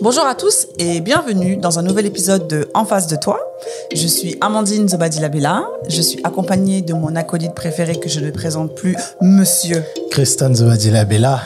Bonjour 0.00 0.24
à 0.24 0.36
tous 0.36 0.68
et 0.78 1.00
bienvenue 1.00 1.56
dans 1.56 1.80
un 1.80 1.82
nouvel 1.82 2.06
épisode 2.06 2.46
de 2.46 2.68
En 2.72 2.84
face 2.84 3.08
de 3.08 3.16
toi. 3.16 3.40
Je 3.92 4.06
suis 4.06 4.36
Amandine 4.40 4.88
Zobadilabella. 4.88 5.64
Je 5.88 6.00
suis 6.00 6.20
accompagnée 6.22 6.82
de 6.82 6.94
mon 6.94 7.16
acolyte 7.16 7.52
préféré 7.52 7.98
que 7.98 8.08
je 8.08 8.20
ne 8.20 8.30
présente 8.30 8.76
plus, 8.76 8.96
Monsieur. 9.20 9.82
Christian 10.12 10.54
Zobadilabella. 10.54 11.42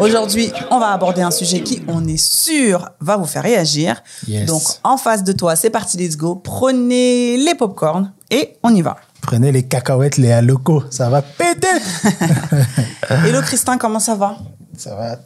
Aujourd'hui, 0.00 0.50
on 0.72 0.80
va 0.80 0.88
aborder 0.88 1.22
un 1.22 1.30
sujet 1.30 1.60
qui, 1.60 1.80
on 1.86 2.08
est 2.08 2.16
sûr, 2.16 2.88
va 3.00 3.16
vous 3.16 3.26
faire 3.26 3.44
réagir. 3.44 4.02
Yes. 4.26 4.46
Donc, 4.46 4.62
en 4.82 4.96
face 4.96 5.22
de 5.22 5.30
toi, 5.30 5.54
c'est 5.54 5.70
parti, 5.70 5.96
let's 5.96 6.16
go. 6.16 6.34
Prenez 6.34 7.36
les 7.36 7.54
popcorns 7.54 8.10
et 8.32 8.56
on 8.64 8.74
y 8.74 8.82
va. 8.82 8.96
Prenez 9.20 9.52
les 9.52 9.62
cacahuètes, 9.62 10.16
les 10.16 10.42
locaux, 10.42 10.82
ça 10.90 11.08
va 11.08 11.22
péter. 11.22 11.68
Hello 13.10 13.40
Christin, 13.42 13.78
comment 13.78 14.00
ça 14.00 14.16
va? 14.16 14.38
Ça 14.76 14.96
va, 14.96 15.18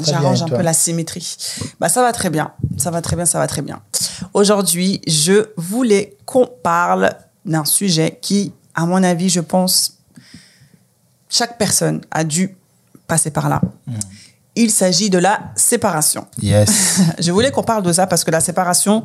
J'arrange 0.00 0.42
un 0.42 0.48
peu 0.48 0.62
la 0.62 0.72
symétrie. 0.72 1.36
Bah 1.80 1.88
ça 1.88 2.02
va 2.02 2.12
très 2.12 2.30
bien, 2.30 2.52
ça 2.76 2.90
va 2.90 3.00
très 3.02 3.16
bien, 3.16 3.24
ça 3.26 3.38
va 3.38 3.46
très 3.46 3.62
bien. 3.62 3.80
Aujourd'hui, 4.32 5.00
je 5.06 5.46
voulais 5.56 6.16
qu'on 6.26 6.46
parle 6.46 7.10
d'un 7.44 7.64
sujet 7.64 8.18
qui, 8.22 8.52
à 8.74 8.86
mon 8.86 9.02
avis, 9.02 9.28
je 9.28 9.40
pense, 9.40 9.98
chaque 11.28 11.58
personne 11.58 12.00
a 12.10 12.24
dû 12.24 12.56
passer 13.06 13.30
par 13.30 13.48
là. 13.48 13.60
Hmm. 13.86 13.94
Il 14.56 14.70
s'agit 14.70 15.10
de 15.10 15.18
la 15.18 15.40
séparation. 15.56 16.26
Yes. 16.40 17.00
Je 17.18 17.32
voulais 17.32 17.50
qu'on 17.50 17.64
parle 17.64 17.82
de 17.82 17.92
ça 17.92 18.06
parce 18.06 18.22
que 18.22 18.30
la 18.30 18.38
séparation, 18.40 19.02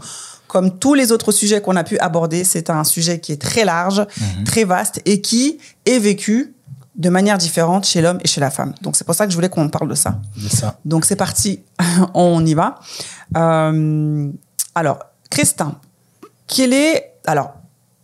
comme 0.48 0.77
tous 0.77 0.94
les 0.94 1.12
autres 1.12 1.32
sujets 1.32 1.60
qu'on 1.60 1.76
a 1.76 1.84
pu 1.84 1.98
aborder, 1.98 2.44
c'est 2.44 2.70
un 2.70 2.84
sujet 2.84 3.20
qui 3.20 3.32
est 3.32 3.41
très 3.41 3.66
large, 3.66 4.05
Mhm. 4.38 4.44
très 4.44 4.63
vaste 4.63 5.02
et 5.05 5.22
qui 5.22 5.58
est 5.88 5.98
vécu 5.98 6.54
de 6.99 7.09
manière 7.09 7.38
différente 7.38 7.85
chez 7.85 8.02
l'homme 8.02 8.20
et 8.23 8.27
chez 8.27 8.41
la 8.41 8.52
femme. 8.52 8.73
Donc 8.81 8.95
c'est 8.95 9.05
pour 9.05 9.16
ça 9.16 9.26
que 9.26 9.31
je 9.31 9.35
voulais 9.35 9.49
qu'on 9.49 9.70
parle 9.70 9.90
de 9.90 9.95
ça. 9.95 10.20
Ça. 10.52 10.77
Donc 10.85 11.05
c'est 11.05 11.16
parti, 11.16 11.63
on 12.13 12.45
y 12.45 12.53
va. 12.53 12.76
Euh, 13.38 14.30
alors, 14.76 14.99
Christin, 15.31 15.76
quel 16.48 16.74
est... 16.74 17.13
Alors, 17.26 17.54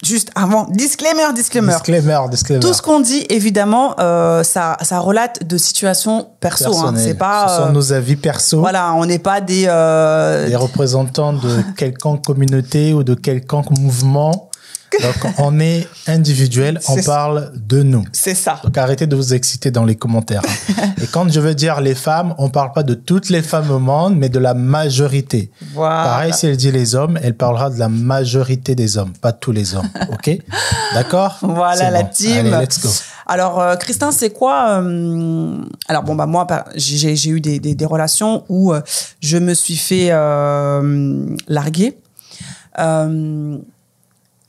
juste 0.03 0.31
avant, 0.36 0.66
disclaimer, 0.70 1.33
disclaimer. 1.33 1.73
Disclaimer, 1.73 2.20
disclaimer. 2.30 2.61
Tout 2.61 2.73
ce 2.73 2.81
qu'on 2.81 3.00
dit, 3.02 3.25
évidemment, 3.30 3.95
euh, 4.00 4.44
ça, 4.44 4.78
ça 4.81 5.00
relate 5.00 5.45
de 5.45 5.58
situations 5.58 6.30
perso. 6.39 6.77
Hein. 6.77 6.94
C'est 6.95 7.16
pas... 7.16 7.48
Ce 7.50 7.55
sont 7.58 7.70
euh, 7.70 7.72
nos 7.72 7.92
avis 7.92 8.16
perso. 8.16 8.59
Voilà, 8.59 8.94
on 8.94 9.05
n'est 9.05 9.20
pas 9.20 9.42
des... 9.42 9.66
euh, 9.67 10.48
Des 10.48 10.55
représentants 10.55 11.33
de 11.33 11.61
quelconque 11.77 12.23
communauté 12.23 12.94
ou 12.94 13.03
de 13.03 13.14
quelconque 13.16 13.72
mouvement. 13.77 14.50
Donc, 15.24 15.34
on 15.40 15.60
est 15.60 15.88
individuel, 16.08 16.80
on 16.90 16.96
ça. 16.98 17.04
parle 17.04 17.52
de 17.56 17.84
nous. 17.84 18.04
c'est 18.12 18.36
ça. 18.36 18.60
Donc 18.64 18.78
arrêtez 18.78 19.08
de 19.08 19.16
vous 19.16 19.34
exciter 19.34 19.72
dans 19.72 19.86
les 19.86 19.96
commentaires. 19.96 20.42
hein. 20.78 20.86
Et 21.04 21.08
quand 21.08 21.30
je 21.32 21.40
veux 21.40 21.56
dire 21.56 21.82
les 21.82 21.96
femmes, 21.96 22.34
on 22.38 22.50
parle 22.50 22.72
pas 22.74 22.84
de 22.84 22.94
toutes 22.94 23.30
les 23.30 23.42
femmes 23.42 23.72
au 23.72 23.80
monde, 23.80 24.16
mais 24.18 24.30
de 24.30 24.40
la 24.40 24.54
majorité. 24.54 25.52
Voilà. 25.73 26.04
Pareil, 26.04 26.34
si 26.34 26.48
elle 26.48 26.58
dit 26.58 26.72
les 26.72 26.96
hommes, 26.96 27.20
elle 27.22 27.36
parlera 27.36 27.70
de 27.70 27.80
la 27.80 27.90
majorité 27.90 28.76
des 28.76 28.98
hommes, 28.98 29.14
pas 29.22 29.32
tous 29.32 29.52
les 29.52 29.76
hommes. 29.76 29.90
OK? 30.12 30.38
D'accord? 30.94 31.38
Voilà 31.42 31.90
la 31.92 32.04
bon. 32.04 32.10
team. 32.14 32.54
Allez, 32.54 32.66
let's 32.66 32.82
go. 32.82 32.90
Alors, 33.28 33.60
euh, 33.60 33.76
Christin, 33.76 34.12
c'est 34.12 34.30
quoi 34.30 34.82
euh, 34.82 35.58
Alors 35.88 36.04
bon 36.04 36.14
bah 36.16 36.28
moi, 36.28 36.46
j'ai 36.76 37.16
eu 37.30 37.42
des, 37.42 37.60
des, 37.60 37.73
des 37.73 37.86
relations 37.86 38.44
où 38.50 38.72
euh, 38.73 38.82
je 39.22 39.38
me 39.38 39.54
suis 39.56 39.78
fait 39.78 40.10
euh, 40.12 41.26
larguer. 41.48 41.98
Euh, 42.78 43.58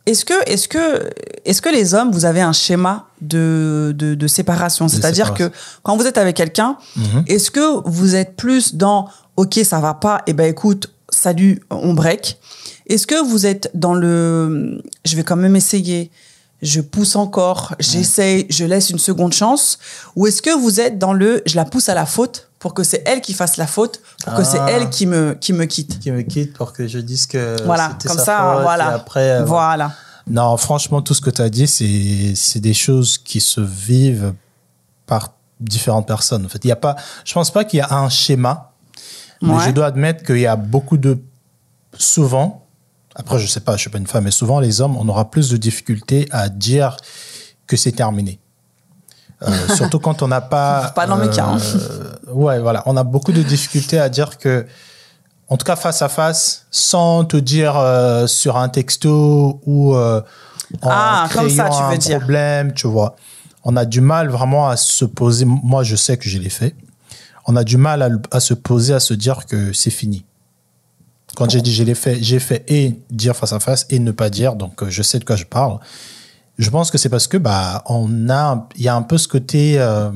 est-ce 0.06 0.24
que, 0.24 0.34
est-ce 0.48 0.68
que, 0.68 1.10
est-ce 1.44 1.60
que 1.60 1.68
les 1.68 1.94
hommes, 1.94 2.12
vous 2.12 2.24
avez 2.24 2.40
un 2.40 2.52
schéma 2.52 3.06
de, 3.20 3.92
de, 3.96 4.14
de 4.14 4.26
séparation? 4.26 4.88
C'est-à-dire 4.88 5.34
que 5.34 5.50
quand 5.82 5.96
vous 5.96 6.06
êtes 6.06 6.18
avec 6.18 6.36
quelqu'un, 6.36 6.76
Mhm. 6.96 7.24
est-ce 7.26 7.50
que 7.50 7.88
vous 7.88 8.14
êtes 8.14 8.36
plus 8.36 8.74
dans 8.74 9.08
OK, 9.36 9.58
ça 9.64 9.80
va 9.80 9.94
pas, 9.94 10.22
et 10.26 10.32
ben 10.32 10.44
écoute, 10.48 10.90
salut, 11.10 11.60
on 11.70 11.92
break. 11.92 12.38
Est-ce 12.88 13.06
que 13.06 13.22
vous 13.22 13.46
êtes 13.46 13.70
dans 13.74 13.94
le 13.94 14.80
je 15.04 15.16
vais 15.16 15.24
quand 15.24 15.36
même 15.36 15.56
essayer, 15.56 16.10
je 16.62 16.80
pousse 16.80 17.16
encore, 17.16 17.74
j'essaye, 17.80 18.46
je 18.48 18.64
laisse 18.64 18.90
une 18.90 18.98
seconde 18.98 19.32
chance 19.34 19.78
ou 20.14 20.26
est-ce 20.26 20.40
que 20.40 20.50
vous 20.56 20.80
êtes 20.80 20.98
dans 20.98 21.12
le 21.12 21.42
je 21.46 21.56
la 21.56 21.64
pousse 21.64 21.88
à 21.88 21.94
la 21.94 22.06
faute 22.06 22.45
pour 22.58 22.72
que 22.74 22.82
c'est 22.82 23.02
elle 23.06 23.20
qui 23.20 23.34
fasse 23.34 23.56
la 23.58 23.66
faute, 23.66 24.00
pour 24.24 24.34
que 24.34 24.44
c'est 24.44 24.58
Ah. 24.58 24.70
elle 24.70 24.88
qui 24.90 25.06
me 25.06 25.34
qui 25.40 25.52
me 25.52 25.64
quitte. 25.66 25.98
Qui 25.98 26.10
me 26.10 26.22
quitte 26.22 26.52
pour 26.54 26.72
que 26.72 26.86
je 26.88 26.98
dise 26.98 27.26
que 27.26 27.56
Voilà, 27.64 27.90
c'était 27.92 28.08
comme 28.08 28.18
sa 28.18 28.24
ça, 28.24 28.52
faute, 28.54 28.62
voilà. 28.62 28.90
et 28.90 28.94
après, 28.94 29.30
euh, 29.40 29.44
Voilà. 29.44 29.92
Non, 30.28 30.56
franchement, 30.56 31.02
tout 31.02 31.14
ce 31.14 31.20
que 31.20 31.30
tu 31.30 31.40
as 31.42 31.48
dit, 31.50 31.66
c'est 31.68 32.34
c'est 32.34 32.60
des 32.60 32.74
choses 32.74 33.18
qui 33.18 33.40
se 33.40 33.60
vivent 33.60 34.34
par 35.06 35.34
différentes 35.60 36.06
personnes. 36.06 36.44
En 36.44 36.48
fait, 36.48 36.64
il 36.64 36.68
y 36.68 36.72
a 36.72 36.76
pas, 36.76 36.96
je 37.24 37.32
pense 37.32 37.50
pas 37.52 37.64
qu'il 37.64 37.78
y 37.78 37.82
a 37.82 37.92
un 37.94 38.08
schéma, 38.08 38.72
mais 39.42 39.54
je 39.66 39.70
dois 39.70 39.86
admettre 39.86 40.24
qu'il 40.24 40.38
y 40.40 40.46
a 40.46 40.56
beaucoup 40.56 40.96
de, 40.96 41.18
souvent, 41.96 42.66
après 43.14 43.38
je 43.38 43.46
sais 43.46 43.60
pas, 43.60 43.76
je 43.76 43.82
suis 43.82 43.90
pas 43.90 43.98
une 43.98 44.06
femme, 44.06 44.24
mais 44.24 44.30
souvent 44.30 44.60
les 44.60 44.80
hommes, 44.80 44.96
on 44.96 45.08
aura 45.08 45.30
plus 45.30 45.48
de 45.50 45.56
difficultés 45.56 46.26
à 46.30 46.48
dire 46.48 46.96
que 47.66 47.76
c'est 47.76 47.92
terminé. 47.92 48.38
Euh, 49.42 49.68
surtout 49.74 49.98
quand 49.98 50.22
on 50.22 50.28
n'a 50.28 50.40
pas. 50.40 50.92
Pas 50.94 51.06
dans 51.06 51.16
mes 51.16 51.28
cas, 51.30 51.46
hein. 51.46 51.58
euh, 51.58 52.32
ouais, 52.32 52.58
voilà, 52.58 52.82
on 52.86 52.96
a 52.96 53.04
beaucoup 53.04 53.32
de 53.32 53.42
difficultés 53.42 53.98
à 53.98 54.08
dire 54.08 54.38
que 54.38 54.66
en 55.48 55.56
tout 55.56 55.64
cas 55.64 55.76
face 55.76 56.02
à 56.02 56.08
face, 56.08 56.66
sans 56.70 57.24
te 57.24 57.36
dire 57.36 57.76
euh, 57.76 58.26
sur 58.26 58.56
un 58.56 58.68
texto 58.68 59.60
ou 59.64 59.94
euh, 59.94 60.20
en 60.82 60.88
Ah, 60.90 61.28
comme 61.32 61.50
ça, 61.50 61.68
tu 61.68 61.76
veux 61.76 61.94
un 61.94 61.96
dire. 61.96 62.18
problème, 62.18 62.72
tu 62.72 62.86
vois. 62.86 63.16
On 63.64 63.76
a 63.76 63.84
du 63.84 64.00
mal 64.00 64.28
vraiment 64.28 64.68
à 64.68 64.76
se 64.76 65.04
poser. 65.04 65.44
Moi, 65.44 65.82
je 65.82 65.96
sais 65.96 66.16
que 66.16 66.28
je 66.28 66.38
l'ai 66.38 66.50
fait. 66.50 66.74
On 67.46 67.56
a 67.56 67.62
du 67.62 67.76
mal 67.76 68.20
à, 68.32 68.40
se 68.40 68.54
poser, 68.54 68.94
à 68.94 69.00
se 69.00 69.14
dire 69.14 69.46
que 69.46 69.72
c'est 69.72 69.90
fini. 69.90 70.24
Quand 71.36 71.48
j'ai 71.48 71.60
dit 71.60 71.72
je 71.72 71.84
l'ai 71.84 71.94
fait, 71.94 72.20
j'ai 72.20 72.40
fait 72.40 72.64
et 72.68 72.98
dire 73.10 73.36
face 73.36 73.52
à 73.52 73.60
face 73.60 73.86
et 73.90 73.98
ne 73.98 74.10
pas 74.10 74.30
dire. 74.30 74.56
Donc, 74.56 74.88
je 74.88 75.02
sais 75.02 75.18
de 75.18 75.24
quoi 75.24 75.36
je 75.36 75.44
parle. 75.44 75.78
Je 76.58 76.70
pense 76.70 76.90
que 76.90 76.98
c'est 76.98 77.08
parce 77.08 77.26
que 77.26 77.36
bah 77.36 77.82
on 77.86 78.30
a, 78.30 78.68
il 78.76 78.82
y 78.82 78.88
a 78.88 78.94
un 78.94 79.02
peu 79.02 79.18
ce 79.18 79.28
côté, 79.28 79.78
euh, 79.78 80.10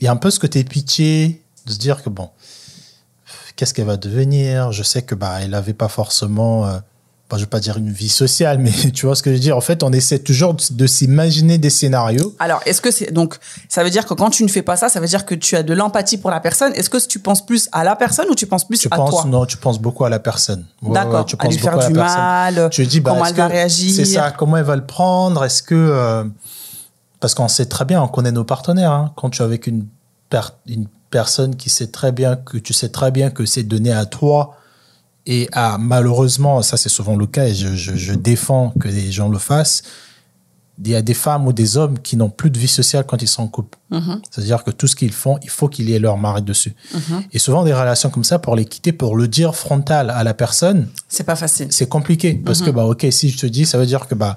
il 0.00 0.04
y 0.04 0.06
a 0.06 0.12
un 0.12 0.16
peu 0.16 0.30
ce 0.30 0.40
côté 0.40 0.64
pitié 0.64 1.42
de 1.66 1.72
se 1.72 1.78
dire 1.78 2.02
que 2.02 2.08
bon, 2.08 2.30
qu'est-ce 3.56 3.74
qu'elle 3.74 3.86
va 3.86 3.98
devenir? 3.98 4.72
Je 4.72 4.82
sais 4.82 5.02
que 5.02 5.14
bah 5.14 5.40
elle 5.42 5.54
avait 5.54 5.74
pas 5.74 5.88
forcément, 5.88 6.66
euh, 6.66 6.78
je 7.36 7.42
vais 7.42 7.46
pas 7.46 7.60
dire 7.60 7.76
une 7.76 7.90
vie 7.92 8.08
sociale, 8.08 8.58
mais 8.58 8.70
tu 8.94 9.04
vois 9.06 9.14
ce 9.14 9.22
que 9.22 9.30
je 9.30 9.34
veux 9.34 9.40
dire. 9.40 9.56
En 9.56 9.60
fait, 9.60 9.82
on 9.82 9.92
essaie 9.92 10.18
toujours 10.18 10.54
de, 10.54 10.62
de 10.70 10.86
s'imaginer 10.86 11.58
des 11.58 11.68
scénarios. 11.68 12.34
Alors, 12.38 12.60
est-ce 12.64 12.80
que 12.80 12.90
c'est 12.90 13.12
donc 13.12 13.36
ça 13.68 13.84
veut 13.84 13.90
dire 13.90 14.06
que 14.06 14.14
quand 14.14 14.30
tu 14.30 14.44
ne 14.44 14.48
fais 14.48 14.62
pas 14.62 14.76
ça, 14.76 14.88
ça 14.88 14.98
veut 15.00 15.06
dire 15.06 15.26
que 15.26 15.34
tu 15.34 15.54
as 15.56 15.62
de 15.62 15.74
l'empathie 15.74 16.16
pour 16.16 16.30
la 16.30 16.40
personne 16.40 16.72
Est-ce 16.74 16.88
que 16.88 16.96
tu 17.06 17.18
penses 17.18 17.44
plus 17.44 17.68
à 17.72 17.84
la 17.84 17.96
personne 17.96 18.26
ou 18.30 18.34
tu 18.34 18.46
penses 18.46 18.66
plus 18.66 18.78
Tu 18.78 18.88
à 18.90 18.96
penses 18.96 19.10
toi? 19.10 19.24
non, 19.26 19.44
tu 19.44 19.58
penses 19.58 19.78
beaucoup 19.78 20.04
à 20.06 20.08
la 20.08 20.18
personne. 20.20 20.64
Ouais, 20.82 20.94
D'accord. 20.94 21.14
ouais, 21.20 21.24
tu 21.26 21.34
à 21.34 21.38
penses 21.38 21.52
lui 21.52 21.58
faire 21.60 21.78
à 21.78 21.86
du 21.86 21.92
mal. 21.92 22.68
Tu 22.70 22.86
dis 22.86 23.00
bah, 23.00 23.10
comment 23.12 23.26
elle 23.26 23.34
va 23.34 23.46
réagir? 23.48 23.92
C'est 23.94 24.04
ça. 24.06 24.30
Comment 24.30 24.56
elle 24.56 24.64
va 24.64 24.76
le 24.76 24.86
prendre? 24.86 25.44
Est-ce 25.44 25.62
que 25.62 25.74
euh, 25.74 26.24
parce 27.20 27.34
qu'on 27.34 27.48
sait 27.48 27.66
très 27.66 27.84
bien, 27.84 28.00
on 28.02 28.08
connaît 28.08 28.32
nos 28.32 28.44
partenaires. 28.44 28.92
hein. 28.92 29.12
quand 29.16 29.30
tu 29.30 29.42
es 29.42 29.44
avec 29.44 29.66
une 29.66 29.84
per- 30.30 30.40
une 30.66 30.86
personne 31.10 31.56
qui 31.56 31.68
sait 31.70 31.88
très 31.88 32.12
bien 32.12 32.36
que 32.36 32.58
tu 32.58 32.72
sais 32.72 32.90
très 32.90 33.10
bien 33.10 33.30
que 33.30 33.44
c'est 33.46 33.62
donné 33.64 33.92
à 33.92 34.04
toi 34.06 34.56
et 35.28 35.48
à 35.52 35.76
malheureusement, 35.78 36.62
ça 36.62 36.76
c'est 36.76 36.88
souvent 36.88 37.14
le 37.16 37.26
cas 37.26 37.46
et 37.46 37.54
je, 37.54 37.68
je- 37.76 37.94
je 37.96 38.14
défends 38.14 38.72
que 38.80 38.88
les 38.88 39.12
gens 39.12 39.28
le 39.28 39.38
fassent. 39.38 39.82
Il 40.80 40.88
y 40.90 40.94
a 40.94 41.02
des 41.02 41.14
femmes 41.14 41.44
ou 41.48 41.52
des 41.52 41.76
hommes 41.76 41.98
qui 41.98 42.16
n'ont 42.16 42.30
plus 42.30 42.50
de 42.50 42.58
vie 42.58 42.68
sociale 42.68 43.04
quand 43.04 43.20
ils 43.20 43.26
sont 43.26 43.42
en 43.42 43.48
couple. 43.48 43.76
Mhm. 43.90 44.22
C'est-à-dire 44.30 44.62
que 44.62 44.70
tout 44.70 44.86
ce 44.86 44.94
qu'ils 44.94 45.10
font, 45.12 45.36
il 45.42 45.50
faut 45.50 45.68
qu'il 45.68 45.90
y 45.90 45.94
ait 45.94 45.98
leur 45.98 46.16
mari 46.18 46.40
dessus. 46.40 46.72
Mhm. 46.94 47.22
Et 47.32 47.40
souvent, 47.40 47.64
des 47.64 47.74
relations 47.74 48.10
comme 48.10 48.22
ça, 48.22 48.38
pour 48.38 48.54
les 48.54 48.64
quitter, 48.64 48.92
pour 48.92 49.16
le 49.16 49.26
dire 49.26 49.56
frontal 49.56 50.08
à 50.10 50.22
la 50.22 50.34
personne, 50.34 50.86
C'est 51.08 51.24
pas 51.24 51.34
facile. 51.34 51.66
c'est 51.70 51.88
compliqué. 51.88 52.34
Parce 52.34 52.62
que, 52.62 52.70
bah, 52.70 52.84
OK, 52.86 53.04
si 53.10 53.28
je 53.28 53.38
te 53.38 53.46
dis, 53.46 53.66
ça 53.66 53.76
veut 53.76 53.86
dire 53.86 54.06
que, 54.06 54.14
bah, 54.14 54.36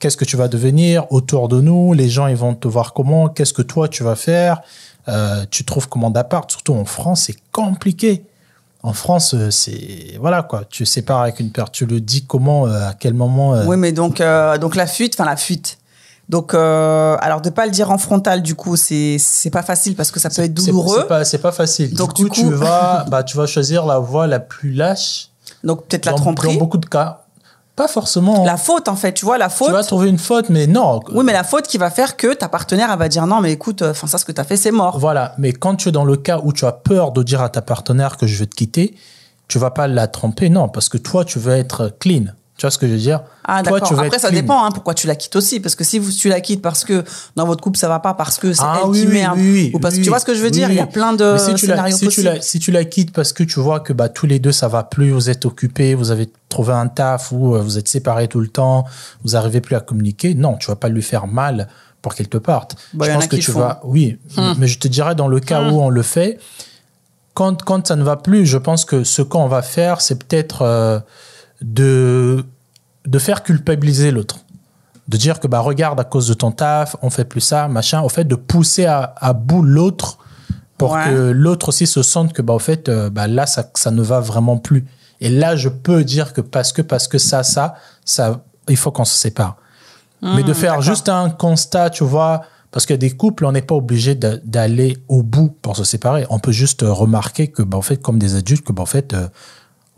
qu'est-ce 0.00 0.16
que 0.16 0.24
tu 0.24 0.36
vas 0.36 0.48
devenir 0.48 1.06
autour 1.12 1.46
de 1.48 1.60
nous? 1.60 1.92
Les 1.92 2.08
gens, 2.08 2.26
ils 2.26 2.36
vont 2.36 2.56
te 2.56 2.66
voir 2.66 2.92
comment? 2.92 3.28
Qu'est-ce 3.28 3.52
que 3.54 3.62
toi, 3.62 3.88
tu 3.88 4.02
vas 4.02 4.16
faire? 4.16 4.62
Euh, 5.06 5.44
Tu 5.48 5.64
trouves 5.64 5.88
comment 5.88 6.10
d'appart? 6.10 6.50
Surtout 6.50 6.74
en 6.74 6.84
France, 6.86 7.22
c'est 7.26 7.36
compliqué. 7.52 8.24
En 8.88 8.94
France, 8.94 9.34
euh, 9.34 9.50
c'est. 9.50 10.16
Voilà, 10.18 10.42
quoi. 10.42 10.62
Tu 10.70 10.86
sépares 10.86 11.20
avec 11.20 11.40
une 11.40 11.50
personne, 11.50 11.72
tu 11.72 11.84
le 11.86 12.00
dis 12.00 12.24
comment, 12.24 12.66
euh, 12.66 12.88
à 12.88 12.94
quel 12.98 13.12
moment. 13.12 13.54
euh, 13.54 13.64
Oui, 13.66 13.76
mais 13.76 13.92
donc, 13.92 14.22
euh, 14.22 14.56
donc 14.56 14.76
la 14.76 14.86
fuite, 14.86 15.14
enfin 15.14 15.28
la 15.28 15.36
fuite. 15.36 15.76
Donc, 16.30 16.54
alors 16.54 17.40
de 17.42 17.50
pas 17.50 17.66
le 17.66 17.72
dire 17.72 17.90
en 17.90 17.98
frontal, 17.98 18.42
du 18.42 18.54
coup, 18.54 18.76
c'est 18.76 19.16
c'est 19.18 19.50
pas 19.50 19.62
facile 19.62 19.94
parce 19.94 20.10
que 20.10 20.20
ça 20.20 20.30
peut 20.30 20.42
être 20.42 20.54
douloureux. 20.54 21.00
C'est 21.02 21.08
pas, 21.08 21.24
c'est 21.24 21.38
pas 21.38 21.52
facile. 21.52 21.94
Donc, 21.94 22.14
du 22.14 22.22
du 22.24 22.28
coup, 22.30 22.34
coup- 22.42 22.48
tu, 22.48 22.54
vas, 22.54 23.04
bah, 23.10 23.22
tu 23.22 23.36
vas 23.36 23.46
choisir 23.46 23.84
la 23.86 23.98
voie 23.98 24.26
la 24.26 24.40
plus 24.40 24.72
lâche. 24.72 25.28
Donc 25.64 25.86
peut-être 25.86 26.04
la 26.06 26.12
tromperie, 26.14 26.54
dans 26.54 26.60
beaucoup 26.60 26.78
de 26.78 26.86
cas. 26.86 27.24
Pas 27.78 27.88
forcément. 27.88 28.44
la 28.44 28.56
faute 28.58 28.88
en 28.88 28.96
fait. 28.96 29.14
Tu 29.14 29.24
vois 29.24 29.38
la 29.38 29.48
faute. 29.48 29.68
Tu 29.68 29.72
vas 29.72 29.84
trouver 29.84 30.08
une 30.10 30.18
faute, 30.18 30.50
mais 30.50 30.66
non. 30.66 31.00
Oui, 31.12 31.24
mais 31.24 31.32
la 31.32 31.44
faute 31.44 31.66
qui 31.66 31.78
va 31.78 31.90
faire 31.90 32.16
que 32.16 32.34
ta 32.34 32.48
partenaire 32.48 32.90
elle 32.92 32.98
va 32.98 33.08
dire 33.08 33.26
non, 33.26 33.40
mais 33.40 33.52
écoute, 33.52 33.82
euh, 33.82 33.92
enfin 33.92 34.06
ça 34.06 34.18
ce 34.18 34.24
que 34.24 34.32
t'as 34.32 34.44
fait 34.44 34.56
c'est 34.56 34.72
mort. 34.72 34.98
Voilà. 34.98 35.34
Mais 35.38 35.52
quand 35.52 35.76
tu 35.76 35.88
es 35.88 35.92
dans 35.92 36.04
le 36.04 36.16
cas 36.16 36.40
où 36.42 36.52
tu 36.52 36.66
as 36.66 36.72
peur 36.72 37.12
de 37.12 37.22
dire 37.22 37.40
à 37.40 37.48
ta 37.48 37.62
partenaire 37.62 38.16
que 38.16 38.26
je 38.26 38.36
vais 38.36 38.46
te 38.46 38.56
quitter, 38.56 38.94
tu 39.48 39.58
vas 39.58 39.70
pas 39.70 39.86
la 39.86 40.08
tromper, 40.08 40.50
non, 40.50 40.68
parce 40.68 40.88
que 40.88 40.98
toi, 40.98 41.24
tu 41.24 41.38
veux 41.38 41.54
être 41.54 41.94
clean. 41.98 42.24
Tu 42.58 42.66
vois 42.66 42.70
ce 42.72 42.76
que 42.78 42.88
je 42.88 42.92
veux 42.92 42.98
dire 42.98 43.20
Ah 43.44 43.62
Toi, 43.62 43.78
d'accord. 43.78 44.00
Après 44.00 44.18
ça 44.18 44.30
clean. 44.30 44.40
dépend 44.40 44.64
hein, 44.64 44.70
pourquoi 44.72 44.92
tu 44.92 45.06
la 45.06 45.14
quittes 45.14 45.36
aussi 45.36 45.60
parce 45.60 45.76
que 45.76 45.84
si 45.84 46.00
vous, 46.00 46.10
tu 46.10 46.28
la 46.28 46.40
quittes 46.40 46.60
parce 46.60 46.84
que 46.84 47.04
dans 47.36 47.46
votre 47.46 47.62
couple 47.62 47.78
ça 47.78 47.86
va 47.88 48.00
pas 48.00 48.14
parce 48.14 48.36
que 48.36 48.52
c'est 48.52 48.62
Ah 48.64 48.80
elle 48.82 48.88
oui, 48.90 49.00
qui 49.02 49.06
oui, 49.06 49.12
merde 49.12 49.38
oui, 49.38 49.52
oui, 49.52 49.70
ou 49.74 49.78
parce 49.78 49.94
que 49.96 50.02
tu 50.02 50.08
vois 50.08 50.18
ce 50.18 50.24
que 50.24 50.34
je 50.34 50.40
veux 50.42 50.50
dire 50.50 50.68
il 50.68 50.76
y 50.76 50.80
a 50.80 50.86
plein 50.88 51.12
de 51.12 51.36
si 51.38 51.54
tu 51.54 51.66
la, 51.68 51.88
si 51.92 52.08
tu 52.08 52.20
la, 52.22 52.40
si 52.40 52.58
tu 52.58 52.72
la 52.72 52.84
quittes 52.84 53.12
parce 53.12 53.32
que 53.32 53.44
tu 53.44 53.60
vois 53.60 53.78
que 53.78 53.92
bah, 53.92 54.08
tous 54.08 54.26
les 54.26 54.40
deux 54.40 54.50
ça 54.50 54.66
va 54.66 54.82
plus, 54.82 55.12
vous 55.12 55.30
êtes 55.30 55.46
occupés, 55.46 55.94
vous 55.94 56.10
avez 56.10 56.28
trouvé 56.48 56.72
un 56.72 56.88
taf 56.88 57.30
ou 57.30 57.54
euh, 57.54 57.62
vous 57.62 57.78
êtes 57.78 57.86
séparés 57.88 58.26
tout 58.26 58.40
le 58.40 58.48
temps, 58.48 58.84
vous 59.22 59.36
arrivez 59.36 59.60
plus 59.60 59.76
à 59.76 59.80
communiquer, 59.80 60.34
non, 60.34 60.56
tu 60.56 60.66
vas 60.66 60.74
pas 60.76 60.88
lui 60.88 61.02
faire 61.02 61.28
mal 61.28 61.68
pour 62.02 62.16
qu'elle 62.16 62.28
te 62.28 62.38
parte. 62.38 62.74
Bah, 62.92 63.06
je 63.06 63.10
y 63.10 63.14
en 63.14 63.16
pense 63.18 63.24
a 63.24 63.28
que 63.28 63.36
tu 63.36 63.52
font. 63.52 63.60
vas, 63.60 63.80
oui, 63.84 64.18
Hum. 64.36 64.56
mais 64.58 64.66
je 64.66 64.80
te 64.80 64.88
dirais 64.88 65.14
dans 65.14 65.28
le 65.28 65.38
cas 65.38 65.60
Hum. 65.62 65.72
où 65.74 65.80
on 65.80 65.90
le 65.90 66.02
fait, 66.02 66.40
quand, 67.34 67.62
quand 67.62 67.86
ça 67.86 67.94
ne 67.94 68.02
va 68.02 68.16
plus, 68.16 68.46
je 68.46 68.58
pense 68.58 68.84
que 68.84 69.04
ce 69.04 69.22
qu'on 69.22 69.46
va 69.46 69.62
faire, 69.62 70.00
c'est 70.00 70.16
peut-être 70.18 70.62
euh, 70.62 70.98
de, 71.62 72.44
de 73.06 73.18
faire 73.18 73.42
culpabiliser 73.42 74.10
l'autre. 74.10 74.38
De 75.08 75.16
dire 75.16 75.40
que, 75.40 75.46
bah, 75.46 75.60
regarde, 75.60 75.98
à 76.00 76.04
cause 76.04 76.28
de 76.28 76.34
ton 76.34 76.50
taf, 76.52 76.96
on 77.02 77.10
fait 77.10 77.24
plus 77.24 77.40
ça, 77.40 77.66
machin. 77.68 78.02
Au 78.02 78.08
fait, 78.08 78.24
de 78.24 78.34
pousser 78.34 78.84
à, 78.84 79.14
à 79.16 79.32
bout 79.32 79.62
l'autre 79.62 80.18
pour 80.76 80.92
Ouais. 80.92 81.04
que 81.06 81.30
l'autre 81.30 81.70
aussi 81.70 81.86
se 81.86 82.02
sente 82.02 82.32
que, 82.32 82.42
bah, 82.42 82.52
au 82.54 82.58
fait, 82.58 82.88
euh, 82.88 83.10
bah, 83.10 83.26
là, 83.26 83.46
ça, 83.46 83.68
ça 83.74 83.90
ne 83.90 84.02
va 84.02 84.20
vraiment 84.20 84.58
plus. 84.58 84.86
Et 85.20 85.30
là, 85.30 85.56
je 85.56 85.68
peux 85.68 86.04
dire 86.04 86.32
que 86.32 86.40
parce 86.40 86.72
que, 86.72 86.82
parce 86.82 87.08
que 87.08 87.18
ça, 87.18 87.42
ça, 87.42 87.74
ça, 88.04 88.42
il 88.68 88.76
faut 88.76 88.92
qu'on 88.92 89.04
se 89.04 89.16
sépare. 89.16 89.56
Mais 90.20 90.42
de 90.42 90.52
faire 90.52 90.82
juste 90.82 91.08
un 91.08 91.30
constat, 91.30 91.90
tu 91.90 92.02
vois, 92.04 92.42
parce 92.72 92.86
que 92.86 92.94
des 92.94 93.10
couples, 93.12 93.44
on 93.46 93.52
n'est 93.52 93.62
pas 93.62 93.76
obligé 93.76 94.14
d'aller 94.16 94.98
au 95.08 95.22
bout 95.22 95.48
pour 95.62 95.76
se 95.76 95.84
séparer. 95.84 96.26
On 96.28 96.38
peut 96.40 96.52
juste 96.52 96.82
euh, 96.82 96.92
remarquer 96.92 97.48
que, 97.48 97.62
bah, 97.62 97.78
en 97.78 97.82
fait, 97.82 97.96
comme 97.98 98.18
des 98.18 98.34
adultes, 98.34 98.64
que, 98.64 98.72
bah, 98.72 98.82
en 98.82 98.86
fait, 98.86 99.14
euh, 99.14 99.28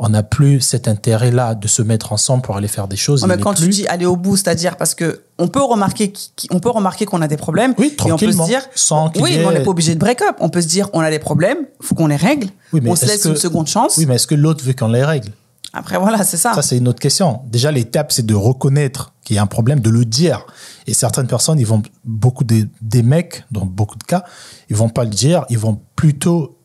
on 0.02 0.08
n'a 0.08 0.22
plus 0.22 0.60
cet 0.60 0.88
intérêt-là 0.88 1.54
de 1.54 1.68
se 1.68 1.82
mettre 1.82 2.12
ensemble 2.12 2.42
pour 2.42 2.56
aller 2.56 2.68
faire 2.68 2.88
des 2.88 2.96
choses. 2.96 3.24
Mais 3.26 3.36
quand 3.38 3.54
tu 3.54 3.64
plus. 3.64 3.70
dis 3.70 3.86
aller 3.86 4.06
au 4.06 4.16
bout, 4.16 4.36
c'est-à-dire 4.36 4.76
parce 4.76 4.94
que 4.94 5.22
on 5.38 5.46
peut 5.48 5.62
remarquer 5.62 6.10
qui- 6.10 6.48
on 6.50 6.58
peut 6.58 6.70
remarquer 6.70 7.04
qu'on 7.04 7.20
a 7.22 7.28
des 7.28 7.36
problèmes 7.36 7.74
Oui, 7.78 7.94
et 8.06 8.12
on 8.12 8.16
peut 8.16 8.32
se 8.32 8.44
dire 8.44 8.62
sans 8.74 9.10
oui, 9.16 9.36
mais 9.38 9.44
on 9.44 9.52
n'est 9.52 9.62
pas 9.62 9.70
obligé 9.70 9.94
de 9.94 10.00
break 10.00 10.22
up. 10.22 10.36
On 10.40 10.48
peut 10.48 10.62
se 10.62 10.68
dire 10.68 10.88
on 10.94 11.00
a 11.00 11.10
des 11.10 11.18
problèmes, 11.18 11.58
faut 11.80 11.94
qu'on 11.94 12.06
les 12.06 12.16
règle. 12.16 12.48
Oui, 12.72 12.80
on 12.86 12.96
se 12.96 13.04
laisse 13.06 13.22
que- 13.22 13.28
une 13.28 13.36
seconde 13.36 13.66
chance. 13.68 13.96
Oui, 13.98 14.06
mais 14.06 14.14
est-ce 14.16 14.26
que 14.26 14.34
l'autre 14.34 14.64
veut 14.64 14.72
qu'on 14.72 14.88
les 14.88 15.04
règle? 15.04 15.30
Après 15.72 15.98
voilà, 15.98 16.24
c'est 16.24 16.36
ça. 16.38 16.52
Ça, 16.54 16.62
c'est 16.62 16.78
une 16.78 16.88
autre 16.88 16.98
question. 16.98 17.42
Déjà, 17.46 17.70
l'étape, 17.70 18.10
c'est 18.10 18.26
de 18.26 18.34
reconnaître 18.34 19.12
qu'il 19.24 19.36
y 19.36 19.38
a 19.38 19.42
un 19.42 19.46
problème, 19.46 19.78
de 19.80 19.90
le 19.90 20.04
dire. 20.04 20.44
Et 20.88 20.94
certaines 20.94 21.28
personnes, 21.28 21.60
ils 21.60 21.66
vont, 21.66 21.80
beaucoup 22.04 22.42
des, 22.42 22.64
des 22.82 23.02
mecs, 23.02 23.44
dans 23.52 23.66
beaucoup 23.66 23.96
de 23.96 24.02
cas, 24.02 24.24
ils 24.68 24.74
vont 24.74 24.88
pas 24.88 25.04
le 25.04 25.10
dire, 25.10 25.44
ils 25.48 25.58
vont 25.58 25.78
plutôt 25.94 26.56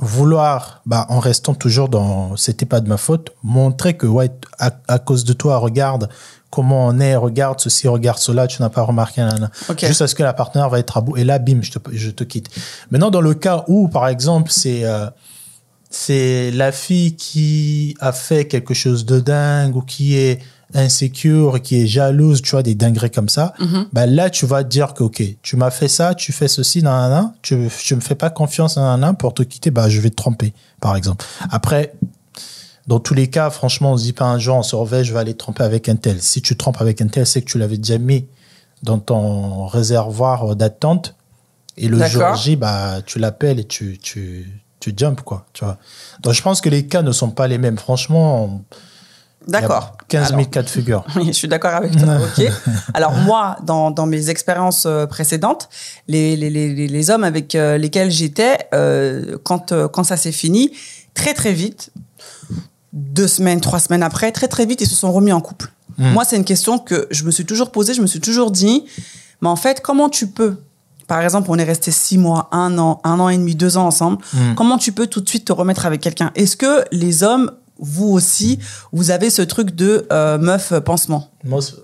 vouloir, 0.00 0.80
bah, 0.86 1.06
en 1.10 1.18
restant 1.18 1.54
toujours 1.54 1.88
dans 1.88 2.36
c'était 2.36 2.66
pas 2.66 2.80
de 2.80 2.88
ma 2.88 2.96
faute, 2.96 3.30
montrer 3.42 3.96
que, 3.96 4.06
ouais, 4.06 4.30
à, 4.58 4.70
à 4.88 4.98
cause 4.98 5.24
de 5.24 5.32
toi, 5.34 5.58
regarde 5.58 6.08
comment 6.50 6.86
on 6.86 6.98
est, 6.98 7.16
regarde 7.16 7.60
ceci, 7.60 7.86
regarde 7.86 8.18
cela, 8.18 8.46
tu 8.46 8.60
n'as 8.60 8.70
pas 8.70 8.82
remarqué, 8.82 9.20
nanana. 9.20 9.50
Ok. 9.68 9.84
juste 9.86 10.02
à 10.02 10.08
ce 10.08 10.14
que 10.14 10.22
la 10.22 10.32
partenaire 10.32 10.68
va 10.68 10.78
être 10.78 10.96
à 10.96 11.00
bout. 11.00 11.16
Et 11.16 11.24
là, 11.24 11.38
bim, 11.38 11.60
je 11.62 11.70
te, 11.72 11.78
je 11.92 12.10
te 12.10 12.24
quitte. 12.24 12.48
Maintenant, 12.90 13.10
dans 13.10 13.20
le 13.20 13.34
cas 13.34 13.64
où, 13.68 13.88
par 13.88 14.08
exemple, 14.08 14.50
c'est, 14.50 14.84
euh, 14.84 15.06
c'est 15.90 16.50
la 16.50 16.72
fille 16.72 17.14
qui 17.14 17.94
a 18.00 18.12
fait 18.12 18.46
quelque 18.46 18.74
chose 18.74 19.04
de 19.04 19.20
dingue 19.20 19.76
ou 19.76 19.82
qui 19.82 20.16
est 20.16 20.40
insécure, 20.74 21.60
qui 21.62 21.82
est 21.82 21.86
jalouse, 21.86 22.42
tu 22.42 22.50
vois, 22.50 22.62
des 22.62 22.74
dingueries 22.74 23.10
comme 23.10 23.28
ça, 23.28 23.54
bah 23.92 24.06
là, 24.06 24.30
tu 24.30 24.46
vas 24.46 24.64
te 24.64 24.68
dire 24.68 24.94
que, 24.94 25.02
OK, 25.02 25.22
tu 25.42 25.56
m'as 25.56 25.70
fait 25.70 25.88
ça, 25.88 26.14
tu 26.14 26.32
fais 26.32 26.48
ceci, 26.48 26.82
nanana, 26.82 27.34
tu, 27.42 27.68
tu 27.82 27.94
me 27.94 28.00
fais 28.00 28.14
pas 28.14 28.30
confiance, 28.30 28.76
nanana, 28.76 29.14
pour 29.14 29.34
te 29.34 29.42
quitter, 29.42 29.70
bah, 29.70 29.88
je 29.88 30.00
vais 30.00 30.10
te 30.10 30.16
tromper, 30.16 30.52
par 30.80 30.96
exemple. 30.96 31.24
Après, 31.50 31.94
dans 32.86 32.98
tous 32.98 33.14
les 33.14 33.28
cas, 33.28 33.50
franchement, 33.50 33.92
on 33.92 33.96
se 33.96 34.04
dit 34.04 34.12
pas 34.12 34.24
un 34.24 34.38
jour, 34.38 34.56
on 34.56 34.62
se 34.62 34.74
réveille, 34.74 35.04
je 35.04 35.12
vais 35.12 35.20
aller 35.20 35.34
tromper 35.34 35.62
avec 35.62 35.88
un 35.88 35.96
tel. 35.96 36.20
Si 36.20 36.42
tu 36.42 36.56
trompes 36.56 36.80
avec 36.80 37.00
un 37.00 37.06
tel, 37.06 37.26
c'est 37.26 37.42
que 37.42 37.50
tu 37.50 37.58
l'avais 37.58 37.76
déjà 37.76 37.98
mis 37.98 38.26
dans 38.82 38.98
ton 38.98 39.66
réservoir 39.66 40.56
d'attente. 40.56 41.14
Et 41.76 41.88
le 41.88 42.04
jour. 42.06 42.34
J, 42.34 42.56
bah, 42.56 43.00
tu 43.06 43.18
l'appelles 43.18 43.60
et 43.60 43.64
tu, 43.64 43.98
tu, 43.98 44.60
tu 44.80 44.92
jumps, 44.96 45.22
quoi, 45.22 45.46
tu 45.52 45.64
vois. 45.64 45.78
Donc, 46.20 46.34
je 46.34 46.42
pense 46.42 46.60
que 46.60 46.68
les 46.68 46.86
cas 46.86 47.02
ne 47.02 47.12
sont 47.12 47.30
pas 47.30 47.46
les 47.46 47.58
mêmes. 47.58 47.78
Franchement, 47.78 48.64
D'accord. 49.48 49.96
15 50.08 50.28
000 50.28 50.38
Alors, 50.40 50.50
cas 50.50 50.62
de 50.62 50.68
figure. 50.68 51.04
Oui, 51.16 51.26
je 51.28 51.32
suis 51.32 51.48
d'accord 51.48 51.72
avec 51.74 51.96
toi. 51.96 52.18
ok. 52.38 52.46
Alors 52.94 53.12
moi, 53.12 53.56
dans, 53.64 53.90
dans 53.90 54.06
mes 54.06 54.28
expériences 54.30 54.84
euh, 54.86 55.06
précédentes, 55.06 55.68
les, 56.08 56.36
les, 56.36 56.50
les, 56.50 56.74
les- 56.74 56.88
les 56.88 57.10
hommes 57.10 57.24
avec 57.24 57.54
euh, 57.54 57.78
lesquels 57.78 58.10
j'étais, 58.10 58.58
euh, 58.74 59.38
quand, 59.42 59.72
quand 59.88 60.04
ça 60.04 60.16
s'est 60.16 60.32
fini, 60.32 60.72
très 61.14 61.34
très 61.34 61.52
vite, 61.52 61.90
deux 62.92 63.28
semaines, 63.28 63.60
trois 63.60 63.78
semaines 63.80 64.02
après, 64.02 64.32
très 64.32 64.48
très 64.48 64.66
vite, 64.66 64.80
ils 64.80 64.88
se 64.88 64.96
sont 64.96 65.12
remis 65.12 65.32
en 65.32 65.40
couple. 65.40 65.72
Mm. 65.98 66.10
Moi, 66.12 66.24
c'est 66.24 66.36
une 66.36 66.44
question 66.44 66.78
que 66.78 67.06
je 67.10 67.24
me 67.24 67.30
suis 67.30 67.46
toujours 67.46 67.70
posée, 67.72 67.94
je 67.94 68.02
me 68.02 68.06
suis 68.06 68.20
toujours 68.20 68.50
dit, 68.50 68.84
mais 69.40 69.48
en 69.48 69.56
fait, 69.56 69.80
comment 69.80 70.08
tu 70.08 70.26
peux 70.26 70.56
par 71.06 71.20
exemple, 71.22 71.48
on 71.50 71.58
est 71.58 71.64
resté 71.64 71.90
six 71.90 72.18
mois, 72.18 72.48
un 72.52 72.78
an, 72.78 73.00
un 73.02 73.18
an 73.18 73.28
et 73.28 73.36
demi, 73.36 73.56
deux 73.56 73.76
ans 73.76 73.84
ensemble. 73.84 74.18
Mm. 74.32 74.54
Comment 74.54 74.78
tu 74.78 74.92
peux 74.92 75.08
tout 75.08 75.20
de 75.20 75.28
suite 75.28 75.44
te 75.44 75.52
remettre 75.52 75.84
avec 75.84 76.00
quelqu'un? 76.00 76.30
Est-ce 76.36 76.56
que 76.56 76.84
les 76.92 77.24
hommes, 77.24 77.50
vous 77.80 78.08
aussi, 78.08 78.58
vous 78.92 79.10
avez 79.10 79.30
ce 79.30 79.42
truc 79.42 79.74
de 79.74 80.06
euh, 80.12 80.38
meuf 80.38 80.72
pansement 80.80 81.28
Moi, 81.44 81.60
c'est- 81.62 81.74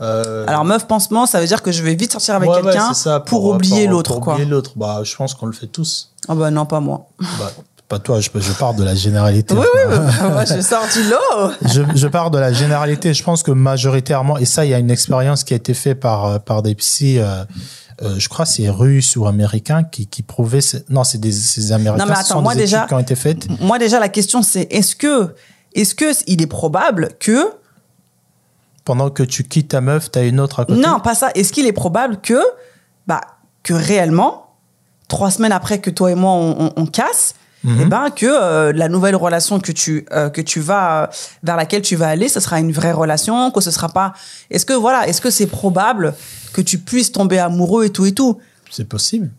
euh, 0.00 0.44
alors 0.46 0.64
meuf 0.64 0.86
pansement, 0.86 1.24
ça 1.26 1.40
veut 1.40 1.46
dire 1.46 1.62
que 1.62 1.72
je 1.72 1.82
vais 1.82 1.94
vite 1.94 2.12
sortir 2.12 2.34
avec 2.34 2.50
ouais, 2.50 2.60
quelqu'un 2.62 2.92
pour, 3.24 3.46
oublier 3.46 3.86
l'autre, 3.86 4.18
pour 4.18 4.28
oublier 4.28 4.44
l'autre. 4.44 4.72
Bah, 4.76 5.00
je 5.04 5.16
pense 5.16 5.32
qu'on 5.34 5.46
le 5.46 5.52
fait 5.52 5.68
tous. 5.68 6.12
Ah 6.28 6.34
bah 6.34 6.50
non, 6.50 6.66
pas 6.66 6.80
moi. 6.80 7.06
Bah, 7.18 7.50
pas 7.88 7.98
toi, 7.98 8.20
je, 8.20 8.28
je 8.34 8.52
pars 8.52 8.74
de 8.74 8.84
la 8.84 8.94
généralité. 8.94 9.54
Oui, 9.54 9.64
oui, 9.74 9.80
bah, 9.96 10.28
moi 10.32 10.44
je 10.44 10.60
sors 10.60 10.86
du 10.92 11.02
lot. 11.08 11.50
je, 11.62 11.80
je 11.94 12.08
pars 12.08 12.30
de 12.30 12.38
la 12.38 12.52
généralité. 12.52 13.14
Je 13.14 13.22
pense 13.22 13.42
que 13.42 13.52
majoritairement, 13.52 14.36
et 14.36 14.44
ça, 14.44 14.66
il 14.66 14.70
y 14.70 14.74
a 14.74 14.78
une 14.78 14.90
expérience 14.90 15.44
qui 15.44 15.54
a 15.54 15.56
été 15.56 15.72
faite 15.72 16.00
par, 16.00 16.26
euh, 16.26 16.38
par 16.38 16.62
des 16.62 16.74
psys, 16.74 17.18
euh, 17.18 17.44
euh, 18.02 18.18
je 18.18 18.28
crois 18.28 18.44
que 18.44 18.50
c'est 18.52 18.68
russes 18.68 19.16
ou 19.16 19.26
américains, 19.26 19.82
qui, 19.84 20.06
qui 20.06 20.22
prouvaient. 20.22 20.60
ce- 20.60 20.76
Non, 20.90 21.02
c'est 21.04 21.18
des, 21.18 21.30
des 21.30 21.72
américains. 21.72 22.04
Non, 22.04 22.08
mais 22.10 22.14
ce 22.16 22.20
attends, 22.20 22.34
sont 22.34 22.42
moi, 22.42 22.54
des 22.54 22.60
déjà- 22.60 22.86
qui 22.86 22.94
ont 22.94 22.98
été 22.98 23.14
faites. 23.16 23.48
Moi 23.60 23.78
déjà 23.78 23.98
la 23.98 24.08
question 24.10 24.42
c'est 24.42 24.66
est-ce 24.70 24.94
que 24.96 25.34
est-ce 25.74 25.94
que 25.94 26.06
il 26.26 26.42
est 26.42 26.46
probable 26.46 27.10
que 27.20 27.50
Pendant 28.84 29.10
que 29.10 29.22
tu 29.22 29.42
quittes 29.44 29.68
ta 29.68 29.80
meuf, 29.80 30.10
tu 30.10 30.18
as 30.18 30.24
une 30.24 30.38
autre 30.40 30.60
à 30.60 30.64
côté? 30.64 30.80
non 30.80 31.00
pas 31.00 31.14
ça 31.14 31.30
est-ce 31.34 31.52
qu'il 31.52 31.66
est 31.66 31.72
probable 31.72 32.20
que 32.20 32.40
bah 33.06 33.20
que 33.62 33.74
réellement 33.74 34.54
trois 35.08 35.30
semaines 35.30 35.52
après 35.52 35.80
que 35.80 35.90
toi 35.90 36.10
et 36.10 36.14
moi 36.14 36.32
on, 36.32 36.66
on- 36.66 36.72
on 36.76 36.86
casse 36.86 37.34
Mhm. 37.66 37.80
eh 37.82 37.84
ben 37.86 38.10
que 38.10 38.26
euh, 38.26 38.72
la 38.72 38.88
nouvelle 38.88 39.16
relation 39.16 39.58
que 39.60 39.72
tu 39.72 40.06
euh, 40.12 40.30
que 40.30 40.40
tu 40.40 40.60
vas 40.60 41.02
euh, 41.02 41.06
vers 41.42 41.56
laquelle 41.56 41.82
tu 41.82 41.96
vas 41.96 42.08
aller 42.08 42.28
ce 42.28 42.40
sera 42.40 42.60
une 42.60 42.70
vraie 42.72 42.92
relation 42.92 43.50
que 43.50 43.60
ce 43.60 43.70
sera 43.72 43.88
pas 43.88 44.12
est-ce 44.50 44.64
que 44.64 44.72
voilà 44.72 45.06
est-ce 45.08 45.20
que 45.20 45.30
c'est 45.30 45.46
probable 45.48 46.14
que 46.54 46.60
tu 46.62 46.78
puisses 46.78 47.10
tomber 47.12 47.38
amoureux 47.38 47.84
et 47.84 47.90
tout 47.90 48.06
et 48.06 48.12
tout? 48.12 48.38
C'est 48.70 48.88
possible. 48.88 49.30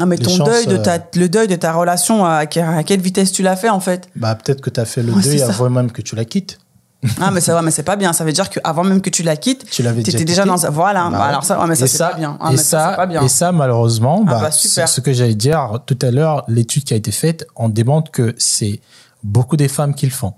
Ah, 0.00 0.06
mais 0.06 0.16
Les 0.16 0.24
ton 0.24 0.30
chances, 0.36 0.48
deuil 0.48 0.66
de 0.66 0.76
ta, 0.76 0.98
le 1.16 1.28
deuil 1.28 1.48
de 1.48 1.56
ta 1.56 1.72
relation, 1.72 2.24
à, 2.24 2.46
que- 2.46 2.60
à 2.60 2.82
quelle 2.84 3.00
vitesse 3.00 3.32
tu 3.32 3.42
l'as 3.42 3.56
fait 3.56 3.68
en 3.68 3.80
fait? 3.80 4.08
Bah, 4.16 4.34
peut-être 4.36 4.60
que 4.60 4.70
tu 4.70 4.78
as 4.80 4.84
fait 4.84 5.02
le 5.02 5.12
Ouais, 5.12 5.22
deuil 5.22 5.38
ça. 5.40 5.48
avant 5.48 5.68
même 5.70 5.90
que 5.92 6.02
tu 6.02 6.14
la 6.16 6.24
quittes. 6.24 6.58
Ah, 7.20 7.30
mais 7.30 7.40
ça 7.40 7.54
va, 7.54 7.62
mais 7.62 7.70
c'est 7.70 7.84
pas 7.84 7.94
bien. 7.94 8.12
Ça 8.12 8.24
veut 8.24 8.32
dire 8.32 8.50
qu'avant 8.50 8.82
même 8.82 9.00
que 9.00 9.10
tu 9.10 9.22
la 9.22 9.36
quittes, 9.36 9.64
Tu 9.70 9.82
l'avais 9.84 10.02
déjà 10.02 10.18
déjà 10.24 10.44
dans. 10.44 10.56
Voilà, 10.72 11.08
Bah, 11.10 11.24
alors 11.26 11.44
ça, 11.44 11.60
ouais, 11.60 11.66
mais 11.68 11.76
ça 11.76 11.84
et 11.84 11.88
c'est 11.88 11.98
pas 11.98 12.14
bien. 12.14 12.36
Ah, 12.40 12.48
et, 12.48 12.52
mais 12.52 12.56
ça, 12.56 12.62
ça, 12.64 12.90
c'est 12.90 12.96
pas 12.96 13.06
bien. 13.06 13.22
et 13.22 13.28
ça, 13.28 13.52
malheureusement, 13.52 14.24
Ah, 14.26 14.30
bah, 14.30 14.38
bah, 14.42 14.50
c'est 14.50 14.86
ce 14.86 15.00
que 15.00 15.12
j'allais 15.12 15.36
dire 15.36 15.78
tout 15.86 15.98
à 16.02 16.10
l'heure, 16.10 16.44
l'étude 16.48 16.82
qui 16.82 16.94
a 16.94 16.96
été 16.96 17.12
faite, 17.12 17.46
on 17.54 17.68
démontre 17.68 18.10
que 18.10 18.34
c'est 18.38 18.80
beaucoup 19.22 19.56
des 19.56 19.68
femmes 19.68 19.94
qui 19.94 20.06
le 20.06 20.12
font. 20.12 20.34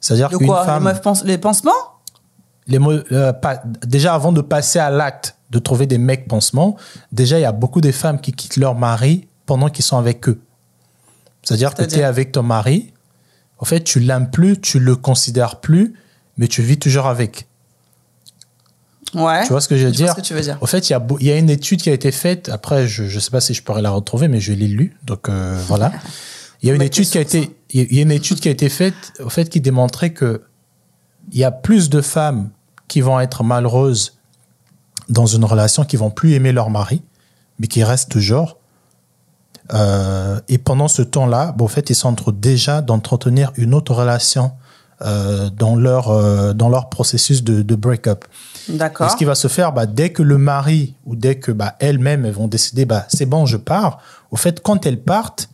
C'est-à-dire 0.00 0.28
qu'une 0.28 0.46
femme, 0.64 0.86
les, 0.88 1.00
pense- 1.00 1.24
les 1.24 1.38
pansements? 1.38 1.72
Les 2.68 2.78
mots- 2.78 2.92
euh, 3.12 3.32
pas- 3.32 3.62
déjà 3.84 4.14
avant 4.14 4.30
de 4.32 4.40
passer 4.40 4.78
à 4.78 4.90
l'acte 4.90 5.34
de 5.50 5.58
trouver 5.58 5.86
des 5.86 5.98
mecs 5.98 6.28
pansements, 6.28 6.76
déjà 7.12 7.38
il 7.38 7.42
y 7.42 7.46
a 7.46 7.52
beaucoup 7.52 7.80
de 7.80 7.90
femmes 7.92 8.20
qui 8.20 8.32
quittent 8.32 8.56
leur 8.56 8.74
mari 8.76 9.26
pendant 9.46 9.68
qu'ils 9.68 9.84
sont 9.84 9.98
avec 9.98 10.28
eux. 10.28 10.40
C'est-à-dire 11.42 11.74
que 11.74 11.82
tu 11.82 11.98
es 11.98 12.04
avec 12.04 12.32
ton 12.32 12.42
mari, 12.42 12.92
en 13.58 13.64
fait 13.64 13.82
tu 13.82 14.00
l'aimes 14.00 14.30
plus, 14.30 14.60
tu 14.60 14.78
le 14.78 14.96
considères 14.96 15.60
plus, 15.60 15.94
mais 16.36 16.48
tu 16.48 16.62
vis 16.62 16.78
toujours 16.78 17.06
avec. 17.06 17.46
Ouais. 19.14 19.44
Tu 19.44 19.50
vois 19.50 19.60
ce 19.60 19.68
que 19.68 19.76
je 19.76 19.86
veux 19.86 19.92
Je 19.92 19.96
dire 19.96 20.10
ce 20.10 20.14
que 20.16 20.20
tu 20.20 20.34
veux 20.34 20.40
dire. 20.40 20.58
En 20.60 20.66
fait, 20.66 20.90
il 20.90 20.98
y, 21.20 21.24
y 21.24 21.30
a 21.30 21.36
une 21.36 21.50
étude 21.50 21.80
qui 21.80 21.90
a 21.90 21.92
été 21.92 22.10
faite. 22.10 22.48
Après, 22.48 22.88
je 22.88 23.04
ne 23.04 23.20
sais 23.20 23.30
pas 23.30 23.40
si 23.40 23.54
je 23.54 23.62
pourrais 23.62 23.82
la 23.82 23.90
retrouver, 23.90 24.28
mais 24.28 24.40
je 24.40 24.52
l'ai 24.52 24.66
lue. 24.66 24.96
Donc 25.04 25.28
euh, 25.28 25.60
voilà. 25.66 25.92
Il 26.62 26.68
y 26.68 26.70
a 26.70 26.74
une 26.74 26.82
étude 26.82 27.06
qui 27.06 27.18
a 27.18 27.20
été, 27.20 27.54
il 27.68 27.94
y 27.94 27.98
a 27.98 28.02
une 28.02 28.10
étude 28.10 28.40
qui 28.40 28.48
a 28.48 28.50
été 28.50 28.70
faite, 28.70 29.12
au 29.22 29.28
fait, 29.28 29.50
qui 29.50 29.60
démontrait 29.60 30.14
que 30.14 30.44
il 31.30 31.36
y 31.38 31.44
a 31.44 31.50
plus 31.50 31.90
de 31.90 32.00
femmes 32.00 32.48
qui 32.88 33.02
vont 33.02 33.20
être 33.20 33.44
malheureuses 33.44 34.18
dans 35.10 35.26
une 35.26 35.44
relation, 35.44 35.84
qui 35.84 35.98
vont 35.98 36.08
plus 36.08 36.32
aimer 36.32 36.52
leur 36.52 36.70
mari, 36.70 37.02
mais 37.58 37.66
qui 37.66 37.84
restent 37.84 38.10
toujours. 38.10 38.56
Euh, 39.74 40.40
et 40.48 40.56
pendant 40.56 40.88
ce 40.88 41.02
temps-là, 41.02 41.52
bon, 41.52 41.66
en 41.66 41.68
fait, 41.68 41.90
ils 41.90 41.94
sont 41.94 42.08
en 42.08 42.14
train 42.14 42.32
déjà 42.34 42.80
d'entretenir 42.80 43.52
une 43.56 43.74
autre 43.74 43.92
relation 43.92 44.52
euh, 45.02 45.50
dans 45.50 45.76
leur 45.76 46.08
euh, 46.10 46.52
dans 46.52 46.68
leur 46.68 46.88
processus 46.88 47.42
de, 47.42 47.62
de 47.62 47.74
break-up. 47.74 48.24
D'accord. 48.68 49.10
ce 49.10 49.16
qui 49.16 49.24
va 49.24 49.34
se 49.34 49.48
faire, 49.48 49.72
bah, 49.72 49.86
dès 49.86 50.10
que 50.10 50.22
le 50.22 50.38
mari 50.38 50.94
ou 51.04 51.16
dès 51.16 51.36
que 51.36 51.52
bah, 51.52 51.76
elles-mêmes 51.80 52.24
elles 52.24 52.32
vont 52.32 52.48
décider, 52.48 52.86
bah, 52.86 53.04
c'est 53.08 53.26
bon, 53.26 53.44
je 53.46 53.56
pars. 53.56 53.98
Au 54.30 54.36
fait, 54.36 54.62
quand 54.62 54.86
elles 54.86 55.00
partent, 55.00 55.50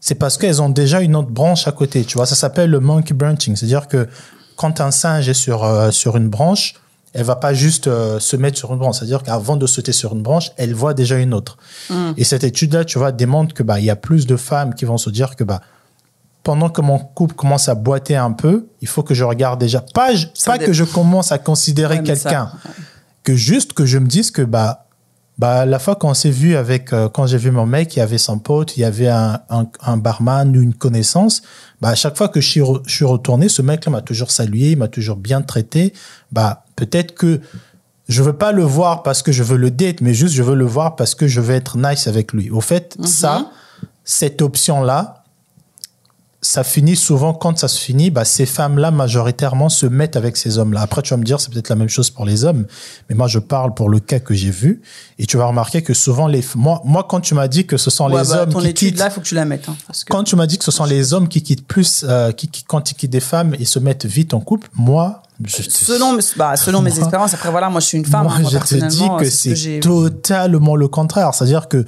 c'est 0.00 0.14
parce 0.14 0.38
qu'elles 0.38 0.60
ont 0.62 0.70
déjà 0.70 1.00
une 1.00 1.14
autre 1.14 1.30
branche 1.30 1.68
à 1.68 1.72
côté. 1.72 2.04
Tu 2.04 2.16
vois, 2.16 2.26
ça 2.26 2.34
s'appelle 2.34 2.70
le 2.70 2.80
monkey 2.80 3.14
branching. 3.14 3.54
C'est-à-dire 3.54 3.86
que 3.86 4.08
quand 4.56 4.80
un 4.80 4.90
singe 4.90 5.28
est 5.28 5.34
sur, 5.34 5.64
euh, 5.64 5.90
sur 5.90 6.16
une 6.16 6.28
branche, 6.28 6.74
elle 7.12 7.24
va 7.24 7.36
pas 7.36 7.54
juste 7.54 7.86
euh, 7.86 8.18
se 8.18 8.36
mettre 8.36 8.58
sur 8.58 8.72
une 8.72 8.78
branche. 8.78 8.98
C'est-à-dire 8.98 9.22
qu'avant 9.22 9.56
de 9.56 9.66
sauter 9.66 9.92
sur 9.92 10.14
une 10.14 10.22
branche, 10.22 10.52
elle 10.56 10.74
voit 10.74 10.94
déjà 10.94 11.18
une 11.18 11.34
autre. 11.34 11.58
Mm. 11.90 12.12
Et 12.16 12.24
cette 12.24 12.44
étude-là, 12.44 12.84
tu 12.84 12.98
vois, 12.98 13.12
démontre 13.12 13.54
que 13.54 13.62
bah 13.62 13.78
il 13.78 13.84
y 13.84 13.90
a 13.90 13.96
plus 13.96 14.26
de 14.26 14.36
femmes 14.36 14.74
qui 14.74 14.84
vont 14.84 14.98
se 14.98 15.10
dire 15.10 15.36
que 15.36 15.44
bah 15.44 15.60
pendant 16.42 16.70
que 16.70 16.80
mon 16.80 16.98
couple 16.98 17.34
commence 17.34 17.68
à 17.68 17.74
boiter 17.74 18.16
un 18.16 18.32
peu, 18.32 18.66
il 18.80 18.88
faut 18.88 19.02
que 19.02 19.14
je 19.14 19.24
regarde 19.24 19.60
déjà. 19.60 19.80
Pas, 19.94 20.10
Ça 20.34 20.52
pas 20.52 20.58
dé- 20.58 20.64
que 20.66 20.72
je 20.72 20.84
commence 20.84 21.32
à 21.32 21.38
considérer 21.38 21.96
Ouais, 21.98 22.02
quelqu'un, 22.02 22.50
que 23.24 23.34
juste 23.34 23.72
que 23.74 23.84
je 23.86 23.98
me 23.98 24.06
dise 24.06 24.30
que 24.30 24.42
bah 24.42 24.86
bah 25.38 25.64
la 25.64 25.78
fois 25.78 25.96
qu'on 25.96 26.12
s'est 26.12 26.30
vu 26.30 26.54
avec 26.56 26.92
euh, 26.92 27.08
quand 27.08 27.26
j'ai 27.26 27.38
vu 27.38 27.50
mon 27.50 27.64
mec, 27.64 27.96
il 27.96 28.00
y 28.00 28.02
avait 28.02 28.18
son 28.18 28.38
pote, 28.38 28.76
il 28.76 28.80
y 28.80 28.84
avait 28.84 29.08
un, 29.08 29.40
un, 29.48 29.66
un 29.82 29.96
barman 29.96 30.54
ou 30.54 30.60
une 30.60 30.74
connaissance. 30.74 31.40
Bah 31.80 31.88
à 31.90 31.94
chaque 31.94 32.16
fois 32.18 32.28
que 32.28 32.40
je 32.42 32.48
suis, 32.48 32.60
re- 32.60 32.82
je 32.86 32.94
suis 32.94 33.04
retourné, 33.06 33.48
ce 33.48 33.62
mec-là 33.62 33.90
m'a 33.92 34.02
toujours 34.02 34.30
salué, 34.30 34.72
il 34.72 34.76
m'a 34.78 34.88
toujours 34.88 35.16
bien 35.16 35.40
traité. 35.40 35.94
Bah 36.30 36.64
peut-être 36.76 37.14
que 37.14 37.40
je 38.08 38.22
veux 38.22 38.34
pas 38.34 38.52
le 38.52 38.64
voir 38.64 39.02
parce 39.02 39.22
que 39.22 39.32
je 39.32 39.42
veux 39.42 39.56
le 39.56 39.70
date, 39.70 40.00
mais 40.02 40.12
juste 40.14 40.34
je 40.34 40.42
veux 40.42 40.54
le 40.56 40.66
voir 40.66 40.96
parce 40.96 41.14
que 41.14 41.26
je 41.26 41.40
veux 41.40 41.54
être 41.54 41.78
nice 41.78 42.06
avec 42.06 42.32
lui. 42.34 42.50
Au 42.50 42.60
fait, 42.60 42.96
ça, 43.04 43.50
cette 44.04 44.42
option-là, 44.42 45.19
ça 46.42 46.64
finit 46.64 46.96
souvent 46.96 47.34
quand 47.34 47.58
ça 47.58 47.68
se 47.68 47.78
finit, 47.78 48.08
bah, 48.10 48.24
ces 48.24 48.46
femmes-là 48.46 48.90
majoritairement 48.90 49.68
se 49.68 49.84
mettent 49.84 50.16
avec 50.16 50.38
ces 50.38 50.56
hommes-là. 50.56 50.80
Après, 50.80 51.02
tu 51.02 51.10
vas 51.10 51.18
me 51.18 51.24
dire, 51.24 51.38
c'est 51.38 51.52
peut-être 51.52 51.68
la 51.68 51.74
même 51.76 51.90
chose 51.90 52.08
pour 52.08 52.24
les 52.24 52.44
hommes, 52.44 52.66
mais 53.10 53.14
moi, 53.14 53.28
je 53.28 53.38
parle 53.38 53.74
pour 53.74 53.90
le 53.90 54.00
cas 54.00 54.20
que 54.20 54.32
j'ai 54.32 54.50
vu, 54.50 54.80
et 55.18 55.26
tu 55.26 55.36
vas 55.36 55.44
remarquer 55.44 55.82
que 55.82 55.92
souvent 55.92 56.26
les, 56.28 56.42
moi, 56.54 56.80
moi, 56.86 57.06
quand 57.06 57.20
tu 57.20 57.34
m'as 57.34 57.46
dit 57.46 57.66
que 57.66 57.76
ce 57.76 57.90
sont 57.90 58.08
Ouais, 58.10 58.22
les 58.22 58.28
bah, 58.30 58.42
hommes 58.44 58.48
ton 58.52 58.60
qui 58.60 58.68
étude 58.68 58.88
quittent, 58.92 58.98
là, 59.00 59.10
faut 59.10 59.20
que 59.20 59.26
tu 59.26 59.34
la 59.34 59.44
mettes. 59.44 59.68
hein, 59.68 59.76
parce 59.86 60.02
que- 60.02 60.10
quand 60.12 60.24
tu 60.24 60.34
m'as 60.34 60.46
dit 60.46 60.56
que 60.56 60.64
ce 60.64 60.70
sont 60.70 60.84
les 60.86 61.12
hommes 61.12 61.28
qui 61.28 61.42
quittent 61.42 61.66
plus, 61.66 62.06
euh, 62.08 62.32
qui, 62.32 62.48
qui, 62.48 62.64
quand 62.64 62.90
ils 62.90 62.94
quittent 62.94 63.10
des 63.10 63.20
femmes, 63.20 63.54
ils 63.58 63.66
se 63.66 63.78
mettent 63.78 64.06
vite 64.06 64.32
en 64.32 64.40
couple, 64.40 64.68
moi, 64.74 65.22
je 65.44 65.56
te- 65.62 65.70
Selon, 65.70 66.18
bah, 66.36 66.56
selon 66.56 66.80
mes 66.80 66.98
expériences, 66.98 67.34
après 67.34 67.50
voilà, 67.50 67.68
moi 67.68 67.80
je 67.80 67.86
suis 67.86 67.98
une 67.98 68.04
femme. 68.06 68.22
moi, 68.24 68.32
hein, 68.36 68.40
moi, 68.40 68.50
je 68.50 68.58
te 68.58 68.86
dis 68.86 69.08
que 69.18 69.24
ce 69.28 69.54
c'est 69.54 69.80
totalement 69.80 70.74
le 70.76 70.88
contraire. 70.88 71.34
C'est-à-dire 71.34 71.68
que 71.68 71.84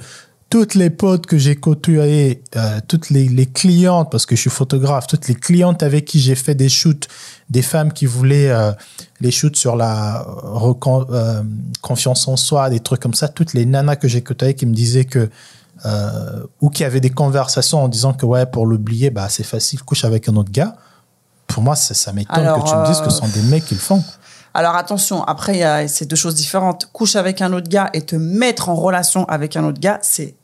toutes 0.53 0.75
les 0.75 0.91
potes 0.91 1.25
que 1.25 1.39
j'ai 1.39 1.55
côtoyées, 1.55 2.43
euh, 2.55 2.79
toutes 2.87 3.09
les, 3.09 3.27
les 3.27 3.47
clientes, 3.47 4.11
parce 4.11 4.27
que 4.27 4.35
je 4.35 4.41
suis 4.41 4.51
photographe, 4.51 5.07
toutes 5.07 5.27
les 5.27 5.33
clientes 5.33 5.81
avec 5.81 6.05
qui 6.05 6.19
j'ai 6.19 6.35
fait 6.35 6.53
des 6.53 6.69
shoots, 6.69 7.07
des 7.49 7.63
femmes 7.63 7.91
qui 7.91 8.05
voulaient 8.05 8.51
euh, 8.51 8.71
les 9.19 9.31
shoots 9.31 9.55
sur 9.55 9.75
la 9.75 10.27
euh, 10.27 11.43
confiance 11.81 12.27
en 12.27 12.37
soi, 12.37 12.69
des 12.69 12.81
trucs 12.81 12.99
comme 12.99 13.15
ça, 13.15 13.29
toutes 13.29 13.55
les 13.55 13.65
nanas 13.65 13.95
que 13.95 14.07
j'ai 14.07 14.21
côtoyées 14.21 14.53
qui 14.53 14.67
me 14.67 14.75
disaient 14.75 15.05
que 15.05 15.27
ou 16.61 16.69
qui 16.69 16.83
avaient 16.83 17.01
des 17.01 17.09
conversations 17.09 17.83
en 17.83 17.87
disant 17.87 18.13
que 18.13 18.25
ouais 18.25 18.45
pour 18.45 18.65
l'oublier 18.65 19.09
bah 19.09 19.27
c'est 19.27 19.43
facile 19.43 19.81
couche 19.81 20.05
avec 20.05 20.29
un 20.29 20.35
autre 20.37 20.51
gars 20.51 20.75
pour 21.47 21.61
moi 21.61 21.75
ça, 21.75 21.93
ça 21.93 22.13
m'étonne 22.13 22.61
que 22.61 22.69
tu 22.69 22.75
me 22.75 22.85
dises 22.85 23.01
que 23.01 23.09
ce 23.09 23.17
sont 23.17 23.27
des 23.27 23.41
mecs 23.41 23.65
qui 23.65 23.73
le 23.73 23.81
font 23.81 24.01
Alors 24.53 24.75
attention, 24.75 25.23
après, 25.23 25.55
il 25.55 25.59
y 25.59 25.63
a 25.63 25.87
c'est 25.89 26.05
deux 26.05 26.15
choses 26.15 26.35
différentes. 26.35 26.87
Coucher 26.93 27.19
avec 27.19 27.41
un 27.41 27.51
autre 27.51 27.67
gars 27.67 27.89
et 27.93 28.01
te 28.01 28.15
mettre 28.15 28.69
en 28.69 28.75
relation 28.75 29.25
avec 29.25 29.57
un 29.57 29.65
autre 29.65 29.79
gars, 29.81 29.99
c'est 30.03 30.35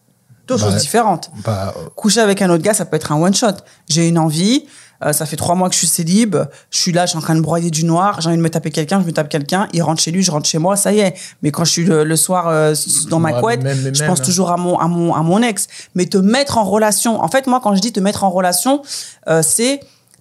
deux 0.50 0.58
Bah, 0.58 0.70
choses 0.72 0.76
différentes. 0.82 1.32
bah, 1.46 1.74
Coucher 1.96 2.20
avec 2.22 2.42
un 2.42 2.50
autre 2.50 2.64
gars, 2.64 2.74
ça 2.74 2.86
peut 2.86 2.96
être 2.98 3.12
un 3.12 3.22
one 3.22 3.34
shot. 3.34 3.48
J'ai 3.88 4.08
une 4.08 4.18
envie, 4.18 4.66
euh, 5.06 5.14
ça 5.14 5.26
fait 5.26 5.38
trois 5.38 5.56
mois 5.56 5.70
que 5.70 5.74
je 5.76 5.80
suis 5.80 5.88
célib, 5.88 6.36
je 6.72 6.78
suis 6.78 6.92
là, 6.92 7.06
je 7.06 7.12
suis 7.12 7.18
en 7.18 7.22
train 7.22 7.36
de 7.36 7.42
broyer 7.42 7.70
du 7.72 7.86
noir, 7.86 8.20
j'ai 8.20 8.28
envie 8.28 8.38
de 8.38 8.42
me 8.42 8.50
taper 8.50 8.70
quelqu'un, 8.72 9.00
je 9.00 9.06
me 9.06 9.12
tape 9.14 9.30
quelqu'un, 9.30 9.68
il 9.72 9.82
rentre 9.82 10.02
chez 10.02 10.12
lui, 10.12 10.24
je 10.24 10.32
rentre 10.32 10.48
chez 10.50 10.58
moi, 10.58 10.76
ça 10.76 10.92
y 10.92 11.00
est. 11.00 11.14
Mais 11.42 11.52
quand 11.52 11.64
je 11.64 11.72
suis 11.72 11.86
le, 11.86 12.04
le 12.04 12.16
soir 12.18 12.48
euh, 12.50 12.74
dans 13.10 13.20
ma 13.20 13.32
Ouais, 13.34 13.40
couette, 13.42 13.64
même- 13.64 13.96
je 13.96 14.04
pense 14.04 14.20
hein. 14.20 14.24
toujours 14.24 14.52
à 14.52 14.58
mon, 14.58 14.78
à, 14.78 14.88
mon, 14.88 15.14
à 15.14 15.22
mon 15.22 15.42
ex. 15.42 15.68
Mais 15.96 16.06
te 16.08 16.18
mettre 16.18 16.58
en 16.58 16.66
relation, 16.66 17.24
en 17.24 17.28
fait, 17.30 17.48
moi, 17.48 17.62
quand 17.64 17.76
je 17.76 17.80
dis 17.82 17.94
te 17.94 18.00
mettre 18.02 18.24
en 18.26 18.30
relation, 18.30 18.82
euh, 19.30 19.42
c'est 19.42 19.80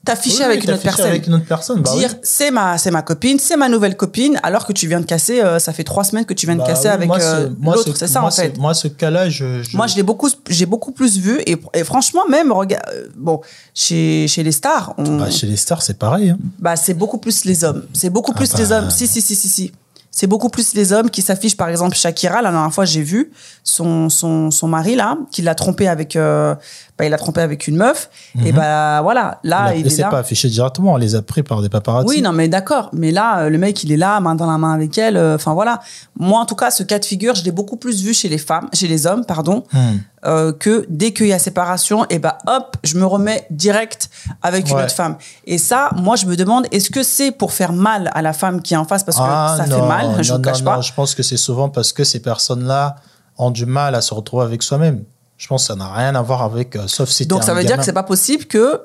t'afficher 0.08 0.38
Oui, 0.38 0.44
avec 0.44 0.60
oui, 0.60 0.66
une 0.68 0.74
autre 0.74 0.82
personne 0.82 1.06
avec 1.06 1.26
une 1.26 1.34
autre 1.34 1.44
personne 1.44 1.80
bah 1.82 1.90
dire 1.96 2.10
oui. 2.12 2.18
c'est 2.22 2.50
ma 2.50 2.78
c'est 2.78 2.90
ma 2.90 3.02
copine 3.02 3.38
c'est 3.38 3.56
ma 3.56 3.68
nouvelle 3.68 3.96
copine 3.96 4.38
alors 4.42 4.66
que 4.66 4.72
tu 4.72 4.86
viens 4.88 5.00
de 5.00 5.06
casser 5.06 5.40
euh, 5.40 5.58
ça 5.58 5.72
fait 5.72 5.84
trois 5.84 6.04
semaines 6.04 6.24
que 6.24 6.34
tu 6.34 6.46
viens 6.46 6.56
de 6.56 6.60
Bah 6.60 6.66
casser 6.66 6.88
avec 6.88 7.10
euh, 7.10 7.48
l'autre 7.62 7.92
ce- 7.92 7.98
c'est 7.98 8.06
ça 8.08 8.20
moi, 8.20 8.28
en 8.28 8.32
fait 8.32 8.58
moi 8.58 8.74
ce 8.74 8.88
cas-là 8.88 9.28
je, 9.28 9.62
je- 9.62 9.76
moi 9.76 9.86
je 9.86 9.96
l'ai 9.96 10.02
beaucoup 10.02 10.28
j'ai 10.48 10.66
beaucoup 10.66 10.92
plus 10.92 11.18
vu 11.18 11.40
et, 11.46 11.56
et 11.74 11.84
franchement 11.84 12.22
même 12.28 12.50
regarde 12.52 12.84
euh, 12.94 13.08
bon 13.16 13.40
chez 13.74 14.26
chez 14.28 14.42
les 14.42 14.52
stars 14.52 14.94
on, 14.98 15.18
Bah, 15.18 15.30
chez 15.30 15.46
les 15.46 15.56
stars 15.56 15.82
c'est 15.82 15.98
pareil 15.98 16.30
hein. 16.30 16.38
bah 16.58 16.76
c'est 16.76 16.94
beaucoup 16.94 17.18
plus 17.18 17.44
les 17.44 17.62
hommes 17.64 17.84
c'est 17.92 18.10
beaucoup 18.10 18.32
plus 18.32 18.50
bah. 18.52 18.58
les 18.58 18.72
hommes 18.72 18.90
si 18.90 19.06
si 19.06 19.20
si 19.22 19.34
si 19.36 19.48
si 19.48 19.72
c'est 20.18 20.26
beaucoup 20.26 20.48
plus 20.48 20.74
les 20.74 20.92
hommes 20.94 21.10
qui 21.10 21.22
s'affichent 21.22 21.56
par 21.56 21.68
exemple 21.68 21.94
Shakira 21.96 22.42
la 22.42 22.50
dernière 22.50 22.72
fois 22.72 22.84
j'ai 22.92 23.02
vu 23.02 23.30
son 23.62 24.08
son 24.08 24.50
son 24.50 24.66
mari 24.76 24.94
là 24.96 25.16
qui 25.32 25.42
l'a 25.42 25.54
trompé 25.54 25.86
avec 25.88 26.16
euh, 26.16 26.54
bah, 26.98 27.04
il 27.06 27.10
l'a 27.10 27.18
trompé 27.18 27.40
avec 27.40 27.68
une 27.68 27.76
meuf 27.76 28.10
et 28.44 28.52
bah 28.52 29.00
voilà 29.02 29.38
là 29.44 29.74
il 29.74 29.80
il 29.80 29.86
est 29.86 29.90
s'est 29.90 30.02
là 30.02 30.08
pas 30.08 30.18
affiché 30.18 30.48
directement 30.48 30.94
on 30.94 30.96
les 30.96 31.14
a 31.14 31.22
pris 31.22 31.42
par 31.44 31.62
des 31.62 31.68
paparazzi 31.68 32.08
Oui, 32.08 32.22
non, 32.22 32.32
mais 32.32 32.48
d'accord. 32.48 32.88
Mais 32.92 33.10
là, 33.12 33.40
euh, 33.40 33.48
le 33.50 33.58
mec, 33.58 33.84
il 33.84 33.92
est 33.92 33.96
là, 33.96 34.18
main 34.20 34.34
dans 34.34 34.50
la 34.50 34.58
main 34.58 34.72
avec 34.72 34.96
elle. 34.98 35.16
euh, 35.16 35.34
Enfin, 35.36 35.52
voilà. 35.54 35.80
Moi, 36.18 36.38
en 36.40 36.46
tout 36.46 36.54
cas, 36.56 36.70
ce 36.70 36.82
cas 36.82 36.98
de 36.98 37.04
figure, 37.04 37.34
je 37.34 37.44
l'ai 37.44 37.52
beaucoup 37.52 37.76
plus 37.76 38.02
vu 38.02 38.12
chez 38.14 38.28
les 38.28 38.38
femmes, 38.38 38.68
chez 38.72 38.88
les 38.88 39.06
hommes, 39.06 39.24
pardon, 39.24 39.62
Hmm. 39.72 39.98
euh, 40.26 40.52
que 40.52 40.84
dès 40.88 41.12
qu'il 41.12 41.26
y 41.28 41.32
a 41.32 41.38
séparation, 41.38 42.06
et 42.10 42.18
ben 42.18 42.32
hop, 42.46 42.76
je 42.82 42.94
me 42.98 43.04
remets 43.06 43.46
direct 43.50 44.10
avec 44.42 44.68
une 44.70 44.76
autre 44.76 44.90
femme. 45.02 45.16
Et 45.44 45.58
ça, 45.58 45.90
moi, 45.96 46.16
je 46.16 46.26
me 46.26 46.34
demande, 46.36 46.66
est-ce 46.72 46.90
que 46.90 47.02
c'est 47.02 47.30
pour 47.30 47.52
faire 47.52 47.72
mal 47.72 48.10
à 48.14 48.22
la 48.22 48.32
femme 48.32 48.60
qui 48.62 48.74
est 48.74 48.78
en 48.78 48.84
face 48.86 49.04
parce 49.04 49.18
que 49.18 49.22
Ah, 49.24 49.54
ça 49.58 49.66
non, 49.66 49.76
fait 49.82 49.88
mal, 49.88 50.06
je 50.22 50.32
non, 50.32 50.40
cache 50.40 50.60
non, 50.60 50.64
pas. 50.64 50.80
je 50.80 50.92
pense 50.92 51.14
que 51.14 51.22
c'est 51.22 51.36
souvent 51.36 51.68
parce 51.68 51.92
que 51.92 52.04
ces 52.04 52.20
personnes-là 52.20 52.96
ont 53.36 53.50
du 53.50 53.66
mal 53.66 53.94
à 53.94 54.00
se 54.00 54.14
retrouver 54.14 54.44
avec 54.44 54.62
soi-même 54.62 55.04
je 55.38 55.46
pense 55.46 55.62
que 55.62 55.66
ça 55.68 55.76
n'a 55.76 55.90
rien 55.90 56.14
à 56.14 56.22
voir 56.22 56.42
avec 56.42 56.76
euh, 56.76 56.86
sauf 56.88 57.08
si 57.08 57.26
Donc 57.26 57.44
ça 57.44 57.54
veut 57.54 57.64
dire 57.64 57.78
que 57.78 57.84
c'est 57.84 57.92
pas 57.92 58.02
possible 58.02 58.44
que 58.44 58.82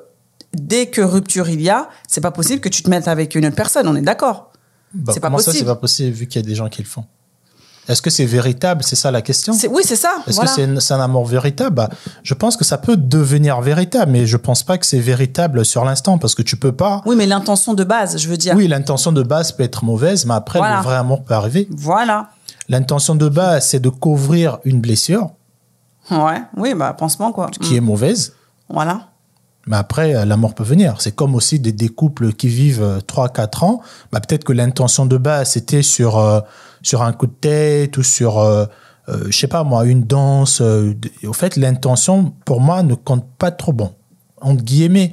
dès 0.54 0.86
que 0.86 1.02
rupture 1.02 1.48
il 1.48 1.60
y 1.60 1.68
a, 1.68 1.88
c'est 2.08 2.20
pas 2.20 2.30
possible 2.30 2.60
que 2.60 2.68
tu 2.68 2.82
te 2.82 2.88
mettes 2.88 3.08
avec 3.08 3.34
une 3.34 3.44
autre 3.44 3.56
personne. 3.56 3.86
On 3.88 3.96
est 3.96 4.02
d'accord. 4.02 4.52
Bah, 4.94 5.12
c'est 5.12 5.20
pas 5.20 5.26
comment 5.26 5.38
ça 5.38 5.46
possible. 5.46 5.66
c'est 5.66 5.74
pas 5.74 5.80
possible 5.80 6.10
vu 6.12 6.28
qu'il 6.28 6.40
y 6.40 6.44
a 6.44 6.46
des 6.46 6.54
gens 6.54 6.68
qui 6.68 6.80
le 6.80 6.88
font? 6.88 7.04
Est-ce 7.88 8.00
que 8.02 8.10
c'est 8.10 8.24
véritable? 8.24 8.82
C'est 8.82 8.96
ça 8.96 9.10
la 9.10 9.20
question 9.22 9.52
Oui, 9.70 9.82
c'est 9.84 9.96
ça. 9.96 10.10
Est-ce 10.26 10.36
voilà. 10.36 10.50
que 10.54 10.80
c'est 10.80 10.94
un 10.94 11.00
amour 11.00 11.26
véritable? 11.26 11.76
Bah, 11.76 11.88
Je 12.22 12.34
pense 12.34 12.56
que 12.56 12.64
ça 12.64 12.78
peut 12.78 12.96
devenir 12.96 13.60
véritable, 13.60 14.10
mais 14.12 14.26
je 14.26 14.36
pense 14.36 14.62
pas 14.62 14.78
que 14.78 14.86
c'est 14.86 14.98
véritable 15.00 15.64
sur 15.64 15.84
l'instant 15.84 16.18
parce 16.18 16.34
que 16.34 16.42
tu 16.42 16.56
peux 16.56 16.72
pas. 16.72 17.02
Oui, 17.06 17.14
mais 17.16 17.26
l'intention 17.26 17.74
de 17.74 17.84
base, 17.84 18.16
je 18.18 18.28
veux 18.28 18.36
dire. 18.36 18.54
Oui, 18.56 18.68
l'intention 18.68 19.12
de 19.12 19.22
base 19.22 19.52
peut 19.52 19.62
être 19.62 19.84
mauvaise, 19.84 20.24
mais 20.26 20.34
après, 20.34 20.58
Voilà. 20.60 20.78
le 20.78 20.82
vrai 20.82 20.96
amour 20.96 21.24
peut 21.24 21.34
arriver. 21.34 21.68
Voilà. 21.70 22.28
L'intention 22.68 23.14
de 23.14 23.28
base, 23.28 23.66
c'est 23.68 23.80
de 23.80 23.90
couvrir 23.90 24.58
une 24.64 24.80
blessure 24.80 25.30
Ouais, 26.10 26.42
oui, 26.56 26.74
bah, 26.74 26.92
pansement, 26.92 27.32
quoi. 27.32 27.48
qui 27.60 27.76
est 27.76 27.80
mauvaise, 27.80 28.34
Voilà. 28.68 29.08
mais 29.66 29.76
après, 29.76 30.14
euh, 30.14 30.24
l'amour 30.24 30.54
peut 30.54 30.64
venir. 30.64 30.96
C'est 31.00 31.14
comme 31.14 31.34
aussi 31.34 31.58
des, 31.58 31.72
des 31.72 31.88
couples 31.88 32.32
qui 32.32 32.48
vivent 32.48 33.00
3-4 33.06 33.64
ans. 33.64 33.80
Bah, 34.12 34.20
Peut-être 34.20 34.44
que 34.44 34.52
l'intention 34.52 35.06
de 35.06 35.16
base, 35.16 35.50
c'était 35.50 35.82
sur, 35.82 36.18
euh, 36.18 36.40
sur 36.84 37.02
un 37.02 37.12
coup 37.12 37.26
de 37.26 37.32
tête 37.32 37.96
ou 37.96 38.04
sur, 38.04 38.38
euh, 38.38 38.66
euh, 39.08 39.24
je 39.28 39.36
sais 39.36 39.48
pas 39.48 39.64
moi, 39.64 39.84
une 39.84 40.04
danse. 40.04 40.60
euh, 40.60 40.94
au 41.26 41.32
fait, 41.32 41.56
l'intention, 41.56 42.32
pour 42.44 42.60
moi, 42.60 42.84
ne 42.84 42.94
compte 42.94 43.26
pas 43.38 43.50
trop 43.50 43.72
bon. 43.72 43.92
Entre 44.40 44.62
guillemets. 44.62 45.12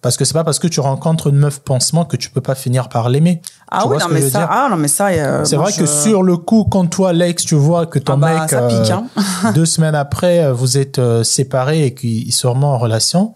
Parce 0.00 0.16
que 0.16 0.24
c'est 0.24 0.32
pas 0.34 0.44
parce 0.44 0.60
que 0.60 0.68
tu 0.68 0.78
rencontres 0.78 1.26
une 1.26 1.36
meuf 1.38 1.58
pansement 1.58 2.04
que 2.04 2.16
tu 2.16 2.30
peux 2.30 2.40
pas 2.40 2.54
finir 2.54 2.88
par 2.88 3.08
l'aimer. 3.08 3.42
Ah 3.68 3.80
Tu 3.82 3.88
oui, 3.88 3.96
ce 3.98 4.02
non, 4.04 4.08
que 4.10 4.14
mais 4.14 4.30
ça, 4.30 4.48
ah, 4.48 4.68
non, 4.70 4.76
mais 4.76 4.86
ça, 4.86 5.08
euh, 5.08 5.44
C'est 5.44 5.56
vrai 5.56 5.72
je- 5.72 5.80
que 5.80 5.86
sur 5.86 6.22
le 6.22 6.36
coup, 6.36 6.64
quand 6.70 6.86
toi, 6.86 7.12
l'ex, 7.12 7.44
tu 7.44 7.56
vois 7.56 7.84
que 7.86 7.98
ton 7.98 8.12
Ah 8.12 8.16
bah, 8.16 8.40
mec, 8.40 8.48
ça 8.50 8.62
pique, 8.68 8.90
hein. 8.90 9.06
deux 9.54 9.66
semaines 9.66 9.96
après, 9.96 10.44
euh, 10.44 10.52
vous 10.52 10.78
êtes 10.78 11.00
euh, 11.00 11.24
séparés 11.24 11.86
et 11.86 11.94
qu'il 11.94 12.32
se 12.32 12.46
remet 12.46 12.64
en 12.64 12.78
relation. 12.78 13.34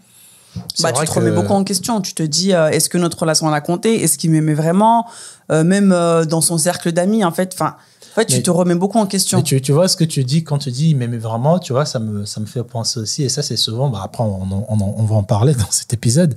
Bah, 0.83 0.93
tu 0.93 1.05
te 1.05 1.11
remets 1.13 1.31
que- 1.31 1.35
beaucoup 1.35 1.53
en 1.55 1.65
question. 1.65 2.01
Tu 2.01 2.15
te 2.15 2.23
dis, 2.23 2.53
euh, 2.55 2.69
est-ce 2.69 2.89
que 2.89 2.97
notre 2.99 3.19
relation 3.19 3.53
a 3.53 3.61
compté? 3.61 4.01
Est-ce 4.05 4.17
qu'il 4.17 4.31
m'aimait 4.31 4.55
vraiment? 4.55 5.07
Euh, 5.51 5.65
Même 5.65 5.93
euh, 5.93 6.25
dans 6.25 6.41
son 6.41 6.59
cercle 6.59 6.93
d'amis, 6.93 7.25
en 7.25 7.33
fait. 7.33 7.51
Enfin, 7.55 7.77
en 8.13 8.15
fait, 8.15 8.27
tu 8.27 8.43
te 8.43 8.51
remets 8.51 8.75
beaucoup 8.75 8.99
en 8.99 9.07
question. 9.07 9.41
Tu, 9.41 9.61
tu 9.63 9.73
vois 9.73 9.89
ce 9.89 9.97
que 9.97 10.05
tu 10.05 10.23
dis 10.23 10.45
quand 10.45 10.59
tu 10.59 10.71
dis 10.71 10.95
mais, 10.95 11.09
mais 11.09 11.17
vraiment, 11.17 11.59
tu 11.59 11.73
vois, 11.73 11.87
ça 11.87 11.99
me, 11.99 12.27
ça 12.27 12.41
me 12.41 12.47
fait 12.47 12.63
penser 12.63 13.01
aussi, 13.01 13.23
et 13.23 13.31
ça 13.31 13.43
c'est 13.43 13.57
souvent, 13.57 13.89
bah, 13.89 14.01
après 14.05 14.23
on, 14.23 14.43
on, 14.43 14.67
on 14.69 15.05
va 15.05 15.15
en 15.17 15.23
parler 15.23 15.55
dans 15.55 15.71
cet 15.71 15.95
épisode, 15.95 16.35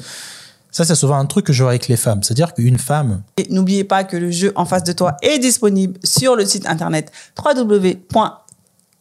ça 0.71 0.85
c'est 0.85 0.95
souvent 0.95 1.17
un 1.17 1.25
truc 1.25 1.45
que 1.47 1.51
je 1.51 1.63
vois 1.63 1.71
avec 1.71 1.89
les 1.89 1.97
femmes, 1.97 2.23
c'est-à-dire 2.23 2.53
qu'une 2.53 2.77
femme, 2.79 3.23
Et 3.35 3.47
n'oubliez 3.49 3.83
pas 3.83 4.05
que 4.05 4.15
le 4.15 4.31
jeu 4.31 4.53
en 4.55 4.63
face 4.63 4.85
de 4.85 4.93
toi 4.93 5.17
est 5.21 5.37
disponible 5.37 5.99
sur 6.01 6.37
le 6.37 6.45
site 6.45 6.65
internet 6.65 7.11
www. 7.37 7.97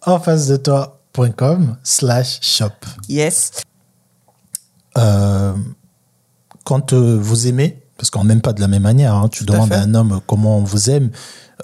en 0.05 0.19
face 0.19 0.49
de 0.49 0.57
toi.com 0.57 1.77
slash 1.85 2.41
shop. 2.43 2.71
Yes. 3.09 3.53
Euh, 4.99 5.53
quand 6.65 6.93
vous 6.93 7.47
aimez, 7.47 7.84
parce 8.05 8.11
qu'on 8.11 8.25
n'aime 8.25 8.43
pas 8.43 8.53
de 8.53 8.61
la 8.61 8.69
même 8.69 8.83
manière, 8.83 9.15
hein, 9.15 9.31
tu 9.33 9.47
Tout 9.47 9.53
demandes 9.55 9.73
à, 9.73 9.81
un 9.81 9.95
homme 9.95 10.21
comment 10.27 10.59
on 10.59 10.63
vous 10.63 10.91
aime, 10.91 11.09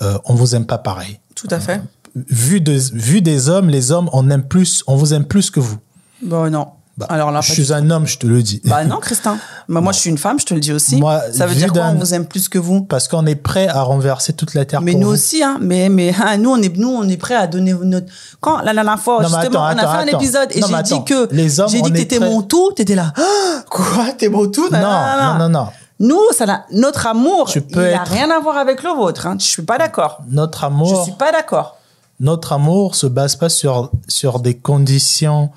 euh, 0.01 0.17
on 0.25 0.35
vous 0.35 0.55
aime 0.55 0.65
pas 0.65 0.79
pareil. 0.79 1.21
Tout 1.35 1.49
à 1.51 1.61
fait. 1.61 1.83
Vu, 2.15 2.63
de, 2.63 2.81
vu 2.95 3.21
des 3.21 3.51
hommes, 3.51 3.69
les 3.69 3.93
hommes, 3.93 4.09
on 4.15 4.31
aime 4.31 4.45
plus, 4.45 4.83
on 4.87 4.97
vous 4.97 5.13
aime 5.13 5.27
plus 5.27 5.51
que 5.51 5.61
vous. 5.61 5.77
Bon, 6.23 6.51
non. 6.51 6.69
Bah, 6.97 7.05
Alors 7.11 7.31
là, 7.31 7.43
je 7.43 7.53
suis 7.53 7.75
un 7.75 7.91
homme, 7.91 8.07
je 8.07 8.17
te 8.17 8.27
le 8.27 8.43
dis. 8.43 8.63
Bah 8.65 8.85
non, 8.85 9.01
Christin. 9.01 9.37
Bah, 9.69 9.83
moi, 9.83 9.93
je 9.93 9.99
suis 9.99 10.09
une 10.09 10.17
femme, 10.17 10.41
je 10.41 10.47
te 10.47 10.55
le 10.55 10.61
dis 10.61 10.73
aussi. 10.73 10.97
Moi, 10.97 11.21
ça 11.31 11.47
veut 11.47 11.55
dire 11.55 11.71
quoi 11.73 11.83
On 11.89 11.95
vous 11.97 12.15
aime 12.15 12.25
plus 12.25 12.49
que 12.49 12.59
vous? 12.59 12.85
Parce 12.85 13.07
qu'on 13.07 13.27
est 13.27 13.37
prêt 13.37 13.69
à 13.69 13.83
renverser 13.83 14.33
toute 14.33 14.55
la 14.55 14.65
terre 14.65 14.81
Mais 14.81 14.93
pour 14.93 15.03
nous 15.03 15.09
vous. 15.09 15.13
aussi, 15.13 15.43
hein. 15.43 15.59
Mais, 15.61 15.91
mais 15.91 16.15
hein, 16.19 16.37
nous, 16.39 16.51
on 16.51 16.63
est, 16.63 16.75
nous, 16.75 16.89
on 16.89 17.07
est 17.07 17.19
prêt 17.19 17.35
à 17.35 17.47
donner 17.47 17.75
notre. 17.75 18.07
Quand 18.41 18.63
la 18.63 18.73
dernière 18.73 18.99
fois, 18.99 19.23
justement, 19.23 19.39
attends, 19.39 19.61
on 19.61 19.67
a 19.67 19.75
fait 19.75 19.81
attends, 19.81 20.17
un 20.17 20.19
épisode 20.19 20.49
et 20.53 20.63
j'ai 20.63 20.83
dit 20.85 21.05
que 21.05 21.29
Les 21.35 21.61
hommes, 21.61 21.69
j'ai 21.69 21.83
dit 21.83 21.93
que 21.93 21.97
t'étais 21.99 22.19
prêt- 22.19 22.31
mon 22.31 22.41
tout, 22.41 22.73
t'étais 22.73 22.95
là. 22.95 23.13
Ah, 23.15 23.63
quoi, 23.71 24.13
t'es 24.17 24.31
mon 24.31 24.49
tout 24.49 24.71
Non, 24.71 24.79
non, 24.81 25.39
non, 25.39 25.49
non. 25.49 25.69
Nous, 26.01 26.19
ça 26.33 26.65
notre 26.73 27.07
amour, 27.07 27.49
il 27.55 27.77
n'a 27.77 28.03
être- 28.03 28.11
rien 28.11 28.31
à 28.31 28.41
voir 28.41 28.57
avec 28.57 28.83
le 28.83 28.91
vôtre. 28.91 29.27
Hein. 29.27 29.37
Je 29.39 29.45
suis 29.45 29.63
pas 29.63 29.79
d'accord. 29.79 30.21
Notre 30.29 30.61
Je 30.63 30.67
amour, 30.67 31.05
suis 31.05 31.13
pas 31.13 31.31
d'accord. 31.31 31.77
notre 32.19 32.53
amour 32.55 32.95
se 32.97 33.07
base 33.07 33.37
pas 33.37 33.49
sur, 33.51 33.91
sur 34.09 34.41
des 34.41 34.57
conditions 34.57 35.51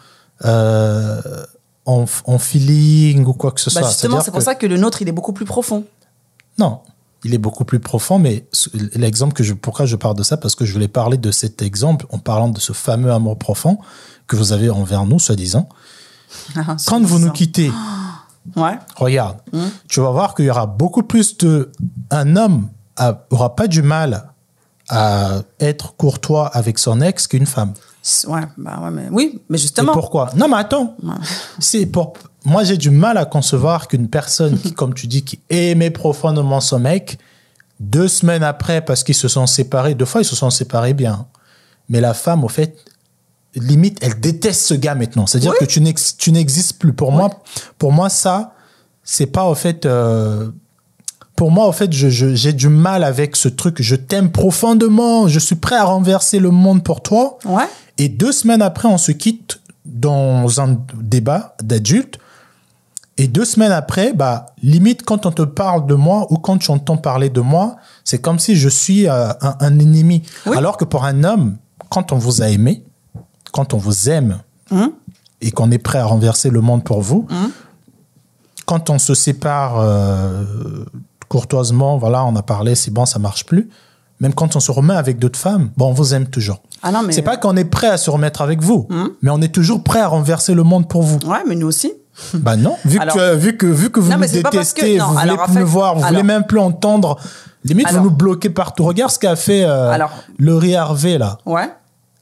euh, 0.46 1.22
en, 1.86 2.06
en 2.26 2.38
feeling 2.38 3.26
ou 3.26 3.34
quoi 3.34 3.52
que 3.52 3.62
ce 3.62 3.70
Bah, 3.74 3.82
soit. 3.82 3.90
justement, 3.90 4.22
c'est 4.22 4.32
pour 4.32 4.40
que- 4.40 4.46
ça 4.46 4.56
que 4.56 4.66
le 4.68 4.78
nôtre, 4.78 5.02
il 5.02 5.08
est 5.10 5.14
beaucoup 5.14 5.34
plus 5.34 5.46
profond. 5.46 5.86
Non, 6.58 6.80
il 7.24 7.34
est 7.34 7.38
beaucoup 7.38 7.64
plus 7.66 7.80
profond, 7.80 8.20
mais 8.20 8.46
l'exemple 8.96 9.34
que 9.34 9.44
je, 9.44 9.54
pourquoi 9.54 9.86
je 9.86 9.96
parle 9.96 10.16
de 10.16 10.24
ça, 10.24 10.36
parce 10.38 10.56
que 10.56 10.66
je 10.66 10.74
voulais 10.74 10.88
parler 10.90 11.18
de 11.18 11.32
cet 11.32 11.62
exemple 11.62 12.06
en 12.12 12.20
parlant 12.20 12.50
de 12.50 12.60
ce 12.60 12.74
fameux 12.74 13.12
amour 13.14 13.38
profond 13.38 13.78
que 14.28 14.36
vous 14.36 14.52
avez 14.52 14.70
envers 14.70 15.06
nous, 15.06 15.20
soi-disant. 15.20 15.70
Quand 16.88 17.02
vous 17.02 17.20
nous 17.20 17.32
quittez, 17.32 17.72
Ouais. 18.56 18.78
regarde, 18.96 19.38
tu 19.88 20.00
vas 20.02 20.12
voir 20.12 20.36
qu'il 20.36 20.46
y 20.46 20.50
aura 20.50 20.66
beaucoup 20.66 21.04
plus 21.04 21.38
de. 21.38 21.72
Un 22.12 22.36
homme 22.36 22.70
a- 22.98 23.20
aura 23.32 23.56
pas 23.56 23.68
du 23.68 23.82
mal 23.82 24.30
à 24.90 25.40
être 25.60 25.96
courtois 25.96 26.48
avec 26.48 26.78
son 26.78 27.00
ex 27.02 27.28
qu'une 27.28 27.46
femme. 27.46 27.74
Ouais, 28.28 28.42
bah 28.58 28.82
ouais, 28.84 28.92
mais 28.92 29.08
oui, 29.12 29.42
mais 29.50 29.58
Et 29.58 29.62
justement. 29.62 29.94
pourquoi? 29.94 30.30
Non, 30.36 30.48
mais 30.50 30.58
attends. 30.58 30.96
C'est 31.60 31.86
pour. 31.86 32.14
Moi, 32.46 32.66
j'ai 32.66 32.76
du 32.76 32.90
mal 32.90 33.18
à 33.18 33.24
concevoir 33.24 33.88
qu'une 33.88 34.10
personne 34.10 34.58
qui, 34.60 34.74
comme 34.74 34.94
tu 34.94 35.08
dis, 35.08 35.24
qui 35.24 35.40
aimait 35.50 35.90
profondément 35.92 36.60
son 36.60 36.80
mec, 36.80 37.18
deux 37.80 38.10
semaines 38.10 38.44
après, 38.44 38.82
parce 38.84 39.04
qu'ils 39.06 39.16
se 39.16 39.30
sont 39.30 39.48
séparés, 39.48 39.96
deux 39.96 40.04
fois 40.06 40.20
ils 40.22 40.26
se 40.26 40.36
sont 40.36 40.50
séparés 40.50 40.94
bien. 40.94 41.26
Mais 41.88 42.02
la 42.02 42.14
femme, 42.14 42.44
au 42.44 42.50
fait, 42.50 42.76
limite, 43.56 44.00
elle 44.02 44.20
déteste 44.20 44.62
ce 44.62 44.74
gars 44.74 44.96
maintenant. 44.96 45.26
C'est-à-dire 45.28 45.52
Oui. 45.52 45.58
que 45.60 45.66
tu 45.66 45.82
n'ex- 45.82 46.16
tu 46.18 46.32
n'existes 46.32 46.80
plus. 46.80 46.94
Pour 46.94 47.12
moi, 47.12 47.30
pour 47.78 47.92
moi, 47.92 48.10
ça, 48.10 48.54
c'est 49.04 49.28
pas 49.28 49.46
au 49.46 49.56
fait. 49.56 49.86
euh, 49.86 50.50
pour 51.36 51.50
moi, 51.52 51.68
au 51.68 51.72
fait, 51.72 51.92
je- 51.92 52.10
je- 52.10 52.36
j'ai 52.36 52.54
du 52.54 52.70
mal 52.70 53.04
avec 53.04 53.36
ce 53.36 53.48
truc. 53.50 53.82
Je 53.82 53.96
t'aime 53.96 54.32
profondément. 54.32 55.28
Je 55.28 55.40
suis 55.40 55.56
prêt 55.56 55.76
à 55.76 55.84
renverser 55.84 56.40
le 56.40 56.52
monde 56.52 56.84
pour 56.84 57.02
toi. 57.02 57.38
Ouais. 57.46 57.64
Et 57.98 58.08
deux 58.10 58.32
semaines 58.32 58.62
après, 58.62 58.88
on 58.88 58.98
se 59.00 59.12
quitte 59.12 59.60
dans 59.86 60.62
un 60.62 60.78
débat 61.02 61.56
d'adultes. 61.62 62.20
Et 63.18 63.28
deux 63.28 63.46
semaines 63.46 63.72
après, 63.72 64.14
bah, 64.14 64.48
limite, 64.64 65.04
quand 65.04 65.26
on 65.28 65.32
te 65.32 65.42
parle 65.44 65.86
de 65.86 65.94
moi 65.96 66.26
ou 66.32 66.38
quand 66.38 66.58
tu 66.58 66.72
entends 66.72 66.98
parler 66.98 67.30
de 67.30 67.42
moi, 67.42 67.76
c'est 68.04 68.20
comme 68.20 68.40
si 68.40 68.56
je 68.56 68.70
suis 68.70 69.08
euh, 69.08 69.30
un, 69.42 69.56
un 69.60 69.80
ennemi. 69.80 70.24
Oui. 70.48 70.58
Alors 70.58 70.78
que 70.78 70.86
pour 70.86 71.04
un 71.04 71.24
homme, 71.24 71.58
quand 71.90 72.12
on 72.12 72.18
vous 72.18 72.42
a 72.42 72.50
aimé, 72.50 72.84
quand 73.54 73.74
on 73.74 73.78
vous 73.78 74.10
aime 74.10 74.40
et 75.40 75.52
qu'on 75.52 75.72
est 75.72 75.78
prêt 75.78 76.00
à 76.00 76.06
renverser 76.06 76.50
le 76.50 76.60
monde 76.60 76.84
pour 76.84 77.02
vous, 77.02 77.28
quand 78.66 78.90
on 78.90 78.98
se 79.00 79.14
sépare 79.14 79.76
euh, 79.80 80.44
courtoisement, 81.30 81.98
voilà, 81.98 82.26
on 82.26 82.36
a 82.36 82.42
parlé, 82.44 82.76
c'est 82.76 82.92
bon, 82.92 83.06
ça 83.06 83.20
marche 83.20 83.46
plus. 83.46 83.70
Même 84.20 84.34
quand 84.34 84.56
on 84.56 84.60
se 84.60 84.72
remet 84.72 84.94
avec 84.94 85.20
d'autres 85.20 85.40
femmes, 85.40 85.70
bon, 85.76 85.90
on 85.90 85.94
vous 85.94 86.14
aime 86.14 86.28
toujours. 86.28 86.62
Ah 86.82 86.92
non, 86.92 87.02
mais. 87.04 87.12
C'est 87.14 87.22
pas 87.24 87.36
qu'on 87.38 87.58
est 87.58 87.66
prêt 87.66 87.88
à 87.90 87.98
se 87.98 88.10
remettre 88.10 88.42
avec 88.42 88.62
vous, 88.62 88.88
mais 89.22 89.30
on 89.30 89.42
est 89.42 89.54
toujours 89.54 89.84
prêt 89.84 90.00
à 90.00 90.08
renverser 90.08 90.54
le 90.54 90.64
monde 90.64 90.88
pour 90.88 91.04
vous. 91.04 91.20
Ouais, 91.26 91.44
mais 91.48 91.56
nous 91.56 91.68
aussi. 91.68 91.92
bah 92.36 92.56
non, 92.56 92.78
vu 92.86 93.00
Alors- 93.00 93.16
que, 93.16 93.36
vu 93.36 93.58
que, 93.58 93.66
vu 93.66 93.90
que 93.90 94.00
vous 94.00 94.12
Non, 94.12 94.20
que- 94.20 94.28
détestez, 94.32 94.98
non, 95.00 95.08
vous 95.08 95.18
voulez 95.18 95.36
plus 95.46 95.54
fait- 95.56 95.64
voir, 95.64 95.96
vous 95.96 96.02
voulez 96.02 96.10
alors- 96.14 96.24
même 96.24 96.44
plus 96.46 96.60
entendre. 96.60 97.18
Limite, 97.66 97.88
Alors- 97.88 98.04
vous 98.04 98.10
nous 98.10 98.16
bloquez 98.16 98.50
partout. 98.52 98.84
Regarde 98.86 99.12
ce 99.12 99.18
qu'a 99.20 99.36
fait 99.36 99.64
euh, 99.66 99.98
Laurie 100.38 100.76
Harvey, 100.76 101.18
là. 101.18 101.40
Ouais. 101.46 101.70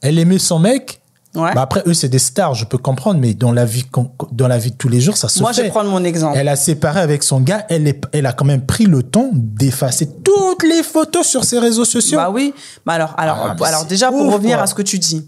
Elle 0.00 0.18
aimait 0.18 0.38
son 0.38 0.58
mec. 0.58 1.01
Ouais. 1.34 1.54
Bah 1.54 1.62
après, 1.62 1.82
eux, 1.86 1.94
c'est 1.94 2.10
des 2.10 2.18
stars, 2.18 2.54
je 2.54 2.66
peux 2.66 2.76
comprendre, 2.76 3.18
mais 3.18 3.32
dans 3.32 3.52
la 3.52 3.64
vie, 3.64 3.84
dans 4.32 4.48
la 4.48 4.58
vie 4.58 4.70
de 4.72 4.76
tous 4.76 4.88
les 4.90 5.00
jours, 5.00 5.16
ça 5.16 5.28
se 5.28 5.40
Moi, 5.40 5.52
je 5.52 5.56
fait. 5.56 5.62
vais 5.62 5.68
prendre 5.70 5.88
mon 5.88 6.04
exemple. 6.04 6.36
Elle 6.36 6.48
a 6.48 6.56
séparé 6.56 7.00
avec 7.00 7.22
son 7.22 7.40
gars, 7.40 7.64
elle, 7.70 7.88
est, 7.88 8.04
elle 8.12 8.26
a 8.26 8.34
quand 8.34 8.44
même 8.44 8.66
pris 8.66 8.84
le 8.84 9.02
temps 9.02 9.30
d'effacer 9.32 10.08
toutes 10.22 10.62
les 10.62 10.82
photos 10.82 11.26
sur 11.26 11.44
ses 11.44 11.58
réseaux 11.58 11.86
sociaux. 11.86 12.18
Bah 12.18 12.28
oui. 12.30 12.52
Bah 12.84 12.92
alors, 12.92 13.14
alors, 13.16 13.38
Ah, 13.60 13.64
alors 13.66 13.86
déjà, 13.86 14.10
pour 14.10 14.30
revenir 14.30 14.56
quoi. 14.58 14.64
à 14.64 14.66
ce 14.66 14.74
que 14.74 14.82
tu 14.82 14.98
dis, 14.98 15.26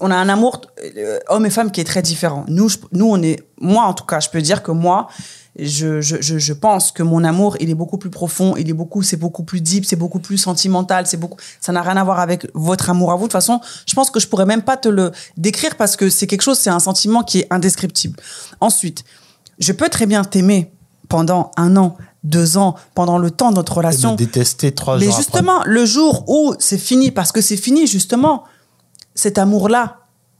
on 0.00 0.10
a 0.10 0.16
un 0.16 0.30
amour 0.30 0.62
euh, 0.96 1.18
homme 1.28 1.44
et 1.44 1.50
femme 1.50 1.70
qui 1.70 1.82
est 1.82 1.84
très 1.84 2.00
différent. 2.00 2.44
Nous, 2.48 2.70
je- 2.70 2.78
nous, 2.92 3.06
on 3.10 3.20
est, 3.22 3.42
moi 3.60 3.84
en 3.84 3.92
tout 3.92 4.04
cas, 4.06 4.20
je 4.20 4.30
peux 4.30 4.40
dire 4.40 4.62
que 4.62 4.70
moi, 4.72 5.08
je, 5.58 6.00
je, 6.00 6.16
je, 6.20 6.38
je 6.38 6.52
pense 6.52 6.90
que 6.90 7.02
mon 7.02 7.22
amour, 7.22 7.56
il 7.60 7.70
est 7.70 7.74
beaucoup 7.74 7.98
plus 7.98 8.10
profond, 8.10 8.56
il 8.56 8.68
est 8.68 8.72
beaucoup, 8.72 9.02
c'est 9.02 9.16
beaucoup 9.16 9.44
plus 9.44 9.60
deep, 9.60 9.84
c'est 9.84 9.96
beaucoup 9.96 10.18
plus 10.18 10.36
sentimental, 10.36 11.06
c'est 11.06 11.16
beaucoup, 11.16 11.38
ça 11.60 11.72
n'a 11.72 11.82
rien 11.82 11.96
à 11.96 12.02
voir 12.04 12.18
avec 12.18 12.48
votre 12.54 12.90
amour 12.90 13.12
à 13.12 13.14
vous. 13.14 13.22
De 13.22 13.26
toute 13.28 13.32
façon, 13.32 13.60
je 13.86 13.94
pense 13.94 14.10
que 14.10 14.18
je 14.18 14.26
pourrais 14.26 14.46
même 14.46 14.62
pas 14.62 14.76
te 14.76 14.88
le 14.88 15.12
décrire 15.36 15.76
parce 15.76 15.96
que 15.96 16.10
c'est 16.10 16.26
quelque 16.26 16.42
chose, 16.42 16.58
c'est 16.58 16.70
un 16.70 16.80
sentiment 16.80 17.22
qui 17.22 17.40
est 17.40 17.46
indescriptible. 17.50 18.18
Ensuite, 18.60 19.04
je 19.58 19.72
peux 19.72 19.88
très 19.88 20.06
bien 20.06 20.24
t'aimer 20.24 20.72
pendant 21.08 21.52
un 21.56 21.76
an, 21.76 21.96
deux 22.24 22.56
ans, 22.56 22.74
pendant 22.94 23.18
le 23.18 23.30
temps 23.30 23.50
de 23.50 23.56
notre 23.56 23.74
relation. 23.74 24.12
me 24.12 24.16
détestait 24.16 24.72
trois 24.72 24.96
Mais 24.98 25.04
jours 25.04 25.12
après. 25.14 25.22
justement, 25.22 25.62
le 25.66 25.84
jour 25.84 26.24
où 26.28 26.54
c'est 26.58 26.78
fini, 26.78 27.10
parce 27.12 27.30
que 27.30 27.40
c'est 27.40 27.56
fini, 27.56 27.86
justement, 27.86 28.44
cet 29.14 29.38
amour-là, 29.38 29.98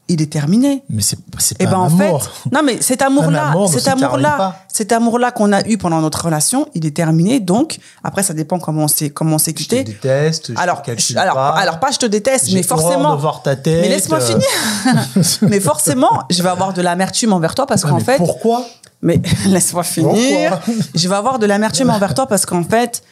il 0.09 0.21
est 0.21 0.31
terminé. 0.31 0.83
Mais 0.90 1.01
c'est 1.01 1.19
c'est 1.38 1.57
pas 1.57 1.64
Et 1.64 1.67
ben 1.67 1.75
un 1.79 1.81
en 1.81 1.88
fait, 1.90 2.12
non 2.53 2.62
mais 2.62 2.83
cet 2.83 3.01
amour-là, 3.01 3.49
amour 3.49 3.69
cet 3.71 3.88
amour-là, 3.88 4.57
cet 4.69 4.93
amour-là 4.93 5.31
qu'on 5.31 5.51
a 5.53 5.67
eu 5.67 5.79
pendant 5.79 6.01
notre 6.03 6.25
relation, 6.27 6.69
il 6.75 6.85
est 6.85 6.95
terminé. 6.95 7.40
Donc 7.40 7.79
après, 8.03 8.23
ça 8.23 8.35
dépend 8.35 8.59
comment 8.59 8.85
on 8.85 8.88
s'est 8.88 9.09
comment 9.11 9.37
on 9.37 9.38
s'est 9.38 9.53
Je 9.53 9.57
te 9.57 9.62
quitté. 9.62 9.85
déteste, 9.85 10.53
je 10.53 10.59
Alors, 10.61 10.83
te 10.83 10.87
calcule 10.87 11.05
je- 11.14 11.19
alors, 11.19 11.35
pas. 11.37 11.51
alors 11.51 11.81
pas 11.81 11.90
je 11.90 11.99
te 11.99 12.07
déteste, 12.07 12.53
mais 12.53 12.62
forcément. 12.62 13.14
de 13.17 13.21
voir 13.21 13.43
ta 13.43 13.57
tête. 13.57 13.81
Mais 13.81 13.88
laisse-moi 13.88 14.19
euh. 14.21 14.27
finir. 14.27 15.38
mais 15.43 15.61
forcément, 15.61 16.23
je 16.31 16.43
vais 16.43 16.51
avoir 16.51 16.73
de 16.75 16.83
l'amertume 16.83 17.33
envers 17.33 17.55
toi 17.55 17.67
parce 17.67 17.83
qu'en 17.85 18.01
fait, 18.01 18.19
Pourquoi? 18.19 18.64
Mais 19.01 19.21
laisse-moi 19.47 19.85
finir. 19.85 20.59
Pourquoi? 20.61 20.75
Je 20.95 21.09
vais 21.09 21.14
avoir 21.17 21.38
de 21.38 21.47
l'amertume 21.47 21.88
envers 21.90 22.12
toi 22.14 22.27
parce 22.27 22.45
qu'en 22.45 22.62
fait, 22.64 23.03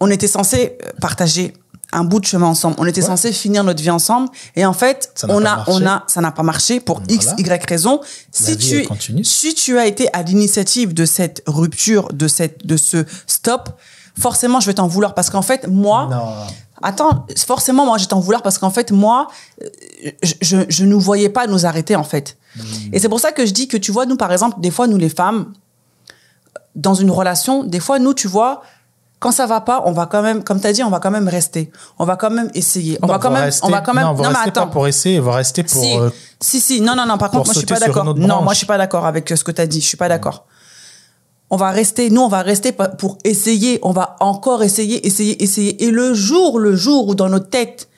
on 0.00 0.10
était 0.10 0.28
censé 0.28 0.78
partager 1.00 1.54
un 1.92 2.04
bout 2.04 2.20
de 2.20 2.26
chemin 2.26 2.46
ensemble. 2.46 2.76
On 2.78 2.86
était 2.86 3.00
Ouais. 3.00 3.06
censé 3.06 3.32
finir 3.32 3.64
notre 3.64 3.82
vie 3.82 3.90
ensemble. 3.90 4.28
Et 4.56 4.66
en 4.66 4.72
fait, 4.74 5.10
Ça 5.14 5.26
n'a 5.26 5.34
on 5.36 5.42
pas 5.42 5.50
a, 5.52 5.56
marché. 5.56 5.72
on 5.74 5.86
a, 5.86 6.04
ça 6.06 6.20
n'a 6.20 6.32
pas 6.32 6.42
marché 6.42 6.80
pour 6.80 7.00
X. 7.08 7.28
Y 7.38 7.64
raison. 7.68 8.00
Si 8.30 8.56
tu, 8.58 8.86
si 9.24 9.54
tu 9.54 9.78
as 9.78 9.86
été 9.86 10.08
à 10.12 10.22
l'initiative 10.22 10.92
de 10.92 11.04
cette 11.06 11.42
rupture, 11.46 12.08
de 12.12 12.28
cette, 12.28 12.66
de 12.66 12.76
ce 12.76 13.04
stop, 13.26 13.70
forcément, 14.18 14.60
je 14.60 14.66
vais 14.66 14.74
t'en 14.74 14.86
vouloir 14.86 15.14
parce 15.14 15.30
qu'en 15.30 15.42
fait, 15.42 15.66
moi, 15.68 16.08
Non. 16.10 16.46
Attends, 16.80 17.26
forcément, 17.44 17.84
moi, 17.86 17.98
je 17.98 18.04
vais 18.04 18.08
t'en 18.08 18.20
vouloir 18.20 18.40
parce 18.42 18.56
qu'en 18.58 18.70
fait, 18.70 18.92
moi, 18.92 19.26
je, 20.22 20.34
je, 20.40 20.56
je 20.68 20.84
nous 20.84 21.00
voyais 21.00 21.28
pas 21.28 21.48
nous 21.48 21.66
arrêter, 21.66 21.96
en 21.96 22.04
fait. 22.04 22.36
Hmm. 22.54 22.60
Et 22.92 23.00
c'est 23.00 23.08
pour 23.08 23.18
ça 23.18 23.32
que 23.32 23.44
je 23.46 23.52
dis 23.52 23.66
que, 23.66 23.76
tu 23.76 23.90
vois, 23.90 24.06
nous, 24.06 24.16
par 24.16 24.30
exemple, 24.32 24.60
des 24.60 24.70
fois, 24.70 24.86
nous, 24.86 24.96
les 24.96 25.08
femmes, 25.08 25.52
dans 26.76 26.94
une 26.94 27.10
relation, 27.10 27.64
des 27.64 27.80
fois, 27.80 27.98
nous, 27.98 28.14
tu 28.14 28.28
vois, 28.28 28.62
quand 29.20 29.32
ça 29.32 29.46
va 29.46 29.60
pas, 29.60 29.82
on 29.84 29.92
va 29.92 30.06
quand 30.06 30.22
même, 30.22 30.44
comme 30.44 30.60
tu 30.60 30.66
as 30.66 30.72
dit, 30.72 30.82
on 30.82 30.90
va 30.90 31.00
quand 31.00 31.10
même 31.10 31.26
rester. 31.28 31.70
On 31.98 32.04
va 32.04 32.16
quand 32.16 32.30
même 32.30 32.50
essayer. 32.54 32.98
On 33.02 33.06
Non, 33.06 33.14
va 33.14 33.18
quand 33.18 33.30
même, 33.30 33.42
restez- 33.44 33.66
on 33.66 33.70
va 33.70 33.80
quand 33.80 33.94
même, 33.94 34.04
Non, 34.04 34.14
vous 34.14 34.22
mais 34.22 34.32
pas 34.32 34.42
attends. 34.46 34.68
pour 34.68 34.86
essayer, 34.86 35.18
vous 35.18 35.30
restez 35.32 35.64
pour. 35.64 35.82
Si, 35.82 35.98
euh, 35.98 36.10
si, 36.40 36.60
si. 36.60 36.80
Non, 36.80 36.94
non, 36.94 37.04
non. 37.06 37.18
Par 37.18 37.30
contre, 37.30 37.46
moi, 37.46 37.54
je 37.54 37.58
suis 37.58 37.66
pas 37.66 37.80
d'accord. 37.80 38.04
Non, 38.14 38.42
moi, 38.42 38.52
je 38.52 38.58
suis 38.58 38.66
pas 38.66 38.78
d'accord 38.78 39.06
avec 39.06 39.30
euh, 39.32 39.36
ce 39.36 39.42
que 39.42 39.50
tu 39.50 39.60
as 39.60 39.66
dit. 39.66 39.80
Je 39.80 39.86
suis 39.86 39.96
pas 39.96 40.08
d'accord. 40.08 40.46
On 41.50 41.56
va 41.56 41.70
rester, 41.70 42.10
nous, 42.10 42.20
on 42.20 42.28
va 42.28 42.42
rester 42.42 42.72
pour 42.72 43.18
essayer. 43.24 43.78
On 43.82 43.90
va 43.92 44.16
encore 44.20 44.62
essayer, 44.62 45.04
essayer, 45.06 45.42
essayer. 45.42 45.82
Et 45.84 45.90
le 45.90 46.12
jour, 46.14 46.58
le 46.58 46.76
jour 46.76 47.08
où 47.08 47.14
dans 47.14 47.28
notre 47.30 47.48
tête, 47.48 47.88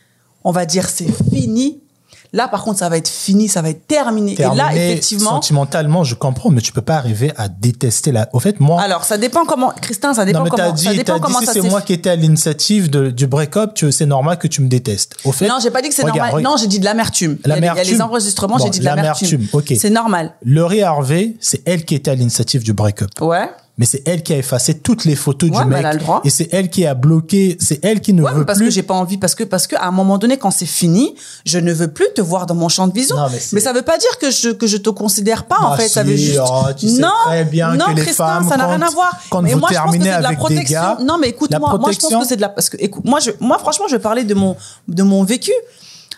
on 0.44 0.52
va 0.52 0.64
dire 0.64 0.88
c'est 0.88 1.10
fini. 1.32 1.82
Là, 2.32 2.46
par 2.46 2.62
contre, 2.62 2.78
ça 2.78 2.88
va 2.88 2.96
être 2.96 3.08
fini, 3.08 3.48
ça 3.48 3.60
va 3.60 3.70
être 3.70 3.86
terminé. 3.86 4.34
Et 4.38 4.42
là, 4.42 4.72
effectivement. 4.72 5.30
Sentimentalement, 5.30 6.04
je 6.04 6.14
comprends, 6.14 6.50
mais 6.50 6.60
tu 6.60 6.72
peux 6.72 6.82
pas 6.82 6.96
arriver 6.96 7.32
à 7.36 7.48
détester 7.48 8.12
la. 8.12 8.28
Au 8.32 8.38
fait, 8.40 8.60
moi. 8.60 8.80
Alors, 8.80 9.04
ça 9.04 9.18
dépend 9.18 9.44
comment, 9.44 9.72
Christin, 9.80 10.14
ça 10.14 10.24
dépend 10.24 10.38
non, 10.38 10.44
mais 10.44 10.50
comment, 10.50 10.72
dit, 10.72 10.84
ça 10.84 10.94
dépend 10.94 11.16
dit 11.16 11.20
comment 11.20 11.40
si 11.40 11.46
c'est 11.46 11.62
moi 11.62 11.82
qui 11.82 11.92
étais 11.92 12.10
à 12.10 12.16
l'initiative 12.16 12.88
du 12.90 13.26
break-up, 13.26 13.78
c'est 13.90 14.06
normal 14.06 14.38
que 14.38 14.46
tu 14.46 14.62
me 14.62 14.68
détestes. 14.68 15.16
Au 15.24 15.32
fait. 15.32 15.48
Non, 15.48 15.58
j'ai 15.62 15.70
pas 15.70 15.82
dit 15.82 15.88
que 15.88 15.94
c'est 15.94 16.04
normal. 16.04 16.30
regarde. 16.30 16.42
Non, 16.42 16.56
j'ai 16.56 16.68
dit 16.68 16.78
de 16.78 16.84
l'amertume. 16.84 17.38
Il 17.44 17.54
Il 17.56 17.64
y 17.64 17.68
a 17.68 17.82
les 17.82 18.02
enregistrements, 18.02 18.56
Bon, 18.56 18.64
j'ai 18.64 18.70
dit 18.70 18.80
de 18.80 18.84
l'amertume. 18.84 19.28
l'amertume, 19.30 19.48
ok. 19.52 19.72
C'est 19.78 19.90
normal. 19.90 20.32
Laurie 20.44 20.82
Harvey, 20.82 21.36
c'est 21.40 21.62
elle 21.66 21.84
qui 21.84 21.94
était 21.94 22.10
à 22.10 22.14
l'initiative 22.14 22.62
du 22.62 22.72
break-up. 22.72 23.10
Ouais. 23.20 23.48
Mais 23.78 23.86
c'est 23.86 24.02
elle 24.06 24.22
qui 24.22 24.34
a 24.34 24.36
effacé 24.36 24.74
toutes 24.74 25.06
les 25.06 25.16
photos 25.16 25.48
Ouais, 25.50 25.62
du 25.62 25.64
mec. 25.70 25.86
Et 26.24 26.28
c'est 26.28 26.52
elle 26.52 26.68
qui 26.68 26.84
a 26.84 26.92
bloqué, 26.92 27.56
c'est 27.60 27.82
elle 27.82 28.02
qui 28.02 28.12
ne 28.12 28.22
Ouais, 28.22 28.30
veut 28.32 28.44
parce 28.44 28.58
plus. 28.58 28.66
que 28.66 28.70
j'ai 28.70 28.82
pas 28.82 28.92
envie, 28.92 29.16
parce 29.16 29.34
que, 29.34 29.42
parce 29.42 29.66
que 29.66 29.74
à 29.76 29.86
un 29.86 29.90
moment 29.90 30.18
donné, 30.18 30.36
quand 30.36 30.50
c'est 30.50 30.66
fini, 30.66 31.14
je 31.46 31.58
ne 31.58 31.72
veux 31.72 31.88
plus 31.90 32.08
te 32.14 32.20
voir 32.20 32.44
dans 32.44 32.54
mon 32.54 32.68
champ 32.68 32.86
de 32.88 32.92
vision. 32.92 33.16
Non, 33.16 33.28
mais, 33.32 33.38
mais 33.52 33.60
ça 33.60 33.72
veut 33.72 33.80
pas 33.82 33.96
dire 33.96 34.18
que 34.20 34.30
je, 34.30 34.50
que 34.50 34.66
je 34.66 34.76
te 34.76 34.90
considère 34.90 35.46
pas, 35.46 35.56
en 35.62 35.72
Ah 35.72 35.76
fait. 35.78 35.88
ça 35.88 36.02
si, 36.04 36.10
veut 36.10 36.16
juste. 36.16 36.40
oh, 36.44 36.64
tu 36.76 36.88
sais 36.88 37.00
non, 37.00 37.08
très 37.24 37.44
bien 37.44 37.74
non, 37.74 37.86
que 37.86 37.90
les 37.92 38.02
Christin, 38.02 38.26
femmes, 38.26 38.48
ça 38.50 38.56
n'a 38.58 38.66
rien 38.66 38.82
à 38.82 38.90
voir. 38.90 39.18
quand 39.30 39.40
mais 39.40 39.54
vous 39.54 39.60
moi, 39.60 39.70
je 39.72 39.78
pense 39.78 39.96
que 39.96 40.00
de 40.02 40.04
la 40.04 40.16
avec 40.16 40.38
protection. 40.38 40.80
gars, 40.80 40.98
non, 41.02 41.16
mais 41.18 41.28
écoute-moi, 41.30 41.78
moi, 41.78 41.90
je 41.92 41.98
pense 41.98 42.12
que 42.22 42.28
c'est 42.28 42.36
de 42.36 42.42
la, 42.42 42.50
parce 42.50 42.68
que, 42.68 42.76
écoute, 42.80 43.04
moi, 43.06 43.18
je, 43.20 43.30
moi, 43.40 43.58
franchement, 43.58 43.86
je 43.88 43.96
vais 43.96 44.02
parler 44.02 44.24
de 44.24 44.34
mon, 44.34 44.56
de 44.88 45.02
mon 45.02 45.24
vécu. 45.24 45.52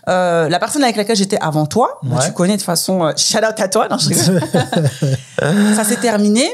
Euh, 0.08 0.48
la 0.48 0.58
personne 0.58 0.82
avec 0.82 0.96
laquelle 0.96 1.14
j'étais 1.14 1.38
avant 1.40 1.64
toi, 1.66 2.00
bah, 2.02 2.16
Ouais. 2.16 2.26
tu 2.26 2.32
connais 2.32 2.56
de 2.56 2.62
façon, 2.62 3.04
euh, 3.04 3.12
shout 3.16 3.38
out 3.38 3.54
à 3.60 3.68
toi, 3.68 3.86
non, 3.88 3.98
je 3.98 4.08
rigole. 4.08 4.42
ça 5.76 5.84
s'est 5.84 5.96
terminé. 5.96 6.50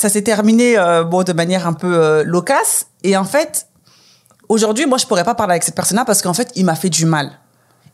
Ça 0.00 0.08
s'est 0.08 0.22
terminé 0.22 0.78
euh, 0.78 1.04
bon 1.04 1.24
de 1.24 1.34
manière 1.34 1.66
un 1.66 1.74
peu 1.74 1.94
euh, 1.94 2.24
loquace 2.24 2.86
et 3.04 3.18
en 3.18 3.24
fait 3.24 3.66
aujourd'hui 4.48 4.86
moi 4.86 4.96
je 4.96 5.04
pourrais 5.04 5.24
pas 5.24 5.34
parler 5.34 5.52
avec 5.52 5.62
cette 5.62 5.74
personne-là 5.74 6.06
parce 6.06 6.22
qu'en 6.22 6.32
fait 6.32 6.50
il 6.56 6.64
m'a 6.64 6.74
fait 6.74 6.88
du 6.88 7.04
mal. 7.04 7.32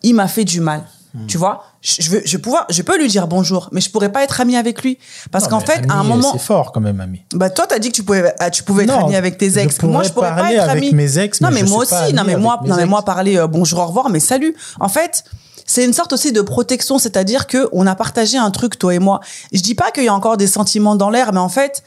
Il 0.05 0.15
m'a 0.15 0.29
fait 0.29 0.45
du 0.45 0.61
mal. 0.61 0.85
Tu 1.27 1.39
vois, 1.39 1.65
je 1.81 2.11
veux, 2.11 2.23
je 2.27 2.37
pouvoir, 2.37 2.67
je 2.69 2.83
peux 2.83 2.97
lui 2.99 3.09
dire 3.09 3.27
bonjour, 3.27 3.71
mais 3.73 3.81
je 3.81 3.91
pourrais 3.91 4.13
pas 4.13 4.23
être 4.23 4.39
amie 4.41 4.57
avec 4.57 4.83
lui 4.83 4.99
parce 5.33 5.45
Non, 5.45 5.51
qu'en 5.51 5.61
fait, 5.61 5.83
à 5.89 5.95
un 5.95 6.01
ami, 6.01 6.09
moment, 6.11 6.33
C'est 6.33 6.39
fort 6.39 6.73
quand 6.73 6.81
même, 6.81 7.01
ami. 7.01 7.25
bah 7.33 7.49
toi 7.49 7.67
t'as 7.67 7.79
dit 7.79 7.89
que 7.89 7.95
tu 7.95 8.05
pouvais, 8.05 8.35
ah, 8.39 8.51
tu 8.51 8.63
pouvais 8.63 8.85
être 8.85 8.93
amie 8.93 9.17
avec 9.17 9.39
tes 9.39 9.49
je 9.49 9.61
ex. 9.61 9.83
moi, 9.83 10.03
je 10.03 10.11
pourrais 10.11 10.37
pas 10.37 10.53
être 10.53 10.69
avec 10.69 10.93
mes 10.93 11.19
ex, 11.19 11.41
non, 11.41 11.49
mais 11.51 11.63
moi 11.63 11.79
aussi. 11.79 12.13
Non, 12.13 12.21
ami 12.21 12.35
mais 12.35 12.37
moi, 12.37 12.61
non, 12.67 12.77
mais 12.77 12.85
moi 12.87 13.03
parler 13.03 13.39
euh, 13.39 13.47
bonjour, 13.47 13.81
au 13.81 13.87
revoir, 13.87 14.11
mais 14.11 14.21
salut. 14.21 14.55
En 14.79 14.89
fait. 14.89 15.25
C'est 15.67 15.85
une 15.85 15.93
sorte 15.93 16.13
aussi 16.13 16.33
de 16.33 16.41
protection, 16.41 16.99
c'est-à-dire 16.99 17.47
que 17.47 17.69
on 17.73 17.87
a 17.87 17.95
partagé 17.97 18.39
un 18.39 18.51
truc 18.51 18.79
toi 18.79 18.95
et 18.95 18.99
moi. 18.99 19.21
Je 19.53 19.61
dis 19.61 19.75
pas 19.75 19.91
qu'il 19.91 20.05
y 20.05 20.09
a 20.09 20.15
encore 20.15 20.37
des 20.37 20.47
sentiments 20.47 20.95
dans 20.97 21.11
l'air, 21.11 21.33
mais 21.33 21.41
en 21.41 21.49
fait, 21.49 21.83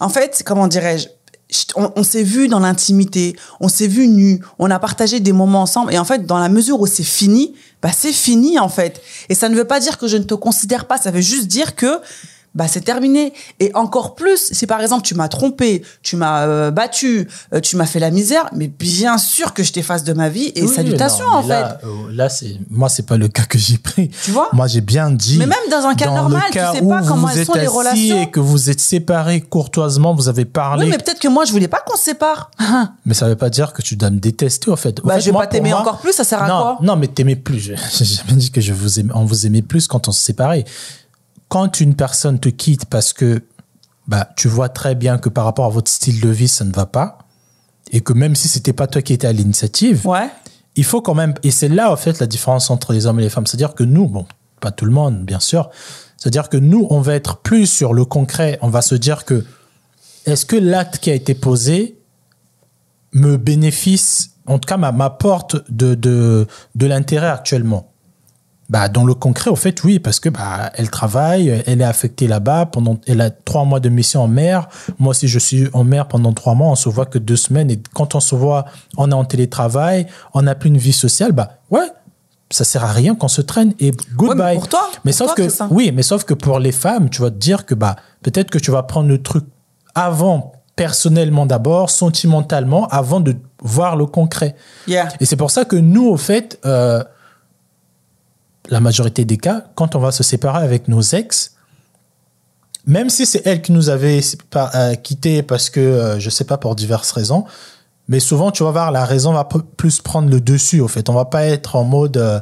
en 0.00 0.08
fait, 0.08 0.42
comment 0.44 0.68
dirais-je? 0.68 1.08
Je- 1.50 1.64
on, 1.76 1.90
on 1.96 2.02
s'est 2.02 2.22
vu 2.22 2.46
dans 2.48 2.60
l'intimité, 2.60 3.34
on 3.60 3.68
s'est 3.68 3.86
vu 3.86 4.06
nu, 4.08 4.42
on 4.58 4.70
a 4.70 4.78
partagé 4.78 5.18
des 5.20 5.32
moments 5.32 5.62
ensemble. 5.62 5.92
Et 5.94 5.98
en 5.98 6.04
fait, 6.04 6.26
dans 6.26 6.38
la 6.38 6.48
mesure 6.48 6.80
où 6.80 6.86
c'est 6.86 7.02
fini, 7.02 7.54
bah 7.82 7.90
c'est 7.96 8.12
fini 8.12 8.58
en 8.58 8.68
fait. 8.68 9.00
Et 9.28 9.34
ça 9.34 9.48
ne 9.48 9.54
veut 9.56 9.64
pas 9.66 9.80
dire 9.80 9.96
que 9.98 10.06
je 10.08 10.16
ne 10.18 10.24
te 10.24 10.34
considère 10.34 10.86
pas, 10.86 10.98
ça 10.98 11.10
veut 11.10 11.20
juste 11.22 11.46
dire 11.46 11.74
que 11.74 12.00
bah 12.58 12.66
c'est 12.68 12.80
terminé. 12.80 13.32
Et 13.60 13.70
encore 13.74 14.16
plus, 14.16 14.50
si 14.52 14.66
par 14.66 14.80
exemple 14.80 15.02
tu 15.02 15.14
m'as 15.14 15.28
trompé, 15.28 15.82
tu 16.02 16.16
m'as 16.16 16.42
euh, 16.46 16.70
battu, 16.72 17.28
euh, 17.54 17.60
tu 17.60 17.76
m'as 17.76 17.86
fait 17.86 18.00
la 18.00 18.10
misère, 18.10 18.50
mais 18.54 18.66
bien 18.66 19.16
sûr 19.16 19.54
que 19.54 19.62
je 19.62 19.72
t'efface 19.72 20.02
de 20.02 20.12
ma 20.12 20.28
vie 20.28 20.50
et 20.56 20.62
Oui, 20.62 20.68
salutations 20.74 21.24
non, 21.30 21.36
en 21.38 21.42
fait. 21.42 21.48
Là, 21.48 21.78
euh, 21.84 21.88
là, 22.12 22.28
c'est 22.28 22.58
moi, 22.68 22.88
c'est 22.88 23.06
pas 23.06 23.16
le 23.16 23.28
cas 23.28 23.44
que 23.44 23.56
j'ai 23.58 23.78
pris. 23.78 24.10
Tu 24.24 24.32
vois? 24.32 24.48
Moi, 24.52 24.66
j'ai 24.66 24.80
bien 24.80 25.10
dit. 25.10 25.36
Mais 25.38 25.46
même 25.46 25.56
dans 25.70 25.86
un 25.86 25.94
cas 25.94 26.06
dans 26.06 26.16
normal, 26.16 26.42
le 26.46 26.52
tu 26.52 26.58
cas 26.58 26.72
sais 26.74 26.82
où 26.82 26.88
pas 26.88 27.00
vous 27.00 27.08
comment 27.08 27.28
vous 27.28 27.38
elles 27.38 27.46
sont 27.46 27.54
les 27.54 27.66
relations. 27.68 28.22
Et 28.22 28.30
que 28.30 28.40
vous 28.40 28.68
êtes 28.70 28.80
séparés 28.80 29.40
courtoisement, 29.40 30.14
vous 30.14 30.28
avez 30.28 30.44
parlé. 30.44 30.84
Oui, 30.84 30.90
mais 30.90 30.98
peut-être 30.98 31.20
que 31.20 31.28
moi 31.28 31.44
je 31.44 31.52
voulais 31.52 31.68
pas 31.68 31.80
qu'on 31.86 31.96
se 31.96 32.02
sépare. 32.02 32.50
Mais 33.06 33.14
ça 33.14 33.28
veut 33.28 33.36
pas 33.36 33.50
dire 33.50 33.72
que 33.72 33.82
tu 33.82 33.94
dois 33.96 34.10
me 34.10 34.18
détester, 34.18 34.70
en 34.70 34.76
fait. 34.76 34.98
Au 35.00 35.04
Bah, 35.06 35.14
fait, 35.14 35.20
je 35.20 35.26
vais 35.26 35.32
moi, 35.32 35.42
pas 35.42 35.46
t'aimer 35.46 35.70
moi- 35.70 35.80
encore 35.80 35.98
plus, 35.98 36.12
ça 36.12 36.24
sert 36.24 36.42
à 36.42 36.46
quoi? 36.46 36.78
Non, 36.82 36.96
mais 36.96 37.06
t'aimais 37.06 37.36
plus. 37.36 37.58
J'ai 37.60 37.76
jamais 38.04 38.32
dit 38.38 38.50
que 38.50 38.60
je 38.60 38.72
vous 38.72 38.98
aimais, 38.98 39.12
on 39.14 39.24
vous 39.24 39.46
aimait 39.46 39.62
plus 39.62 39.86
quand 39.86 40.08
on 40.08 40.12
se 40.12 40.20
séparait. 40.22 40.64
Quand 41.48 41.80
une 41.80 41.94
personne 41.94 42.38
te 42.38 42.48
quitte 42.48 42.84
parce 42.86 43.12
que 43.12 43.42
bah, 44.06 44.28
tu 44.36 44.48
vois 44.48 44.68
très 44.68 44.94
bien 44.94 45.18
que 45.18 45.28
par 45.28 45.44
rapport 45.44 45.66
à 45.66 45.70
votre 45.70 45.90
style 45.90 46.20
de 46.20 46.28
vie, 46.28 46.48
ça 46.48 46.64
ne 46.64 46.72
va 46.72 46.86
pas, 46.86 47.18
et 47.90 48.00
que 48.00 48.12
même 48.12 48.34
si 48.34 48.48
c'était 48.48 48.72
pas 48.72 48.86
toi 48.86 49.02
qui 49.02 49.12
étais 49.12 49.26
à 49.26 49.32
l'initiative, 49.32 50.06
Ouais. 50.06 50.30
il 50.76 50.84
faut 50.84 51.00
quand 51.02 51.14
même, 51.14 51.34
et 51.42 51.50
c'est 51.50 51.68
là 51.68 51.92
en 51.92 51.96
fait 51.96 52.18
la 52.18 52.26
différence 52.26 52.70
entre 52.70 52.92
les 52.92 53.06
hommes 53.06 53.20
et 53.20 53.22
les 53.22 53.30
femmes, 53.30 53.46
c'est-à-dire 53.46 53.74
que 53.74 53.84
nous, 53.84 54.06
bon, 54.08 54.26
pas 54.60 54.70
tout 54.72 54.84
le 54.84 54.90
monde, 54.92 55.24
bien 55.24 55.40
sûr, 55.40 55.70
c'est-à-dire 56.16 56.48
que 56.48 56.56
nous, 56.56 56.86
on 56.90 57.00
va 57.00 57.14
être 57.14 57.38
plus 57.38 57.66
sur 57.66 57.92
le 57.94 58.04
concret, 58.04 58.58
on 58.62 58.68
va 58.68 58.82
se 58.82 58.94
dire 58.94 59.24
que 59.24 59.44
est-ce 60.26 60.44
que 60.46 60.56
l'acte 60.56 60.98
qui 60.98 61.10
a 61.10 61.14
été 61.14 61.34
posé 61.34 61.98
me 63.12 63.36
bénéficie, 63.36 64.30
en 64.46 64.58
tout 64.58 64.66
cas 64.66 64.76
m'apporte 64.76 65.56
de, 65.70 65.94
de, 65.94 66.46
de 66.74 66.86
l'intérêt 66.86 67.28
actuellement? 67.28 67.92
Bah, 68.68 68.88
dans 68.88 69.04
le 69.04 69.14
concret, 69.14 69.50
au 69.50 69.56
fait, 69.56 69.82
oui, 69.84 69.98
parce 69.98 70.20
que 70.20 70.28
bah, 70.28 70.70
elle 70.74 70.90
travaille, 70.90 71.62
elle 71.66 71.80
est 71.80 71.84
affectée 71.84 72.26
là-bas 72.26 72.66
pendant, 72.66 72.98
elle 73.06 73.22
a 73.22 73.30
trois 73.30 73.64
mois 73.64 73.80
de 73.80 73.88
mission 73.88 74.22
en 74.22 74.28
mer. 74.28 74.68
Moi 74.98 75.10
aussi, 75.10 75.26
je 75.26 75.38
suis 75.38 75.68
en 75.72 75.84
mer 75.84 76.06
pendant 76.06 76.34
trois 76.34 76.54
mois. 76.54 76.68
On 76.68 76.74
se 76.74 76.90
voit 76.90 77.06
que 77.06 77.18
deux 77.18 77.36
semaines. 77.36 77.70
Et 77.70 77.80
quand 77.94 78.14
on 78.14 78.20
se 78.20 78.34
voit, 78.34 78.66
on 78.98 79.10
est 79.10 79.14
en 79.14 79.24
télétravail, 79.24 80.06
on 80.34 80.42
n'a 80.42 80.54
plus 80.54 80.68
une 80.68 80.76
vie 80.76 80.92
sociale. 80.92 81.32
Bah, 81.32 81.52
ouais, 81.70 81.88
ça 82.50 82.64
sert 82.64 82.84
à 82.84 82.92
rien 82.92 83.14
qu'on 83.14 83.28
se 83.28 83.40
traîne 83.40 83.72
et 83.80 83.90
goodbye. 84.14 84.36
mais 84.36 84.54
pour 84.54 84.68
toi, 84.68 84.90
mais 85.04 85.12
pour 85.12 85.18
sauf 85.18 85.26
toi, 85.28 85.34
que, 85.36 85.42
Christin. 85.42 85.68
oui, 85.70 85.92
mais 85.94 86.02
sauf 86.02 86.24
que 86.24 86.34
pour 86.34 86.58
les 86.58 86.72
femmes, 86.72 87.08
tu 87.08 87.22
vas 87.22 87.30
te 87.30 87.36
dire 87.36 87.64
que 87.64 87.74
bah, 87.74 87.96
peut-être 88.22 88.50
que 88.50 88.58
tu 88.58 88.70
vas 88.70 88.82
prendre 88.82 89.08
le 89.08 89.22
truc 89.22 89.44
avant, 89.94 90.52
personnellement 90.76 91.46
d'abord, 91.46 91.88
sentimentalement, 91.90 92.86
avant 92.88 93.20
de 93.20 93.34
voir 93.62 93.96
le 93.96 94.06
concret. 94.06 94.54
Yeah. 94.86 95.08
Et 95.20 95.24
c'est 95.24 95.36
pour 95.36 95.50
ça 95.50 95.64
que 95.64 95.76
nous, 95.76 96.06
au 96.06 96.16
fait, 96.16 96.60
euh, 96.64 97.02
la 98.68 98.80
majorité 98.80 99.24
des 99.24 99.36
cas, 99.38 99.64
quand 99.74 99.96
on 99.96 99.98
va 99.98 100.12
se 100.12 100.22
séparer 100.22 100.62
avec 100.64 100.88
nos 100.88 101.00
ex, 101.02 101.52
même 102.86 103.10
si 103.10 103.26
c'est 103.26 103.46
elle 103.46 103.60
qui 103.62 103.72
nous 103.72 103.88
avait 103.90 104.20
euh, 104.56 104.94
quitté 104.94 105.42
parce 105.42 105.68
que, 105.70 105.80
euh, 105.80 106.18
je 106.20 106.30
sais 106.30 106.44
pas, 106.44 106.56
pour 106.56 106.74
diverses 106.74 107.12
raisons, 107.12 107.44
mais 108.08 108.20
souvent, 108.20 108.50
tu 108.50 108.62
vas 108.64 108.70
voir, 108.70 108.90
la 108.90 109.04
raison 109.04 109.32
va 109.32 109.46
plus 109.76 110.00
prendre 110.00 110.30
le 110.30 110.40
dessus, 110.40 110.80
au 110.80 110.88
fait. 110.88 111.10
On 111.10 111.14
va 111.14 111.26
pas 111.26 111.44
être 111.44 111.76
en 111.76 111.84
mode... 111.84 112.16
euh, 112.16 112.40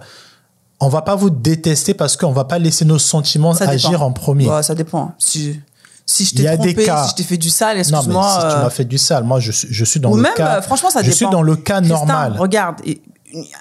on 0.79 0.89
va 0.89 1.03
pas 1.03 1.17
vous 1.17 1.31
détester 1.31 1.95
parce 1.95 2.17
qu'on 2.17 2.33
va 2.33 2.45
pas 2.45 2.59
laisser 2.59 2.85
nos 2.85 2.99
sentiments 2.99 3.55
Ça 3.55 3.67
dépend. 3.67 3.73
agir 3.89 4.03
en 4.03 4.13
premier. 4.13 4.47
Ça 4.63 4.75
dépend. 4.75 5.13
Si, 5.19 5.59
si 6.05 6.25
je 6.27 6.35
t'ai 6.37 6.57
des 6.59 6.75
cas. 6.75 7.05
si 7.05 7.11
je 7.11 7.15
t'ai 7.17 7.23
fait 7.25 7.39
du 7.39 7.49
sale, 7.51 7.79
non, 7.79 7.83
mais 7.85 7.97
excuse-moi. 7.97 8.31
si 8.41 8.55
tu 8.57 8.63
m'as 8.63 8.71
fait 8.71 8.85
du 8.85 8.99
sale, 8.99 9.25
moi, 9.25 9.41
je, 9.41 9.51
suis- 9.53 9.69
je 9.71 9.85
suis 9.85 9.99
dans 10.01 10.13
ou 10.13 10.17
le 10.17 10.23
même, 10.23 10.35
cas... 10.35 10.61
franchement, 10.61 10.91
ça 10.91 11.01
je 11.01 11.07
dépend. 11.07 11.17
suis 11.17 11.27
dans 11.31 11.43
le 11.43 11.57
cas 11.57 11.79
Christin, 11.81 11.95
normal. 11.97 12.37
regarde, 12.39 12.77
et- 12.85 13.01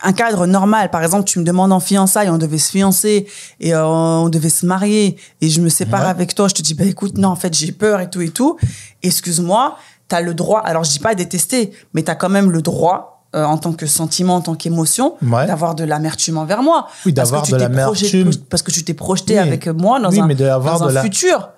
un 0.03 0.13
cadre 0.13 0.45
normal. 0.47 0.89
Par 0.91 1.03
exemple, 1.03 1.25
tu 1.25 1.39
me 1.39 1.43
demandes 1.43 1.71
en 1.73 1.79
fiançailles, 1.79 2.29
on 2.29 2.37
devait 2.37 2.57
se 2.59 2.71
fiancer 2.71 3.27
et 3.59 3.73
euh, 3.73 3.85
on 3.85 4.29
devait 4.29 4.49
se 4.49 4.65
marier 4.65 5.17
et 5.41 5.49
je 5.49 5.59
me 5.61 5.69
sépare 5.69 6.01
Ouais. 6.03 6.07
avec 6.07 6.35
toi. 6.35 6.47
Je 6.47 6.53
te 6.53 6.61
dis, 6.61 6.73
bah 6.73 6.85
écoute, 6.85 7.17
non, 7.17 7.29
en 7.29 7.35
fait, 7.35 7.53
j'ai 7.53 7.71
peur 7.71 7.99
et 7.99 8.09
tout 8.09 8.21
et 8.21 8.29
tout. 8.29 8.57
Excuse-moi, 9.03 9.77
t'as 10.07 10.21
le 10.21 10.33
droit. 10.33 10.61
Alors, 10.61 10.83
je 10.83 10.91
dis 10.91 10.99
pas 10.99 11.15
détester, 11.15 11.71
mais 11.93 12.03
t'as 12.03 12.15
quand 12.15 12.29
même 12.29 12.51
le 12.51 12.61
droit. 12.61 13.11
euh, 13.35 13.43
en 13.43 13.57
tant 13.57 13.73
que 13.73 13.85
sentiment, 13.85 14.35
en 14.35 14.41
tant 14.41 14.55
qu'émotion, 14.55 15.15
Ouais. 15.21 15.45
d'avoir 15.45 15.75
de 15.75 15.83
l'amertume 15.83 16.37
envers 16.37 16.63
moi. 16.63 16.87
Oui, 17.05 17.11
d'avoir 17.11 17.45
de 17.45 17.57
l'amertume. 17.57 18.31
Parce 18.49 18.63
que 18.63 18.71
tu 18.71 18.85
t'es 18.85 18.93
projeté 18.93 19.33
Oui. 19.33 19.39
avec 19.39 19.67
moi 19.67 19.99
dans 19.99 20.09
Oui, 20.09 20.21
un, 20.21 20.25
mais 20.25 20.35
dans 20.35 20.45
de 20.45 20.83
un 20.83 20.91
la- 20.93 21.01
futur. 21.01 21.49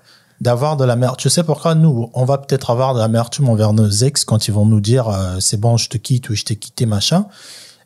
d'avoir 0.42 0.76
de 0.76 0.84
l'amertume. 0.86 1.18
Tu 1.20 1.30
sais 1.30 1.44
pourquoi 1.44 1.76
nous, 1.76 2.10
on 2.16 2.26
va 2.26 2.40
peut-être 2.40 2.72
avoir 2.72 2.96
de 2.96 3.00
l'amertume 3.00 3.48
envers 3.48 3.74
nos 3.74 3.88
ex 3.92 4.26
quand 4.26 4.48
ils 4.48 4.54
vont 4.56 4.66
nous 4.66 4.82
dire 4.82 5.08
euh, 5.10 5.40
c'est 5.40 5.60
bon, 5.60 5.78
je 5.78 5.88
te 5.90 5.98
quitte 5.98 6.30
ou 6.32 6.36
je 6.36 6.46
t'ai 6.46 6.56
quitté, 6.56 6.88
machin. 6.88 7.28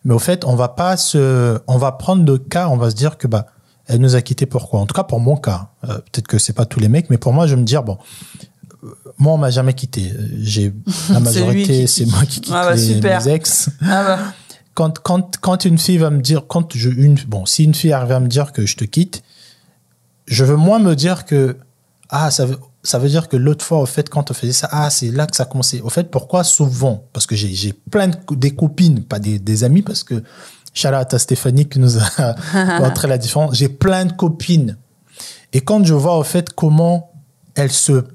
Mais 0.04 0.14
au 0.14 0.20
fait, 0.20 0.46
on 0.46 0.56
va 0.56 0.70
pas 0.70 0.98
se, 0.98 1.60
on 1.68 1.78
va 1.78 1.92
prendre 1.92 2.26
le 2.26 2.38
cas, 2.38 2.68
on 2.70 2.78
va 2.78 2.90
se 2.90 2.96
dire 2.96 3.18
que 3.18 3.28
bah, 3.28 3.46
elle 3.88 4.00
nous 4.00 4.16
a 4.16 4.22
quitté 4.22 4.46
pourquoi 4.46 4.80
En 4.80 4.86
tout 4.86 4.94
cas, 4.96 5.04
pour 5.04 5.20
mon 5.20 5.36
cas, 5.36 5.70
Euh, 5.84 5.96
peut-être 5.96 6.28
que 6.28 6.38
c'est 6.38 6.54
pas 6.54 6.66
tous 6.66 6.80
les 6.80 6.90
mecs, 6.90 7.10
mais 7.10 7.18
pour 7.18 7.34
moi, 7.34 7.48
je 7.48 7.56
vais 7.56 7.62
me 7.62 7.66
dire 7.66 7.84
bon, 7.84 7.98
euh, 8.84 8.88
moi, 9.18 9.34
on 9.34 9.38
m'a 9.38 9.50
jamais 9.50 9.74
quitté. 9.74 10.14
J'ai 10.40 10.74
la 11.10 11.20
majorité, 11.28 11.88
c'est 11.88 12.06
moi 12.06 12.26
qui 12.26 12.42
quitte 12.42 12.54
Ah 12.56 12.70
bah, 12.70 12.76
les, 12.76 13.02
mes 13.02 13.28
ex. 13.30 13.70
Ah 13.82 14.04
bah. 14.04 14.20
Quand, 14.74 15.00
quand, 15.00 15.38
quand 15.40 15.66
une 15.66 15.78
fille 15.78 15.98
va 15.98 16.10
me 16.10 16.22
dire, 16.22 16.46
quand 16.48 16.76
je, 16.76 16.90
une, 16.90 17.16
bon, 17.28 17.46
si 17.46 17.64
une 17.64 17.74
fille 17.74 17.92
arrive 17.92 18.14
à 18.14 18.20
me 18.20 18.28
dire 18.28 18.54
que 18.54 18.66
je 18.66 18.78
te 18.78 18.86
quitte, 18.86 19.22
je 20.28 20.46
veux 20.46 20.56
moins 20.56 20.80
me 20.80 20.96
dire 20.96 21.26
que 21.26 21.58
ah 22.10 22.32
ça 22.32 22.46
veut 22.46 22.58
ça 22.84 22.98
veut 23.00 23.10
dire 23.10 23.28
que 23.28 23.38
l'autre 23.38 23.64
fois 23.64 23.80
au 23.80 23.86
fait 23.86 24.10
quand 24.10 24.32
on 24.32 24.34
faisait 24.34 24.54
ça 24.54 24.68
ah 24.72 24.90
c'est 24.90 25.10
là 25.12 25.28
que 25.28 25.36
ça 25.36 25.44
a 25.44 25.46
commencé. 25.46 25.82
Au 25.82 25.90
fait 25.90 26.10
pourquoi 26.10 26.44
souvent? 26.44 27.06
Parce 27.14 27.26
que 27.28 27.36
j'ai 27.36 27.74
plein 27.74 28.08
de 28.08 28.18
des 28.36 28.56
copines 28.56 29.04
pas 29.04 29.20
des, 29.20 29.38
des 29.40 29.64
amis 29.64 29.82
parce 29.84 30.04
que 30.04 30.24
Chala 30.74 31.06
à 31.12 31.20
Stéphanie 31.20 31.68
qui 31.68 31.80
nous 31.80 31.98
a 31.98 32.36
montré 32.80 33.08
la 33.08 33.18
différence. 33.18 33.56
J'ai 33.56 33.70
plein 33.70 34.06
de 34.06 34.14
copines. 34.14 34.78
Et 35.54 35.62
quand 35.62 35.84
je 35.86 35.94
vois 35.94 36.18
au 36.18 36.24
fait 36.24 36.50
comment 36.54 37.12
elles 37.56 37.72
se 37.74 38.06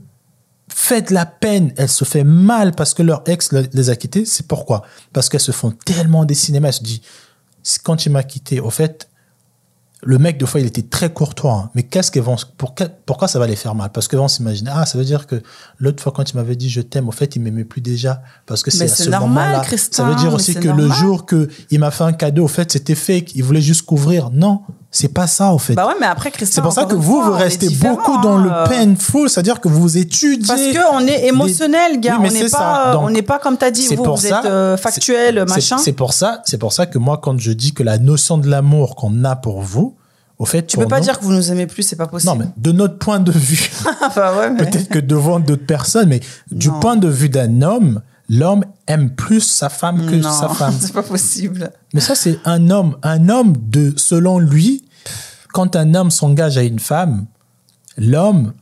fait 0.68 1.08
de 1.10 1.14
la 1.14 1.26
peine, 1.26 1.72
elles 1.76 1.88
se 1.90 2.04
fait 2.04 2.24
mal 2.24 2.72
parce 2.72 2.94
que 2.94 3.02
leur 3.02 3.22
ex 3.26 3.52
le- 3.52 3.68
les 3.72 3.90
a 3.90 3.96
quittés, 3.96 4.24
c'est 4.24 4.46
pourquoi? 4.48 4.82
Parce 5.12 5.28
qu'elles 5.28 5.40
se 5.40 5.52
font 5.52 5.70
tellement 5.70 6.24
des 6.24 6.34
cinémas, 6.34 6.68
elles 6.68 6.74
se 6.74 6.82
disent, 6.82 7.00
quand 7.84 8.04
il 8.06 8.12
m'a 8.12 8.22
quitté, 8.22 8.58
au 8.60 8.70
fait, 8.70 9.08
le 10.02 10.18
mec, 10.18 10.38
des 10.38 10.46
fois, 10.46 10.60
il 10.60 10.66
était 10.66 10.82
très 10.82 11.10
courtois, 11.12 11.52
hein, 11.54 11.70
mais 11.74 11.82
qu'est-ce 11.82 12.10
qu'elles 12.10 12.22
vont, 12.22 12.36
pour, 12.58 12.74
que- 12.74 12.84
pourquoi 13.06 13.28
ça 13.28 13.38
va 13.38 13.46
les 13.46 13.56
faire 13.56 13.74
mal? 13.74 13.90
Parce 13.92 14.08
vont 14.18 14.28
s'imaginer, 14.28 14.70
ah, 14.72 14.84
ça 14.86 14.98
veut 14.98 15.04
dire 15.04 15.26
que 15.26 15.42
l'autre 15.78 16.02
fois, 16.02 16.12
quand 16.12 16.30
il 16.30 16.36
m'avait 16.36 16.54
dit 16.56 16.68
je 16.68 16.82
t'aime, 16.82 17.08
au 17.08 17.12
fait, 17.12 17.34
il 17.34 17.40
m'aimait 17.42 17.64
plus 17.64 17.80
déjà, 17.80 18.22
parce 18.44 18.62
que 18.62 18.70
c'est 18.70 18.88
ce 19.04 19.10
moment-là. 19.20 19.58
Ça 19.94 20.04
veut 20.04 20.14
dire 20.16 20.34
aussi 20.34 20.54
que 20.54 20.68
le 20.76 20.88
jour 21.00 21.24
que 21.26 21.48
il 21.70 21.80
m'a 21.80 21.90
fait 21.90 22.04
un 22.04 22.12
cadeau, 22.12 22.44
au 22.44 22.48
fait, 22.48 22.70
c'était 22.70 22.94
fake, 22.94 23.34
il 23.36 23.42
voulait 23.42 23.60
juste 23.62 23.82
couvrir. 23.86 24.30
Non, 24.32 24.60
c'est 24.90 25.12
pas 25.12 25.26
ça, 25.26 25.52
au 25.52 25.58
fait. 25.58 25.74
Bah 25.74 25.86
ouais, 25.86 25.94
mais 26.00 26.06
après, 26.06 26.32
c'est 26.44 26.60
pour 26.62 26.72
ça 26.72 26.84
que 26.84 26.94
vous, 26.94 27.20
fois, 27.20 27.30
vous 27.30 27.32
restez 27.36 27.68
beaucoup 27.70 28.20
dans 28.22 28.38
le 28.38 28.50
hein, 28.50 28.64
euh, 28.64 28.66
painful, 28.66 29.28
c'est-à-dire 29.28 29.60
que 29.60 29.68
vous 29.68 29.98
étudiez. 29.98 30.46
Parce 30.46 30.60
qu'on 30.90 31.06
est 31.06 31.26
émotionnel, 31.26 32.00
gars. 32.00 32.16
Oui, 32.20 32.28
mais 32.32 32.40
on 32.40 32.42
n'est 32.44 32.48
pas, 32.50 32.92
Donc, 32.92 33.02
on 33.02 33.10
n'est 33.10 33.22
pas 33.22 33.38
comme 33.38 33.56
t'as 33.58 33.70
dit. 33.70 33.86
Vous, 33.94 34.02
vous 34.04 34.16
ça- 34.16 34.40
êtes 34.40 34.46
euh, 34.46 34.76
factuel, 34.76 35.44
machin. 35.48 35.78
C'est 35.78 35.92
pour 35.92 36.12
ça, 36.12 36.40
c'est 36.46 36.58
pour 36.58 36.72
ça 36.72 36.86
que 36.86 36.98
moi, 36.98 37.18
quand 37.22 37.38
je 37.38 37.52
dis 37.52 37.72
que 37.72 37.82
la 37.82 37.98
notion 37.98 38.38
de 38.38 38.48
l'amour 38.48 38.96
qu'on 38.96 39.24
a 39.24 39.36
pour 39.36 39.60
vous, 39.60 39.96
au 40.38 40.44
fait, 40.44 40.66
Tu 40.66 40.76
peux 40.76 40.86
pas 40.86 41.00
dire 41.00 41.18
que 41.18 41.24
vous 41.24 41.32
nous 41.32 41.50
aimez 41.50 41.66
plus, 41.66 41.82
c'est 41.82 41.96
pas 41.96 42.06
possible. 42.06 42.30
Non, 42.32 42.38
mais 42.38 42.46
de 42.56 42.72
notre 42.72 42.98
point 42.98 43.20
de 43.20 43.32
vue, 43.32 43.70
bah 44.16 44.34
ouais, 44.38 44.50
mais- 44.58 44.64
peut-être 44.66 44.88
que 44.88 44.98
devant 44.98 45.40
d'autres 45.40 45.66
personnes, 45.66 46.08
mais 46.10 46.20
du 46.50 46.68
Non. 46.68 46.80
point 46.80 46.96
de 46.96 47.08
vue 47.08 47.28
d'un 47.30 47.62
homme, 47.62 48.00
l'homme 48.28 48.64
aime 48.86 49.10
plus 49.10 49.40
sa 49.40 49.68
femme 49.68 50.06
que 50.06 50.16
non, 50.16 50.32
sa 50.32 50.48
femme. 50.48 50.74
c'est 50.80 50.92
pas 50.92 51.02
possible. 51.02 51.70
Mais 51.94 52.00
ça, 52.00 52.14
c'est 52.14 52.38
un 52.44 52.70
homme. 52.70 52.96
Un 53.02 53.28
homme, 53.28 53.54
de, 53.56 53.94
selon 53.96 54.38
lui, 54.38 54.84
quand 55.52 55.76
un 55.76 55.94
homme 55.94 56.10
s'engage 56.10 56.58
à 56.58 56.62
une 56.62 56.78
femme, 56.78 57.26
l'homme 57.96 58.52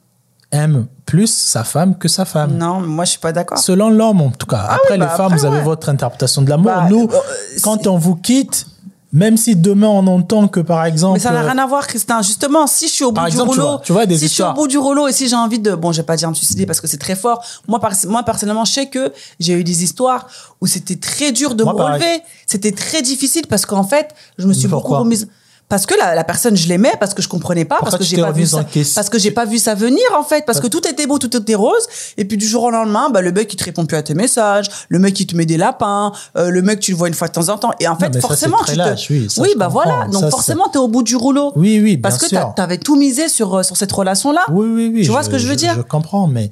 aime 0.52 0.86
plus 1.06 1.32
sa 1.32 1.64
femme 1.64 1.98
que 1.98 2.08
sa 2.08 2.24
femme. 2.24 2.56
Non, 2.56 2.80
moi 2.80 3.04
je 3.04 3.10
suis 3.10 3.20
pas 3.20 3.32
d'accord. 3.32 3.58
Selon 3.58 3.90
l'homme, 3.90 4.20
en 4.20 4.30
tout 4.30 4.46
cas. 4.46 4.60
après, 4.60 4.96
bah 4.98 5.04
les 5.04 5.16
femmes, 5.16 5.26
après, 5.26 5.38
vous 5.38 5.44
avez 5.44 5.58
ouais. 5.58 5.64
votre 5.64 5.88
interprétation 5.88 6.42
de 6.42 6.50
l'amour. 6.50 6.66
Bah, 6.66 6.86
Nous, 6.88 7.08
euh, 7.12 7.18
quand 7.62 7.86
on 7.86 7.98
vous 7.98 8.16
quitte, 8.16 8.66
même 9.14 9.36
si 9.36 9.54
demain 9.54 9.86
on 9.86 10.06
entend 10.08 10.48
que, 10.48 10.58
par 10.60 10.84
exemple. 10.84 11.14
Mais 11.14 11.18
ça 11.20 11.30
n'a 11.30 11.40
rien 11.42 11.56
à 11.58 11.66
voir, 11.66 11.86
Christin. 11.86 12.20
Justement, 12.20 12.66
si 12.66 12.88
je 12.88 12.92
suis 12.92 13.04
au 13.04 13.10
bout 13.12 13.14
Par 13.14 13.24
du 13.26 13.30
exemple, 13.30 13.52
tu 13.54 13.60
rouleau, 13.60 13.70
vois- 13.72 13.80
tu 13.84 13.92
vois 13.92 14.06
des 14.06 14.18
si 14.18 14.24
je 14.26 14.32
suis 14.32 14.42
au 14.42 14.52
bout 14.52 14.66
du 14.66 14.76
rouleau 14.76 15.06
et 15.06 15.12
si 15.12 15.28
j'ai 15.28 15.36
envie 15.36 15.60
de, 15.60 15.74
bon, 15.76 15.92
je 15.92 15.98
vais 15.98 16.06
pas 16.06 16.16
dire 16.16 16.28
me 16.28 16.34
suicider 16.34 16.66
parce 16.66 16.80
que 16.80 16.88
c'est 16.88 16.98
très 16.98 17.14
fort. 17.14 17.42
Moi, 17.68 17.78
par- 17.80 17.92
moi 18.08 18.22
personnellement, 18.24 18.64
je 18.64 18.72
sais 18.72 18.86
que 18.88 19.12
j'ai 19.38 19.52
eu 19.54 19.62
des 19.64 19.84
histoires 19.84 20.26
où 20.60 20.66
c'était 20.66 20.96
très 20.96 21.30
dur 21.32 21.54
de 21.54 21.62
Moi, 21.64 21.72
me 21.74 21.78
relever. 21.80 22.22
C'était 22.46 22.72
très 22.72 23.02
difficile 23.02 23.46
parce 23.48 23.64
qu'en 23.66 23.84
fait, 23.84 24.08
je 24.36 24.46
me 24.46 24.52
suis 24.52 24.68
beaucoup 24.68 24.94
remise. 24.94 25.28
Parce 25.68 25.86
que 25.86 25.94
la, 25.98 26.14
la 26.14 26.24
personne 26.24 26.56
je 26.56 26.68
l'aimais 26.68 26.92
parce 27.00 27.14
que 27.14 27.22
je 27.22 27.28
comprenais 27.28 27.64
pas 27.64 27.76
Pourquoi 27.76 27.98
parce 27.98 28.02
que 28.02 28.08
j'ai 28.16 28.20
pas 28.20 28.32
vu 28.32 28.46
ça 28.46 28.64
parce 28.94 29.08
que 29.08 29.18
j'ai 29.18 29.30
pas 29.30 29.44
vu 29.44 29.58
ça 29.58 29.74
venir 29.74 30.04
en 30.18 30.22
fait 30.22 30.44
parce 30.44 30.60
que 30.60 30.66
tout 30.66 30.86
était 30.86 31.06
beau 31.06 31.18
tout 31.18 31.34
était 31.36 31.54
rose 31.54 31.86
et 32.16 32.24
puis 32.24 32.36
du 32.36 32.46
jour 32.46 32.64
au 32.64 32.70
lendemain 32.70 33.10
bah 33.10 33.22
le 33.22 33.32
mec 33.32 33.52
il 33.52 33.56
te 33.56 33.64
répond 33.64 33.86
plus 33.86 33.96
à 33.96 34.02
tes 34.02 34.14
messages 34.14 34.68
le 34.88 34.98
mec 34.98 35.18
il 35.18 35.26
te 35.26 35.36
met 35.36 35.46
des 35.46 35.56
lapins 35.56 36.12
euh, 36.36 36.50
le 36.50 36.62
mec 36.62 36.80
tu 36.80 36.92
le 36.92 36.96
vois 36.96 37.08
une 37.08 37.14
fois 37.14 37.28
de 37.28 37.32
temps 37.32 37.48
en 37.48 37.58
temps 37.58 37.72
et 37.80 37.88
en 37.88 37.96
fait 37.96 38.12
ça, 38.14 38.20
forcément 38.20 38.58
très 38.58 38.72
tu 38.72 38.78
te 38.78 38.84
lâche, 38.84 39.10
oui, 39.10 39.26
ça, 39.30 39.42
oui 39.42 39.50
bah 39.56 39.68
voilà 39.68 40.06
donc 40.10 40.22
Ça, 40.22 40.30
forcément 40.30 40.68
tu 40.68 40.78
es 40.78 40.80
au 40.80 40.88
bout 40.88 41.02
du 41.02 41.16
rouleau. 41.16 41.52
Oui, 41.56 41.80
oui, 41.82 41.96
bien 41.96 42.02
parce 42.02 42.18
que 42.18 42.28
tu 42.28 42.36
avais 42.36 42.78
tout 42.78 42.96
misé 42.96 43.28
sur 43.28 43.54
euh, 43.54 43.62
sur 43.62 43.76
cette 43.76 43.92
relation 43.92 44.32
là 44.32 44.44
Oui, 44.50 44.66
oui, 44.68 44.90
oui. 44.94 45.02
Tu 45.02 45.10
vois 45.10 45.22
ce 45.22 45.30
que 45.30 45.38
je 45.38 45.46
veux 45.46 45.56
dire 45.56 45.74
Je 45.76 45.82
comprends, 45.82 46.26
mais 46.26 46.50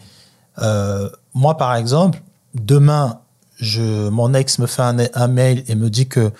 euh, 0.60 1.08
moi, 1.34 1.56
par 1.56 1.74
exemple, 1.76 2.22
demain, 2.54 3.20
je, 3.58 4.08
mon 4.08 4.34
ex 4.34 4.58
me 4.58 4.66
fait 4.66 4.82
un, 4.82 4.96
un 5.14 5.28
mail 5.28 5.64
et 5.68 5.74
me 5.74 5.88
dit 5.88 6.08
que 6.08 6.30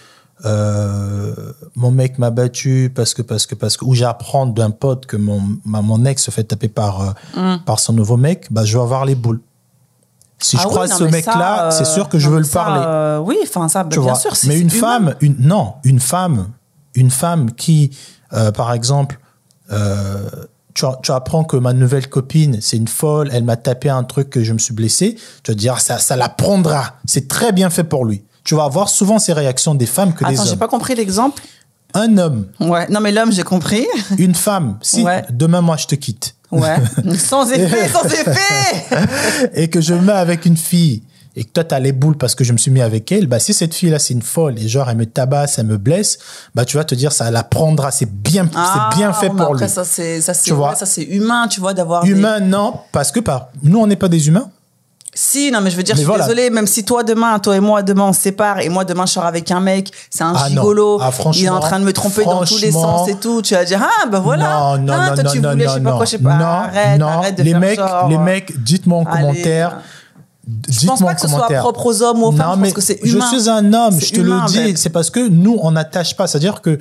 euh, 0.45 1.35
mon 1.77 1.91
mec 1.91 2.19
m'a 2.19 2.31
battu 2.31 2.93
parce 2.95 3.15
que 3.15 3.23
parce 3.23 3.47
que 3.47 3.55
parce 3.55 3.77
que 3.77 3.85
ou 3.85 3.95
j'apprends 3.95 4.47
d'un 4.47 4.71
pote 4.71 5.07
que 5.07 5.17
mon 5.17 5.41
ma- 5.65 5.83
mon 5.83 6.05
ex 6.05 6.23
se 6.25 6.31
fait 6.31 6.45
taper 6.45 6.69
par 6.69 7.15
euh, 7.37 7.57
par 7.65 7.79
son 7.81 7.93
nouveau 7.93 8.17
mec, 8.17 8.47
bah 8.51 8.65
je 8.65 8.77
vais 8.77 8.83
avoir 8.83 9.05
les 9.05 9.15
boules. 9.15 9.41
Si 10.39 10.57
je 10.57 10.63
Mm. 10.63 10.65
Ah 10.65 10.69
oui, 10.69 10.75
croise 10.75 10.91
non, 10.91 10.97
ce 10.99 11.05
mais 11.05 11.11
mec 11.13 11.27
là, 11.27 11.33
ça, 11.35 11.65
euh, 11.67 11.71
c'est 11.71 11.85
sûr 11.85 12.09
que 12.09 12.19
je 12.19 12.29
veux 12.29 12.39
le 12.39 12.45
ça, 12.45 12.65
parler. 12.65 12.83
euh, 12.85 13.19
oui 13.21 13.37
enfin 13.45 13.69
ça 13.69 13.85
bah, 13.85 13.91
Tu 13.93 14.01
bien 14.01 14.11
vois. 14.13 14.19
sûr 14.21 14.33
Mais 14.49 14.59
une 14.59 14.69
humain. 14.69 14.81
femme, 14.81 15.15
une, 15.21 15.37
non, 15.39 15.75
une 15.85 16.01
femme, 16.01 16.49
une 16.95 17.11
femme 17.11 17.53
qui, 17.53 17.97
par 18.55 18.73
exemple, 18.73 19.21
tu, 20.75 20.85
tu 21.03 21.13
apprends 21.13 21.45
que 21.45 21.57
ma 21.57 21.73
nouvelle 21.73 22.09
copine, 22.09 22.59
c'est 22.61 22.77
une 22.77 22.89
folle, 22.89 23.29
elle 23.33 23.45
m'a 23.45 23.57
tapé 23.57 23.89
un 23.91 24.05
truc 24.05 24.31
que 24.31 24.43
je 24.43 24.53
me 24.53 24.59
suis 24.59 24.75
blessé, 24.75 25.17
tu 25.43 25.51
vas 25.51 25.55
dire, 25.55 25.79
ça, 25.81 25.99
ça 25.99 26.17
la 26.17 26.29
prendra. 26.29 26.95
C'est 27.05 27.29
très 27.29 27.53
bien 27.53 27.69
fait 27.71 27.85
pour 27.85 28.05
lui. 28.05 28.25
Tu 28.45 28.55
vas 28.57 28.65
avoir 28.65 28.89
souvent 28.89 29.19
ces 29.19 29.33
réactions 29.33 29.75
des 29.75 29.87
femmes 29.87 30.13
que 30.15 30.25
des 30.25 30.35
attends 30.35 30.45
j'ai 30.45 30.53
hommes. 30.53 30.59
pas 30.59 30.69
compris 30.69 30.95
l'exemple 30.95 31.43
Un 31.95 32.17
homme, 32.19 32.47
ouais 32.61 32.89
non 32.89 33.01
mais 33.01 33.13
l'homme 33.13 33.33
j'ai 33.33 33.43
compris 33.45 33.87
une 34.19 34.35
femme, 34.35 34.79
si 34.83 35.03
Ouais. 35.05 35.25
demain 35.31 35.61
moi 35.61 35.77
je 35.77 35.87
te 35.87 35.95
quitte 35.95 36.35
ouais 36.51 36.77
sans 37.19 37.51
effet 37.53 37.89
sans 37.89 38.05
effet 38.05 39.51
et 39.55 39.69
que 39.71 39.81
je 39.81 39.95
me 39.95 40.01
mets 40.01 40.13
avec 40.13 40.45
une 40.47 40.57
fille 40.57 41.03
et 41.35 41.45
que 41.45 41.51
toi 41.51 41.65
t'as 41.65 41.79
les 41.79 41.93
boules 41.93 42.17
parce 42.19 42.35
que 42.35 42.45
je 42.45 42.53
me 42.53 42.59
suis 42.59 42.71
mis 42.71 42.83
avec 42.83 43.11
elle, 43.11 43.27
bah 43.27 43.39
si 43.39 43.55
cette 43.55 43.75
fille 43.75 43.89
là 43.89 43.99
c'est 43.99 44.13
une 44.13 44.21
folle 44.23 44.59
et 44.59 44.69
genre 44.69 44.91
elle 44.91 44.99
me 44.99 45.07
tabasse, 45.07 45.59
elle 45.59 45.67
me 45.67 45.79
blesse, 45.79 46.19
bah 46.55 46.67
tu 46.67 46.77
vas 46.77 46.85
te 46.85 46.95
dire 46.95 47.11
ça 47.13 47.31
la 47.31 47.43
prendra, 47.43 47.91
c'est 47.91 48.05
bien, 48.11 48.47
c'est 48.53 48.97
bien 48.99 49.13
fait 49.15 49.29
Ah, 49.31 49.33
mais 49.33 49.37
pour 49.43 49.53
après, 49.55 49.65
lui. 49.67 49.73
ça 49.73 49.85
c'est 49.85 50.21
ça 50.21 50.35
c'est 50.35 50.45
Tu 50.45 50.53
vois? 50.53 50.71
ouais, 50.71 50.77
ça 50.77 50.85
c'est 50.85 51.05
humain 51.05 51.49
tu 51.49 51.61
vois 51.61 51.73
d'avoir 51.73 52.03
des- 52.05 52.11
Humain 52.11 52.41
non, 52.41 52.75
parce 52.93 53.11
que 53.13 53.21
par 53.21 53.49
nous 53.63 53.79
on 53.79 53.87
n'est 53.87 53.97
pas 53.97 54.09
des 54.09 54.29
humains. 54.29 54.51
Si, 55.15 55.51
non, 55.51 55.61
mais 55.61 55.71
je 55.71 55.77
veux 55.77 55.83
dire, 55.83 55.95
Mais 55.95 56.01
je 56.01 56.07
suis 56.07 56.07
voilà. 56.09 56.25
désolée, 56.25 56.49
même 56.49 56.67
si 56.67 56.85
toi 56.87 57.03
demain, 57.03 57.39
toi 57.39 57.55
et 57.55 57.61
moi 57.61 57.83
demain 57.83 58.05
on 58.05 58.13
se 58.15 58.21
sépare 58.23 58.61
et 58.61 58.71
moi 58.71 58.87
demain 58.87 59.05
je 59.05 59.13
sors 59.13 59.27
avec 59.27 59.51
un 59.51 59.61
mec, 59.61 59.91
c'est 60.09 60.25
un 60.25 60.33
Ah 60.35 60.49
gigolo, 60.49 60.99
Ah, 61.03 61.11
il 61.35 61.45
est 61.45 61.49
en 61.51 61.61
train 61.61 61.79
de 61.81 61.85
me 61.85 61.93
tromper 61.93 62.25
dans 62.25 62.43
tous 62.45 62.59
les 62.63 62.73
sens 62.73 63.09
et 63.11 63.17
tout, 63.17 63.43
tu 63.43 63.53
vas 63.53 63.65
dire 63.67 63.83
ah 63.83 64.07
ben 64.07 64.21
voilà, 64.21 64.49
Non, 64.79 64.79
non, 64.79 64.93
Ah, 64.95 65.09
non, 65.11 65.15
toi 65.15 65.23
non, 65.25 65.31
tu 65.31 65.41
non, 65.41 65.51
voulais, 65.51 65.67
non, 65.67 65.71
je 65.71 65.75
sais 65.75 65.81
pas 65.83 65.91
non. 65.91 65.97
quoi, 65.99 66.05
je 66.07 66.11
sais 66.13 66.19
pas, 66.19 66.37
non, 66.39 66.45
arrête, 66.47 66.99
non. 67.01 67.07
arrête 67.09 67.37
de 67.37 67.43
les 67.43 67.51
faire 67.51 67.61
mecs, 67.61 67.79
genre, 67.79 68.09
les 68.09 68.17
mecs, 68.19 68.63
dites-moi 68.65 68.99
en 69.01 69.05
allez, 69.05 69.21
commentaire. 69.21 69.81
Je 70.71 70.87
pense 70.87 71.01
pas 71.03 71.15
que 71.15 71.21
ce 71.21 71.29
soit 71.29 71.47
propre 71.59 71.85
aux 71.87 72.03
hommes 72.03 72.23
ou 72.23 72.27
aux 72.29 72.33
femmes, 72.33 72.65
je 72.65 72.73
que 72.73 72.81
c'est 72.81 72.99
je 73.05 73.15
humain. 73.15 73.29
suis 73.31 73.51
un 73.51 73.73
homme, 73.75 74.01
je 74.01 74.13
te 74.13 74.21
humain, 74.21 74.47
le 74.47 74.73
dis. 74.73 74.77
C'est 74.79 74.89
parce 74.91 75.11
que 75.11 75.29
nous, 75.29 75.59
on 75.63 75.73
n'attache 75.73 76.17
pas. 76.17 76.27
C'est-à-dire 76.27 76.63
que 76.63 76.79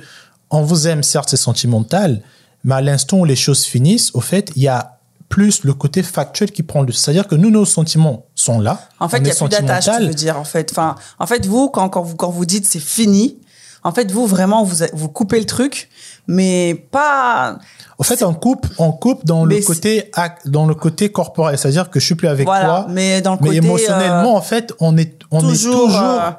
on 0.50 0.62
vous 0.62 0.88
aime, 0.88 1.02
certes, 1.02 1.28
c'est 1.28 1.36
sentimental, 1.36 2.22
mais 2.64 2.76
à 2.76 2.80
l'instant 2.80 3.18
où 3.18 3.24
les 3.26 3.36
choses 3.36 3.64
finissent, 3.64 4.10
au 4.14 4.20
fait, 4.20 4.50
il 4.56 4.62
y 4.62 4.68
a 4.68 4.98
plus 5.32 5.64
le 5.64 5.72
côté 5.72 6.02
factuel 6.02 6.52
qui 6.52 6.62
prend 6.62 6.82
le. 6.82 6.92
C'est-à-dire 6.92 7.26
que 7.26 7.34
nous, 7.34 7.50
nos 7.50 7.64
sentiments 7.64 8.26
sont 8.34 8.60
là. 8.60 8.82
En 9.00 9.08
fait, 9.08 9.16
il 9.16 9.22
n'y 9.22 9.30
a 9.30 9.34
plus 9.34 9.48
d'attache, 9.48 9.86
tu 9.86 10.06
veux 10.06 10.12
dire, 10.12 10.38
en 10.38 10.44
fait. 10.44 10.70
Enfin, 10.72 10.94
en 11.18 11.26
fait, 11.26 11.46
vous, 11.46 11.70
quand, 11.70 11.88
quand 11.88 12.02
vous, 12.02 12.16
quand 12.16 12.28
vous 12.28 12.44
dites 12.44 12.66
c'est 12.66 12.78
fini, 12.78 13.38
en 13.82 13.92
fait, 13.92 14.12
vous, 14.12 14.26
vraiment, 14.26 14.62
vous, 14.62 14.84
vous 14.92 15.08
coupez 15.08 15.38
le 15.38 15.46
truc, 15.46 15.88
mais 16.26 16.86
pas, 16.90 17.56
Au 17.96 18.02
fait, 18.02 18.22
on 18.22 18.34
coupe, 18.34 18.66
on 18.76 18.92
coupe 18.92 19.24
dans 19.24 19.46
le 19.46 19.58
côté, 19.60 20.10
dans 20.44 20.66
le 20.66 20.74
côté 20.74 21.10
corporel. 21.10 21.56
C'est-à-dire 21.56 21.88
que 21.88 21.98
je 21.98 22.04
suis 22.04 22.14
plus 22.14 22.28
avec 22.28 22.44
voilà, 22.44 22.66
toi. 22.66 22.86
mais 22.90 23.22
dans 23.22 23.32
le 23.32 23.38
Mais 23.40 23.46
côté. 23.46 23.66
émotionnellement, 23.66 24.34
euh, 24.34 24.38
en 24.38 24.42
fait, 24.42 24.74
on 24.80 24.98
est, 24.98 25.18
on 25.30 25.40
toujours, 25.40 25.54
est 25.54 25.86
toujours 25.86 26.20
euh, 26.20 26.30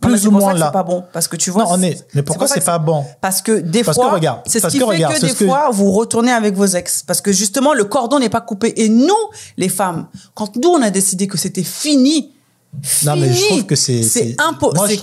plus 0.00 0.26
ou 0.26 0.30
moins 0.30 0.54
là. 0.54 0.66
C'est 0.66 0.72
pas 0.72 0.82
bon, 0.82 1.04
parce 1.12 1.26
que 1.28 1.36
tu 1.36 1.50
vois. 1.50 1.64
Non, 1.64 1.70
on 1.72 1.82
est. 1.82 2.06
Mais 2.14 2.22
pourquoi 2.22 2.46
c'est 2.48 2.60
pas 2.64 2.78
bon? 2.78 3.04
Parce 3.20 3.42
que 3.42 3.60
des 3.60 3.82
Parce 3.82 3.96
fois, 3.96 4.18
c'est 4.46 4.60
ce 4.60 4.66
qui 4.68 4.78
fait 4.78 4.84
que 5.02 5.20
des 5.20 5.46
fois, 5.46 5.70
vous 5.72 5.90
retournez 5.92 6.32
avec 6.32 6.54
vos 6.54 6.66
ex. 6.66 7.02
Parce 7.06 7.20
que 7.20 7.32
justement, 7.32 7.72
le 7.74 7.84
cordon 7.84 8.18
n'est 8.18 8.28
pas 8.28 8.40
coupé. 8.40 8.72
Et 8.76 8.88
nous, 8.88 9.14
les 9.56 9.68
femmes, 9.68 10.06
quand 10.34 10.56
nous, 10.56 10.68
on 10.68 10.82
a 10.82 10.90
décidé 10.90 11.26
que 11.26 11.38
c'était 11.38 11.62
fini, 11.62 12.32
Non, 13.06 13.16
mais 13.16 13.28
je 13.28 13.34
fini, 13.34 13.48
trouve 13.48 13.66
que 13.66 13.74
c'est- 13.76 14.02
c'est 14.02 14.36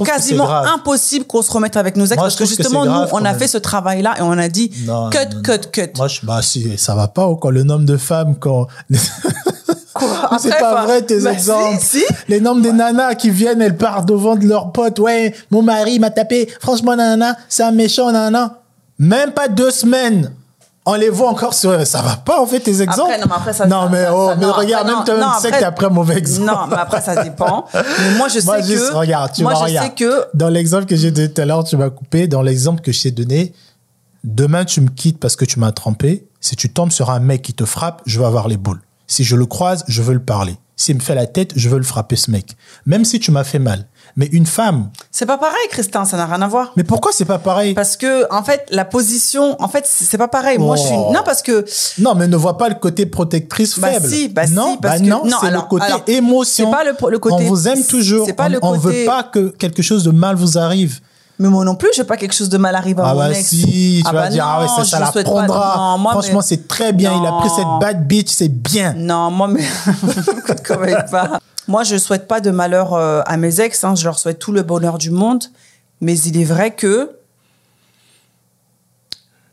quasiment 0.06 0.48
impossible 0.50 1.26
qu'on 1.26 1.42
se 1.42 1.52
remette 1.52 1.76
avec 1.76 1.96
nos 1.96 2.06
ex. 2.06 2.16
Moi, 2.16 2.26
parce 2.26 2.36
que 2.36 2.46
justement, 2.46 2.86
nous, 2.86 2.92
on 2.92 3.08
quand 3.08 3.26
a 3.26 3.34
fait 3.34 3.48
ce 3.48 3.58
travail-là 3.58 4.16
et 4.20 4.22
on 4.22 4.32
a 4.38 4.48
dit 4.48 4.72
Non, 4.86 5.10
cut, 5.10 5.18
non, 5.36 5.42
cut, 5.42 5.70
cut. 5.72 5.90
Moi, 5.98 6.08
je, 6.08 6.20
bah, 6.24 6.42
si, 6.44 6.78
ça 6.78 6.94
va 6.94 7.08
pas 7.08 7.28
ou 7.28 7.36
quoi 7.36 7.52
Le 7.52 7.64
nombre 7.64 7.86
de 7.86 7.98
femmes 7.98 8.36
quand. 8.40 8.68
Quoi 9.94 10.08
c'est 10.40 10.58
pas 10.58 10.86
vrai 10.86 11.02
tes 11.04 11.20
bah, 11.20 11.34
exemples. 11.34 11.78
Si, 11.80 12.00
si. 12.00 12.06
Les 12.28 12.40
nombres 12.42 12.62
des 12.62 12.72
nanas 12.74 13.16
qui 13.16 13.30
viennent, 13.30 13.62
elles 13.62 13.78
partent 13.78 14.08
devant 14.08 14.36
de 14.36 14.46
leurs 14.46 14.72
potes. 14.72 15.00
Ouais, 15.00 15.34
mon 15.52 15.62
mari 15.62 16.00
m'a 16.00 16.10
tapé. 16.10 16.50
Franchement, 16.60 16.96
nanana, 16.96 17.38
c'est 17.50 17.64
un 17.64 17.72
méchant, 17.72 18.08
nanana. 18.12 18.60
Même 19.00 19.32
pas 19.32 19.48
deux 19.48 19.72
semaines. 19.72 20.32
On 20.86 20.96
les 20.96 21.10
voit 21.10 21.30
encore 21.30 21.54
sur. 21.54 21.88
Ça 21.88 22.02
va 22.02 22.18
pas, 22.18 22.42
en 22.42 22.46
fait, 22.46 22.60
tes 22.60 22.82
exemples. 22.82 23.12
Après, 23.12 23.18
non, 23.20 23.26
mais 23.30 23.36
après, 23.36 23.54
ça. 23.54 23.66
Non, 23.66 23.84
ça- 23.84 23.90
mais, 23.90 24.04
ça- 24.04 24.16
oh, 24.16 24.30
ça- 24.30 24.36
mais 24.36 24.46
non, 24.46 24.52
regarde, 24.52 24.90
après, 24.90 25.14
même 25.14 25.20
toi, 25.22 25.34
tu 25.38 25.42
sais 25.42 25.52
que 25.52 25.58
t'es 25.60 25.64
après 25.64 25.90
mauvais 25.90 26.18
exemple. 26.18 26.46
Non, 26.48 26.68
mais 26.70 26.76
après, 26.78 27.00
ça 27.02 27.24
dépend. 27.24 27.66
Mais 27.74 28.18
moi, 28.18 28.28
je 28.28 28.40
sais 28.40 28.46
Moi, 28.46 28.58
que. 28.60 28.66
juste, 28.68 28.92
regarde, 28.92 29.32
tu 29.32 29.44
moi, 29.44 29.54
vois, 29.54 29.62
je 29.62 29.66
regarde. 29.72 29.88
sais 29.88 29.94
que. 29.94 30.26
Dans 30.34 30.50
l'exemple 30.50 30.86
que 30.86 30.96
j'ai 30.98 31.12
donné 31.12 31.32
tout 31.32 31.42
à 31.42 31.46
l'heure, 31.46 31.64
tu 31.64 31.78
m'as 31.78 31.90
coupé. 31.90 32.28
Dans 32.28 32.42
l'exemple 32.42 32.82
que 32.82 32.92
je 32.92 33.02
t'ai 33.04 33.12
donné, 33.12 33.54
demain, 34.26 34.66
tu 34.66 34.82
me 34.82 34.90
quittes 34.90 35.20
parce 35.20 35.36
que 35.38 35.46
tu 35.46 35.58
m'as 35.60 35.72
trompé. 35.72 36.28
Si 36.42 36.58
tu 36.58 36.70
tombes 36.74 36.92
sur 36.92 37.10
un 37.12 37.20
mec 37.20 37.42
qui 37.42 37.54
te 37.54 37.64
frappe, 37.64 38.02
je 38.06 38.20
veux 38.20 38.26
avoir 38.26 38.50
les 38.50 38.58
boules. 38.58 38.82
Si 39.14 39.24
je 39.24 39.36
le 39.36 39.46
croise, 39.46 39.84
je 39.88 40.02
veux 40.02 40.16
le 40.16 40.24
parler. 40.24 40.56
S'il 40.76 40.96
me 40.96 41.00
fait 41.00 41.14
la 41.14 41.28
tête, 41.28 41.52
je 41.56 41.70
veux 41.70 41.78
le 41.78 41.84
frapper, 41.84 42.16
ce 42.16 42.32
mec. 42.32 42.58
Même 42.88 43.06
si 43.06 43.20
tu 43.20 43.30
m'as 43.30 43.44
fait 43.44 43.60
mal. 43.60 43.86
Mais 44.16 44.26
une 44.32 44.48
femme. 44.48 44.90
C'est 45.12 45.28
pas 45.28 45.38
pareil, 45.38 45.68
Christin, 45.70 46.04
ça 46.06 46.18
n'a 46.18 46.26
rien 46.26 46.42
à 46.42 46.48
voir. 46.48 46.74
Mais 46.78 46.84
pourquoi 46.84 47.12
c'est 47.14 47.24
pas 47.26 47.38
pareil? 47.38 47.76
Parce 47.76 47.96
que, 47.96 48.26
en 48.34 48.42
fait, 48.44 48.66
la 48.72 48.86
position, 48.86 49.56
en 49.62 49.68
fait, 49.68 49.86
c'est 49.88 50.18
pas 50.18 50.28
pareil. 50.28 50.58
Moi, 50.58 50.78
je 50.78 50.82
suis. 50.82 50.96
Oh. 50.98 51.12
Non, 51.14 51.22
parce 51.24 51.44
que. 51.44 51.64
Non, 52.00 52.16
mais 52.16 52.28
ne 52.28 52.36
vois 52.36 52.58
pas 52.58 52.70
le 52.70 52.76
côté 52.76 53.06
protectrice 53.06 53.78
Bah 53.78 53.92
faible. 53.92 54.08
si, 54.10 54.30
bah 54.30 54.48
non, 54.48 54.72
si, 54.72 54.78
parce 54.82 54.96
bah 55.00 55.06
que- 55.06 55.10
non, 55.10 55.26
non, 55.26 55.38
c'est 55.40 55.52
le 55.52 55.62
côté 55.62 55.86
alors, 55.86 56.02
émotion. 56.08 56.66
c'est 56.66 56.76
pas 56.76 56.84
le- 56.84 56.96
le 57.12 57.20
côté- 57.20 57.36
On 57.36 57.48
vous 57.50 57.68
aime 57.68 57.86
toujours. 57.86 58.26
c'est 58.26 58.34
pas 58.34 58.48
on, 58.48 58.50
le 58.50 58.60
on 58.64 58.72
veut 58.74 58.90
côté- 58.92 59.06
pas 59.06 59.22
que 59.22 59.50
quelque 59.50 59.84
chose 59.84 60.04
de 60.04 60.12
mal 60.12 60.36
vous 60.38 60.58
arrive. 60.58 61.02
Mais 61.40 61.50
moi 61.50 61.66
non 61.66 61.76
plus, 61.76 61.90
je 61.96 62.02
veux 62.02 62.08
pas 62.08 62.16
quelque 62.18 62.34
chose 62.36 62.50
de 62.50 62.58
mal 62.58 62.76
arrive 62.76 63.00
à 63.00 63.08
Ah 63.08 63.14
mon 63.14 63.20
bah 63.22 63.32
ex. 63.32 63.48
si, 63.50 64.02
tu 64.04 64.08
Ah 64.10 64.14
vas 64.14 64.22
bah 64.24 64.30
dire, 64.30 64.46
ah 64.48 64.62
ouais, 64.62 64.68
ça, 64.68 64.84
ça 64.86 65.00
la 65.00 65.12
pas. 65.12 65.24
prendra. 65.24 65.76
Non, 65.78 65.98
moi, 65.98 66.12
Franchement, 66.12 66.40
mais- 66.40 66.46
c'est 66.46 66.68
très 66.68 66.94
bien. 66.94 67.12
Il 67.20 67.26
a 67.26 67.32
pris 67.40 67.50
cette 67.50 67.66
bad 67.82 68.08
bitch, 68.08 68.30
c'est 68.32 68.50
bien. 68.50 68.94
Non, 68.98 69.32
moi, 69.32 69.48
mais. 69.48 69.64
Pas. 71.12 71.40
Moi, 71.68 71.84
je 71.84 71.98
souhaite 71.98 72.28
pas 72.28 72.40
de 72.42 72.52
malheur 72.52 72.94
euh, 72.94 73.22
à 73.26 73.38
mes 73.38 73.62
ex. 73.62 73.84
hein. 73.84 73.96
Je 73.96 74.04
leur 74.04 74.20
souhaite 74.20 74.38
tout 74.40 74.52
le 74.52 74.64
bonheur 74.64 74.98
du 74.98 75.10
monde. 75.12 75.44
Mais 76.02 76.18
il 76.20 76.40
est 76.40 76.44
vrai 76.46 76.72
que. 76.76 77.12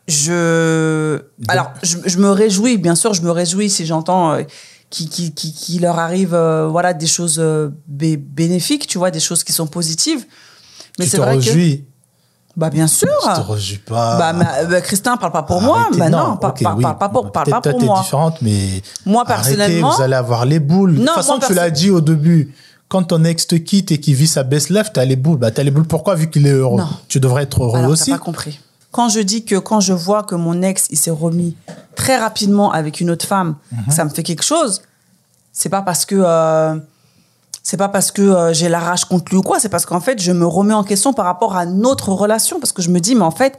Je. 0.09 1.21
Alors, 1.49 1.71
je, 1.83 1.99
je 2.05 2.19
me 2.19 2.31
réjouis, 2.31 2.79
bien 2.79 2.95
sûr, 2.95 3.14
je 3.14 3.23
me 3.23 3.31
réjouis 3.31 3.71
si 3.71 3.87
j'entends 3.87 4.33
euh, 4.33 4.43
qu'il 4.90 5.09
qui, 5.09 5.33
qui, 5.33 5.53
qui 5.53 5.79
leur 5.79 5.99
arrive 5.99 6.35
euh, 6.35 6.66
voilà, 6.69 6.95
des 6.95 7.07
choses 7.07 7.38
euh, 7.38 7.69
bé- 7.87 8.16
bénéfiques, 8.16 8.87
tu 8.88 8.99
vois, 8.99 9.11
des 9.11 9.21
choses 9.21 9.45
qui 9.45 9.53
sont 9.53 9.66
positives. 9.69 10.27
Mais 11.01 11.07
tu 11.07 11.11
te 11.13 11.17
vrai 11.19 11.33
que. 11.39 11.43
réjouis. 11.45 11.85
Bah, 12.57 12.69
bien 12.71 12.87
sûr. 12.89 13.09
Tu 13.23 13.43
te 13.43 13.53
réjouis 13.53 13.79
pas. 13.79 14.19
Bah, 14.19 14.33
ma- 14.33 14.65
bah, 14.65 14.81
Christin, 14.81 15.17
parle 15.17 15.33
pas 15.33 15.43
pour 15.45 15.61
moi. 15.63 15.89
Bah, 15.97 16.09
non, 16.11 16.37
par- 16.37 16.51
ok, 16.51 16.63
par- 16.63 16.77
oui. 16.77 16.83
parle 16.83 16.99
pas 16.99 17.09
pour, 17.09 17.25
Bah, 17.25 17.31
parle 17.33 17.51
pas 17.51 17.61
toi, 17.61 17.73
pour 17.73 17.83
moi. 17.83 18.01
différente, 18.03 18.43
mais. 18.43 18.83
Moi, 19.07 19.23
arrêtez, 19.27 19.57
personnellement- 19.57 19.91
vous 19.97 20.03
allez 20.03 20.15
avoir 20.17 20.45
les 20.45 20.59
boules. 20.59 20.93
de 20.93 20.97
toute 20.99 21.07
Non, 21.07 21.15
façon, 21.15 21.39
tu 21.39 21.55
l'as 21.55 21.71
dit 21.71 21.91
au 21.91 22.01
début. 22.01 22.55
Quand 22.89 23.05
ton 23.05 23.23
ex 23.23 23.47
te 23.47 23.55
quitte 23.55 23.93
et 23.93 24.01
qu'il 24.01 24.15
vit 24.17 24.27
sa 24.27 24.43
best 24.43 24.69
life, 24.69 24.91
t'as 24.93 25.05
les 25.05 25.15
boules. 25.15 25.39
Bah, 25.39 25.53
t'as 25.53 25.63
les 25.63 25.71
boules 25.71 25.87
pourquoi 25.87 26.17
Vu 26.17 26.29
qu'il 26.29 26.45
est 26.47 26.51
heureux? 26.51 26.79
Non. 26.81 26.89
Tu 27.07 27.21
devrais 27.21 27.45
être 27.45 27.63
heureux 27.63 27.79
Alors, 27.79 27.93
aussi. 27.93 28.11
t'as 28.11 28.19
pas 28.19 28.25
compris. 28.25 28.59
Quand 28.91 29.09
je 29.09 29.21
dis 29.21 29.45
que 29.45 29.55
quand 29.55 29.79
je 29.79 29.93
vois 29.93 30.25
que 30.25 30.35
mon 30.35 30.61
ex, 30.63 30.89
il 30.91 30.99
s'est 30.99 31.13
remis 31.13 31.55
très 31.95 32.17
rapidement 32.19 32.73
avec 32.73 33.01
une 33.01 33.11
autre 33.11 33.25
femme, 33.25 33.55
Mhm. 33.71 33.93
ça 33.93 34.05
me 34.05 34.11
fait 34.11 34.25
quelque 34.25 34.43
chose. 34.43 34.83
C'est 35.53 35.69
pas 35.69 35.83
parce 35.83 36.05
que 36.05 36.17
euh, 36.19 36.75
c'est 37.62 37.77
pas 37.77 37.88
parce 37.88 38.11
que 38.11 38.23
euh, 38.23 38.53
j'ai 38.53 38.68
la 38.68 38.79
rage 38.81 39.05
contre 39.05 39.31
lui 39.31 39.38
ou 39.38 39.42
quoi. 39.42 39.59
C'est 39.61 39.68
parce 39.68 39.87
qu'en 39.87 40.01
fait, 40.01 40.20
je 40.20 40.33
me 40.33 40.46
remets 40.46 40.75
en 40.75 40.85
question 40.85 41.12
par 41.12 41.25
rapport 41.27 41.57
à 41.57 41.66
notre 41.66 42.11
relation 42.11 42.59
parce 42.61 42.73
que 42.73 42.83
je 42.83 42.90
me 42.90 43.01
dis, 43.01 43.14
mais 43.14 43.25
en 43.25 43.31
fait, 43.31 43.59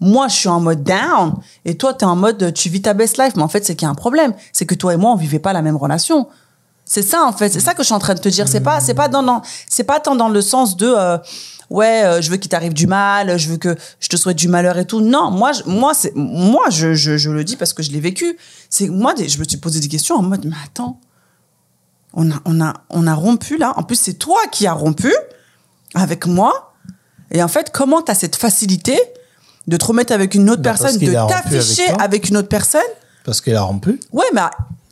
moi, 0.00 0.26
je 0.28 0.34
suis 0.34 0.48
en 0.48 0.60
mode 0.60 0.82
down 0.82 1.34
et 1.64 1.76
toi, 1.76 1.94
tu 1.94 2.04
es 2.04 2.08
en 2.08 2.16
mode 2.16 2.52
tu 2.54 2.68
vis 2.68 2.82
ta 2.82 2.94
best 2.94 3.18
life. 3.18 3.34
Mais 3.36 3.42
en 3.42 3.48
fait, 3.48 3.64
c'est 3.64 3.76
qu'il 3.76 3.86
y 3.86 3.88
a 3.88 3.90
un 3.90 3.94
problème. 3.94 4.34
C'est 4.52 4.66
que 4.66 4.74
toi 4.74 4.94
et 4.94 4.96
moi, 4.96 5.12
on 5.12 5.16
vivait 5.16 5.38
pas 5.38 5.52
la 5.52 5.62
même 5.62 5.76
relation. 5.76 6.28
C'est 6.84 7.02
ça 7.02 7.22
en 7.24 7.32
fait, 7.32 7.48
c'est 7.48 7.60
ça 7.60 7.74
que 7.74 7.82
je 7.82 7.86
suis 7.86 7.94
en 7.94 8.00
train 8.00 8.14
de 8.14 8.18
te 8.20 8.28
dire. 8.28 8.48
C'est 8.48 8.60
pas, 8.60 8.80
c'est 8.80 8.94
pas 8.94 9.08
dans, 9.08 9.22
dans- 9.22 9.40
c'est 9.68 9.84
pas 9.84 10.00
tant 10.00 10.16
dans 10.16 10.28
le 10.28 10.40
sens 10.42 10.76
de, 10.76 10.92
euh, 10.94 11.16
ouais, 11.70 12.02
euh, 12.04 12.20
je 12.20 12.28
veux 12.30 12.36
qu'il 12.38 12.50
t'arrive 12.50 12.74
du 12.74 12.86
mal, 12.88 13.38
je 13.38 13.48
veux 13.48 13.56
que 13.56 13.76
je 14.00 14.08
te 14.08 14.16
souhaite 14.16 14.36
du 14.36 14.48
malheur 14.48 14.76
et 14.78 14.84
tout. 14.84 15.00
Non, 15.00 15.30
moi, 15.30 15.52
je, 15.52 15.62
moi, 15.66 15.94
c'est, 15.94 16.12
moi, 16.16 16.64
je, 16.70 16.92
je, 16.94 17.30
le 17.30 17.44
dis 17.44 17.56
parce 17.56 17.72
que 17.72 17.82
je 17.84 17.92
l'ai 17.92 18.00
vécu. 18.00 18.36
C'est 18.68 18.88
moi, 18.88 19.14
je 19.16 19.38
me 19.38 19.44
suis 19.44 19.56
posé 19.58 19.78
des 19.78 19.88
questions 19.88 20.16
en 20.16 20.22
mode, 20.22 20.44
mais 20.44 20.56
attends, 20.66 20.98
on 22.14 22.30
a, 22.30 22.34
on 22.44 22.60
a, 22.60 22.74
on 22.90 23.06
a 23.06 23.14
rompu 23.14 23.56
là. 23.56 23.72
En 23.76 23.82
plus, 23.82 23.96
c'est 23.96 24.14
toi 24.14 24.40
qui 24.50 24.66
as 24.66 24.72
rompu 24.72 25.12
avec 25.94 26.26
moi. 26.26 26.74
Et 27.30 27.42
en 27.42 27.48
fait, 27.48 27.70
comment 27.72 28.02
tu 28.02 28.10
as 28.10 28.14
cette 28.14 28.36
facilité 28.36 28.98
de 29.66 29.76
te 29.76 29.84
remettre 29.84 30.12
avec 30.12 30.34
une 30.34 30.50
autre 30.50 30.62
Bah, 30.62 30.70
personne, 30.70 30.98
de 30.98 31.14
avec 31.14 31.28
t'afficher 31.28 31.88
avec, 31.98 32.28
une 32.28 32.36
autre 32.36 32.48
personne? 32.48 32.80
Parce 33.24 33.40
qu'il 33.40 33.54
a 33.54 33.62
rompu. 33.62 34.00
Ouais, 34.12 34.26
mais 34.34 34.40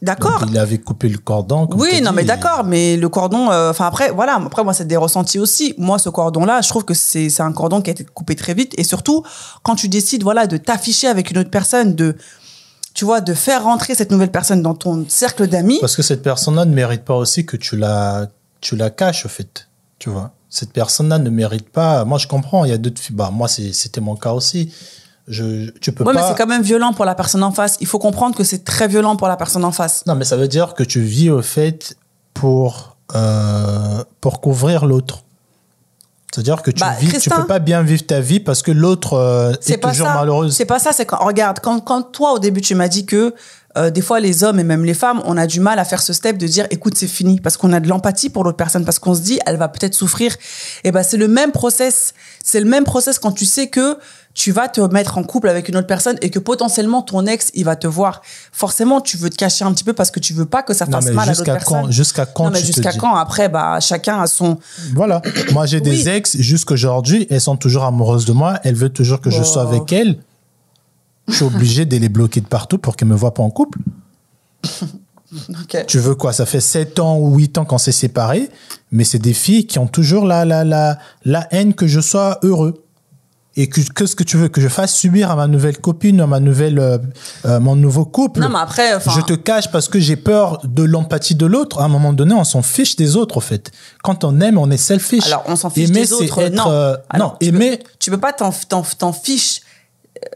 d'accord. 0.00 0.44
Il 0.48 0.56
avait 0.56 0.78
coupé 0.78 1.08
le 1.08 1.18
cordon. 1.18 1.66
comme 1.66 1.80
Oui, 1.80 2.00
non, 2.00 2.10
dit, 2.10 2.16
mais 2.16 2.24
d'accord, 2.24 2.64
mais 2.64 2.96
le 2.96 3.08
cordon, 3.08 3.50
euh, 3.50 3.70
enfin 3.70 3.86
après, 3.86 4.10
voilà, 4.10 4.36
après 4.36 4.64
moi 4.64 4.72
c'est 4.72 4.86
des 4.86 4.96
ressentis 4.96 5.38
aussi. 5.38 5.74
Moi, 5.76 5.98
ce 5.98 6.08
cordon-là, 6.08 6.62
je 6.62 6.68
trouve 6.68 6.84
que 6.84 6.94
c'est 6.94 7.28
c'est 7.28 7.42
un 7.42 7.52
cordon 7.52 7.82
qui 7.82 7.90
a 7.90 7.92
été 7.92 8.04
coupé 8.04 8.36
très 8.36 8.54
vite, 8.54 8.72
et 8.78 8.84
surtout 8.84 9.24
quand 9.62 9.74
tu 9.74 9.88
décides, 9.88 10.22
voilà, 10.22 10.46
de 10.46 10.56
t'afficher 10.56 11.08
avec 11.08 11.30
une 11.30 11.38
autre 11.38 11.50
personne, 11.50 11.94
de, 11.94 12.16
tu 13.00 13.06
vois, 13.06 13.22
de 13.22 13.32
faire 13.32 13.64
rentrer 13.64 13.94
cette 13.94 14.10
nouvelle 14.10 14.30
personne 14.30 14.60
dans 14.60 14.74
ton 14.74 15.06
cercle 15.08 15.46
d'amis. 15.46 15.78
Parce 15.80 15.96
que 15.96 16.02
cette 16.02 16.22
personne-là 16.22 16.66
ne 16.66 16.74
mérite 16.74 17.02
pas 17.02 17.14
aussi 17.14 17.46
que 17.46 17.56
tu 17.56 17.74
la, 17.78 18.26
tu 18.60 18.76
la 18.76 18.90
caches, 18.90 19.24
au 19.24 19.30
fait. 19.30 19.68
Tu 19.98 20.10
vois. 20.10 20.32
Cette 20.50 20.74
personne-là 20.74 21.18
ne 21.18 21.30
mérite 21.30 21.70
pas. 21.70 22.04
Moi, 22.04 22.18
je 22.18 22.26
comprends. 22.26 22.66
Il 22.66 22.70
y 22.70 22.74
a 22.74 22.76
d'autres 22.76 23.00
filles. 23.00 23.16
Bah, 23.16 23.30
moi, 23.32 23.48
c'était 23.48 24.02
mon 24.02 24.16
cas 24.16 24.32
aussi. 24.32 24.74
Je, 25.26 25.70
tu 25.80 25.92
peux 25.92 26.04
Ouais, 26.04 26.12
mais 26.12 26.20
c'est 26.28 26.36
quand 26.36 26.46
même 26.46 26.60
violent 26.60 26.92
pour 26.92 27.06
la 27.06 27.14
personne 27.14 27.42
en 27.42 27.52
face. 27.52 27.78
Il 27.80 27.86
faut 27.86 27.98
comprendre 27.98 28.36
que 28.36 28.44
c'est 28.44 28.64
très 28.64 28.86
violent 28.86 29.16
pour 29.16 29.28
la 29.28 29.38
personne 29.38 29.64
en 29.64 29.72
face. 29.72 30.04
Non, 30.06 30.14
mais 30.14 30.26
ça 30.26 30.36
veut 30.36 30.48
dire 30.48 30.74
que 30.74 30.82
tu 30.82 31.00
vis, 31.00 31.30
au 31.30 31.40
fait, 31.40 31.96
pour, 32.34 32.98
euh, 33.14 34.04
pour 34.20 34.42
couvrir 34.42 34.84
l'autre. 34.84 35.24
C'est-à-dire 36.32 36.62
que 36.62 36.70
tu 36.70 36.80
Bah, 36.80 36.92
vis, 36.98 37.18
tu 37.18 37.28
peux 37.30 37.46
pas 37.46 37.58
bien 37.58 37.82
vivre 37.82 38.06
ta 38.06 38.20
vie 38.20 38.40
parce 38.40 38.62
que 38.62 38.70
l'autre 38.70 39.14
euh, 39.14 39.52
est 39.66 39.76
pas 39.78 39.90
toujours 39.90 40.06
ça. 40.06 40.14
malheureuse. 40.14 40.54
C'est 40.54 40.64
pas 40.64 40.78
ça. 40.78 40.92
C'est 40.92 41.06
quand 41.06 41.18
regarde 41.24 41.58
quand 41.60 41.80
quand 41.80 42.02
toi 42.02 42.32
au 42.32 42.38
début 42.38 42.60
tu 42.60 42.74
m'as 42.74 42.88
dit 42.88 43.04
que 43.04 43.34
euh, 43.76 43.90
des 43.90 44.00
fois 44.00 44.18
les 44.18 44.42
hommes 44.42 44.58
et 44.58 44.64
même 44.64 44.84
les 44.84 44.94
femmes 44.94 45.22
on 45.24 45.36
a 45.36 45.46
du 45.46 45.60
mal 45.60 45.78
à 45.78 45.84
faire 45.84 46.02
ce 46.02 46.12
step 46.12 46.36
de 46.38 46.46
dire 46.48 46.66
écoute 46.70 46.94
c'est 46.96 47.06
fini 47.06 47.38
parce 47.38 47.56
qu'on 47.56 47.72
a 47.72 47.78
de 47.78 47.88
l'empathie 47.88 48.28
pour 48.28 48.42
l'autre 48.42 48.56
personne 48.56 48.84
parce 48.84 48.98
qu'on 48.98 49.14
se 49.14 49.20
dit 49.20 49.38
elle 49.46 49.58
va 49.58 49.68
peut-être 49.68 49.94
souffrir. 49.94 50.34
Et 50.82 50.90
ben 50.90 51.04
c'est 51.04 51.16
le 51.16 51.28
même 51.28 51.52
process. 51.52 52.14
C'est 52.42 52.58
le 52.58 52.66
même 52.66 52.84
process 52.84 53.20
quand 53.20 53.30
tu 53.30 53.44
sais 53.44 53.68
que 53.68 53.96
tu 54.34 54.50
vas 54.50 54.68
te 54.68 54.80
mettre 54.80 55.18
en 55.18 55.22
couple 55.22 55.48
avec 55.48 55.68
une 55.68 55.76
autre 55.76 55.86
personne 55.86 56.16
et 56.20 56.30
que 56.30 56.38
potentiellement 56.40 57.02
ton 57.02 57.26
ex 57.26 57.50
il 57.54 57.64
va 57.64 57.76
te 57.76 57.86
voir. 57.86 58.22
Forcément 58.52 59.00
tu 59.00 59.16
veux 59.16 59.30
te 59.30 59.36
cacher 59.36 59.64
un 59.64 59.72
petit 59.72 59.84
peu 59.84 59.92
parce 59.92 60.10
que 60.10 60.18
tu 60.18 60.32
veux 60.32 60.46
pas 60.46 60.64
que 60.64 60.74
ça 60.74 60.86
fasse 60.86 61.06
mal 61.06 61.28
à 61.28 61.32
l'autre 61.32 61.38
jusqu'à 61.38 61.52
personne. 61.52 61.82
quand, 61.82 61.90
jusqu'à 61.92 62.26
quand 62.26 62.44
non 62.46 62.50
mais 62.50 62.64
jusqu'à 62.64 62.92
quand? 62.92 63.14
Après 63.14 63.48
bah 63.48 63.78
chacun 63.78 64.20
a 64.20 64.26
son 64.26 64.58
Voilà. 64.94 65.22
Moi, 65.52 65.66
j'ai 65.66 65.80
des 65.80 66.08
ex 66.08 66.36
jusqu'aujourd'hui. 66.38 67.28
Elles 67.30 67.40
sont 67.40 67.56
toujours 67.56 67.84
amoureuses 67.84 68.24
de 68.24 68.32
moi. 68.32 68.58
Elles 68.64 68.74
veulent 68.74 68.90
toujours 68.90 69.20
que 69.20 69.30
je 69.30 69.42
sois 69.42 69.62
avec 69.62 69.92
elles. 69.92 70.16
Je 71.30 71.36
suis 71.36 71.44
obligé 71.44 71.84
de 71.86 71.96
les 71.96 72.08
bloquer 72.08 72.40
de 72.40 72.46
partout 72.46 72.78
pour 72.78 72.96
qu'elles 72.96 73.08
me 73.08 73.14
voient 73.14 73.34
pas 73.34 73.42
en 73.42 73.50
couple. 73.50 73.78
Tu 75.86 75.98
veux 76.00 76.16
quoi? 76.16 76.32
Ça 76.32 76.44
fait 76.44 76.60
7 76.60 76.98
ans 76.98 77.18
ou 77.18 77.36
8 77.36 77.58
ans 77.58 77.64
qu'on 77.64 77.78
s'est 77.78 77.92
séparés. 77.92 78.50
Mais 78.90 79.04
c'est 79.04 79.20
des 79.20 79.34
filles 79.34 79.66
qui 79.66 79.78
ont 79.78 79.86
toujours 79.86 80.26
la, 80.26 80.44
la, 80.44 80.64
la, 80.64 80.98
la 81.24 81.46
haine 81.52 81.74
que 81.74 81.86
je 81.86 82.00
sois 82.00 82.38
heureux. 82.42 82.84
Et 83.56 83.68
que, 83.68 83.80
que 83.92 84.06
ce 84.06 84.14
que 84.16 84.22
tu 84.22 84.36
veux 84.36 84.48
que 84.48 84.60
je 84.60 84.68
fasse 84.68 84.94
subir 84.94 85.30
à 85.30 85.36
ma 85.36 85.46
nouvelle 85.46 85.78
copine, 85.78 86.20
à 86.20 86.26
ma 86.26 86.40
nouvelle, 86.40 86.78
euh, 86.78 86.98
euh, 87.44 87.60
mon 87.60 87.74
nouveau 87.76 88.04
couple. 88.04 88.40
Non 88.40 88.48
mais 88.48 88.58
après 88.60 88.94
enfin 88.94 89.12
Je 89.14 89.20
te 89.22 89.32
cache 89.34 89.70
parce 89.70 89.88
que 89.88 89.98
j'ai 89.98 90.16
peur 90.16 90.60
de 90.64 90.82
l'empathie 90.84 91.34
de 91.34 91.46
l'autre. 91.46 91.80
À 91.80 91.84
un 91.84 91.88
moment 91.88 92.12
donné, 92.12 92.32
on 92.32 92.44
s'en 92.44 92.62
fiche 92.62 92.94
des 92.96 93.16
autres, 93.16 93.36
au 93.38 93.40
fait. 93.40 93.70
Quand 94.02 94.24
on 94.24 94.40
aime, 94.40 94.56
on 94.56 94.70
est 94.70 94.76
selfish. 94.76 95.26
Alors, 95.26 95.44
on 95.46 95.56
s'en 95.56 95.68
fiche 95.68 95.90
Aimer, 95.90 96.02
des 96.02 96.12
autres. 96.12 96.38
être, 96.40 96.54
non, 96.54 96.70
euh, 96.70 96.96
Alors, 97.08 97.32
non, 97.32 97.36
tu 97.40 97.48
aimer. 97.48 97.78
Peux, 97.78 97.84
tu 97.98 98.10
peux 98.10 98.18
pas 98.18 98.32
t'en 98.32 99.12
fiches. 99.12 99.60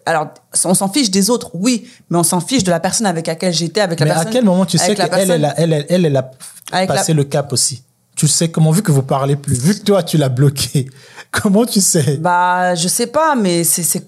Alors, 0.07 0.29
on 0.65 0.75
s'en 0.75 0.89
fiche 0.89 1.11
des 1.11 1.31
autres, 1.31 1.51
oui, 1.55 1.89
mais 2.11 2.19
on 2.19 2.23
s'en 2.23 2.41
fiche 2.41 2.65
de 2.65 2.71
la 2.71 2.81
personne 2.81 3.07
avec 3.07 3.27
laquelle 3.27 3.53
j'étais, 3.53 3.81
avec 3.81 4.01
la 4.01 4.07
Mais 4.07 4.13
personne. 4.13 4.29
à 4.29 4.33
quel 4.33 4.45
moment 4.45 4.65
tu 4.67 4.79
sais 4.79 4.95
qu'elle, 4.95 5.09
elle, 5.13 5.53
elle, 5.57 5.73
elle, 5.73 5.87
elle, 5.89 6.07
elle 6.07 6.17
a 6.17 6.87
passé 6.87 7.13
le 7.13 7.25
cap 7.25 7.53
aussi? 7.53 7.83
Tu 8.17 8.29
sais 8.29 8.49
comment, 8.49 8.71
vu 8.71 8.83
que 8.83 8.93
vous 8.93 9.03
parlez 9.03 9.35
plus, 9.35 9.55
vu 9.59 9.75
que 9.77 9.83
toi, 9.85 10.03
tu 10.05 10.17
l'as 10.19 10.29
bloqué, 10.29 10.89
comment 11.33 11.67
tu 11.67 11.81
sais? 11.81 12.17
Bah, 12.19 12.77
je 12.77 12.87
sais 12.87 13.09
pas, 13.09 13.35
mais 13.35 13.65
c'est, 13.65 13.83
c'est, 13.83 14.07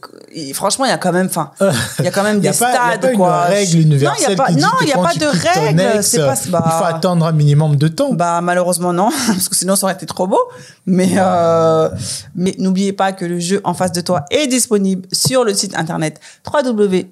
franchement, 0.55 0.85
il 0.85 0.91
y 0.91 0.93
a 0.93 0.99
quand 0.99 1.13
même, 1.13 1.27
enfin, 1.27 1.51
il 1.99 2.05
y 2.05 2.09
a 2.09 2.13
quand 2.13 2.23
même 2.23 2.39
des 2.41 2.49
a 2.49 2.53
pas, 2.53 2.71
il 2.71 2.75
y 2.75 2.77
a 2.77 2.93
stades, 2.99 3.01
pas 3.01 3.17
quoi. 3.17 3.45
une 3.49 3.53
règle 3.55 3.79
universelle 3.81 4.09
Non, 4.09 4.15
il 4.29 4.31
y 4.31 4.33
a 4.33 4.37
pas, 4.37 4.51
non, 4.53 4.87
y 4.87 4.93
a 4.93 4.99
pas 4.99 5.15
de 5.15 5.27
règle. 5.27 5.81
ex, 5.97 6.07
c'est 6.07 6.19
pas, 6.19 6.35
il 6.37 6.45
faut 6.47 6.53
bah, 6.53 6.87
attendre 6.87 7.27
un 7.27 7.33
minimum 7.33 7.75
de 7.75 7.89
temps. 7.89 8.13
Bah 8.13 8.41
malheureusement 8.43 8.93
non, 8.93 9.11
parce 9.27 9.49
que 9.49 9.57
sinon 9.57 9.75
ça 9.75 9.87
aurait 9.87 9.95
été 9.95 10.07
trop 10.07 10.29
beau. 10.29 10.39
Mais 10.87 11.15
euh, 11.17 11.89
mais 12.37 12.55
n'oubliez 12.59 12.93
pas 12.93 13.13
que 13.13 13.25
le 13.25 13.41
jeu 13.41 13.61
en 13.65 13.75
face 13.75 13.91
de 13.91 14.03
toi 14.03 14.25
est 14.31 14.47
disponible 14.47 15.09
sur 15.13 15.43
le 15.43 15.53
site 15.53 15.77
internet 15.77 16.21
www. 16.47 17.07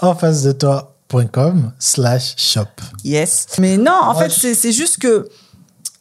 en 0.00 0.14
face 0.14 0.42
de 0.44 0.52
toi.com 0.52 1.72
slash 1.78 2.34
shop. 2.38 2.64
Yes. 3.04 3.46
Mais 3.58 3.76
non, 3.76 3.92
en 3.92 4.14
Moi, 4.14 4.22
fait, 4.28 4.48
je- 4.48 4.54
c'est 4.54 4.72
juste 4.72 4.98
que 4.98 5.28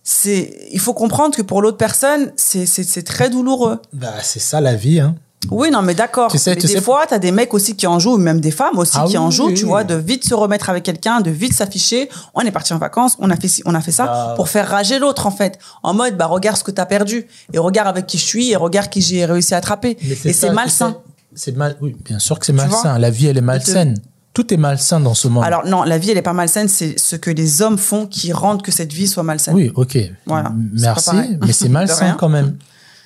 c'est 0.04 0.68
il 0.72 0.80
faut 0.80 0.94
comprendre 0.94 1.36
que 1.36 1.42
pour 1.42 1.62
l'autre 1.62 1.78
personne, 1.78 2.32
c'est 2.36 3.04
très 3.06 3.30
douloureux. 3.30 3.80
Bah, 3.94 4.14
c'est 4.24 4.40
ça 4.40 4.62
la 4.62 4.76
vie, 4.76 5.00
hein. 5.00 5.16
Oui, 5.50 5.72
non, 5.72 5.82
mais 5.82 5.96
d'accord. 5.96 6.30
Tu 6.32 6.38
sais- 6.38 6.52
Mais 6.52 6.56
tu 6.62 6.68
des 6.68 6.74
sais- 6.74 6.82
fois, 6.82 7.04
t'as 7.10 7.18
des 7.18 7.32
mecs 7.32 7.52
aussi 7.56 7.76
qui 7.76 7.88
en 7.88 7.98
jouent, 7.98 8.18
même 8.18 8.40
des 8.40 8.52
femmes 8.52 8.78
aussi 8.78 8.92
Ah 8.96 9.06
qui 9.08 9.14
oui, 9.14 9.18
en 9.18 9.32
jouent, 9.32 9.48
oui, 9.48 9.54
tu 9.56 9.64
oui. 9.64 9.70
vois, 9.70 9.84
de 9.84 9.96
vite 9.96 10.24
se 10.24 10.36
remettre 10.36 10.70
avec 10.70 10.84
quelqu'un, 10.84 11.20
de 11.20 11.32
vite 11.32 11.54
s'afficher. 11.56 12.10
On 12.36 12.42
est 12.42 12.52
parti 12.52 12.74
en 12.74 12.78
vacances, 12.78 13.16
on 13.18 13.28
a 13.32 13.36
fait 13.36 13.48
ci, 13.48 13.64
on 13.66 13.74
a 13.74 13.82
fait 13.82 13.92
ça, 13.92 14.34
pour 14.36 14.50
faire 14.50 14.68
rager 14.68 15.00
l'autre, 15.00 15.26
en 15.26 15.32
fait. 15.32 15.58
En 15.82 15.96
mode, 15.96 16.16
bah, 16.16 16.28
regarde 16.28 16.58
ce 16.58 16.64
que 16.64 16.70
t'as 16.70 16.86
perdu, 16.86 17.26
et 17.54 17.58
regarde 17.58 17.88
avec 17.88 18.06
qui 18.06 18.20
je 18.20 18.24
suis, 18.24 18.52
et 18.52 18.56
regarde 18.56 18.90
qui 18.92 19.02
j'ai 19.02 19.26
réussi 19.26 19.56
à 19.56 19.58
attraper. 19.58 19.98
Et 20.26 20.32
c'est 20.34 20.52
malsain. 20.52 20.98
C'est 21.34 21.56
mal, 21.58 21.76
oui, 21.82 21.96
bien 22.06 22.20
sûr 22.20 22.38
que 22.38 22.46
c'est 22.46 22.54
malsain. 22.54 23.00
La 23.00 23.10
vie, 23.10 23.26
elle 23.26 23.38
est 23.38 23.42
malsaine. 23.42 23.98
Tout 24.34 24.54
est 24.54 24.58
malsain 24.58 25.00
dans 25.02 25.14
ce 25.14 25.28
monde. 25.28 25.44
Alors, 25.44 25.66
non, 25.66 25.84
la 25.84 25.98
vie, 25.98 26.12
elle 26.12 26.18
est 26.18 26.22
pas 26.22 26.32
malsaine, 26.34 26.70
c'est 26.70 26.98
ce 26.98 27.18
que 27.18 27.30
les 27.32 27.62
hommes 27.62 27.78
font 27.78 28.06
qui 28.08 28.32
rendent 28.32 28.62
que 28.62 28.72
cette 28.72 28.94
vie 28.94 29.08
soit 29.08 29.24
malsaine. 29.24 29.54
oui, 29.56 29.72
ok. 29.76 29.98
Voilà, 30.26 30.54
Merci, 30.80 31.10
mais 31.46 31.52
c'est 31.52 31.68
malsain 31.80 32.16
quand 32.18 32.30
même. 32.30 32.56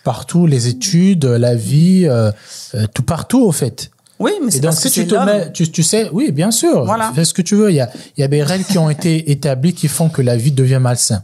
Partout, 0.04 0.46
les 0.46 0.68
études, 0.68 1.26
la 1.26 1.56
vie, 1.56 2.06
euh, 2.08 2.32
euh, 2.76 2.86
tout 2.94 3.02
partout, 3.02 3.42
au 3.44 3.52
fait. 3.52 3.90
Oui, 4.20 4.34
mais 4.44 4.52
c'est 4.52 4.60
donc, 4.60 4.72
parce 4.72 4.84
que 4.84 4.90
si 4.90 5.02
tu 5.02 5.08
te 5.08 5.26
mets, 5.26 5.52
tu, 5.52 5.70
tu 5.72 5.82
sais, 5.82 6.10
oui, 6.14 6.32
bien 6.32 6.52
sûr, 6.52 6.86
Voilà. 6.86 7.12
fais 7.16 7.26
ce 7.26 7.34
que 7.34 7.42
tu 7.42 7.56
veux. 7.56 7.72
Il 7.72 7.76
y 7.76 7.82
a, 7.82 7.90
il 8.16 8.22
y 8.22 8.24
a 8.24 8.28
des 8.28 8.44
règles 8.44 8.64
qui 8.66 8.78
ont 8.78 8.90
été 8.92 9.32
établies 9.36 9.74
qui 9.74 9.88
font 9.88 10.10
que 10.10 10.22
la 10.22 10.38
vie 10.38 10.52
devient 10.52 10.80
malsain. 10.80 11.24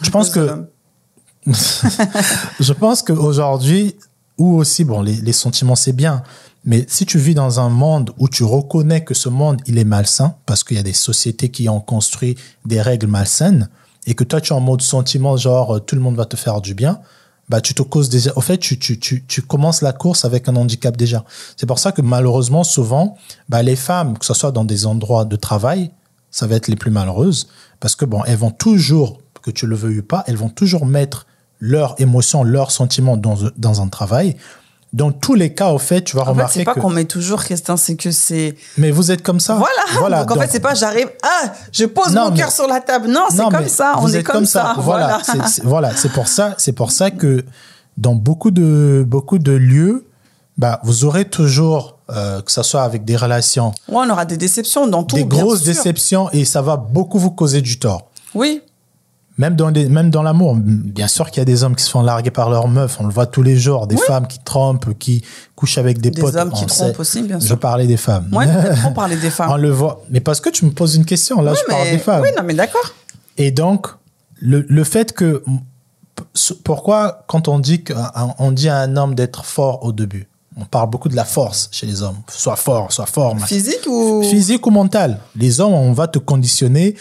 Je 0.00 0.08
pense 0.10 0.30
que, 0.30 0.64
je 2.60 2.72
pense 2.72 3.02
qu'aujourd'hui, 3.02 3.94
ou 4.38 4.56
aussi, 4.56 4.84
bon, 4.84 5.02
les, 5.02 5.16
les 5.16 5.32
sentiments, 5.32 5.76
c'est 5.76 5.92
bien, 5.92 6.22
mais 6.64 6.84
si 6.88 7.06
tu 7.06 7.18
vis 7.18 7.34
dans 7.34 7.60
un 7.60 7.68
monde 7.70 8.12
où 8.18 8.28
tu 8.28 8.44
reconnais 8.44 9.02
que 9.02 9.14
ce 9.14 9.28
monde, 9.28 9.60
il 9.66 9.78
est 9.78 9.84
malsain, 9.84 10.34
parce 10.46 10.62
qu'il 10.64 10.76
y 10.76 10.80
a 10.80 10.84
des 10.84 10.92
sociétés 10.92 11.48
qui 11.48 11.68
ont 11.68 11.80
construit 11.80 12.36
des 12.66 12.82
règles 12.82 13.06
malsaines, 13.06 13.68
et 14.06 14.14
que 14.14 14.24
toi, 14.24 14.40
tu 14.40 14.52
es 14.52 14.56
en 14.56 14.60
mode 14.60 14.82
sentiment, 14.82 15.36
genre, 15.36 15.76
euh, 15.76 15.80
tout 15.80 15.94
le 15.94 16.00
monde 16.00 16.16
va 16.16 16.24
te 16.24 16.36
faire 16.36 16.60
du 16.60 16.74
bien, 16.74 17.00
bah, 17.48 17.60
tu 17.60 17.74
te 17.74 17.82
causes 17.82 18.08
déjà. 18.08 18.32
Au 18.36 18.40
fait, 18.40 18.58
tu, 18.58 18.78
tu, 18.78 18.98
tu, 18.98 19.24
tu 19.26 19.42
commences 19.42 19.82
la 19.82 19.92
course 19.92 20.24
avec 20.24 20.48
un 20.48 20.56
handicap 20.56 20.96
déjà. 20.96 21.24
C'est 21.56 21.66
pour 21.66 21.80
ça 21.80 21.90
que 21.90 22.00
malheureusement, 22.00 22.62
souvent, 22.62 23.16
bah, 23.48 23.62
les 23.62 23.76
femmes, 23.76 24.16
que 24.16 24.24
ce 24.24 24.34
soit 24.34 24.52
dans 24.52 24.64
des 24.64 24.86
endroits 24.86 25.24
de 25.24 25.36
travail, 25.36 25.90
ça 26.30 26.46
va 26.46 26.54
être 26.54 26.68
les 26.68 26.76
plus 26.76 26.92
malheureuses, 26.92 27.48
parce 27.80 27.96
que 27.96 28.04
bon, 28.04 28.22
elles 28.24 28.36
vont 28.36 28.52
toujours, 28.52 29.20
que 29.42 29.50
tu 29.50 29.66
le 29.66 29.74
veuilles 29.74 29.98
ou 29.98 30.02
pas, 30.02 30.22
elles 30.26 30.36
vont 30.36 30.48
toujours 30.48 30.86
mettre 30.86 31.26
leurs 31.58 32.00
émotions, 32.00 32.44
leurs 32.44 32.70
sentiments 32.70 33.16
dans, 33.16 33.36
dans 33.56 33.82
un 33.82 33.88
travail. 33.88 34.36
Dans 34.92 35.12
tous 35.12 35.34
les 35.34 35.54
cas, 35.54 35.68
au 35.68 35.78
fait, 35.78 36.02
tu 36.02 36.16
vas 36.16 36.22
En 36.22 36.24
fait, 36.26 36.30
remarquer 36.32 36.58
c'est 36.60 36.64
pas 36.64 36.74
qu'on 36.74 36.90
met 36.90 37.04
toujours, 37.04 37.44
Christin, 37.44 37.76
c'est 37.76 37.94
que 37.94 38.10
c'est. 38.10 38.56
Mais 38.76 38.90
vous 38.90 39.12
êtes 39.12 39.22
comme 39.22 39.38
ça. 39.38 39.62
Voilà. 39.98 40.24
donc, 40.24 40.36
en 40.36 40.40
fait, 40.40 40.48
c'est 40.50 40.58
pas 40.60 40.74
j'arrive, 40.74 41.08
ah, 41.22 41.52
je 41.72 41.84
pose 41.84 42.12
Non, 42.12 42.30
mon 42.30 42.36
cœur 42.36 42.50
sur 42.50 42.66
la 42.66 42.80
table. 42.80 43.06
Non, 43.08 43.26
c'est 43.30 43.44
comme 43.48 43.68
ça. 43.68 43.94
On 43.98 44.00
vous 44.00 44.16
est 44.16 44.20
êtes 44.20 44.26
comme, 44.26 44.46
ça. 44.46 44.74
Voilà, 44.78 45.20
Voilà. 45.26 45.46
c'est 45.46 45.62
voilà, 45.62 45.90
pour 46.12 46.26
ça, 46.26 46.54
c'est 46.58 46.72
pour 46.72 46.90
ça 46.90 47.12
que 47.12 47.44
dans 47.98 48.16
beaucoup 48.16 48.50
de 48.50 49.04
beaucoup 49.06 49.38
de 49.38 49.52
lieux, 49.52 50.06
bah, 50.58 50.80
vous 50.82 51.04
aurez 51.04 51.24
toujours, 51.24 51.98
euh, 52.10 52.42
que 52.42 52.50
ce 52.50 52.62
soit 52.62 52.82
avec 52.82 53.04
des 53.04 53.16
relations, 53.16 53.72
Ouais, 53.88 53.98
on 54.06 54.10
aura 54.10 54.24
des 54.24 54.36
déceptions 54.36 54.86
dans 54.88 55.04
tout. 55.04 55.14
des 55.14 55.24
grosses 55.24 55.62
déceptions 55.62 56.28
et 56.32 56.44
ça 56.44 56.62
va 56.62 56.76
beaucoup 56.76 57.18
vous 57.18 57.30
causer 57.30 57.62
du 57.62 57.78
tort. 57.78 58.10
Oui. 58.34 58.60
Même 59.40 59.56
dans, 59.56 59.70
les- 59.70 59.88
même 59.88 60.10
dans 60.10 60.22
l'amour, 60.22 60.54
bien 60.56 61.08
sûr 61.08 61.30
qu'il 61.30 61.38
y 61.38 61.40
a 61.40 61.44
des 61.46 61.62
hommes 61.64 61.74
qui 61.74 61.82
se 61.82 61.90
font 61.90 62.02
larguer 62.02 62.30
par 62.30 62.50
leurs 62.50 62.68
meufs, 62.68 62.98
on 63.00 63.06
le 63.06 63.12
voit 63.12 63.24
tous 63.26 63.42
les 63.42 63.56
jours, 63.56 63.86
des 63.86 63.96
femmes 63.96 64.26
qui 64.26 64.38
trompent, 64.44 64.92
qui 64.98 65.24
couchent 65.56 65.78
avec 65.78 65.98
des, 66.00 66.10
Des 66.10 66.20
potes. 66.20 66.34
hommes 66.36 66.52
qui 66.52 66.64
on 66.64 66.66
trompent 66.66 66.92
sait. 66.94 67.00
aussi, 67.00 67.22
bien 67.22 67.40
Je 67.40 67.46
sûr. 67.46 67.58
parlais 67.58 67.86
des 67.86 67.96
femmes. 67.96 68.28
Peut-être 68.30 68.82
qu'on 68.84 68.92
parlait 68.92 69.16
des 69.16 69.28
on 69.28 69.30
femmes. 69.30 69.60
le 69.60 69.70
voit. 69.70 70.02
Mais 70.10 70.20
parce 70.20 70.40
que 70.40 70.50
tu 70.50 70.66
me 70.66 70.70
poses 70.72 70.94
une 70.96 71.06
question, 71.06 71.40
là 71.40 71.52
Oui, 71.52 71.58
je 71.60 71.72
parle 71.72 71.90
des 71.90 71.98
femmes. 71.98 72.20
Oui, 72.22 72.28
non, 72.36 72.42
mais 72.44 72.52
d'accord. 72.54 72.92
Et 73.38 73.50
donc, 73.50 73.86
le, 74.40 74.66
le 74.68 74.84
fait 74.84 75.12
que. 75.14 75.42
Pourquoi, 76.64 77.24
quand 77.28 77.48
on 77.48 77.58
dit, 77.58 77.82
que- 77.82 77.94
on 78.38 78.52
dit 78.52 78.68
à 78.68 78.76
un 78.80 78.96
homme 78.96 79.14
d'être 79.14 79.44
fort 79.44 79.84
au 79.84 79.92
début, 79.92 80.28
on 80.56 80.64
parle 80.66 80.90
beaucoup 80.90 81.08
de 81.08 81.16
la 81.16 81.24
force 81.24 81.68
chez 81.72 81.86
les 81.86 82.02
hommes. 82.02 82.18
Sois 82.28 82.56
fort, 82.56 82.92
sois 82.92 83.06
fort. 83.06 83.38
Physique 83.46 83.86
ou. 83.86 84.22
Physique 84.22 84.66
ou 84.66 84.70
mental. 84.70 85.18
Les 85.34 85.60
hommes, 85.60 85.72
on 85.72 85.92
va 85.92 86.08
te 86.08 86.18
conditionner. 86.18 86.94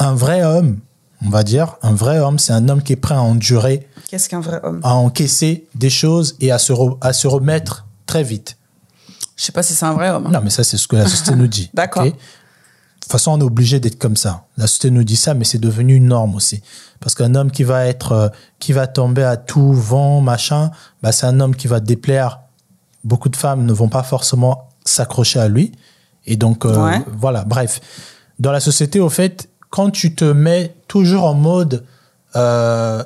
Un 0.00 0.14
vrai 0.14 0.42
homme, 0.44 0.78
on 1.24 1.30
va 1.30 1.42
dire, 1.42 1.76
un 1.82 1.94
vrai 1.94 2.18
homme, 2.18 2.38
c'est 2.38 2.52
un 2.52 2.68
homme 2.68 2.82
qui 2.82 2.92
est 2.92 2.96
prêt 2.96 3.14
à 3.14 3.22
endurer, 3.22 3.88
Qu'est-ce 4.08 4.28
qu'un 4.28 4.40
vrai 4.40 4.60
homme? 4.62 4.80
à 4.84 4.94
encaisser 4.94 5.66
des 5.74 5.90
choses 5.90 6.36
et 6.40 6.50
à 6.52 6.58
se, 6.58 6.72
à 7.00 7.12
se 7.12 7.26
remettre 7.26 7.86
très 8.06 8.22
vite. 8.22 8.56
Je 9.36 9.44
sais 9.44 9.52
pas 9.52 9.62
si 9.62 9.74
c'est 9.74 9.84
un 9.86 9.92
vrai 9.94 10.10
homme. 10.10 10.26
hein. 10.26 10.30
Non, 10.32 10.40
mais 10.42 10.50
ça, 10.50 10.64
c'est 10.64 10.76
ce 10.76 10.88
que 10.88 10.96
la 10.96 11.06
société 11.06 11.34
nous 11.36 11.46
dit. 11.46 11.70
D'accord. 11.74 12.04
De 12.04 12.10
toute 12.10 13.12
façon, 13.12 13.32
on 13.32 13.40
est 13.40 13.44
obligé 13.44 13.78
d'être 13.80 13.98
comme 13.98 14.16
ça. 14.16 14.44
La 14.56 14.66
société 14.66 14.90
nous 14.90 15.04
dit 15.04 15.16
ça, 15.16 15.34
mais 15.34 15.44
c'est 15.44 15.58
devenu 15.58 15.94
une 15.94 16.06
norme 16.08 16.34
aussi. 16.34 16.62
Parce 17.00 17.14
qu'un 17.14 17.34
homme 17.36 17.50
qui 17.50 17.62
va 17.62 17.86
être, 17.86 18.12
euh, 18.12 18.28
qui 18.58 18.72
va 18.72 18.86
tomber 18.86 19.22
à 19.22 19.36
tout 19.36 19.72
vent, 19.72 20.20
machin, 20.20 20.70
bah, 21.02 21.12
c'est 21.12 21.26
un 21.26 21.38
homme 21.40 21.54
qui 21.54 21.68
va 21.68 21.80
déplaire 21.80 22.40
beaucoup 23.04 23.28
de 23.28 23.36
femmes 23.36 23.64
ne 23.64 23.72
vont 23.72 23.88
pas 23.88 24.02
forcément 24.02 24.68
s'accrocher 24.84 25.38
à 25.38 25.48
lui. 25.48 25.72
Et 26.26 26.36
donc, 26.36 26.64
euh, 26.66 26.76
Ouais. 26.84 27.04
voilà, 27.16 27.44
bref. 27.44 27.80
Dans 28.40 28.52
la 28.52 28.60
société, 28.60 28.98
au 29.00 29.08
fait, 29.08 29.48
quand 29.70 29.90
tu 29.90 30.14
te 30.14 30.24
mets 30.24 30.74
toujours 30.88 31.24
en 31.24 31.34
mode, 31.34 31.84
euh, 32.36 33.02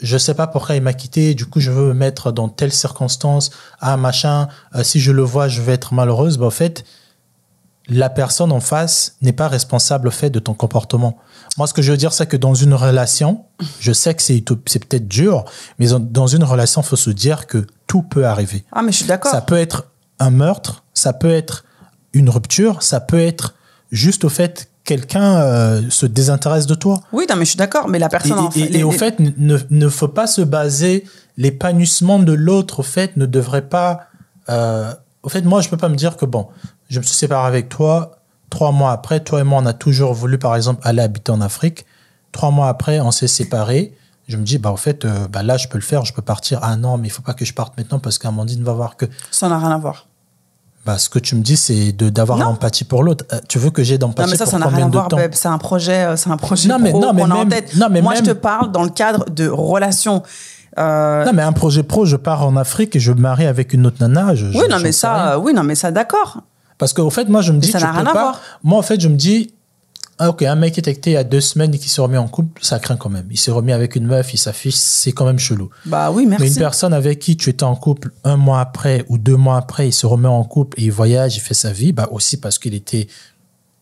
je 0.00 0.18
sais 0.18 0.34
pas 0.34 0.46
pourquoi 0.46 0.74
il 0.76 0.82
m'a 0.82 0.92
quitté, 0.92 1.34
du 1.34 1.46
coup, 1.46 1.60
je 1.60 1.70
veux 1.70 1.88
me 1.88 1.94
mettre 1.94 2.30
dans 2.32 2.48
telle 2.48 2.72
circonstance, 2.72 3.50
ah, 3.80 3.96
machin, 3.96 4.48
euh, 4.74 4.82
si 4.82 5.00
je 5.00 5.12
le 5.12 5.22
vois, 5.22 5.48
je 5.48 5.60
vais 5.62 5.72
être 5.72 5.94
malheureuse, 5.94 6.38
bah, 6.38 6.46
au 6.46 6.50
fait, 6.50 6.84
la 7.88 8.08
personne 8.08 8.50
en 8.52 8.60
face 8.60 9.16
n'est 9.20 9.32
pas 9.34 9.46
responsable 9.48 10.08
au 10.08 10.10
fait 10.10 10.30
de 10.30 10.38
ton 10.38 10.54
comportement. 10.54 11.18
Moi, 11.58 11.66
ce 11.66 11.74
que 11.74 11.82
je 11.82 11.90
veux 11.90 11.98
dire, 11.98 12.12
c'est 12.14 12.26
que 12.26 12.36
dans 12.36 12.54
une 12.54 12.72
relation, 12.74 13.44
je 13.78 13.92
sais 13.92 14.14
que 14.14 14.22
c'est 14.22 14.40
peut-être 14.42 15.06
dur, 15.06 15.44
mais 15.78 15.92
en- 15.92 16.00
dans 16.00 16.26
une 16.26 16.44
relation, 16.44 16.82
faut 16.82 16.96
se 16.96 17.10
dire 17.10 17.46
que 17.46 17.66
tout 17.86 18.02
peut 18.02 18.26
arriver. 18.26 18.64
Ah, 18.72 18.82
mais 18.82 18.90
je 18.90 18.98
suis 18.98 19.06
d'accord. 19.06 19.30
Ça 19.30 19.42
peut 19.42 19.58
être 19.58 19.86
un 20.18 20.30
meurtre, 20.30 20.82
ça 20.94 21.12
peut 21.12 21.30
être 21.30 21.64
une 22.14 22.30
rupture, 22.30 22.82
ça 22.82 23.00
peut 23.00 23.20
être 23.20 23.54
juste 23.92 24.24
au 24.24 24.28
fait 24.30 24.68
quelqu'un 24.84 25.36
euh, 25.40 25.82
se 25.90 26.06
désintéresse 26.06 26.66
de 26.66 26.74
toi. 26.74 27.00
Oui, 27.12 27.26
non, 27.28 27.36
mais 27.36 27.44
je 27.44 27.50
suis 27.50 27.56
d'accord. 27.58 27.88
Mais 27.88 27.98
la 27.98 28.06
Et, 28.06 28.08
personne. 28.10 28.38
en 28.38 28.50
et- 28.50 28.60
et 28.60 28.68
les- 28.68 28.82
au 28.82 28.90
les- 28.92 28.98
fait, 28.98 29.18
ne, 29.20 29.58
ne 29.70 29.88
faut 29.88 30.08
pas 30.08 30.26
se 30.26 30.42
baser, 30.42 31.04
l'épanouissement 31.36 32.18
de 32.18 32.32
l'autre, 32.32 32.80
au 32.80 32.82
fait, 32.82 33.16
ne 33.16 33.26
devrait 33.26 33.68
pas... 33.68 34.00
euh, 34.48 34.92
au 35.22 35.28
fait, 35.28 35.42
moi, 35.42 35.60
je 35.62 35.68
peux 35.68 35.76
pas 35.76 35.88
me 35.88 35.96
dire 35.96 36.16
que, 36.16 36.26
bon, 36.26 36.48
je 36.90 36.98
me 37.00 37.04
suis 37.04 37.14
séparé 37.16 37.46
avec 37.48 37.68
toi, 37.70 38.18
trois 38.50 38.72
mois 38.72 38.92
après, 38.92 39.20
toi 39.20 39.40
et 39.40 39.44
moi, 39.44 39.60
on 39.62 39.66
a 39.66 39.72
toujours 39.72 40.12
voulu, 40.14 40.38
par 40.38 40.54
exemple, 40.54 40.80
aller 40.84 41.02
habiter 41.02 41.32
en 41.32 41.40
Afrique. 41.40 41.86
Trois 42.32 42.50
mois 42.50 42.68
après, 42.68 43.00
on 43.00 43.10
s'est 43.10 43.26
séparés. 43.28 43.94
Je 44.28 44.36
me 44.36 44.42
dis, 44.44 44.58
bah, 44.58 44.70
au 44.70 44.76
fait, 44.76 45.04
euh, 45.04 45.28
bah, 45.28 45.42
là, 45.42 45.56
je 45.56 45.68
peux 45.68 45.78
le 45.78 45.82
faire, 45.84 46.04
je 46.04 46.12
peux 46.12 46.22
partir. 46.22 46.58
Ah 46.62 46.76
non, 46.76 46.98
mais 46.98 47.08
il 47.08 47.10
faut 47.10 47.22
pas 47.22 47.34
que 47.34 47.44
je 47.44 47.52
parte 47.54 47.76
maintenant 47.78 47.98
parce 47.98 48.18
qu'Amandine 48.18 48.62
va 48.62 48.72
voir 48.72 48.96
que... 48.96 49.06
Ça 49.30 49.48
n'a 49.48 49.58
rien 49.58 49.70
à 49.70 49.78
voir. 49.78 50.06
Bah, 50.86 50.98
ce 50.98 51.08
que 51.08 51.18
tu 51.18 51.34
me 51.34 51.40
dis, 51.42 51.56
c'est 51.56 51.92
de 51.92 52.10
d'avoir 52.10 52.38
l'empathie 52.38 52.84
pour 52.84 53.02
l'autre. 53.02 53.24
Euh, 53.32 53.38
tu 53.48 53.58
veux 53.58 53.70
que 53.70 53.82
j'ai 53.82 53.94
Non, 53.94 54.08
d'empathie 54.08 54.30
mais 54.32 54.36
ça, 54.36 54.44
pour 54.44 54.52
ça 54.52 54.58
n'a 54.58 54.64
combien 54.66 54.76
rien 54.78 54.86
à 54.86 54.90
de 54.90 54.92
voir, 54.94 55.08
temps. 55.08 55.16
C'est 55.32 55.48
un 55.48 55.56
projet, 55.58 56.04
euh, 56.04 56.16
c'est 56.16 56.28
un 56.30 56.36
projet 56.36 56.68
Non, 56.68 56.78
mais- 56.78 56.90
pro 56.90 57.00
non, 57.00 57.12
mais 57.14 57.22
qu'on 57.22 57.30
a 57.30 57.34
en 57.36 57.46
tête. 57.46 57.74
non, 57.76 57.86
mais 57.90 58.02
Moi, 58.02 58.14
je 58.16 58.22
te 58.22 58.30
parle 58.32 58.70
dans 58.70 58.82
le 58.82 58.90
cadre 58.90 59.24
de 59.30 59.48
relations. 59.48 60.22
Euh, 60.78 61.24
Non, 61.24 61.32
mais 61.32 61.42
un 61.42 61.52
projet 61.52 61.82
pro, 61.84 62.04
je 62.04 62.16
pars 62.16 62.46
en 62.46 62.56
Afrique 62.56 62.96
et 62.96 63.00
je 63.00 63.12
me 63.12 63.20
marie 63.20 63.46
avec 63.46 63.72
une 63.72 63.86
autre 63.86 63.96
nana. 64.00 64.34
Je, 64.34 64.44
oui, 64.46 64.52
je- 64.66 64.70
non, 64.70 64.78
mais 64.82 64.92
ça, 64.92 65.38
oui, 65.38 65.54
non, 65.54 65.62
mais 65.62 65.74
ça, 65.74 65.90
d'accord. 65.90 66.38
Parce 66.76 66.92
qu'au 66.92 67.08
fait, 67.10 67.28
moi, 67.28 67.40
je 67.40 67.52
me 67.52 67.58
dis, 67.60 67.70
ça 67.70 67.78
tu 67.78 67.84
n'a 67.84 67.92
peux 67.92 67.98
rien 67.98 68.06
à 68.08 68.12
pas- 68.12 68.20
voir. 68.22 68.40
Moi, 68.64 68.78
en 68.78 68.82
fait, 68.82 69.00
je 69.00 69.08
me 69.08 69.14
dis, 69.16 69.54
ah, 70.18 70.30
ok, 70.30 70.42
un 70.42 70.54
mec 70.54 70.74
qui 70.74 70.80
était 70.80 70.90
acté 70.92 71.10
il 71.10 71.14
y 71.14 71.16
a 71.16 71.24
deux 71.24 71.40
semaines 71.40 71.74
et 71.74 71.78
qui 71.78 71.88
s'est 71.88 72.00
remis 72.00 72.16
en 72.16 72.28
couple, 72.28 72.62
ça 72.64 72.78
craint 72.78 72.96
quand 72.96 73.10
même. 73.10 73.26
Il 73.30 73.38
s'est 73.38 73.50
remis 73.50 73.72
avec 73.72 73.96
une 73.96 74.06
meuf, 74.06 74.32
il 74.32 74.38
s'affiche, 74.38 74.74
c'est 74.76 75.10
quand 75.12 75.24
même 75.26 75.38
chelou. 75.40 75.70
Bah 75.86 76.10
oui, 76.12 76.24
Mais 76.26 76.36
une 76.36 76.42
merci. 76.42 76.58
personne 76.58 76.92
avec 76.92 77.18
qui 77.18 77.36
tu 77.36 77.50
étais 77.50 77.64
en 77.64 77.74
couple 77.74 78.12
un 78.22 78.36
mois 78.36 78.60
après 78.60 79.04
ou 79.08 79.18
deux 79.18 79.36
mois 79.36 79.56
après, 79.56 79.88
il 79.88 79.92
se 79.92 80.06
remet 80.06 80.28
en 80.28 80.44
couple 80.44 80.80
et 80.80 80.84
il 80.84 80.92
voyage, 80.92 81.36
il 81.36 81.40
fait 81.40 81.54
sa 81.54 81.72
vie, 81.72 81.92
bah 81.92 82.08
aussi 82.12 82.36
parce 82.36 82.58
qu'il 82.58 82.74
était 82.74 83.08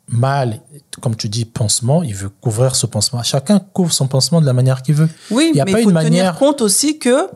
mal, 0.08 0.60
comme 1.00 1.16
tu 1.16 1.28
dis, 1.28 1.44
pansement, 1.44 2.02
il 2.02 2.14
veut 2.14 2.28
couvrir 2.28 2.74
ce 2.76 2.86
pansement. 2.86 3.22
Chacun 3.22 3.58
couvre 3.60 3.92
son 3.92 4.08
pansement 4.08 4.40
de 4.40 4.46
la 4.46 4.52
manière 4.52 4.82
qu'il 4.82 4.94
veut. 4.94 5.08
Oui, 5.30 5.50
il 5.52 5.56
y 5.56 5.60
a 5.60 5.64
mais 5.64 5.72
pas 5.72 5.80
il 5.80 5.84
faut 5.84 5.90
une 5.90 5.96
tenir 5.96 6.10
manière- 6.10 6.38
compte 6.38 6.60
aussi 6.60 6.98
que 6.98 7.28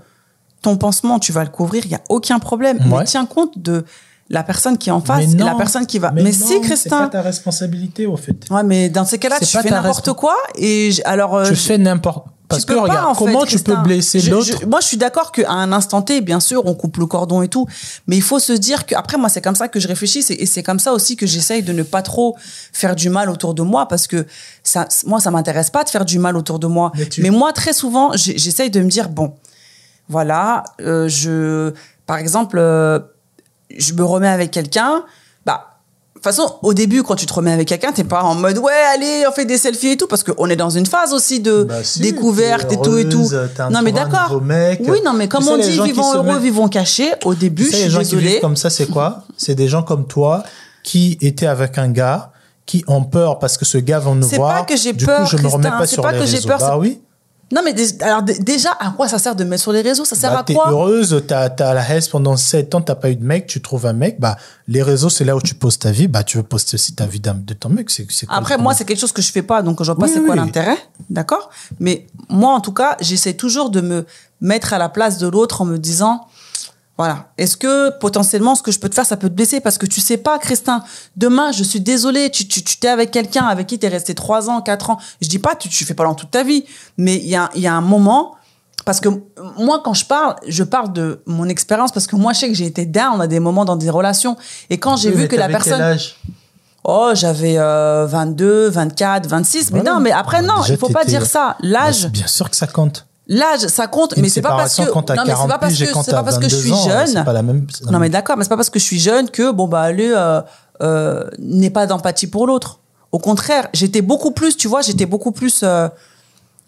ton 0.62 0.76
pansement, 0.76 1.18
tu 1.18 1.32
vas 1.32 1.44
le 1.44 1.50
couvrir, 1.50 1.84
il 1.84 1.88
n'y 1.88 1.94
a 1.94 2.02
aucun 2.08 2.38
problème. 2.38 2.78
Ouais. 2.90 2.98
Mais 3.00 3.04
tiens 3.04 3.24
compte 3.26 3.58
de 3.58 3.84
la 4.28 4.42
personne 4.42 4.76
qui 4.78 4.88
est 4.88 4.92
en 4.92 5.00
face 5.00 5.26
Mais 5.28 5.32
et 5.34 5.44
la 5.44 5.54
personne 5.54 5.86
qui 5.86 5.98
va. 5.98 6.10
Mais, 6.12 6.22
non, 6.24 6.30
si, 6.32 6.38
C'est 6.38 6.54
pas 6.60 6.66
Christin. 6.66 7.08
ta 7.08 7.22
responsabilité, 7.22 8.06
au 8.06 8.16
fait. 8.16 8.36
Ouais, 8.50 8.64
mais 8.64 8.88
dans 8.88 9.04
ces 9.04 9.18
cas-là, 9.18 9.36
C'est 9.38 9.46
tu 9.46 9.56
fais 9.58 9.70
n'importe 9.70 10.12
quoi. 10.14 10.34
Et 10.56 10.90
j- 10.90 11.02
alors. 11.04 11.36
euh, 11.36 11.44
tu 11.48 11.54
je- 11.54 11.60
fais 11.60 11.78
n'importe. 11.78 12.26
Parce 12.48 12.64
que 12.64 12.74
pas, 12.74 12.82
regarde, 12.82 13.16
fait, 13.16 13.24
comment 13.24 13.44
tu 13.44 13.56
peux 13.58 13.72
Christin. 13.72 13.82
blesser 13.82 14.20
Je- 14.20 14.30
l'autre 14.30 14.46
je- 14.60 14.66
Moi, 14.66 14.78
je 14.80 14.86
suis 14.86 14.96
d'accord 14.96 15.32
qu'à 15.32 15.50
un 15.50 15.72
instant 15.72 16.00
T, 16.02 16.20
bien 16.20 16.38
sûr, 16.38 16.64
on 16.64 16.74
coupe 16.74 16.96
le 16.98 17.06
cordon 17.06 17.42
et 17.42 17.48
tout, 17.48 17.66
mais 18.06 18.14
il 18.16 18.22
faut 18.22 18.38
se 18.38 18.52
dire 18.52 18.86
que 18.86 18.94
après, 18.94 19.16
moi, 19.18 19.28
c'est 19.28 19.40
comme 19.42 19.56
ça 19.56 19.66
que 19.66 19.80
je 19.80 19.88
réfléchis, 19.88 20.24
et 20.28 20.46
c'est 20.46 20.62
comme 20.62 20.78
ça 20.78 20.92
aussi 20.92 21.16
que 21.16 21.26
j'essaye 21.26 21.64
de 21.64 21.72
ne 21.72 21.82
pas 21.82 22.02
trop 22.02 22.36
faire 22.72 22.94
du 22.94 23.10
mal 23.10 23.30
autour 23.30 23.52
de 23.52 23.62
moi, 23.62 23.88
parce 23.88 24.06
que 24.06 24.26
ça, 24.62 24.86
moi, 25.06 25.18
ça 25.18 25.32
m'intéresse 25.32 25.70
pas 25.70 25.82
de 25.82 25.88
faire 25.88 26.04
du 26.04 26.20
mal 26.20 26.36
autour 26.36 26.60
de 26.60 26.68
moi. 26.68 26.92
Mais 26.96 27.06
tu- 27.06 27.20
Mais 27.20 27.30
moi, 27.30 27.52
très 27.52 27.72
souvent, 27.72 28.10
j'essaye 28.14 28.70
de 28.70 28.80
me 28.80 28.88
dire 28.88 29.08
bon, 29.08 29.34
voilà, 30.08 30.62
euh, 30.80 31.08
je, 31.08 31.72
par 32.06 32.18
exemple, 32.18 32.58
euh, 32.60 33.00
je 33.76 33.92
me 33.94 34.04
remets 34.04 34.28
avec 34.28 34.50
quelqu'un, 34.50 35.04
bah. 35.44 35.72
De 36.14 36.20
toute 36.20 36.34
façon, 36.34 36.56
au 36.62 36.74
début, 36.74 37.02
quand 37.04 37.14
tu 37.14 37.26
te 37.26 37.32
remets 37.34 37.52
avec 37.52 37.68
quelqu'un, 37.68 37.92
t'es 37.92 38.02
pas 38.02 38.22
en 38.22 38.34
mode 38.34 38.58
ouais, 38.58 38.72
allez, 38.94 39.24
on 39.28 39.32
fait 39.32 39.44
des 39.44 39.58
selfies 39.58 39.90
et 39.92 39.96
tout, 39.96 40.06
parce 40.08 40.24
qu'on 40.24 40.48
est 40.48 40.56
dans 40.56 40.70
une 40.70 40.86
phase 40.86 41.12
aussi 41.12 41.38
de 41.40 41.64
Bah 41.64 41.84
si, 41.84 42.00
découverte 42.00 42.72
et 42.72 42.80
tout 42.80 42.96
et 42.96 43.08
tout. 43.08 43.28
Non 43.70 43.82
mais 43.82 43.92
d'accord. 43.92 44.40
Oui, 44.40 44.98
non 45.04 45.12
mais 45.12 45.28
comme 45.28 45.46
on 45.46 45.56
dit, 45.58 45.78
vivons 45.82 46.14
heureux, 46.14 46.24
mettent- 46.32 46.40
vivons 46.42 46.68
cachés. 46.68 47.12
Au 47.24 47.34
début, 47.34 47.64
Tu 47.64 47.70
je 47.70 47.76
sais, 47.76 47.76
les 47.76 47.82
suis 47.84 47.90
gens 47.92 48.02
qui 48.02 48.16
vivent 48.16 48.40
comme 48.40 48.56
ça, 48.56 48.70
c'est 48.70 48.86
quoi? 48.86 49.24
C'est 49.36 49.54
des 49.54 49.68
gens 49.68 49.82
comme 49.84 50.06
toi 50.06 50.42
qui 50.82 51.16
étaient 51.20 51.46
avec 51.46 51.78
un 51.78 51.88
gars, 51.90 52.32
qui 52.64 52.82
ont 52.88 53.04
peur 53.04 53.38
parce 53.38 53.56
que 53.58 53.64
ce 53.64 53.78
gars 53.78 54.00
va 54.00 54.12
nous 54.12 54.26
C'est 54.28 54.36
voir. 54.36 54.54
pas 54.56 54.62
que 54.64 54.76
j'ai 54.76 54.94
du 54.94 55.04
peur, 55.04 55.20
coup, 55.20 55.36
je 55.36 55.36
me 55.42 55.46
remets 55.46 55.68
pas 55.68 55.86
c'est 55.86 55.94
sur 55.94 56.02
pas 56.02 56.12
les 56.12 56.18
que 56.20 56.26
j'ai 56.26 56.36
réseaux. 56.36 56.48
peur, 56.48 56.58
Bah 56.58 56.70
c'est- 56.72 56.78
oui. 56.80 57.00
Non 57.52 57.60
mais 57.64 57.72
alors 58.02 58.22
dé- 58.22 58.38
déjà, 58.40 58.70
à 58.80 58.90
quoi 58.90 59.06
ça 59.08 59.20
sert 59.20 59.36
de 59.36 59.44
mettre 59.44 59.62
sur 59.62 59.70
les 59.70 59.80
réseaux? 59.80 60.04
Ça 60.04 60.16
sert 60.16 60.32
Bah, 60.32 60.40
à 60.40 60.42
t'es 60.42 60.54
quoi? 60.54 60.68
heureuse, 60.68 61.22
t'as 61.28 61.44
as 61.46 61.74
la 61.74 61.82
haine 61.88 62.02
pendant 62.10 62.36
7 62.36 62.74
ans, 62.74 62.80
t'as 62.80 62.96
pas 62.96 63.08
eu 63.10 63.14
de 63.16 63.22
mec, 63.24 63.46
tu 63.46 63.62
trouves 63.62 63.86
un 63.86 63.92
mec, 63.92 64.18
bah 64.18 64.36
les 64.66 64.82
réseaux 64.82 65.10
c'est 65.10 65.24
là 65.24 65.36
où 65.36 65.40
tu 65.40 65.54
poses 65.54 65.78
ta 65.78 65.92
vie, 65.92 66.08
bah 66.08 66.24
tu 66.24 66.38
veux 66.38 66.42
poster 66.42 66.74
aussi 66.74 66.94
ta 66.96 67.06
vie 67.06 67.20
de 67.20 67.54
ton 67.54 67.68
mec, 67.68 67.88
c'est 67.90 68.04
Après, 68.28 68.58
moi, 68.58 68.74
c'est 68.74 68.84
quelque 68.84 68.98
chose 68.98 69.12
que 69.12 69.22
je 69.22 69.30
fais 69.30 69.42
pas, 69.42 69.62
donc 69.62 69.80
je 69.80 69.86
vois 69.86 69.96
pas 69.96 70.06
Oui, 70.06 70.12
c'est 70.12 70.24
quoi 70.24 70.34
l'intérêt, 70.34 70.76
d'accord? 71.08 71.50
Mais 71.78 72.08
moi, 72.28 72.52
en 72.52 72.60
tout 72.60 72.72
cas, 72.72 72.96
j'essaie 73.00 73.34
toujours 73.34 73.70
de 73.70 73.80
me 73.80 74.06
mettre 74.40 74.72
à 74.74 74.78
la 74.78 74.88
place 74.88 75.18
de 75.18 75.28
l'autre 75.28 75.62
en 75.62 75.66
me 75.66 75.78
disant, 75.78 76.26
voilà, 76.98 77.28
est-ce 77.36 77.56
que 77.58 77.90
potentiellement 77.98 78.54
ce 78.54 78.62
que 78.62 78.72
je 78.72 78.78
peux 78.78 78.88
te 78.88 78.94
faire, 78.94 79.04
ça 79.04 79.16
peut 79.16 79.28
te 79.28 79.34
blesser? 79.34 79.60
Parce 79.60 79.76
que 79.76 79.84
tu 79.86 80.00
sais 80.00 80.16
pas, 80.16 80.38
Christin, 80.38 80.82
demain, 81.16 81.52
je 81.52 81.62
suis 81.62 81.80
désolée, 81.80 82.30
tu 82.30 82.48
tu 82.48 82.62
tu 82.64 82.78
t'es 82.78 82.88
avec 82.88 83.10
quelqu'un 83.10 83.44
avec 83.46 83.66
qui 83.66 83.78
t'es 83.78 83.88
resté 83.88 84.14
trois 84.14 84.48
ans, 84.48 84.62
quatre 84.62 84.88
ans. 84.90 84.98
Je 85.20 85.28
dis 85.28 85.38
pas, 85.38 85.54
tu 85.54 85.68
tu 85.68 85.84
fais 85.84 85.94
pas 85.94 86.04
dans 86.04 86.14
toute 86.14 86.30
ta 86.30 86.42
vie, 86.42 86.64
mais 86.96 87.16
il 87.16 87.26
y 87.28 87.36
a 87.36 87.50
il 87.54 87.60
y 87.60 87.66
a 87.66 87.74
un 87.74 87.82
moment. 87.82 88.34
Parce 88.86 89.00
que 89.00 89.08
moi, 89.58 89.80
quand 89.84 89.94
je 89.94 90.04
parle, 90.06 90.36
je 90.46 90.62
parle 90.62 90.92
de 90.92 91.20
mon 91.26 91.48
expérience 91.48 91.90
parce 91.90 92.06
que 92.06 92.14
moi, 92.14 92.32
je 92.32 92.38
sais 92.40 92.48
que 92.48 92.54
j'ai 92.54 92.66
été 92.66 92.86
down 92.86 93.20
à 93.20 93.26
des 93.26 93.40
moments 93.40 93.64
dans 93.64 93.74
des 93.76 93.90
relations. 93.90 94.36
Et 94.70 94.78
quand 94.78 94.96
j'ai 94.96 95.10
Oui, 95.10 95.22
vu 95.22 95.28
que 95.28 95.34
la 95.34 95.48
t'avais 95.48 95.54
quel 95.54 95.62
personne. 95.64 95.80
âge? 95.82 96.16
Oh, 96.84 97.10
j'avais 97.14 97.58
euh, 97.58 98.06
22, 98.06 98.68
24, 98.68 99.26
26. 99.26 99.72
Mais 99.72 99.82
non, 99.82 99.98
mais 99.98 100.12
après, 100.12 100.40
non, 100.40 100.60
Déjà, 100.60 100.74
il 100.74 100.78
faut 100.78 100.88
pas 100.88 101.04
dire 101.04 101.26
ça. 101.26 101.56
Bah, 101.60 101.68
L'âge, 101.68 102.02
c'est 102.02 102.12
Bien 102.12 102.28
sûr 102.28 102.48
que 102.48 102.54
ça 102.56 102.68
compte. 102.68 103.06
L'âge, 103.28 103.60
ça 103.66 103.86
compte, 103.86 104.16
mais 104.16 104.28
c'est 104.28 104.42
pas 104.42 104.50
parce 104.56 104.76
que. 104.76 104.82
non, 104.82 104.88
mais 104.96 105.04
c'est 105.06 105.14
40 105.26 105.48
pas 105.48 105.58
parce 105.58 105.78
que 105.78 105.84
c'est 105.84 106.10
pas 106.12 106.22
parce 106.22 106.38
que 106.38 106.48
je 106.48 106.56
22 106.56 106.62
suis 106.62 106.72
ans, 106.72 106.88
jeune. 107.06 107.24
pas 107.24 107.32
la 107.32 107.42
même. 107.42 107.66
la 107.84 107.90
Non, 107.92 107.98
mais 107.98 108.08
d'accord, 108.08 108.36
mais 108.36 108.44
c'est 108.44 108.48
pas 108.50 108.56
parce 108.56 108.70
que 108.70 108.78
je 108.78 108.84
suis 108.84 108.98
jeune 109.00 109.30
que, 109.30 109.50
bon, 109.52 109.68
bah, 109.68 109.80
allez, 109.82 110.12
euh, 110.14 110.40
euh, 110.82 111.24
n'ai 111.38 111.70
pas 111.70 111.86
d'empathie 111.86 112.26
pour 112.26 112.46
l'autre. 112.46 112.80
Au 113.12 113.18
contraire, 113.18 113.68
j'étais 113.72 114.02
beaucoup 114.02 114.30
plus, 114.32 114.56
tu 114.56 114.68
vois, 114.68 114.82
j'étais 114.82 115.06
beaucoup 115.06 115.32
plus. 115.32 115.60
euh, 115.62 115.88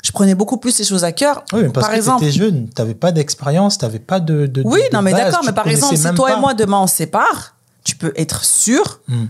je 0.03 0.13
prenais 0.13 0.35
beaucoup 0.37 0.59
plus 0.59 0.79
les 0.79 0.85
choses 0.85 1.03
à 1.05 1.11
cœur. 1.13 1.43
Oui, 1.53 1.63
mais 1.63 1.69
parce 1.71 1.87
par 1.87 1.91
que 1.93 1.97
exemple. 1.99 2.21
t'étais 2.25 2.33
jeune, 2.39 2.69
t'avais 2.69 2.95
pas 2.95 3.11
d'expérience, 3.13 3.79
t'avais 3.79 3.99
pas 3.99 4.21
de. 4.21 4.47
de 4.47 4.63
Oui, 4.65 4.81
de 4.91 4.97
non, 4.97 5.03
mais 5.03 5.13
d'accord, 5.13 5.43
mais 5.45 5.53
par 5.53 5.67
exemple, 5.67 5.97
si 5.97 6.15
toi 6.15 6.29
pas. 6.31 6.37
et 6.37 6.41
moi 6.41 6.55
demain 6.55 6.79
on 6.81 6.87
se 6.87 6.95
sépare, 6.97 7.57
tu 7.85 7.97
peux 7.97 8.13
être 8.17 8.45
sûr 8.45 9.01
Hmm. 9.09 9.25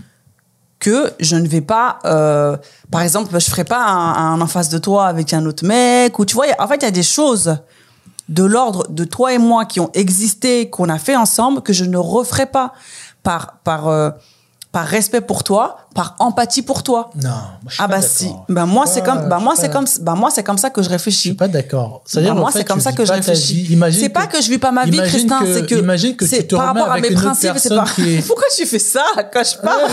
Je 1.19 1.35
ne 1.35 1.47
vais 1.47 1.61
pas, 1.61 1.99
euh, 2.05 2.57
par 2.91 3.01
exemple, 3.01 3.37
je 3.39 3.49
ferai 3.49 3.63
pas 3.63 3.83
un, 3.83 4.39
en 4.39 4.47
face 4.47 4.69
de 4.69 4.77
toi 4.77 5.07
avec 5.07 5.33
un 5.33 5.45
autre 5.45 5.65
mec, 5.65 6.19
ou 6.19 6.25
tu 6.25 6.35
vois, 6.35 6.45
en 6.59 6.67
fait, 6.67 6.77
il 6.77 6.83
y 6.83 6.87
a 6.87 6.91
des 6.91 7.03
choses 7.03 7.57
de 8.27 8.43
l'ordre 8.43 8.87
de 8.89 9.03
toi 9.03 9.33
et 9.33 9.37
moi 9.37 9.65
qui 9.65 9.79
ont 9.79 9.89
existé, 9.93 10.69
qu'on 10.69 10.89
a 10.89 10.99
fait 10.99 11.15
ensemble, 11.15 11.61
que 11.61 11.73
je 11.73 11.85
ne 11.85 11.97
referai 11.97 12.45
pas 12.45 12.73
par, 13.23 13.59
par, 13.63 13.87
euh, 13.87 14.11
par 14.71 14.85
respect 14.85 15.21
pour 15.21 15.43
toi, 15.43 15.77
par 15.95 16.15
empathie 16.19 16.61
pour 16.61 16.83
toi. 16.83 17.09
Non, 17.15 17.29
moi, 17.29 17.39
je 17.69 17.73
suis 17.73 17.83
Ah 17.83 17.87
pas 17.87 17.95
bah 17.97 18.01
si, 18.03 18.29
bah 18.49 18.65
moi 18.67 18.85
Je 18.85 18.91
c'est 18.91 19.01
comme, 19.01 19.27
bah 19.27 19.37
je 19.39 19.43
moi 19.43 19.53
c'est 19.55 19.71
comme, 19.71 19.85
bah 20.01 20.13
moi 20.13 20.29
c'est 20.29 20.43
comme 20.43 20.59
ça 20.59 20.69
que 20.69 20.81
je 20.83 20.85
Je 20.87 20.91
réfléchis. 20.91 21.19
suis 21.29 21.33
pas 21.33 21.47
d'accord. 21.47 21.89
Bah, 21.89 22.01
C'est-à-dire, 22.05 22.35
moi, 22.35 22.49
en 22.49 22.51
fait, 22.51 22.59
c'est 22.59 22.65
comme 22.65 22.79
ça 22.79 22.91
que 22.91 23.03
je 23.03 23.11
réfléchis. 23.11 23.77
C'est 23.93 24.09
pas 24.09 24.27
que 24.27 24.39
je 24.41 24.47
vis 24.49 24.59
pas 24.59 24.71
ma 24.71 24.85
vie, 24.85 24.97
Christin, 25.01 25.39
c'est 25.51 25.65
que 25.65 25.73
imagine 25.75 26.15
que 26.15 26.23
tu 26.25 26.29
c'est 26.29 26.43
te 26.43 26.55
par 26.55 26.67
rapport 26.67 26.91
à 26.91 26.99
mes 26.99 27.09
principes. 27.11 27.53
C'est 27.57 27.69
pas. 27.69 27.85
Pourquoi 28.27 28.45
tu 28.55 28.65
fais 28.67 28.77
ça? 28.79 29.03
Quand 29.33 29.43
je 29.43 29.57
parle 29.57 29.89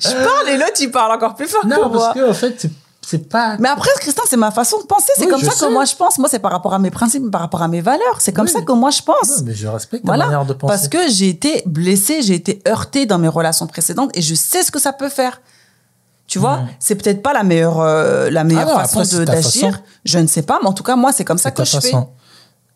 Je 0.00 0.08
parle 0.10 0.48
et 0.48 0.56
l'autre 0.56 0.80
il 0.80 0.90
parle 0.90 1.12
encore 1.12 1.34
plus 1.36 1.46
fort 1.46 1.64
Non, 1.66 1.76
que 1.76 1.88
moi. 1.94 2.12
parce 2.12 2.14
que 2.14 2.30
en 2.30 2.34
fait, 2.34 2.54
c'est- 2.58 2.70
c'est 3.12 3.28
pas. 3.28 3.56
Mais 3.58 3.68
après, 3.68 3.90
Christin, 4.00 4.22
c'est 4.28 4.36
ma 4.36 4.50
façon 4.50 4.78
de 4.80 4.86
penser. 4.86 5.12
C'est 5.16 5.24
Oui, 5.26 5.30
comme 5.30 5.40
ça 5.42 5.52
sais. 5.52 5.66
que 5.66 5.72
moi 5.72 5.84
je 5.84 5.94
pense. 5.94 6.18
Moi, 6.18 6.28
c'est 6.28 6.38
par 6.40 6.50
rapport 6.52 6.74
à 6.74 6.78
mes 6.78 6.90
principes, 6.90 7.30
par 7.30 7.40
rapport 7.40 7.62
à 7.62 7.68
mes 7.68 7.80
valeurs. 7.80 8.20
C'est 8.20 8.32
comme 8.32 8.46
Oui. 8.46 8.50
ça 8.52 8.60
que 8.62 8.72
moi 8.72 8.90
je 8.90 9.02
pense. 9.02 9.42
Mais 9.44 9.54
je 9.54 9.66
respecte 9.68 10.04
ta 10.04 10.08
Voilà, 10.10 10.24
manière 10.26 10.44
de 10.44 10.52
penser. 10.52 10.72
parce 10.72 10.88
que 10.88 11.08
j'ai 11.10 11.28
été 11.28 11.62
blessée, 11.66 12.22
j'ai 12.22 12.34
été 12.34 12.60
heurtée 12.66 13.06
dans 13.06 13.18
mes 13.18 13.28
relations 13.28 13.66
précédentes 13.66 14.10
et 14.14 14.22
je 14.22 14.34
sais 14.34 14.62
ce 14.62 14.70
que 14.70 14.80
ça 14.80 14.92
peut 14.92 15.08
faire. 15.08 15.40
Tu 16.26 16.38
vois, 16.38 16.58
Mhm. 16.58 16.68
c'est 16.78 16.94
peut-être 16.94 17.22
pas 17.22 17.32
la 17.34 17.42
meilleure, 17.42 17.80
euh, 17.80 18.30
la 18.30 18.44
meilleure 18.44 18.68
Ah 18.74 18.82
non, 18.82 18.88
façon 18.88 19.18
ta 19.18 19.24
d'agir. 19.34 19.82
Je 20.04 20.18
ne 20.18 20.26
sais 20.26 20.42
pas, 20.42 20.58
mais 20.62 20.68
en 20.68 20.72
tout 20.72 20.82
cas, 20.84 20.96
moi, 20.96 21.12
c'est 21.12 21.24
comme 21.24 21.38
ça 21.38 21.50
que 21.50 21.56
ta 21.58 21.64
je 21.64 21.70
fais. 21.72 21.80
façon. 21.90 22.08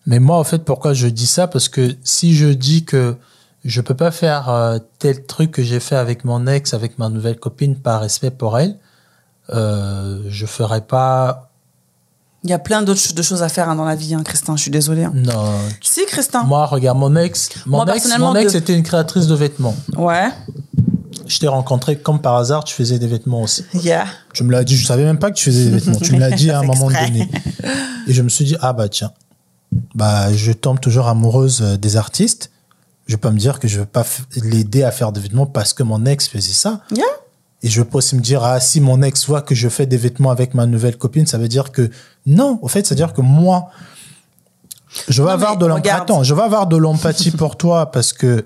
Mais 0.06 0.18
moi, 0.20 0.36
en 0.38 0.44
fait, 0.44 0.58
pourquoi 0.64 0.92
je 0.92 1.06
dis 1.08 1.26
ça? 1.26 1.46
Parce 1.48 1.68
que 1.68 1.94
si 2.04 2.36
je 2.36 2.46
dis 2.48 2.84
que 2.84 3.16
je 3.64 3.80
peux 3.80 3.94
pas 3.94 4.10
faire 4.10 4.48
euh, 4.50 4.78
tel 4.98 5.24
truc 5.26 5.50
que 5.52 5.62
j'ai 5.62 5.80
fait 5.80 5.96
avec 5.96 6.24
mon 6.24 6.46
ex, 6.46 6.74
avec 6.74 6.98
ma 6.98 7.08
nouvelle 7.08 7.38
copine, 7.38 7.76
par 7.76 8.00
respect 8.02 8.30
pour 8.30 8.58
elle, 8.58 8.76
euh, 9.50 10.20
je 10.28 10.46
ferai 10.46 10.80
pas 10.80 11.50
Il 12.44 12.50
y 12.50 12.52
a 12.52 12.58
plein 12.58 12.82
d'autres 12.82 13.12
de 13.14 13.22
choses 13.22 13.42
à 13.42 13.48
faire 13.48 13.68
hein, 13.68 13.76
dans 13.76 13.84
la 13.84 13.94
vie, 13.96 14.14
hein, 14.14 14.22
Christin. 14.24 14.56
Je 14.56 14.62
suis 14.62 14.70
désolée. 14.70 15.04
hein. 15.04 15.12
Non. 15.14 15.52
Si, 15.82 16.04
Christin. 16.06 16.42
Moi, 16.44 16.66
regarde, 16.66 16.98
mon 16.98 17.14
ex, 17.16 17.50
mon 17.66 17.84
Moi, 17.84 17.96
ex, 17.96 18.18
mon 18.18 18.34
ex 18.34 18.52
de- 18.52 18.58
était 18.58 18.74
une 18.74 18.82
créatrice 18.82 19.26
de 19.26 19.34
vêtements. 19.34 19.74
Ouais. 19.96 20.28
Je 21.26 21.38
t'ai 21.40 21.48
rencontré 21.48 21.96
comme 21.98 22.20
par 22.20 22.36
hasard, 22.36 22.62
tu 22.62 22.74
faisais 22.74 22.98
des 23.00 23.08
vêtements 23.08 23.42
aussi. 23.42 23.64
Yeah. 23.74 24.06
Tu 24.32 24.44
me 24.44 24.52
l'as 24.52 24.62
dit, 24.62 24.76
je 24.76 24.86
savais 24.86 25.02
même 25.04 25.18
pas 25.18 25.30
que 25.30 25.36
tu 25.36 25.44
faisais 25.46 25.64
des 25.64 25.78
vêtements. 25.78 25.98
Tu 25.98 26.12
me 26.12 26.18
l'as 26.20 26.30
dit 26.30 26.50
à 26.52 26.60
un 26.60 26.62
moment 26.72 26.86
donné. 26.88 27.28
Et 28.06 28.12
je 28.12 28.22
me 28.22 28.28
suis 28.28 28.44
dit, 28.44 28.56
ah 28.60 28.72
bah 28.72 28.88
tiens, 28.88 29.10
bah 29.96 30.32
je 30.32 30.52
tombe 30.52 30.78
toujours 30.78 31.08
amoureuse 31.08 31.62
euh, 31.62 31.76
des 31.76 31.96
artistes. 31.96 32.52
Je 33.08 33.14
vais 33.14 33.20
pas 33.20 33.30
me 33.32 33.38
dire 33.38 33.58
que 33.58 33.66
je 33.66 33.80
vais 33.80 33.86
pas 33.86 34.04
l'aider 34.36 34.84
à 34.84 34.92
faire 34.92 35.10
des 35.10 35.20
vêtements 35.20 35.46
parce 35.46 35.72
que 35.72 35.82
mon 35.82 36.04
ex 36.06 36.28
faisait 36.28 36.52
ça. 36.52 36.80
Yeah. 36.92 37.04
Et 37.66 37.68
je 37.68 37.80
vais 37.80 37.84
pas 37.84 37.98
aussi 37.98 38.14
me 38.14 38.20
dire, 38.20 38.44
ah, 38.44 38.60
si 38.60 38.80
mon 38.80 39.02
ex 39.02 39.26
voit 39.26 39.42
que 39.42 39.52
je 39.56 39.68
fais 39.68 39.86
des 39.86 39.96
vêtements 39.96 40.30
avec 40.30 40.54
ma 40.54 40.66
nouvelle 40.66 40.96
copine, 40.96 41.26
ça 41.26 41.36
veut 41.36 41.48
dire 41.48 41.72
que 41.72 41.90
non. 42.24 42.60
Au 42.62 42.68
fait, 42.68 42.86
c'est-à-dire 42.86 43.12
que 43.12 43.22
moi, 43.22 43.70
je 45.08 45.20
vais 45.20 45.26
Non, 45.26 45.34
avoir 45.34 45.56
de 45.56 45.66
l'empathie. 45.66 45.90
Attends, 45.90 46.22
je 46.22 46.32
vais 46.32 46.42
avoir 46.42 46.68
de 46.68 46.76
l'empathie 46.76 47.32
pour 47.32 47.56
toi 47.56 47.90
parce 47.90 48.12
que 48.12 48.44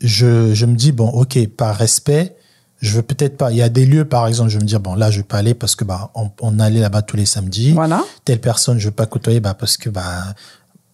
je, 0.00 0.52
je 0.52 0.66
me 0.66 0.74
dis, 0.74 0.90
bon, 0.90 1.08
ok, 1.08 1.46
par 1.56 1.76
respect, 1.76 2.34
je 2.80 2.96
veux 2.96 3.02
peut-être 3.02 3.36
pas. 3.36 3.52
Il 3.52 3.56
y 3.56 3.62
a 3.62 3.68
des 3.68 3.86
lieux, 3.86 4.04
par 4.04 4.26
exemple, 4.26 4.50
je 4.50 4.58
vais 4.58 4.64
me 4.64 4.68
dire, 4.68 4.80
bon, 4.80 4.96
là, 4.96 5.12
je 5.12 5.18
vais 5.18 5.22
pas 5.22 5.38
aller 5.38 5.54
parce 5.54 5.76
que, 5.76 5.84
bah, 5.84 6.10
on, 6.16 6.32
on 6.40 6.58
allait 6.58 6.80
là-bas 6.80 7.02
tous 7.02 7.16
les 7.16 7.24
samedis. 7.24 7.70
Voilà. 7.70 8.02
Telle 8.24 8.40
personne, 8.40 8.80
je 8.80 8.86
veux 8.86 8.94
pas 8.94 9.06
côtoyer, 9.06 9.38
bah, 9.38 9.54
parce 9.54 9.76
que, 9.76 9.90
bah, 9.90 10.34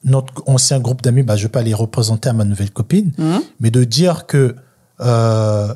notre 0.05 0.43
ancien 0.47 0.79
groupe 0.79 1.01
d'amis, 1.01 1.23
bah, 1.23 1.37
je 1.37 1.45
vais 1.45 1.49
pas 1.49 1.63
les 1.63 1.73
représenter 1.73 2.29
à 2.29 2.35
ma 2.35 2.45
nouvelle 2.45 2.71
copine. 2.71 3.13
Mhm. 3.17 3.41
Mais 3.61 3.71
de 3.71 3.83
dire 3.85 4.27
que, 4.27 4.57
euh, 5.01 5.75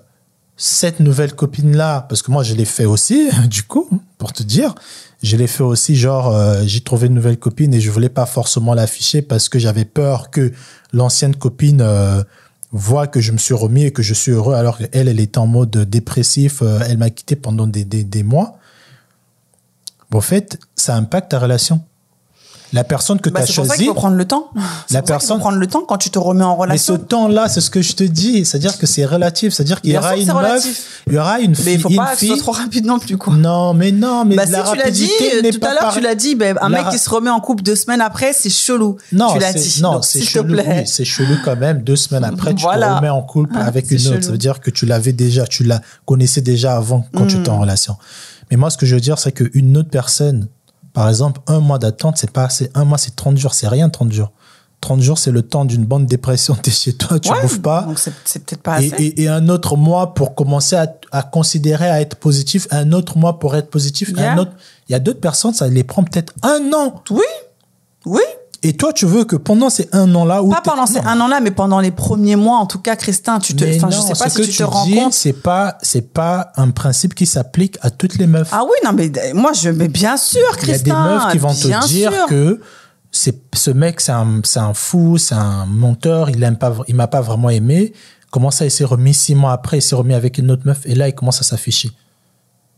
cette 0.56 1.00
nouvelle 1.00 1.34
copine-là, 1.34 2.06
parce 2.08 2.22
que 2.22 2.30
moi, 2.30 2.42
je 2.42 2.54
l'ai 2.54 2.64
fait 2.64 2.86
aussi, 2.86 3.28
du 3.48 3.62
coup, 3.62 3.88
pour 4.18 4.32
te 4.32 4.42
dire, 4.42 4.74
je 5.22 5.36
l'ai 5.36 5.46
fait 5.46 5.62
aussi, 5.62 5.96
genre, 5.96 6.34
euh, 6.34 6.62
j'ai 6.64 6.80
trouvé 6.80 7.08
une 7.08 7.14
nouvelle 7.14 7.38
copine 7.38 7.74
et 7.74 7.80
je 7.80 7.90
voulais 7.90 8.08
pas 8.08 8.26
forcément 8.26 8.74
l'afficher 8.74 9.22
parce 9.22 9.48
que 9.48 9.58
j'avais 9.58 9.84
peur 9.84 10.30
que 10.30 10.52
l'ancienne 10.92 11.36
copine 11.36 11.80
euh, 11.82 12.22
voit 12.72 13.06
que 13.06 13.20
je 13.20 13.32
me 13.32 13.38
suis 13.38 13.54
remis 13.54 13.84
et 13.84 13.92
que 13.92 14.02
je 14.02 14.14
suis 14.14 14.32
heureux 14.32 14.54
alors 14.54 14.78
qu'elle, 14.78 15.08
elle 15.08 15.20
était 15.20 15.38
en 15.38 15.46
mode 15.46 15.76
dépressif, 15.76 16.62
euh, 16.62 16.80
elle 16.88 16.98
m'a 16.98 17.10
quitté 17.10 17.36
pendant 17.36 17.66
des, 17.66 17.84
des, 17.84 18.04
des 18.04 18.22
mois. 18.22 18.58
Bon, 20.10 20.20
fait, 20.20 20.58
ça 20.74 20.96
impacte 20.96 21.30
ta 21.32 21.38
relation. 21.38 21.82
La 22.72 22.82
personne 22.84 23.20
que 23.20 23.30
Bah, 23.30 23.40
tu 23.40 23.44
as 23.44 23.46
c'est 23.46 23.54
pour 23.54 23.64
ça 23.66 23.74
qu'il 23.76 23.84
choisie, 23.84 23.88
faut 23.88 23.94
prendre 23.94 24.16
le 24.16 24.24
temps. 24.24 24.50
C'est 24.88 24.94
La 24.94 25.00
pour 25.02 25.08
ça 25.08 25.14
personne- 25.14 25.36
faut 25.36 25.40
prendre 25.40 25.58
le 25.58 25.66
temps 25.68 25.82
quand 25.86 25.98
tu 25.98 26.10
te 26.10 26.18
remets 26.18 26.44
en 26.44 26.50
mais 26.66 26.76
ce 26.78 26.92
relation. 26.92 26.98
temps-là, 26.98 27.48
c'est 27.48 27.60
ce 27.60 27.70
que 27.70 27.80
je 27.80 27.92
te 27.94 28.02
dis, 28.04 28.44
c'est-à-dire 28.44 28.76
que 28.76 28.86
c'est 28.86 29.04
relatif, 29.04 29.52
c'est-à-dire 29.54 29.80
qu'il 29.80 29.92
y 29.92 29.96
aura 29.98 30.16
une 30.16 30.26
c'est 30.26 30.32
meuf, 30.34 30.66
il 31.06 31.12
y 31.14 31.18
aura 31.18 31.38
une 31.40 31.50
Mais 31.50 31.54
fille, 31.56 31.72
il 31.74 31.80
faut 31.80 31.88
pas 31.90 32.16
que 32.16 32.38
trop 32.38 32.52
rapide 32.52 32.84
non 32.86 32.98
plus, 32.98 33.16
quoi. 33.16 33.34
Non, 33.34 33.72
mais 33.72 33.92
non, 33.92 34.24
mais 34.24 34.34
Bah, 34.36 34.46
si 34.46 34.52
tu 34.52 34.76
l'as 34.78 34.90
dit, 34.90 35.08
tout 35.52 35.66
à 35.66 35.74
l'heure, 35.74 35.92
tu 35.94 36.00
l'as 36.00 36.14
dit, 36.16 36.34
ben, 36.34 36.56
un 36.60 36.68
La 36.68 36.82
mec 36.82 36.90
qui 36.92 36.98
se 36.98 37.08
remet 37.08 37.30
en 37.30 37.40
couple 37.40 37.62
deux 37.62 37.76
semaines 37.76 38.00
après, 38.00 38.32
c'est 38.32 38.50
chelou. 38.50 38.96
Non, 39.12 39.32
tu 39.32 39.38
l'as 39.38 39.52
c'est- 39.52 39.58
dit. 39.76 39.82
non, 39.82 40.02
c'est 40.02 40.22
chelou. 40.22 40.54
Oui, 40.56 40.62
c'est 40.86 41.04
chelou 41.04 41.36
quand 41.44 41.56
même. 41.56 41.82
Deux 41.82 41.96
semaines 41.96 42.24
après, 42.24 42.54
tu 42.54 42.62
Voilà. 42.62 42.88
te 42.88 42.94
remets 42.96 43.08
en 43.10 43.22
couple 43.22 43.54
Ah, 43.56 43.64
avec 43.66 43.86
c'est 43.88 43.96
une 43.96 44.08
autre. 44.08 44.24
Ça 44.24 44.32
veut 44.32 44.38
dire 44.38 44.60
que 44.60 44.70
tu 44.70 44.86
l'avais 44.86 45.12
déjà, 45.12 45.46
tu 45.46 45.62
la 45.64 45.80
connaissais 46.04 46.40
déjà 46.40 46.76
avant 46.76 47.06
quand 47.14 47.26
tu 47.26 47.36
étais 47.36 47.48
en 47.48 47.60
relation. 47.60 47.96
Mais 48.50 48.56
moi, 48.56 48.70
ce 48.70 48.76
que 48.76 48.86
je 48.86 48.94
veux 48.94 49.00
dire, 49.00 49.18
c'est 49.18 49.32
qu'une 49.32 49.76
autre 49.76 49.90
personne, 49.90 50.48
par 50.96 51.10
exemple, 51.10 51.42
un 51.46 51.60
mois 51.60 51.78
d'attente, 51.78 52.16
c'est 52.16 52.30
pas 52.30 52.44
assez. 52.44 52.70
Un 52.74 52.84
mois, 52.86 52.96
c'est 52.96 53.14
30 53.14 53.36
jours. 53.36 53.52
C'est 53.52 53.68
rien, 53.68 53.90
30 53.90 54.10
jours. 54.12 54.32
30 54.80 55.02
jours, 55.02 55.18
c'est 55.18 55.30
le 55.30 55.42
temps 55.42 55.66
d'une 55.66 55.84
bonne 55.84 56.06
dépression. 56.06 56.54
T'es 56.62 56.70
chez 56.70 56.94
toi, 56.94 57.18
tu 57.20 57.30
Ouais, 57.30 57.42
bouffes 57.42 57.60
pas. 57.60 57.82
Donc, 57.82 57.98
c'est 57.98 58.12
c'est 58.24 58.42
peut-être 58.46 58.62
pas 58.62 58.80
Et, 58.80 58.92
assez. 58.94 59.04
et- 59.04 59.22
et 59.24 59.28
un 59.28 59.50
autre 59.50 59.76
mois 59.76 60.14
pour 60.14 60.34
commencer 60.34 60.74
à, 60.74 60.86
à 61.12 61.22
considérer 61.22 61.90
à 61.90 62.00
être 62.00 62.16
positif, 62.16 62.66
un 62.70 62.92
autre 62.92 63.18
mois 63.18 63.38
pour 63.38 63.54
être 63.56 63.68
positif, 63.68 64.10
Yeah. 64.16 64.32
un 64.32 64.38
autre. 64.38 64.52
Il 64.88 64.92
y 64.92 64.94
a 64.94 64.98
d'autres 64.98 65.20
personnes, 65.20 65.52
ça 65.52 65.68
les 65.68 65.84
prend 65.84 66.02
peut-être 66.02 66.32
un 66.42 66.72
an. 66.72 67.02
Oui. 67.10 67.20
Oui. 68.06 68.22
Et 68.68 68.72
toi, 68.76 68.92
tu 68.92 69.06
veux 69.06 69.24
que 69.24 69.36
pendant 69.36 69.70
ces 69.70 69.88
un 69.92 70.12
an-là, 70.16 70.42
Pas 70.50 70.60
pendant 70.60 70.86
ces 70.86 70.98
un 70.98 71.20
an-là, 71.20 71.38
mais 71.40 71.52
pendant 71.52 71.78
les 71.78 71.92
premiers 71.92 72.34
mois, 72.34 72.58
en 72.58 72.66
tout 72.66 72.80
cas, 72.80 72.96
Christin, 72.96 73.38
tu 73.38 73.54
te, 73.54 73.64
Mais 73.64 73.76
enfin, 73.76 73.90
je 73.90 74.00
sais 74.00 74.14
pas 74.14 74.28
ce 74.28 74.42
si 74.42 74.48
que 74.48 74.52
tu 74.52 74.58
te 74.58 74.62
rends 74.64 74.84
compte. 74.90 75.12
C'est 75.12 75.32
pas, 75.34 75.78
c'est 75.82 76.12
pas 76.12 76.50
un 76.56 76.70
principe 76.70 77.14
qui 77.14 77.26
s'applique 77.26 77.78
à 77.82 77.90
toutes 77.90 78.18
les 78.18 78.26
meufs. 78.26 78.48
Ah 78.50 78.64
oui, 78.64 78.72
non, 78.84 78.90
mais 78.92 79.12
moi, 79.34 79.52
je, 79.52 79.70
mais 79.70 79.86
bien 79.86 80.16
sûr, 80.16 80.40
Il 80.40 80.68
y 80.68 80.72
a 80.72 80.74
Christin. 80.74 81.04
des 81.04 81.14
meufs 81.14 81.32
qui 81.32 81.38
vont 81.38 81.54
te 81.54 81.86
dire 81.86 82.10
sûr. 82.12 82.26
que 82.26 82.60
c'est, 83.12 83.40
ce 83.54 83.70
mec, 83.70 84.00
c'est 84.00 84.10
un, 84.10 84.40
c'est 84.42 84.58
un 84.58 84.74
fou, 84.74 85.16
c'est 85.16 85.36
un 85.36 85.64
menteur, 85.66 86.28
il 86.30 86.42
aime 86.42 86.56
pas, 86.56 86.74
il 86.88 86.96
m'a 86.96 87.06
pas 87.06 87.20
vraiment 87.20 87.50
aimé. 87.50 87.92
Comment 88.32 88.50
ça, 88.50 88.64
il 88.64 88.70
s'est 88.72 88.84
remis 88.84 89.14
six 89.14 89.36
mois 89.36 89.52
après, 89.52 89.78
il 89.78 89.82
s'est 89.82 89.94
remis 89.94 90.14
avec 90.14 90.38
une 90.38 90.50
autre 90.50 90.62
meuf, 90.66 90.80
et 90.86 90.96
là, 90.96 91.06
il 91.08 91.14
commence 91.14 91.40
à 91.40 91.44
s'afficher. 91.44 91.92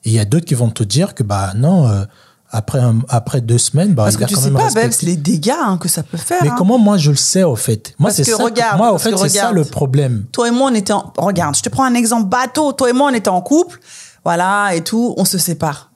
Et 0.04 0.10
il 0.10 0.12
y 0.12 0.18
a 0.18 0.26
d'autres 0.26 0.44
qui 0.44 0.54
vont 0.54 0.68
te 0.68 0.82
dire 0.84 1.14
que, 1.14 1.22
bah, 1.22 1.52
non, 1.56 1.88
euh, 1.88 2.04
après, 2.50 2.78
un- 2.78 3.00
après 3.08 3.40
deux 3.40 3.58
semaines, 3.58 3.92
bah, 3.94 4.04
Parce 4.04 4.14
il 4.14 4.18
que 4.18 4.24
a 4.24 4.26
tu 4.26 4.34
quand 4.34 4.40
sais 4.40 4.50
même 4.50 4.62
pas. 4.62 4.70
Babs, 4.72 4.92
les 5.02 5.16
dégâts 5.16 5.50
hein, 5.50 5.78
que 5.78 5.88
ça 5.88 6.02
peut 6.02 6.16
faire. 6.16 6.38
Mais 6.42 6.48
hein. 6.48 6.54
comment 6.56 6.78
moi 6.78 6.96
je 6.96 7.10
le 7.10 7.16
sais 7.16 7.42
au 7.42 7.56
fait? 7.56 7.94
Moi 7.98 8.10
c'est 8.10 8.24
ça. 8.24 8.36
regarde, 8.42 8.78
moi 8.78 8.92
au 8.92 8.98
fait 8.98 9.16
c'est 9.16 9.28
ça 9.28 9.52
le 9.52 9.64
problème. 9.64 10.26
Toi 10.32 10.48
et 10.48 10.50
moi, 10.50 10.70
on 10.70 10.74
était 10.74 10.92
en... 10.92 11.12
Regarde, 11.18 11.56
je 11.56 11.62
te 11.62 11.68
prends 11.68 11.84
un 11.84 11.94
exemple 11.94 12.28
bateau. 12.28 12.72
Toi 12.72 12.90
et 12.90 12.92
moi, 12.92 13.10
on 13.10 13.14
était 13.14 13.28
en 13.28 13.40
couple. 13.42 13.80
Voilà, 14.24 14.74
et 14.74 14.82
tout. 14.82 15.14
On 15.16 15.24
se 15.24 15.38
sépare. 15.38 15.90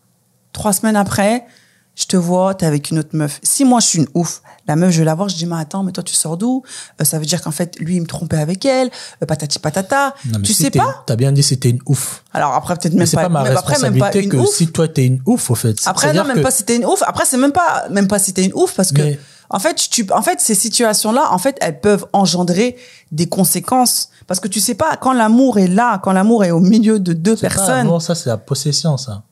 Trois 0.53 0.73
semaines 0.73 0.97
après, 0.97 1.47
je 1.95 2.05
te 2.07 2.17
vois, 2.17 2.55
t'es 2.55 2.67
avec 2.67 2.91
une 2.91 2.99
autre 2.99 3.15
meuf. 3.17 3.41
Si 3.43 3.65
moi, 3.65 3.81
je 3.81 3.87
suis 3.87 3.99
une 4.01 4.09
ouf, 4.15 4.43
la 4.69 4.77
meuf, 4.77 4.91
je 4.93 4.99
vais 5.01 5.05
la 5.05 5.15
voir, 5.15 5.29
je 5.29 5.37
dis, 5.37 5.47
mais 5.47 5.57
attends, 5.59 5.83
mais 5.83 5.93
toi, 5.93 6.03
tu 6.05 6.15
sors 6.15 6.37
d'où? 6.37 6.63
Euh, 7.01 7.05
Ça 7.05 7.19
veut 7.19 7.25
dire 7.27 7.43
qu'en 7.43 7.51
fait, 7.51 7.77
lui, 7.81 7.97
il 7.97 8.01
me 8.03 8.07
trompait 8.07 8.39
avec 8.39 8.65
elle. 8.65 8.91
Euh, 9.23 9.27
patati 9.27 9.59
patata. 9.59 10.15
Non, 10.27 10.39
mais 10.39 10.43
tu 10.47 10.53
si 10.55 10.63
sais 10.63 10.71
pas? 10.71 11.03
T'as 11.07 11.17
bien 11.17 11.33
dit 11.33 11.43
c'était 11.43 11.71
une 11.71 11.81
ouf. 11.87 12.23
Alors 12.33 12.53
après, 12.55 12.77
peut-être 12.77 12.93
Mais 12.93 13.01
même 13.01 13.07
c'est 13.07 13.17
pas. 13.17 13.23
pas 13.25 13.29
ma 13.29 13.43
même 13.43 13.57
après, 13.57 13.79
même 13.81 13.99
pas 13.99 14.07
responsabilité 14.07 14.29
que 14.29 14.37
ouf. 14.43 14.55
si 14.55 14.69
toi 14.69 14.89
t'es 14.89 15.07
une 15.07 15.21
ouf 15.27 15.51
au 15.51 15.55
fait. 15.55 15.77
Après, 15.87 16.13
non, 16.13 16.25
même 16.25 16.37
que- 16.37 16.43
pas 16.43 16.51
si 16.51 16.65
t'es 16.65 16.77
une 16.77 16.85
ouf. 16.87 17.03
Après, 17.07 17.25
c'est 17.27 17.37
même 17.39 17.53
pas, 17.53 17.87
même 17.91 18.07
pas 18.09 18.19
si 18.19 18.33
t'es 18.33 18.45
une 18.45 18.55
ouf 18.55 18.75
parce 18.75 18.93
que, 18.93 19.03
en 19.51 19.59
fait, 19.59 19.75
tu, 19.91 20.07
en 20.15 20.23
fait, 20.23 20.41
ces 20.41 20.55
situations-là, 20.55 21.31
en 21.33 21.39
fait, 21.39 21.57
elles 21.61 21.79
peuvent 21.81 22.07
engendrer 22.13 22.77
des 23.11 23.29
conséquences. 23.29 24.09
Parce 24.27 24.41
que 24.41 24.49
tu 24.49 24.61
sais 24.61 24.75
pas, 24.77 24.97
quand 24.97 25.13
l'amour 25.13 25.59
est 25.59 25.67
là, 25.67 25.99
quand 26.03 26.13
l'amour 26.13 26.45
est 26.45 26.53
au 26.53 26.61
milieu 26.61 26.99
de 27.01 27.13
deux 27.13 27.37
c'est 27.37 27.49
pas 27.49 27.55
personnes, 27.55 27.77
l'amour, 27.79 28.01
ça 28.01 28.15
c'est 28.15 28.31
la 28.31 28.37
possession 28.39 28.97
ça. 28.97 29.23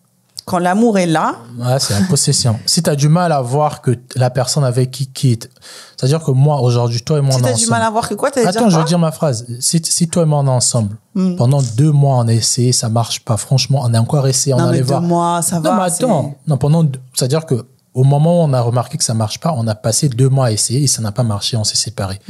Quand 0.44 0.58
l'amour 0.58 0.98
est 0.98 1.06
là, 1.06 1.36
Ouais, 1.58 1.78
c'est 1.78 1.98
la 1.98 2.06
possession. 2.06 2.58
si 2.66 2.82
t'as 2.82 2.96
du 2.96 3.08
mal 3.08 3.32
à 3.32 3.40
voir 3.40 3.80
que 3.82 3.98
la 4.16 4.30
personne 4.30 4.64
avec 4.64 4.90
qui 4.90 5.06
quitte, 5.08 5.50
c'est-à-dire 5.96 6.22
que 6.24 6.30
moi 6.30 6.60
aujourd'hui 6.60 7.00
toi 7.02 7.18
et 7.18 7.20
moi 7.20 7.32
si 7.32 7.36
on 7.36 7.40
est 7.40 7.42
t'as 7.42 7.48
du 7.50 7.54
ensemble. 7.64 7.70
mal 7.70 7.82
à 7.82 7.90
voir 7.90 8.08
que 8.08 8.14
quoi, 8.14 8.30
t'as 8.30 8.46
Attends, 8.48 8.68
je 8.70 8.78
veux 8.78 8.84
dire 8.84 8.98
ma 8.98 9.12
phrase. 9.12 9.46
Si, 9.60 9.80
si 9.84 10.08
toi 10.08 10.22
et 10.22 10.26
moi 10.26 10.38
on 10.40 10.46
est 10.46 10.50
ensemble, 10.50 10.96
pendant 11.14 11.62
deux 11.76 11.92
mois 11.92 12.16
on 12.16 12.28
a 12.28 12.32
essayé, 12.32 12.72
ça 12.72 12.88
marche 12.88 13.24
pas. 13.24 13.36
Franchement, 13.36 13.80
on 13.84 13.92
a 13.94 14.00
encore 14.00 14.26
essayé, 14.28 14.54
on 14.54 14.58
Non, 14.58 14.64
mais 14.64 14.68
allait 14.70 14.78
deux 14.80 14.84
voir. 14.86 15.02
mois, 15.02 15.42
ça 15.42 15.56
non, 15.56 15.62
va, 15.62 15.76
mais 15.76 15.82
attends. 15.82 16.34
Non, 16.46 16.56
pendant, 16.56 16.84
deux- 16.84 16.98
c'est-à-dire 17.14 17.46
que 17.46 17.66
au 17.92 18.04
moment 18.04 18.40
où 18.40 18.48
on 18.48 18.52
a 18.52 18.60
remarqué 18.60 18.96
que 18.98 19.02
ça 19.02 19.14
marche 19.14 19.40
pas, 19.40 19.52
on 19.56 19.66
a 19.66 19.74
passé 19.74 20.08
deux 20.08 20.28
mois 20.28 20.46
à 20.46 20.50
essayer 20.52 20.84
et 20.84 20.86
ça 20.86 21.02
n'a 21.02 21.10
pas 21.10 21.24
marché, 21.24 21.56
on 21.56 21.64
s'est 21.64 21.74
séparés. 21.76 22.20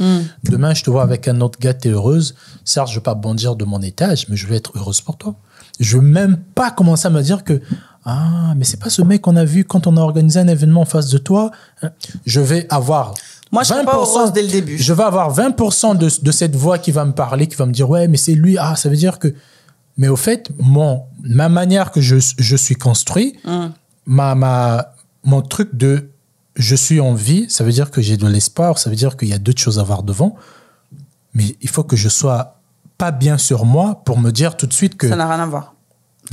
Demain, 0.43 0.73
je 0.73 0.83
te 0.83 0.89
vois 0.89 1.03
avec 1.03 1.27
un 1.27 1.39
autre 1.39 1.59
gars, 1.59 1.75
t'es 1.75 1.89
heureuse. 1.89 2.33
Certes, 2.65 2.89
je 2.89 2.95
veux 2.95 3.01
pas 3.01 3.13
bondir 3.13 3.55
de 3.55 3.63
mon 3.63 3.79
étage, 3.81 4.27
mais 4.27 4.35
je 4.35 4.47
veux 4.47 4.55
être 4.55 4.71
heureuse 4.75 5.01
pour 5.01 5.17
toi. 5.17 5.35
Je 5.79 5.97
veux 5.97 6.03
même 6.03 6.37
pas 6.55 6.71
commencer 6.71 7.05
à 7.07 7.11
me 7.11 7.21
dire 7.21 7.43
que 7.43 7.61
ah, 8.05 8.53
mais 8.57 8.63
c'est 8.65 8.79
pas 8.79 8.89
ce 8.89 9.01
mec 9.01 9.21
qu'on 9.21 9.35
a 9.35 9.45
vu 9.45 9.63
quand 9.63 9.85
on 9.87 9.95
a 9.97 10.01
organisé 10.01 10.39
un 10.39 10.47
événement 10.47 10.81
en 10.81 10.85
face 10.85 11.07
de 11.09 11.17
toi. 11.17 11.51
Je 12.25 12.39
vais 12.41 12.65
avoir 12.69 13.13
Moi, 13.51 13.63
je 13.63 13.69
serais 13.69 13.85
pas 13.85 13.95
heureuse 13.95 14.31
dès 14.33 14.41
le 14.41 14.47
début. 14.47 14.77
Je 14.77 14.93
vais 14.93 15.03
avoir 15.03 15.33
20% 15.35 15.97
de, 15.97 16.09
de 16.23 16.31
cette 16.31 16.55
voix 16.55 16.77
qui 16.79 16.91
va 16.91 17.05
me 17.05 17.13
parler, 17.13 17.47
qui 17.47 17.55
va 17.55 17.65
me 17.65 17.71
dire 17.71 17.89
ouais, 17.89 18.07
mais 18.07 18.17
c'est 18.17 18.33
lui. 18.33 18.57
Ah, 18.57 18.75
ça 18.75 18.89
veut 18.89 18.95
dire 18.95 19.19
que. 19.19 19.33
Mais 19.97 20.07
au 20.07 20.15
fait, 20.15 20.49
mon, 20.57 21.03
ma 21.21 21.49
manière 21.49 21.91
que 21.91 22.01
je, 22.01 22.15
je 22.37 22.55
suis 22.55 22.75
construit, 22.75 23.37
Hum. 23.45 23.71
ma, 24.05 24.33
ma, 24.35 24.93
mon 25.23 25.41
truc 25.41 25.75
de 25.75 26.09
je 26.55 26.75
suis 26.75 26.99
en 26.99 27.13
vie, 27.13 27.45
ça 27.49 27.63
veut 27.63 27.71
dire 27.71 27.91
que 27.91 28.01
j'ai 28.01 28.17
de 28.17 28.27
l'espoir, 28.27 28.77
ça 28.77 28.89
veut 28.89 28.95
dire 28.95 29.15
qu'il 29.15 29.27
y 29.29 29.33
a 29.33 29.37
d'autres 29.37 29.61
choses 29.61 29.79
à 29.79 29.83
voir 29.83 30.03
devant. 30.03 30.35
Mais 31.33 31.55
il 31.61 31.69
faut 31.69 31.83
que 31.83 31.95
je 31.95 32.09
sois 32.09 32.57
pas 32.97 33.11
bien 33.11 33.37
sur 33.37 33.65
moi 33.65 34.01
pour 34.05 34.19
me 34.19 34.31
dire 34.31 34.57
tout 34.57 34.65
de 34.67 34.73
suite 34.73 34.97
que. 34.97 35.07
ça 35.07 35.15
n'a 35.15 35.27
rien 35.27 35.43
à 35.43 35.45
voir. 35.45 35.75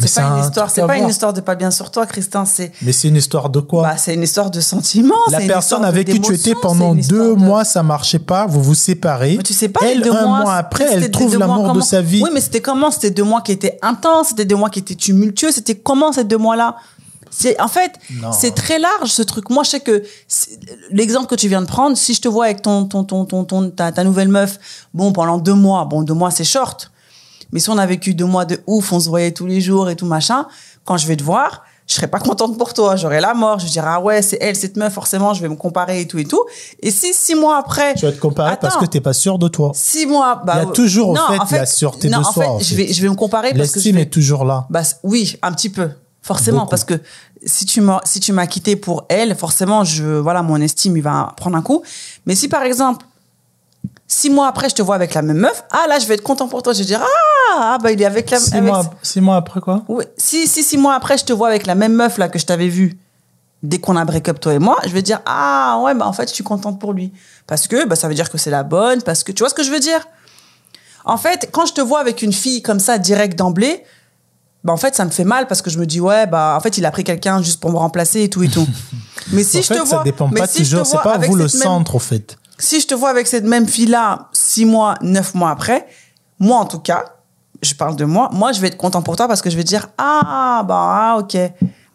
C'est 0.06 0.14
pas 0.20 0.26
une 0.28 0.32
un 0.34 0.46
histoire, 0.46 0.70
c'est 0.70 0.80
une 0.80 1.32
de 1.32 1.40
pas 1.40 1.54
bien 1.56 1.70
sur 1.70 1.90
toi, 1.90 2.06
Christin. 2.06 2.44
C'est, 2.44 2.70
Mais 2.82 2.92
c'est 2.92 3.08
une 3.08 3.16
histoire 3.16 3.50
de 3.50 3.58
quoi? 3.60 3.82
Bah, 3.82 3.96
c'est 3.96 4.14
une 4.14 4.22
histoire 4.22 4.50
de 4.50 4.60
sentiments. 4.60 5.14
La 5.30 5.40
personne 5.40 5.84
avec 5.84 6.08
qui 6.08 6.20
tu 6.20 6.34
étais 6.34 6.54
pendant 6.54 6.94
deux 6.94 7.34
de- 7.34 7.40
mois, 7.40 7.64
ça 7.64 7.82
marchait 7.82 8.20
pas, 8.20 8.46
vous 8.46 8.62
vous 8.62 8.74
séparez. 8.76 9.36
Mais 9.36 9.42
tu 9.42 9.54
sais 9.54 9.68
pas, 9.68 9.80
elle, 9.84 9.98
les 9.98 10.04
deux 10.04 10.12
un 10.12 10.26
mois, 10.26 10.40
mois 10.42 10.54
après, 10.54 10.84
elle 10.90 11.10
trouve 11.10 11.36
l'amour 11.36 11.72
de 11.72 11.80
sa 11.80 12.00
vie. 12.00 12.22
Oui, 12.22 12.30
mais 12.32 12.40
c'était 12.40 12.60
comment? 12.60 12.90
C'était 12.90 13.10
deux 13.10 13.24
mois 13.24 13.40
qui 13.40 13.52
étaient 13.52 13.78
intenses, 13.82 14.28
c'était 14.28 14.44
deux 14.44 14.56
mois 14.56 14.70
qui 14.70 14.78
étaient 14.78 14.94
tumultueux, 14.94 15.50
c'était 15.50 15.74
comment 15.74 16.12
ces 16.12 16.24
deux 16.24 16.38
mois-là? 16.38 16.76
C'est 17.30 17.60
en 17.60 17.68
fait, 17.68 17.92
c'est 18.32 18.54
très 18.54 18.78
large 18.78 19.10
ce 19.10 19.20
truc. 19.22 19.50
Moi, 19.50 19.62
je 19.62 19.68
sais 19.70 19.80
que 19.80 20.02
l'exemple 20.90 21.26
que 21.26 21.34
tu 21.34 21.48
viens 21.48 21.60
de 21.60 21.66
prendre, 21.66 21.96
si 21.96 22.14
je 22.14 22.20
te 22.22 22.28
vois 22.28 22.46
avec 22.46 22.62
ton 22.62 22.84
ton 22.86 23.04
ton 23.04 23.24
ton, 23.26 23.44
ton- 23.44 23.68
ta, 23.70 23.92
ta 23.92 24.02
nouvelle 24.04 24.28
meuf, 24.28 24.58
bon 24.94 25.12
pendant 25.12 25.36
deux 25.38 25.54
mois, 25.54 25.84
bon 25.84 26.02
deux 26.02 26.14
mois 26.14 26.30
c'est 26.30 26.44
short. 26.44 26.90
Mais 27.52 27.60
si 27.60 27.70
on 27.70 27.78
a 27.78 27.86
vécu 27.86 28.14
deux 28.14 28.24
mois 28.26 28.44
de 28.44 28.60
ouf, 28.66 28.92
on 28.92 29.00
se 29.00 29.08
voyait 29.08 29.32
tous 29.32 29.46
les 29.46 29.60
jours 29.60 29.88
et 29.90 29.96
tout 29.96 30.06
machin, 30.06 30.46
quand 30.84 30.96
je 30.96 31.06
vais 31.06 31.16
te 31.16 31.22
voir, 31.22 31.64
je 31.86 31.94
serais 31.94 32.06
pas 32.08 32.18
contente 32.20 32.58
pour 32.58 32.74
toi. 32.74 32.96
J'aurais 32.96 33.20
la 33.20 33.32
mort. 33.32 33.58
Je 33.58 33.66
dirais 33.66 33.88
ah 33.90 34.00
ouais 34.00 34.20
c'est 34.20 34.36
elle 34.42 34.54
cette 34.56 34.76
meuf 34.76 34.92
forcément. 34.92 35.32
Je 35.32 35.40
vais 35.40 35.48
me 35.48 35.56
comparer 35.56 36.02
et 36.02 36.06
tout 36.06 36.18
et 36.18 36.24
tout. 36.26 36.44
Et 36.82 36.90
si 36.90 37.14
six 37.14 37.34
mois 37.34 37.56
après, 37.56 37.94
Tu 37.94 38.04
vas 38.04 38.12
te 38.12 38.18
comparer 38.20 38.56
parce 38.60 38.76
que 38.76 38.84
t'es 38.84 39.00
pas 39.00 39.14
sûr 39.14 39.38
de 39.38 39.48
toi. 39.48 39.72
Six 39.74 40.04
mois. 40.06 40.42
Bah, 40.44 40.54
Il 40.56 40.66
y 40.66 40.70
a 40.70 40.72
toujours, 40.72 41.14
non, 41.14 41.22
fait, 41.46 41.56
en 41.56 41.60
la 41.60 41.66
sûreté 41.66 42.10
non, 42.10 42.20
de 42.20 42.24
en 42.26 42.32
soi, 42.32 42.44
fait, 42.44 42.50
en 42.50 42.58
je 42.58 42.74
vais, 42.74 42.92
je 42.92 43.00
vais 43.02 43.08
me 43.08 43.14
comparer 43.14 43.54
parce 43.54 43.70
que 43.70 43.76
L'estime 43.76 43.96
est 43.98 44.10
toujours 44.12 44.44
là. 44.44 44.66
bah, 44.68 44.82
oui, 45.02 45.36
un 45.42 45.52
petit 45.52 45.70
peu. 45.70 45.88
Forcément, 46.20 46.58
Beaucoup. 46.58 46.70
parce 46.70 46.84
que 46.84 47.00
si 47.46 47.64
tu 47.64 47.80
m'as 47.80 48.00
si 48.04 48.20
tu 48.20 48.32
m'as 48.32 48.46
quitté 48.46 48.76
pour 48.76 49.06
elle, 49.08 49.34
forcément, 49.34 49.82
je 49.84 50.04
voilà, 50.04 50.42
mon 50.42 50.60
estime 50.60 50.94
il 50.96 51.02
va 51.02 51.32
prendre 51.38 51.56
un 51.56 51.62
coup. 51.62 51.82
Mais 52.26 52.34
si 52.34 52.48
par 52.48 52.62
exemple 52.64 53.06
six 54.10 54.30
mois 54.30 54.48
après 54.48 54.68
je 54.70 54.74
te 54.74 54.82
vois 54.82 54.94
avec 54.96 55.12
la 55.14 55.22
même 55.22 55.36
meuf, 55.36 55.62
ah 55.70 55.84
là 55.88 55.98
je 55.98 56.06
vais 56.06 56.14
être 56.14 56.22
content 56.22 56.48
pour 56.48 56.62
toi, 56.62 56.72
je 56.72 56.78
vais 56.80 56.84
dire 56.86 57.00
ah, 57.02 57.74
ah 57.74 57.78
bah 57.80 57.92
il 57.92 58.00
est 58.02 58.06
avec 58.06 58.30
la 58.30 58.40
Six 58.40 58.52
avec- 58.54 58.64
mois, 58.64 58.90
six 59.02 59.20
mois 59.20 59.36
après 59.36 59.60
quoi? 59.60 59.82
Ouais. 59.88 60.08
Si, 60.16 60.46
si 60.48 60.62
six 60.62 60.78
mois 60.78 60.94
après 60.94 61.18
je 61.18 61.24
te 61.24 61.32
vois 61.32 61.48
avec 61.48 61.66
la 61.66 61.74
même 61.74 61.92
meuf 61.94 62.16
là 62.18 62.28
que 62.28 62.38
je 62.38 62.46
t'avais 62.46 62.68
vue 62.68 62.98
dès 63.62 63.78
qu'on 63.78 63.96
a 63.96 64.04
break 64.04 64.28
up 64.28 64.40
toi 64.40 64.54
et 64.54 64.58
moi, 64.58 64.78
je 64.84 64.90
vais 64.90 65.02
dire 65.02 65.20
ah 65.26 65.80
ouais 65.84 65.94
bah 65.94 66.06
en 66.06 66.12
fait 66.12 66.28
je 66.28 66.34
suis 66.34 66.44
contente 66.44 66.80
pour 66.80 66.92
lui 66.92 67.12
parce 67.46 67.68
que 67.68 67.86
bah 67.86 67.96
ça 67.96 68.08
veut 68.08 68.14
dire 68.14 68.30
que 68.30 68.38
c'est 68.38 68.50
la 68.50 68.62
bonne 68.62 69.02
parce 69.02 69.22
que 69.24 69.32
tu 69.32 69.40
vois 69.42 69.50
ce 69.50 69.54
que 69.54 69.62
je 69.62 69.70
veux 69.70 69.80
dire? 69.80 70.00
En 71.04 71.16
fait, 71.16 71.48
quand 71.52 71.64
je 71.66 71.72
te 71.72 71.80
vois 71.80 72.00
avec 72.00 72.22
une 72.22 72.32
fille 72.32 72.60
comme 72.62 72.80
ça 72.80 72.98
direct 72.98 73.38
d'emblée, 73.38 73.82
bah 74.64 74.72
en 74.72 74.76
fait 74.76 74.94
ça 74.94 75.04
me 75.04 75.10
fait 75.10 75.24
mal 75.24 75.46
parce 75.46 75.62
que 75.62 75.70
je 75.70 75.78
me 75.78 75.86
dis 75.86 76.00
ouais 76.00 76.26
bah 76.26 76.54
en 76.56 76.60
fait 76.60 76.76
il 76.78 76.84
a 76.86 76.90
pris 76.90 77.02
quelqu'un 77.04 77.42
juste 77.42 77.60
pour 77.60 77.70
me 77.72 77.76
remplacer 77.78 78.22
et 78.22 78.30
tout 78.30 78.42
et 78.42 78.48
tout. 78.48 78.66
Mais 79.32 79.42
si 79.42 79.58
En 79.58 79.62
je 79.62 79.66
fait, 79.66 79.74
te 79.74 79.78
vois 79.80 79.98
ça 79.98 80.02
dépend 80.04 80.28
mais 80.28 80.40
pas 80.40 80.46
si 80.46 80.58
toujours. 80.58 80.86
C'est 80.86 80.96
pas 81.02 81.18
vous 81.18 81.34
le 81.34 81.44
même- 81.44 81.48
centre, 81.48 81.94
au 81.96 81.98
fait. 81.98 82.38
Si 82.58 82.80
je 82.80 82.86
te 82.86 82.94
vois 82.94 83.10
avec 83.10 83.26
cette 83.26 83.44
même 83.44 83.66
fille-là, 83.66 84.28
six 84.32 84.64
mois, 84.64 84.94
neuf 85.02 85.34
mois 85.34 85.50
après, 85.50 85.86
moi 86.38 86.58
en 86.58 86.64
tout 86.66 86.80
cas, 86.80 87.04
je 87.62 87.74
parle 87.74 87.96
de 87.96 88.04
moi, 88.04 88.28
moi 88.32 88.52
je 88.52 88.60
vais 88.60 88.68
être 88.68 88.76
content 88.76 89.02
pour 89.02 89.16
toi 89.16 89.26
parce 89.28 89.42
que 89.42 89.50
je 89.50 89.56
vais 89.56 89.64
dire 89.64 89.88
ah 89.98 90.62
bah 90.66 90.74
ah, 90.78 91.16
ok. 91.18 91.36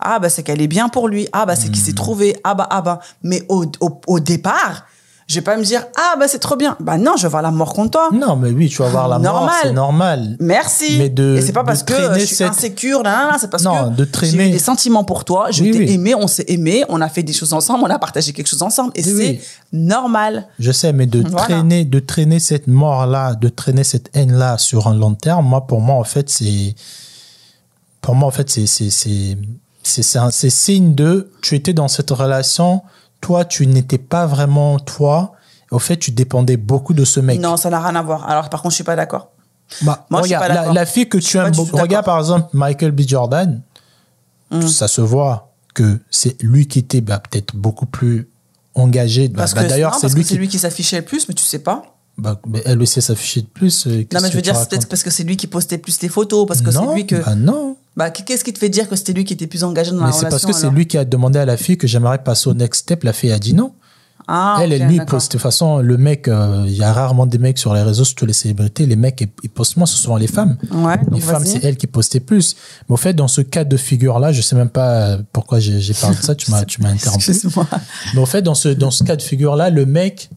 Ah 0.05 0.19
bah 0.19 0.29
c'est 0.29 0.43
qu'elle 0.43 0.61
est 0.61 0.67
bien 0.67 0.89
pour 0.89 1.07
lui. 1.07 1.27
Ah 1.31 1.45
bah 1.45 1.55
c'est 1.55 1.69
qu'il 1.69 1.81
Hmm. 1.81 1.85
s'est 1.85 1.93
trouvé. 1.93 2.37
Ah 2.43 2.53
bah 2.55 2.67
ah 2.69 2.81
bah. 2.81 2.99
Mais 3.23 3.45
au, 3.47 3.63
au, 3.79 4.01
au 4.07 4.19
départ 4.19 4.85
je 5.27 5.35
vais 5.35 5.41
pas 5.41 5.55
me 5.57 5.63
dire 5.63 5.85
ah 5.95 6.15
bah 6.19 6.27
c'est 6.27 6.39
trop 6.39 6.55
bien 6.55 6.75
bah 6.79 6.97
non 6.97 7.13
je 7.15 7.21
vais 7.21 7.27
avoir 7.27 7.41
la 7.41 7.51
mort 7.51 7.73
contre 7.73 7.91
toi 7.91 8.09
Non, 8.11 8.35
mais 8.35 8.51
oui, 8.51 8.69
tu 8.69 8.81
vas 8.81 8.89
voir 8.89 9.07
la 9.07 9.19
mort, 9.19 9.33
Normal. 9.35 9.55
c'est 9.63 9.71
normal. 9.71 10.37
Merci. 10.39 10.97
Mais 10.97 11.09
de- 11.09 11.37
et 11.37 11.41
c'est 11.41 11.53
pas 11.53 11.63
parce 11.63 11.83
que 11.83 11.93
je 12.15 12.25
suis 12.25 12.35
cette- 12.35 12.49
insécure, 12.49 13.03
là, 13.03 13.11
là, 13.11 13.31
là, 13.31 13.37
c'est 13.39 13.49
parce 13.49 13.63
Non, 13.63 13.89
que 13.91 13.95
de 13.95 14.03
j'ai 14.05 14.11
traîner- 14.11 14.47
eu 14.49 14.51
des 14.51 14.59
sentiments 14.59 15.03
pour 15.03 15.23
toi, 15.25 15.47
je 15.51 15.63
Oui, 15.63 15.71
t'ai 15.71 15.79
oui. 15.79 15.91
aimé, 15.93 16.13
on 16.15 16.27
s'est 16.27 16.45
aimé, 16.47 16.83
on 16.89 16.99
a 17.01 17.09
fait 17.09 17.23
des 17.23 17.33
choses 17.33 17.53
ensemble, 17.53 17.83
on 17.85 17.89
a 17.89 17.99
partagé 17.99 18.33
quelque 18.33 18.47
chose 18.47 18.61
ensemble, 18.63 18.91
et 18.95 19.03
Oui, 19.03 19.39
c'est 19.41 19.77
normal. 19.77 20.47
Je 20.59 20.71
sais, 20.71 20.91
mais 20.93 21.05
de 21.05 21.21
Voilà. 21.21 21.37
traîner, 21.45 21.85
de 21.85 21.99
traîner 21.99 22.39
cette 22.39 22.67
mort-là, 22.67 23.35
de 23.35 23.49
traîner 23.49 23.83
cette 23.83 24.09
haine-là 24.13 24.57
sur 24.57 24.87
un 24.87 24.95
long 24.95 25.13
terme, 25.15 25.45
moi, 25.45 25.65
pour 25.67 25.79
moi, 25.81 25.95
en 25.95 26.03
fait, 26.03 26.29
c'est, 26.29 26.75
pour 28.01 28.15
moi, 28.15 28.27
en 28.27 28.31
fait, 28.31 28.49
c'est, 28.49 28.67
c'est, 28.67 28.89
c'est, 28.89 29.37
c'est, 29.83 30.17
un- 30.19 30.31
c'est 30.31 30.49
signe 30.49 30.95
de, 30.95 31.31
tu 31.41 31.55
étais 31.55 31.73
dans 31.73 31.87
cette 31.87 32.11
relation, 32.11 32.81
toi, 33.23 33.45
tu 33.45 33.65
n'étais 33.65 33.97
pas 33.97 34.25
vraiment 34.27 34.77
toi. 34.79 35.31
Au 35.71 35.79
fait, 35.79 35.97
tu 35.97 36.11
dépendais 36.11 36.57
beaucoup 36.57 36.93
de 36.93 37.05
ce 37.05 37.19
mec. 37.19 37.39
Non, 37.39 37.57
ça 37.57 37.69
n'a 37.69 37.79
rien 37.79 37.95
à 37.95 38.01
voir. 38.03 38.29
Alors 38.29 38.49
par 38.49 38.61
contre, 38.61 38.73
je 38.73 38.75
suis 38.75 38.83
pas 38.83 38.95
d'accord. 38.95 39.29
Bah, 39.81 40.05
Moi, 40.11 40.21
je 40.21 40.27
suis 40.27 40.35
regarde, 40.35 40.43
pas 40.43 40.53
la, 40.53 40.59
d'accord. 40.61 40.73
la 40.73 40.85
fille 40.85 41.09
que 41.09 41.17
tu 41.17 41.37
aimes 41.37 41.51
beaucoup, 41.51 41.77
regarde 41.77 42.05
par 42.05 42.19
exemple 42.19 42.49
Michael 42.53 42.91
B. 42.91 43.01
Jordan, 43.07 43.61
Mm. 44.51 44.67
ça 44.67 44.87
se 44.87 45.01
voit 45.01 45.51
que 45.73 45.99
c'est 46.11 46.39
lui 46.43 46.67
qui 46.67 46.77
était 46.79 47.01
bah, 47.01 47.17
peut-être 47.19 47.55
beaucoup 47.55 47.87
plus 47.87 48.29
engagé. 48.75 49.29
Bah, 49.29 49.35
Parce 49.37 49.55
bah, 49.55 49.63
que 49.63 49.69
d'ailleurs, 49.69 49.95
c'est 49.95 50.13
lui 50.35 50.47
qui. 50.47 50.59
s'affichait 50.59 50.97
le 50.97 51.05
plus, 51.05 51.27
mais 51.27 51.33
tu 51.33 51.43
sais 51.43 51.57
pas. 51.59 51.95
bah, 52.19 52.39
mais 52.45 52.61
elle 52.65 52.79
aussi 52.81 53.01
s'affichait 53.01 53.41
de 53.41 53.47
plus. 53.47 53.87
euh, 53.87 54.03
Non, 54.13 54.19
mais 54.21 54.29
je 54.29 54.35
veux 54.35 54.41
dire, 54.43 54.55
c'est 54.55 54.69
peut-être 54.69 54.87
parce 54.87 55.01
que 55.01 55.09
c'est 55.09 55.23
lui 55.23 55.37
qui 55.37 55.47
postait 55.47 55.79
plus 55.79 55.99
les 56.01 56.09
photos, 56.09 56.45
parce 56.47 56.61
que 56.61 56.69
c'est 56.69 56.93
lui 56.93 57.07
que. 57.07 57.15
bah 57.15 57.33
non. 57.35 57.77
Bah, 57.95 58.09
qu'est-ce 58.09 58.43
qui 58.43 58.53
te 58.53 58.59
fait 58.59 58.69
dire 58.69 58.89
que 58.89 58.95
c'était 58.95 59.13
lui 59.13 59.23
qui 59.23 59.33
était 59.33 59.47
plus 59.47 59.63
engagé 59.63 59.91
dans 59.91 59.97
la 59.97 60.05
Mais 60.05 60.11
relation 60.11 60.27
c'est 60.27 60.29
parce 60.29 60.45
que 60.45 60.53
c'est 60.53 60.69
lui 60.69 60.87
qui 60.87 60.97
a 60.97 61.05
demandé 61.05 61.37
à 61.39 61.45
la 61.45 61.57
fille 61.57 61.77
que 61.77 61.87
j'aimerais 61.87 62.23
passer 62.23 62.49
au 62.49 62.53
next 62.53 62.81
step. 62.81 63.03
La 63.03 63.13
fille 63.13 63.31
a 63.31 63.39
dit 63.39 63.53
non. 63.53 63.73
Ah, 64.27 64.59
elle, 64.61 64.73
ok, 64.73 64.79
elle 64.79 64.87
lui. 64.87 64.99
De 64.99 65.05
toute 65.05 65.37
façon, 65.37 65.79
le 65.79 65.97
mec, 65.97 66.27
euh, 66.27 66.63
il 66.65 66.75
y 66.75 66.83
a 66.83 66.93
rarement 66.93 67.25
des 67.25 67.37
mecs 67.37 67.57
sur 67.57 67.73
les 67.73 67.81
réseaux, 67.81 68.05
surtout 68.05 68.25
les 68.25 68.33
célébrités. 68.33 68.85
Les 68.85 68.95
mecs, 68.95 69.27
ils, 69.43 69.49
postent 69.49 69.77
moins, 69.77 69.85
ce 69.85 69.97
sont 69.97 70.15
les 70.15 70.27
femmes. 70.27 70.57
Ouais, 70.71 70.95
Les 71.11 71.19
femmes, 71.19 71.45
c'est 71.45 71.63
elles 71.63 71.77
qui 71.77 71.87
postaient 71.87 72.19
plus. 72.19 72.55
Mais 72.87 72.93
au 72.93 72.97
fait, 72.97 73.13
dans 73.13 73.27
ce 73.27 73.41
cas 73.41 73.63
de 73.63 73.75
figure-là, 73.75 74.31
je 74.31 74.41
sais 74.41 74.55
même 74.55 74.69
pas 74.69 74.91
euh, 74.91 75.17
pourquoi 75.33 75.59
j'ai 75.59 75.93
parlé 75.93 76.15
de 76.15 76.21
ça, 76.21 76.35
tu 76.35 76.51
m'as 76.51 76.63
tu 76.63 76.81
m'as 76.81 76.89
interrompu. 76.91 77.31
Excuse-moi. 77.31 77.67
Mais 78.13 78.21
au 78.21 78.25
fait, 78.25 78.41
dans 78.41 78.55
ce, 78.55 78.69
dans 78.69 78.91
ce 78.91 79.03
cas 79.03 79.15
de 79.15 79.21
figure-là, 79.21 79.69
le 79.69 79.85
mec, 79.85 80.29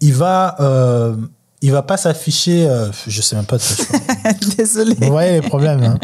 il 0.00 0.14
va, 0.14 0.56
euh, 0.60 1.16
il 1.62 1.72
va 1.72 1.82
pas 1.82 1.96
s'afficher, 1.96 2.66
euh, 2.68 2.88
je 3.06 3.20
sais 3.20 3.36
même 3.36 3.44
pas 3.44 3.56
de 3.58 3.62
je. 3.62 4.56
Désolée. 4.56 4.94
Vous 5.00 5.10
voyez 5.10 5.40
les 5.40 5.46
problèmes, 5.46 5.82
hein. 5.82 5.98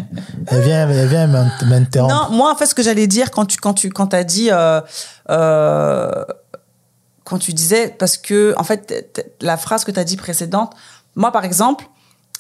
Elle 0.49 0.61
vient, 0.63 0.89
elle 0.89 1.09
vient 1.09 1.27
m'in- 1.27 1.51
m'interrompre. 1.67 2.15
Non, 2.31 2.37
moi, 2.37 2.53
en 2.53 2.57
fait, 2.57 2.67
ce 2.67 2.75
que 2.75 2.83
j'allais 2.83 3.07
dire 3.07 3.31
quand 3.31 3.47
tu 3.47 3.57
quand 3.57 3.75
tu 3.75 3.89
quand 3.91 4.13
as 4.15 4.25
dit 4.25 4.49
euh, 4.51 4.81
euh, 5.31 6.25
quand 7.25 7.39
tu 7.39 7.53
disais 7.53 7.89
parce 7.99 8.17
que 8.19 8.55
en 8.57 8.65
fait 8.65 9.25
la 9.41 9.57
phrase 9.57 9.85
que 9.85 9.91
tu 9.91 9.99
as 9.99 10.05
dit 10.05 10.17
précédente, 10.17 10.73
moi 11.15 11.33
par 11.33 11.45
exemple, 11.45 11.87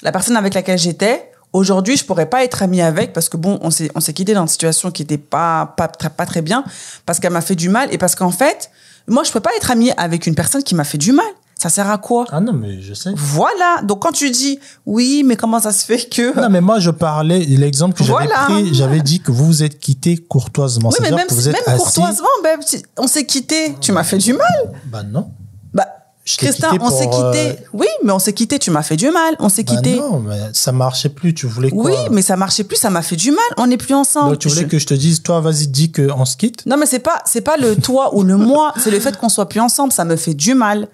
la 0.02 0.12
personne 0.12 0.36
avec 0.36 0.54
laquelle 0.54 0.78
j'étais 0.78 1.30
aujourd'hui, 1.52 1.96
je 1.96 2.04
pourrais 2.04 2.26
pas 2.28 2.44
être 2.44 2.62
amie 2.62 2.82
avec 2.82 3.12
parce 3.12 3.28
que 3.28 3.36
bon, 3.36 3.58
on 3.62 3.70
s'est 3.70 3.90
on 3.94 4.00
s'est 4.00 4.12
quitté 4.12 4.34
dans 4.34 4.42
une 4.42 4.48
situation 4.48 4.90
qui 4.90 5.02
était 5.02 5.18
pas 5.18 5.74
pas 5.76 5.88
très 5.88 6.10
pas 6.10 6.26
très 6.26 6.42
bien 6.42 6.64
parce 7.06 7.18
qu'elle 7.18 7.32
m'a 7.32 7.40
fait 7.40 7.54
du 7.56 7.68
mal 7.70 7.88
et 7.92 7.98
parce 7.98 8.14
qu'en 8.14 8.30
fait, 8.30 8.70
moi 9.08 9.24
je 9.24 9.32
peux 9.32 9.40
pas 9.40 9.50
être 9.56 9.70
amie 9.70 9.90
avec 9.96 10.26
une 10.26 10.34
personne 10.34 10.62
qui 10.62 10.74
m'a 10.74 10.84
fait 10.84 10.98
du 10.98 11.12
mal. 11.12 11.26
Ça 11.59 11.70
sert 11.70 11.88
à 11.90 11.96
quoi? 11.96 12.26
Ah 12.30 12.40
non, 12.40 12.52
mais 12.52 12.82
je 12.82 12.92
sais. 12.92 13.11
Voilà. 13.16 13.80
Donc 13.82 14.02
quand 14.02 14.12
tu 14.12 14.30
dis 14.30 14.59
oui, 14.84 15.22
mais 15.24 15.36
comment 15.36 15.59
ça 15.59 15.72
se 15.72 15.86
fait 15.86 16.07
que 16.09 16.38
Non, 16.38 16.50
mais 16.50 16.61
moi, 16.61 16.80
je 16.80 16.90
parlais, 16.90 17.38
l'exemple 17.46 17.94
que 17.96 18.04
j'avais 18.04 18.26
Voilà. 18.26 18.44
pris, 18.44 18.74
j'avais 18.74 19.00
dit 19.00 19.20
que 19.20 19.30
vous 19.32 19.46
vous 19.46 19.62
êtes 19.62 19.78
quitté 19.78 20.18
courtoisement. 20.18 20.90
oui, 20.90 20.96
mais 21.00 21.11
même, 21.12 21.26
que 21.26 21.32
vous 21.34 21.48
êtes 21.48 21.54
même 21.54 21.62
assis. 21.76 21.78
courtoisement, 21.84 22.28
ben, 22.42 22.59
on 22.98 23.07
s'est 23.07 23.24
quitté. 23.24 23.74
Tu 23.80 23.90
m'as 23.92 24.04
fait 24.04 24.18
du 24.18 24.34
mal. 24.34 24.74
Bah 24.86 25.02
non. 25.02 25.30
Bah, 25.72 25.86
Christin, 26.26 26.76
on 26.80 26.90
s'est 26.90 27.04
pour, 27.04 27.30
quitté. 27.32 27.48
euh, 27.50 27.54
Oui, 27.72 27.86
mais 28.04 28.12
on 28.12 28.18
s'est 28.18 28.34
quitté. 28.34 28.59
Tu 28.59 28.70
m'as 28.70 28.82
fait 28.82 28.96
du 28.96 29.11
mal. 29.11 29.34
On 29.38 29.48
s'est 29.48 29.62
Bah 29.62 29.76
quitté. 29.76 29.96
non, 29.96 30.18
mais 30.20 30.36
ça 30.52 30.72
marchait 30.72 31.09
plus. 31.09 31.32
Tu 31.32 31.46
voulais 31.46 31.70
quoi? 31.70 31.84
Oui, 31.86 31.94
mais 32.11 32.20
ça 32.20 32.36
marchait 32.36 32.64
plus. 32.64 32.76
Ça 32.76 32.90
m'a 32.90 33.00
fait 33.00 33.16
du 33.16 33.30
mal. 33.30 33.44
On 33.57 33.66
n'est 33.68 33.76
plus 33.78 33.94
ensemble. 33.94 34.32
Donc, 34.32 34.40
tu 34.40 34.48
voulais 34.48 34.62
Je- 34.62 34.66
que 34.66 34.78
je 34.78 34.86
te 34.86 34.92
dise, 34.94 35.22
toi, 35.22 35.40
vas-y, 35.40 35.68
dis 35.68 35.90
qu'on 35.90 36.24
se 36.26 36.36
quitte? 36.36 36.66
Non, 36.66 36.76
mais 36.76 36.84
c'est 36.86 36.98
pas, 36.98 37.22
c'est 37.24 37.40
pas 37.40 37.57
le 37.57 37.76
toi 37.76 38.14
ou 38.14 38.24
le 38.24 38.36
moi. 38.36 38.74
C'est 38.76 38.90
le 38.90 39.00
fait 39.00 39.16
qu'on 39.16 39.30
soit 39.30 39.48
plus 39.48 39.61
ensemble. 39.61 39.92
Ça 39.92 40.04
me 40.04 40.16
fait 40.16 40.34
du 40.34 40.52
mal. 40.54 40.88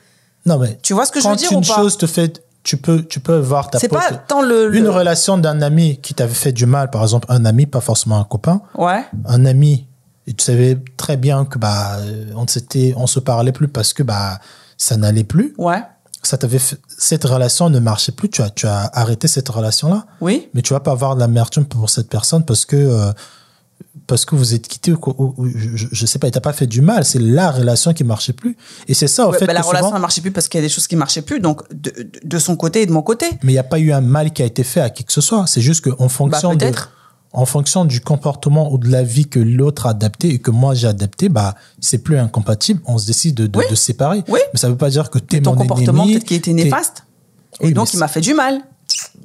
Non, 0.47 0.59
mais 0.59 0.78
Tu 0.82 0.93
vois 0.95 1.07
ce 1.07 1.12
que 1.12 1.20
je 1.20 1.24
quand 1.24 1.30
veux 1.30 1.36
dire 1.36 1.53
une 1.53 1.59
ou 1.59 1.61
pas 1.61 1.74
chose 1.76 1.97
te 1.97 2.07
fait, 2.07 2.43
tu 2.64 2.76
peux, 2.76 3.03
tu 3.05 3.20
peux 3.20 3.38
voir 3.38 3.70
ta 3.70 3.78
C'est 3.78 3.88
pote. 3.88 3.99
pas 4.01 4.12
tant 4.14 4.43
le. 4.43 4.68
le- 4.68 4.76
Une 4.78 4.88
relation 4.88 5.38
d'un 5.38 5.62
ami 5.62 5.99
qui 6.01 6.14
t'avait 6.14 6.34
fait 6.34 6.53
du 6.53 6.66
mal, 6.66 6.90
par 6.90 7.03
exemple, 7.03 7.26
un 7.30 7.45
ami, 7.45 7.66
pas 7.66 7.80
forcément 7.80 8.18
un 8.20 8.24
copain, 8.24 8.61
Ouais. 8.76 9.05
un 9.26 9.45
ami, 9.45 9.86
et 10.26 10.34
tu 10.34 10.45
savais 10.45 10.78
très 10.97 11.16
bien 11.16 11.45
que 11.45 11.59
bah 11.59 11.97
euh, 11.99 12.26
on 12.36 12.47
s'était, 12.47 12.95
on 12.97 13.07
se 13.07 13.18
parlait 13.20 13.53
plus 13.53 13.68
parce 13.68 13.93
que 13.93 14.03
bah 14.03 14.38
ça 14.76 14.97
n'allait 14.97 15.24
plus. 15.24 15.55
Ouais. 15.59 15.82
Ça 16.24 16.38
t'avait 16.38 16.61
fait- 16.61 16.78
cette 16.99 17.24
relation 17.24 17.68
ne 17.70 17.80
marchait 17.80 18.12
plus. 18.12 18.30
Tu 18.30 18.43
as, 18.43 18.51
tu 18.51 18.66
as 18.68 18.88
arrêté 18.95 19.26
cette 19.26 19.49
relation 19.49 19.88
là. 19.90 20.07
Oui. 20.20 20.49
Mais 20.55 20.62
tu 20.62 20.72
vas 20.72 20.78
pas 20.80 20.93
avoir 20.93 21.16
de 21.16 21.20
l'amertume 21.20 21.64
pour 21.64 21.90
cette 21.90 22.09
personne 22.09 22.45
parce 22.45 22.64
que 22.64 22.76
euh, 22.76 23.12
parce 24.07 24.24
que 24.24 24.34
vous 24.34 24.55
êtes 24.55 24.66
quitté 24.68 24.93
ou, 24.93 24.99
ou- 25.18 25.34
ou- 25.36 25.49
je, 25.55 25.86
je 25.90 26.07
sais 26.07 26.18
pas, 26.18 26.26
il 26.26 26.30
t'a 26.30 26.40
pas 26.40 26.53
fait 26.53 26.66
du 26.66 26.80
mal. 26.80 27.05
C'est 27.05 27.18
la 27.18 27.51
relation 27.51 27.93
qui 27.93 28.05
marchait 28.05 28.32
plus. 28.32 28.57
Et 28.88 28.95
c'est 28.95 29.07
ça, 29.07 29.28
Ouais, 29.28 29.38
fait, 29.38 29.47
bah, 29.47 29.53
la 29.53 29.61
relation 29.62 29.93
ne 29.95 29.99
marchait 29.99 30.20
plus 30.22 30.30
parce 30.32 30.49
qu'il 30.49 30.59
y 30.59 30.62
a 30.64 30.66
des 30.66 30.72
choses 30.72 30.86
qui 30.86 30.97
marchaient 30.97 31.22
plus. 31.22 31.40
Donc, 31.40 31.62
de, 31.72 31.90
de- 31.90 32.11
de 32.24 32.38
son 32.38 32.57
côté 32.57 32.82
et 32.82 32.86
de 32.86 32.93
mon 32.93 33.03
côté. 33.03 33.26
mais 33.43 33.53
il 33.53 33.55
n'y 33.55 33.59
a 33.59 33.62
pas 33.64 33.78
eu 33.78 33.93
un 33.93 34.01
mal 34.01 34.32
qui 34.32 34.43
a 34.43 34.47
été 34.47 34.64
fait 34.64 34.80
à 34.80 34.90
qui 34.90 35.05
que 35.05 35.12
ce 35.12 35.20
soit. 35.20 35.47
C'est 35.47 35.61
juste 35.61 35.84
qu'en 35.90 36.09
fonction, 36.09 36.55
Bah, 36.55 36.66
en 37.34 37.47
fonction 37.47 37.84
du 37.86 38.01
comportement 38.03 38.72
ou 38.72 38.76
de 38.78 38.88
la 38.90 39.03
vie 39.03 39.26
que 39.26 39.38
l'autre 39.38 39.86
a 39.86 39.90
adapté 39.90 40.28
et 40.34 40.38
que 40.38 40.51
moi 40.51 40.74
j'ai 40.74 40.86
adapté, 40.86 41.28
bah, 41.30 41.55
c'est 41.80 41.99
plus 41.99 42.18
incompatible. 42.18 42.80
On 42.86 42.99
se 42.99 43.07
décide 43.07 43.34
de, 43.36 43.47
de, 43.47 43.59
Oui. 43.59 43.64
de 43.70 43.74
se 43.74 43.84
séparer. 43.84 44.22
Oui. 44.28 44.40
Mais 44.53 44.59
ça 44.59 44.68
veut 44.68 44.76
pas 44.76 44.90
dire 44.90 45.09
que 45.11 45.18
tu 45.18 45.36
es 45.36 45.40
Ton 45.40 45.53
mon 45.53 45.57
comportement, 45.59 46.03
ennemi. 46.03 46.14
peut-être 46.14 46.26
qu'il 46.28 46.36
était 46.36 46.51
t'es- 46.55 46.64
néfaste. 46.64 47.05
Oui, 47.62 47.70
et 47.70 47.72
donc, 47.72 47.93
il 47.95 47.99
m'a 47.99 48.09
fait 48.09 48.20
du 48.20 48.34
mal. 48.34 48.61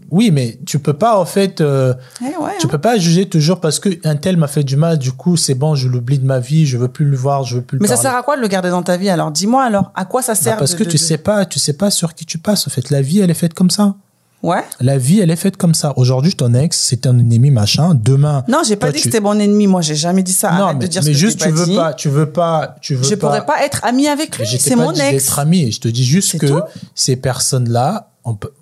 Oui, 0.09 0.32
mais 0.32 0.57
tu 0.65 0.80
peux 0.80 0.93
pas, 0.93 1.19
en 1.19 1.25
fait, 1.25 1.59
euh, 1.59 1.93
Eh 2.21 2.25
ouais, 2.25 2.51
tu 2.59 2.65
hein. 2.65 2.69
peux 2.69 2.78
pas 2.78 2.97
juger 2.97 3.28
toujours 3.28 3.59
parce 3.59 3.80
que 3.80 3.89
un 4.07 4.15
tel 4.15 4.38
m'a 4.38 4.47
fait 4.47 4.63
du 4.63 4.78
mal, 4.78 4.97
du 4.97 5.11
coup, 5.11 5.36
c'est 5.36 5.53
bon, 5.53 5.75
je 5.75 5.88
l'oublie 5.89 6.17
de 6.19 6.25
ma 6.25 6.39
vie, 6.39 6.65
je 6.65 6.78
veux 6.78 6.88
plus 6.88 7.05
le 7.05 7.17
voir, 7.17 7.43
je 7.43 7.55
veux 7.57 7.61
plus 7.61 7.78
le 7.78 7.82
Mais 7.82 7.88
ça 7.89 7.97
sert 7.97 8.15
à 8.15 8.23
quoi 8.23 8.38
de 8.38 8.41
le 8.41 8.47
garder 8.47 8.69
dans 8.69 8.84
ta 8.84 8.95
vie 8.95 9.09
alors? 9.09 9.32
Dis-moi 9.32 9.63
alors, 9.63 9.91
à 9.95 10.05
quoi 10.05 10.21
ça 10.21 10.32
Bah, 10.34 10.39
sert 10.39 10.57
parce 10.57 10.71
de- 10.71 10.78
que 10.78 10.84
de- 10.86 10.89
tu 10.89 10.95
de- 10.97 11.01
sais 11.01 11.17
pas, 11.17 11.45
tu 11.45 11.59
sais 11.59 11.73
pas 11.73 11.91
sur 11.91 12.13
qui 12.13 12.25
tu 12.25 12.38
passes. 12.38 12.67
En 12.67 12.69
fait, 12.69 12.89
la 12.89 13.01
vie, 13.01 13.19
elle 13.19 13.30
est 13.32 13.34
faite 13.36 13.53
comme 13.53 13.69
ça. 13.69 13.95
Ouais. 14.43 14.63
La 14.80 14.97
vie, 14.99 15.19
elle 15.19 15.32
est 15.32 15.36
faite 15.36 15.57
comme 15.57 15.73
ça. 15.73 15.93
Aujourd'hui, 15.97 16.36
ton 16.36 16.53
ex, 16.53 16.78
c'est 16.80 17.05
un 17.07 17.17
ennemi, 17.17 17.49
machin. 17.51 17.93
Demain. 17.95 18.45
Non, 18.47 18.59
j'ai 18.65 18.75
pas 18.75 18.88
toi, 18.88 18.91
dit 18.93 18.99
tu- 19.01 19.07
que 19.09 19.11
c'était 19.11 19.23
mon 19.23 19.38
ennemi. 19.39 19.65
Moi, 19.67 19.82
j'ai 19.82 19.95
jamais 19.95 20.21
dit 20.23 20.32
ça. 20.32 20.51
Non, 20.53 20.65
Arrête 20.65 20.78
mais, 20.78 20.84
de 20.86 20.91
dire 20.91 21.01
mais 21.01 21.07
ce 21.07 21.11
que 21.11 21.17
juste, 21.17 21.39
je 21.43 21.45
tu 21.49 21.51
veux 21.51 21.65
dit. 21.65 21.75
pas, 21.75 21.93
tu 21.93 22.07
veux 22.07 22.30
pas, 22.30 22.75
tu 22.80 22.93
veux 22.95 23.03
Je 23.03 23.15
pas. 23.15 23.28
pourrais 23.28 23.45
pas 23.45 23.65
être 23.65 23.84
amie 23.84 24.07
avec 24.07 24.38
lui. 24.38 24.45
C'est 24.59 24.75
mon 24.75 24.91
ex. 24.93 24.99
d'être 25.25 25.39
ami. 25.39 25.71
Je 25.71 25.82
te 25.82 25.88
dis 25.88 26.05
juste 26.05 26.38
que 26.39 26.45
tout. 26.45 26.61
ces 26.93 27.15
personnes-là, 27.15 28.11
on 28.23 28.36
peut- 28.36 28.53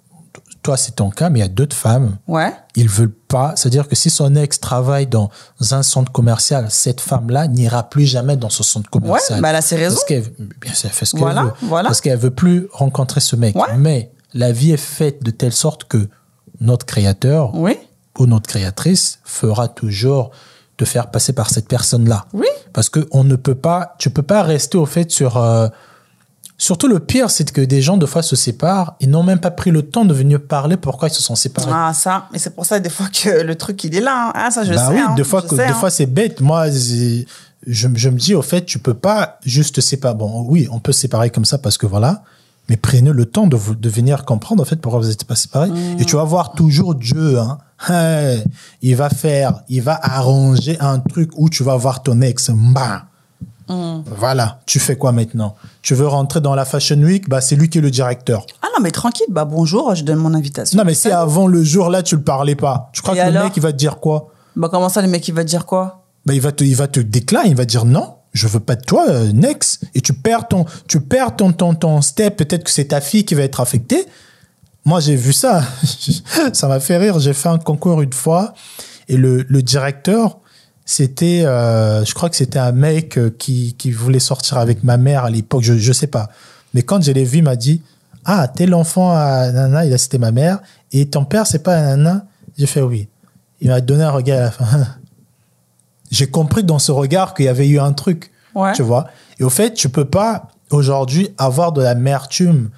toi, 0.65 0.77
c'est 0.77 0.95
ton 0.95 1.11
cas, 1.11 1.29
mais 1.29 1.37
il 1.39 1.41
y 1.43 1.45
a 1.45 1.47
d'autres 1.47 1.75
femmes. 1.75 2.17
Ouais. 2.27 2.51
Ils 2.75 2.89
veulent 2.89 3.13
pas. 3.13 3.53
C'est-à-dire 3.55 3.87
que 3.87 3.95
si 3.95 4.09
son 4.09 4.35
ex 4.35 4.59
travaille 4.59 5.05
dans 5.05 5.29
un 5.69 5.83
centre 5.83 6.11
commercial, 6.11 6.65
cette 6.71 7.01
femme-là 7.01 7.47
n'ira 7.47 7.83
plus 7.87 8.07
jamais 8.07 8.35
dans 8.35 8.49
ce 8.49 8.63
centre 8.63 8.89
Ouais. 8.91 8.99
commercial. 9.01 9.41
Bah, 9.41 9.49
elle 9.51 9.57
a 9.57 9.61
ses 9.61 9.75
raisons. 9.75 9.93
Parce 9.95 10.05
qu'elle, 10.05 10.23
fait 10.91 11.05
ce 11.05 11.11
qu'elle 11.11 11.19
Voilà, 11.19 11.43
veut. 11.43 11.51
voilà. 11.61 11.89
Parce 11.89 12.01
qu'elle 12.01 12.17
veut 12.17 12.31
plus 12.33 12.67
rencontrer 12.71 13.19
ce 13.21 13.35
mec. 13.35 13.55
Ouais. 13.55 13.77
Mais 13.77 14.11
la 14.33 14.51
vie 14.51 14.71
est 14.71 14.77
faite 14.77 15.21
de 15.21 15.29
telle 15.29 15.53
sorte 15.53 15.83
que 15.83 16.09
notre 16.59 16.87
créateur 16.87 17.53
Oui. 17.53 17.77
ou 18.17 18.25
notre 18.25 18.49
créatrice 18.49 19.19
fera 19.23 19.67
toujours 19.67 20.31
te 20.77 20.85
faire 20.85 21.11
passer 21.11 21.33
par 21.33 21.51
cette 21.51 21.67
personne-là. 21.67 22.25
Oui. 22.33 22.47
Parce 22.73 22.89
que 22.89 23.07
on 23.11 23.23
ne 23.23 23.35
peut 23.35 23.53
pas, 23.53 23.93
tu 23.99 24.09
peux 24.09 24.23
pas 24.23 24.41
rester 24.41 24.79
au 24.79 24.87
fait 24.87 25.11
sur, 25.11 25.37
euh, 25.37 25.67
Surtout 26.57 26.87
le 26.87 26.99
pire, 26.99 27.29
c'est 27.29 27.51
que 27.51 27.59
des 27.61 27.81
gens, 27.81 27.97
de 27.97 28.05
fois, 28.05 28.21
se 28.23 28.35
séparent 28.37 28.95
et 29.01 29.07
n'ont 29.07 29.23
même 29.23 29.39
pas 29.39 29.51
pris 29.51 29.71
le 29.71 29.81
temps 29.81 30.05
de 30.05 30.13
venir 30.13 30.41
parler 30.41 30.77
pourquoi 30.77 31.09
ils 31.09 31.13
se 31.13 31.21
sont 31.21 31.35
séparés. 31.35 31.69
Ah, 31.73 31.91
ça. 31.93 32.27
Et 32.33 32.39
c'est 32.39 32.55
pour 32.55 32.65
ça, 32.65 32.79
des 32.79 32.89
fois, 32.89 33.07
que 33.07 33.41
le 33.41 33.55
truc, 33.55 33.83
il 33.83 33.93
est 33.95 33.99
là. 33.99 34.27
hein. 34.29 34.31
Ah, 34.35 34.51
ça, 34.51 34.63
je 34.63 34.73
bah 34.73 34.87
sais. 34.87 34.93
oui, 34.93 34.99
hein. 34.99 35.15
des 35.15 35.25
fois, 35.25 35.41
Je 35.43 35.47
que, 35.49 35.55
sais, 35.57 35.65
des 35.65 35.71
hein. 35.71 35.75
fois 35.75 35.89
c'est 35.89 36.05
bête. 36.05 36.39
Moi, 36.39 36.69
je, 36.71 37.23
je 37.67 37.87
me 38.09 38.17
dis, 38.17 38.33
au 38.35 38.41
fait, 38.41 38.65
tu 38.65 38.79
peux 38.79 38.93
pas 38.93 39.37
juste 39.43 39.75
te 39.75 39.81
séparer. 39.81 40.15
Bon, 40.15 40.45
oui, 40.47 40.67
on 40.71 40.79
peut 40.79 40.93
se 40.93 41.01
séparer 41.01 41.29
comme 41.29 41.43
ça 41.45 41.57
parce 41.57 41.77
que 41.77 41.85
voilà, 41.85 42.23
mais 42.69 42.77
prenez 42.77 43.11
le 43.11 43.25
temps 43.25 43.47
de, 43.47 43.57
vous- 43.57 43.75
de 43.75 43.89
venir 43.89 44.23
comprendre, 44.23 44.61
en 44.61 44.65
fait, 44.65 44.77
pourquoi 44.77 45.01
vous 45.01 45.07
n'êtes 45.09 45.25
pas 45.25 45.35
séparés. 45.35 45.69
Mmh. 45.71 45.99
Et 45.99 46.05
tu 46.05 46.15
vas 46.15 46.23
voir 46.23 46.53
toujours 46.53 46.95
Dieu, 46.95 47.37
hein. 47.37 47.57
Hey, 47.89 48.45
il 48.81 48.95
va 48.95 49.09
faire, 49.09 49.59
il 49.67 49.81
va 49.81 49.99
arranger 50.01 50.77
un 50.79 50.99
truc 50.99 51.31
où 51.35 51.49
tu 51.49 51.63
vas 51.63 51.75
voir 51.75 52.01
ton 52.01 52.21
ex. 52.21 52.49
Bah. 52.49 53.03
Mmh. 53.67 54.03
Voilà, 54.17 54.59
tu 54.65 54.79
fais 54.79 54.95
quoi 54.95 55.11
maintenant? 55.11 55.55
Tu 55.81 55.95
veux 55.95 56.07
rentrer 56.07 56.41
dans 56.41 56.55
la 56.55 56.65
Fashion 56.65 56.97
Week? 56.97 57.27
Bah, 57.27 57.41
c'est 57.41 57.55
lui 57.55 57.69
qui 57.69 57.79
est 57.79 57.81
le 57.81 57.91
directeur. 57.91 58.45
Ah 58.61 58.67
non, 58.75 58.83
mais 58.83 58.91
tranquille. 58.91 59.25
Bah, 59.29 59.45
bonjour, 59.45 59.95
je 59.95 60.03
donne 60.03 60.19
mon 60.19 60.33
invitation. 60.33 60.77
Non, 60.77 60.83
mais 60.85 60.93
si 60.93 61.09
avant 61.09 61.47
le 61.47 61.63
jour 61.63 61.89
là, 61.89 62.03
tu 62.03 62.15
le 62.15 62.21
parlais 62.21 62.55
pas, 62.55 62.89
tu 62.93 63.01
crois 63.01 63.15
Et 63.15 63.19
que 63.19 63.25
le 63.25 63.43
mec, 63.43 63.53
il 63.55 63.61
va 63.61 63.71
te 63.71 63.77
dire 63.77 63.97
quoi? 63.97 64.29
Bah, 64.55 64.69
comment 64.71 64.89
ça, 64.89 65.01
le 65.01 65.07
mec, 65.07 65.27
il 65.27 65.33
va 65.33 65.43
te 65.43 65.49
dire 65.49 65.65
quoi? 65.65 66.03
Bah, 66.25 66.33
il 66.33 66.41
va 66.41 66.51
te, 66.51 66.63
il 66.63 66.75
va 66.75 66.87
te 66.87 66.99
déclarer, 66.99 67.49
il 67.49 67.55
va 67.55 67.65
dire 67.65 67.85
non, 67.85 68.15
je 68.33 68.47
veux 68.47 68.59
pas 68.59 68.75
de 68.75 68.83
toi, 68.83 69.05
euh, 69.09 69.31
next. 69.31 69.83
Et 69.95 70.01
tu 70.01 70.13
perds 70.13 70.47
ton, 70.47 70.65
tu 70.87 71.01
perds 71.01 71.35
ton, 71.35 71.51
ton, 71.51 71.73
ton 71.73 72.01
step. 72.01 72.35
Peut-être 72.35 72.63
que 72.63 72.71
c'est 72.71 72.85
ta 72.89 73.01
fille 73.01 73.25
qui 73.25 73.35
va 73.35 73.43
être 73.43 73.61
affectée. 73.61 74.05
Moi, 74.83 74.99
j'ai 74.99 75.15
vu 75.15 75.33
ça. 75.33 75.63
ça 76.53 76.67
m'a 76.67 76.79
fait 76.79 76.97
rire. 76.97 77.19
J'ai 77.19 77.33
fait 77.33 77.49
un 77.49 77.57
concours 77.57 78.01
une 78.01 78.13
fois 78.13 78.53
et 79.07 79.17
le, 79.17 79.45
le 79.47 79.61
directeur, 79.61 80.39
c'était, 80.85 81.43
euh, 81.45 82.05
je 82.05 82.13
crois 82.13 82.29
que 82.29 82.35
c'était 82.35 82.59
un 82.59 82.71
mec 82.71 83.17
euh, 83.17 83.35
qui, 83.37 83.73
qui 83.73 83.91
voulait 83.91 84.19
sortir 84.19 84.59
avec 84.59 84.83
ma 84.83 84.97
mère 84.97 85.25
à 85.25 85.31
l'époque. 85.31 85.63
Je, 85.63 85.77
je 85.77 85.91
sais 85.91 86.07
pas. 86.07 86.29
Mais 86.75 86.83
quand 86.83 87.03
je 87.03 87.11
l'ai 87.11 87.25
vu, 87.25 87.39
il 87.39 87.43
m'a 87.43 87.55
dit, 87.55 87.81
ah, 88.23 88.47
t'es 88.47 88.67
l'enfant 88.67 89.11
à 89.11 89.51
Nana, 89.51 89.85
il 89.85 89.93
a 89.93 89.97
c'était 89.97 90.19
ma 90.19 90.31
mère. 90.31 90.59
Et 90.91 91.07
ton 91.07 91.25
père, 91.25 91.47
c'est 91.47 91.63
pas 91.63 91.81
Nana? 91.81 92.25
J'ai 92.57 92.67
fait 92.67 92.81
oui. 92.81 93.09
Il 93.61 93.69
m'a 93.69 93.81
donné 93.81 94.03
un 94.03 94.11
regard 94.11 94.37
à 94.37 94.41
la 94.41 94.51
fin. 94.51 94.65
j'ai 96.11 96.27
compris 96.27 96.63
dans 96.63 96.79
ce 96.79 96.91
regard 96.91 97.33
qu'il 97.33 97.45
y 97.45 97.49
avait 97.49 97.67
eu 97.67 97.79
un 97.79 97.93
truc. 97.93 98.31
Ouais. 98.53 98.73
Tu 98.73 98.83
vois 98.83 99.07
Et 99.39 99.43
au 99.43 99.49
fait, 99.49 99.73
tu 99.73 99.89
peux 99.89 100.05
pas 100.05 100.49
aujourd'hui 100.69 101.29
avoir 101.37 101.71
de 101.71 101.81
l'amertume, 101.81 102.69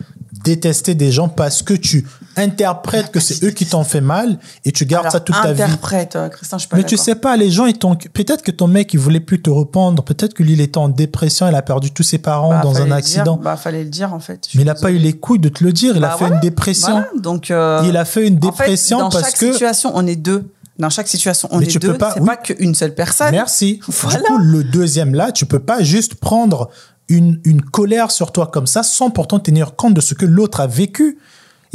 détester 0.43 0.95
des 0.95 1.11
gens 1.11 1.27
parce 1.27 1.61
que 1.61 1.73
tu 1.73 2.07
interprètes 2.37 3.11
que 3.11 3.19
c'est 3.19 3.43
eux 3.43 3.51
qui 3.51 3.65
t'ont 3.65 3.83
fait 3.83 4.01
mal 4.01 4.39
et 4.65 4.71
tu 4.71 4.85
gardes 4.85 5.05
Alors, 5.05 5.11
ça 5.13 5.19
toute 5.19 5.35
ta 5.41 5.53
vie. 5.53 5.61
interprète, 5.61 6.17
Christian, 6.31 6.57
je 6.57 6.61
suis 6.61 6.69
pas 6.69 6.77
Mais 6.77 6.83
tu 6.83 6.97
sais 6.97 7.15
pas, 7.15 7.35
les 7.37 7.51
gens, 7.51 7.65
ils 7.65 7.77
t'ont. 7.77 7.95
Peut-être 7.95 8.41
que 8.43 8.51
ton 8.51 8.67
mec, 8.67 8.93
il 8.93 8.99
voulait 8.99 9.19
plus 9.19 9.41
te 9.41 9.49
répondre. 9.49 10.03
Peut-être 10.03 10.33
que 10.33 10.43
lui, 10.43 10.53
il 10.53 10.61
était 10.61 10.77
en 10.77 10.89
dépression, 10.89 11.47
il 11.47 11.55
a 11.55 11.61
perdu 11.61 11.91
tous 11.91 12.03
ses 12.03 12.17
parents 12.17 12.49
Bah, 12.49 12.61
dans 12.63 12.81
un 12.81 12.91
accident. 12.91 13.35
Dire, 13.35 13.43
bah, 13.43 13.55
fallait 13.57 13.83
le 13.83 13.89
dire, 13.89 14.13
en 14.13 14.19
fait. 14.19 14.47
Mais 14.55 14.61
il 14.61 14.65
n'a 14.65 14.75
pas 14.75 14.91
eu 14.91 14.97
les 14.97 15.13
couilles 15.13 15.39
de 15.39 15.49
te 15.49 15.63
le 15.63 15.73
dire. 15.73 15.95
Il 15.95 16.01
Bah, 16.01 16.09
a 16.09 16.11
fait 16.11 16.19
voilà. 16.19 16.35
une 16.35 16.41
dépression. 16.41 16.91
Voilà, 16.91 17.07
donc, 17.19 17.51
euh, 17.51 17.81
Il 17.85 17.97
a 17.97 18.05
fait 18.05 18.27
une 18.27 18.37
en 18.37 18.39
fait, 18.41 18.47
dépression 18.47 18.99
dans 18.99 19.09
parce 19.09 19.25
chaque 19.31 19.39
que. 19.39 19.51
situation, 19.51 19.91
on 19.95 20.05
est 20.07 20.15
deux. 20.15 20.49
Dans 20.79 20.91
chaque 20.91 21.07
situation, 21.07 21.49
on 21.51 21.57
Mais 21.57 21.65
est 21.65 21.69
tu 21.69 21.79
deux. 21.79 21.93
peux 21.93 21.97
pas- 21.97 22.11
C'est 22.13 22.19
oui. 22.19 22.27
pas 22.27 22.37
qu'une 22.37 22.75
seule 22.75 22.93
personne. 22.93 23.31
Merci. 23.31 23.79
Voilà. 23.87 24.19
Du 24.19 24.23
coup, 24.25 24.37
le 24.37 24.63
deuxième 24.63 25.15
là, 25.15 25.31
tu 25.31 25.45
peux 25.47 25.59
pas 25.59 25.81
juste 25.81 26.15
prendre 26.15 26.69
une, 27.09 27.39
une 27.45 27.61
colère 27.63 28.11
sur 28.11 28.31
toi 28.31 28.47
comme 28.47 28.67
ça 28.67 28.83
sans 28.83 29.09
pourtant 29.09 29.39
tenir 29.39 29.75
compte 29.75 29.93
de 29.95 30.01
ce 30.01 30.13
que 30.13 30.25
l'autre 30.25 30.59
a 30.59 30.67
vécu. 30.67 31.17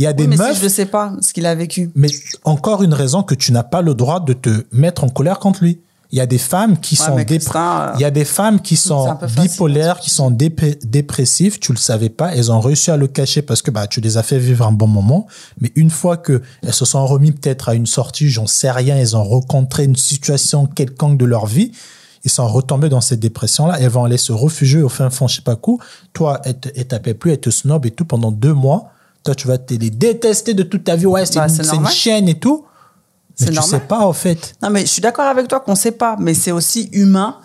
Il 0.03 0.05
y 0.05 0.09
a 0.09 0.13
des 0.13 0.25
Oui, 0.25 0.31
mais 0.31 0.37
meufs, 0.37 0.55
si 0.55 0.59
je 0.59 0.65
ne 0.65 0.69
sais 0.69 0.87
pas 0.87 1.13
ce 1.21 1.33
qu'il 1.33 1.47
a 1.47 1.55
vécu. 1.55 1.93
mais 1.95 2.09
encore 2.43 2.83
une 2.83 2.93
raison 2.93 3.23
que 3.23 3.37
tu 3.37 3.53
n'as 3.53 3.63
pas 3.63 3.83
le 3.83 3.95
droit 3.95 4.19
de 4.19 4.33
te 4.33 4.65
mettre 4.73 5.05
en 5.05 5.09
colère 5.09 5.39
contre 5.39 5.63
lui. 5.63 5.79
Il 6.11 6.19
y 6.19 6.21
a 6.21 6.27
des 6.27 6.39
femmes 6.39 6.77
qui 6.79 6.97
Ouais, 7.01 7.07
sont 7.07 7.25
Christin, 7.25 7.81
euh, 7.81 7.93
il 7.95 8.01
y 8.01 8.05
a 8.05 8.11
des 8.11 8.25
femmes 8.25 8.61
qui 8.61 8.75
sont 8.77 9.17
bipolaires, 9.37 10.01
qui 10.01 10.11
sont 10.11 10.31
dépressives, 10.31 11.59
tu 11.61 11.73
le 11.73 11.79
savais 11.79 12.09
pas, 12.09 12.35
elles 12.35 12.51
ont 12.51 12.61
réussi 12.61 12.91
à 12.91 12.97
le 12.97 13.07
cacher 13.07 13.43
parce 13.43 13.63
que 13.63 13.71
bah 13.71 13.87
tu 13.87 14.01
les 14.01 14.17
as 14.19 14.23
fait 14.23 14.39
vivre 14.39 14.67
un 14.67 14.73
bon 14.73 14.89
moment, 14.89 15.27
mais 15.61 15.73
une 15.77 15.89
fois 15.91 16.17
que 16.17 16.43
elles 16.67 16.75
se 16.75 16.85
sont 16.85 17.07
remis 17.07 17.33
peut-être 17.33 17.69
à 17.69 17.75
une 17.75 17.87
sortie, 17.87 18.29
j'en 18.29 18.47
sais 18.47 18.71
rien, 18.71 18.97
elles 18.97 19.17
ont 19.17 19.25
rencontré 19.25 19.85
une 19.85 19.97
situation 19.97 20.67
quelconque 20.67 21.17
de 21.17 21.25
leur 21.25 21.47
vie, 21.47 21.73
ils 22.25 22.31
sont 22.31 22.47
retombés 22.47 22.89
dans 22.91 23.01
cette 23.01 23.21
dépression-là, 23.21 23.79
elles 23.81 23.89
vont 23.89 24.05
aller 24.05 24.19
se 24.19 24.33
réfugier 24.33 24.83
au 24.83 24.89
fin 24.89 25.11
fond, 25.11 25.29
je 25.29 25.37
sais 25.37 25.43
pas 25.43 25.57
quoi. 25.57 25.77
Toi, 26.13 26.41
elles 26.45 26.87
t'appellent 26.87 27.17
plus, 27.19 27.33
elles 27.33 27.41
te 27.41 27.51
snob 27.51 27.87
et 27.87 27.91
tout 27.91 28.05
pendant 28.05 28.31
deux 28.31 28.53
mois. 28.55 28.92
Toi, 29.25 29.35
tu 29.35 29.47
vas 29.47 29.59
te 29.59 29.75
les 29.75 29.91
détester 29.91 30.55
de 30.55 30.63
toute 30.65 30.85
ta 30.85 30.97
vie. 30.97 31.07
Ouais, 31.07 31.25
c'est 31.27 31.37
Bah, 31.37 31.47
une, 31.49 31.55
une 32.25 32.29
et 32.29 32.39
tout. 32.39 32.65
Mais 33.41 33.47
tu 33.47 33.53
normal. 33.55 33.71
sais 33.81 33.87
pas, 33.87 34.01
en 34.07 34.13
fait. 34.13 34.55
Non, 34.63 34.71
mais 34.71 34.81
je 34.83 34.87
suis 34.87 35.01
d'accord 35.03 35.25
avec 35.27 35.49
toi 35.49 35.61
qu'on 35.61 35.75
sait 35.75 35.93
pas, 35.93 36.17
mais 36.19 36.35
c'est 36.35 36.53
aussi 36.53 36.89
humain. 36.93 37.39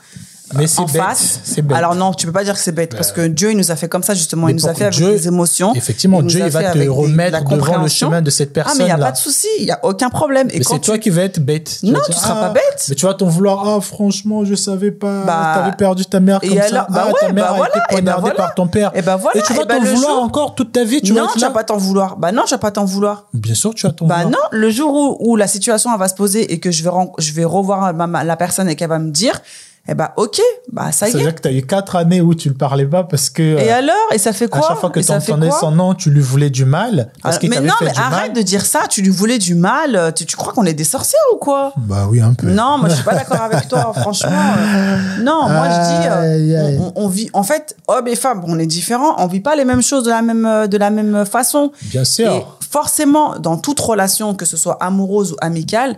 Mais 0.54 0.64
euh, 0.64 0.68
c'est 0.68 0.80
en 0.80 0.86
bête. 0.86 1.02
face. 1.02 1.40
C'est 1.44 1.62
bête. 1.62 1.78
Alors 1.78 1.96
non, 1.96 2.14
tu 2.14 2.26
peux 2.26 2.32
pas 2.32 2.44
dire 2.44 2.54
que 2.54 2.60
c'est 2.60 2.72
bête 2.72 2.96
parce 2.96 3.12
que 3.12 3.28
Dieu 3.28 3.52
il 3.52 3.58
nous 3.58 3.70
a 3.72 3.76
fait 3.76 3.88
comme 3.90 4.04
ça 4.04 4.14
justement, 4.14 4.46
Mais 4.48 4.54
il 4.54 4.56
nous 4.56 4.68
a 4.68 4.74
fait 4.74 4.86
avec 4.86 4.96
Dieu, 4.96 5.12
des 5.12 5.28
émotions. 5.28 5.74
effectivement, 5.76 6.22
nous 6.22 6.28
Dieu, 6.30 6.40
il 6.46 6.50
va 6.52 6.62
te 6.62 6.66
avec 6.68 6.82
des- 6.84 6.88
remettre 6.88 7.44
devant 7.44 7.78
le 7.82 7.88
chemin 7.90 8.22
de 8.22 8.30
cette 8.30 8.58
Ah 8.58 8.72
mais 8.78 8.86
il 8.86 8.88
y 8.88 8.92
a 8.92 8.98
pas 8.98 9.12
de 9.12 9.18
souci, 9.18 9.48
il 9.60 9.66
y 9.66 9.72
a 9.72 9.80
aucun 9.84 10.10
problème. 10.10 10.48
Et 10.52 10.60
Mais 10.60 10.64
c'est 10.64 10.80
toi 10.80 10.96
tu- 10.96 11.02
qui 11.02 11.10
vas 11.10 11.24
être 11.24 11.40
bête. 11.40 11.80
Non, 11.84 12.00
tu 12.06 12.12
dire, 12.12 12.20
seras 12.22 12.36
pas 12.36 12.48
ah, 12.48 12.54
bête. 12.54 12.86
Mais 12.90 12.96
tu 12.96 13.06
vas 13.06 13.14
t'en 13.14 13.28
vouloir. 13.28 13.68
Ah, 13.68 13.82
franchement, 13.82 14.46
je 14.46 14.56
savais 14.56 14.92
pas. 14.92 15.24
Bah, 15.26 15.52
T'avais 15.56 15.76
perdu 15.76 16.06
ta 16.06 16.20
mère 16.20 16.40
comme 16.40 16.50
ça. 16.50 16.88
bah 16.90 17.08
ah, 17.10 17.14
ta 17.20 17.26
ouais, 17.28 17.34
mère 17.34 17.44
bah 17.46 17.52
a 17.52 17.56
voilà, 17.56 17.70
été 17.72 17.80
bah 17.80 17.86
poignardée 17.90 18.22
voilà. 18.22 18.36
par 18.36 18.56
ton 18.56 18.68
père. 18.68 18.92
Et 18.96 19.02
bah 19.02 19.16
voilà, 19.18 19.42
tu 19.42 19.54
vas 19.54 19.66
bah 19.66 19.76
t'en 19.80 19.84
vouloir 19.86 20.20
encore 20.24 20.56
toute 20.56 20.72
ta 20.72 20.84
vie. 20.84 21.02
Tu 21.02 21.14
non, 21.14 21.28
tu 21.34 21.40
vas 21.40 21.50
pas 21.50 21.64
t'en 21.66 21.78
vouloir. 21.78 22.16
Bah 22.18 22.32
non, 22.32 22.44
tu 22.46 22.52
vas 22.52 22.58
pas 22.58 22.72
t'en 22.72 22.86
vouloir. 22.86 23.28
Bien 23.34 23.54
sûr, 23.56 23.74
tu 23.76 23.86
vas 23.86 23.92
t'en 23.92 24.06
Bah 24.06 24.24
vouloir. 24.24 24.32
non, 24.32 24.58
le 24.58 24.70
jour 24.70 25.18
où, 25.22 25.36
la 25.36 25.48
situation 25.48 25.96
va 25.98 26.08
se 26.08 26.16
poser 26.16 26.54
et 26.54 26.60
que 26.60 26.72
je 26.72 26.84
vais, 26.84 26.90
ren- 26.90 27.12
je 27.18 27.34
vais 27.34 27.44
revoir 27.46 27.92
la 27.94 28.36
personne 28.38 28.70
et 28.70 28.76
qu'elle 28.76 28.90
va 28.90 29.00
me 29.00 29.12
dire, 29.12 29.42
eh 29.90 29.94
bah 29.94 30.14
ok, 30.18 30.42
bah 30.72 30.92
ça 30.92 31.06
y 31.08 31.10
est. 31.10 31.12
C'est-à-dire 31.14 31.36
que 31.36 31.42
tu 31.42 31.48
as 31.48 31.54
eu 31.54 31.66
quatre 31.66 31.96
années 31.96 32.20
où 32.20 32.36
tu 32.36 32.50
ne 32.50 32.54
parlais 32.54 32.86
pas 32.86 33.04
parce 33.06 33.30
que. 33.30 33.42
Et 33.42 33.72
euh, 33.72 33.78
alors? 33.78 33.96
Et 34.14 34.18
ça 34.18 34.34
fait 34.34 34.50
quoi? 34.50 34.60
à 34.60 34.68
chaque 34.70 34.78
fois 34.80 34.90
que 34.90 35.00
tu 35.00 35.12
entendais 35.12 35.50
son 35.52 35.72
nom, 35.72 35.94
tu 35.94 36.10
lui 36.10 36.20
voulais 36.22 36.50
du 36.50 36.66
mal. 36.66 37.10
Parce 37.24 37.36
Alors, 37.36 37.40
qu'il 37.40 37.50
mais 37.50 37.62
non, 37.62 37.74
fait 37.80 37.86
mais 37.86 37.92
du 37.92 38.00
arrête 38.00 38.28
mal. 38.28 38.34
de 38.34 38.42
dire 38.42 38.66
ça. 38.66 38.82
Tu 38.90 39.02
lui 39.02 39.10
voulais 39.10 39.38
du 39.38 39.56
mal. 39.56 40.12
Tu, 40.16 40.26
tu 40.26 40.36
crois 40.36 40.52
qu'on 40.52 40.66
est 40.66 40.74
des 40.74 40.84
sorcières 40.84 41.22
ou 41.34 41.38
quoi? 41.38 41.72
Bah 41.78 42.08
oui, 42.10 42.20
un 42.20 42.34
peu. 42.34 42.48
Non, 42.48 42.78
moi 42.78 42.90
je 42.90 42.96
suis 42.96 43.04
pas 43.04 43.16
d'accord 43.16 43.42
avec 43.42 43.70
toi. 43.70 43.94
Franchement, 43.96 44.30
euh, 44.32 44.98
non. 45.22 45.48
Moi 45.48 45.70
je 45.70 45.80
dis, 45.80 46.54
euh, 46.54 46.78
on, 46.96 47.04
on 47.06 47.08
vit. 47.08 47.30
En 47.32 47.44
fait, 47.44 47.78
hommes 47.88 48.08
et 48.08 48.16
femmes, 48.18 48.42
on 48.46 48.60
est 48.60 48.66
différents. 48.66 49.16
On 49.20 49.28
vit 49.28 49.40
pas 49.40 49.56
les 49.56 49.64
mêmes 49.66 49.82
choses 49.82 50.04
de 50.04 50.10
la 50.10 50.22
même 50.22 50.46
euh, 50.46 50.68
de 50.68 50.78
la 50.78 50.90
même 50.90 51.26
façon. 51.26 51.72
Bien 51.84 52.04
sûr. 52.04 52.32
Et 52.34 52.46
forcément, 52.70 53.40
dans 53.40 53.58
toute 53.58 53.80
relation, 53.80 54.36
que 54.36 54.46
ce 54.46 54.58
soit 54.58 54.78
amoureuse 54.84 55.32
ou 55.32 55.36
amicale, 55.40 55.98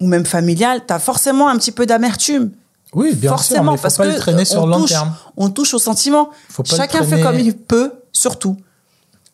ou 0.00 0.06
même 0.06 0.26
familiale, 0.26 0.80
tu 0.86 0.92
as 0.92 0.98
forcément 0.98 1.48
un 1.48 1.56
petit 1.56 1.72
peu 1.72 1.86
d'amertume. 1.86 2.50
Oui, 2.94 3.14
bien 3.14 3.30
forcément, 3.30 3.72
sûr, 3.72 3.82
parce 3.82 3.96
pas 3.96 4.04
que 4.04 4.08
le 4.12 4.16
traîner 4.18 4.44
sur 4.44 4.62
on 4.62 4.66
long 4.66 4.80
touche, 4.80 4.90
terme. 4.90 5.12
On 5.36 5.50
touche 5.50 5.74
au 5.74 5.78
sentiment. 5.78 6.30
Faut 6.48 6.62
pas 6.62 6.72
le 6.72 6.76
Chacun 6.76 7.04
fait 7.04 7.20
comme 7.20 7.38
il 7.38 7.56
peut, 7.56 7.92
surtout. 8.12 8.56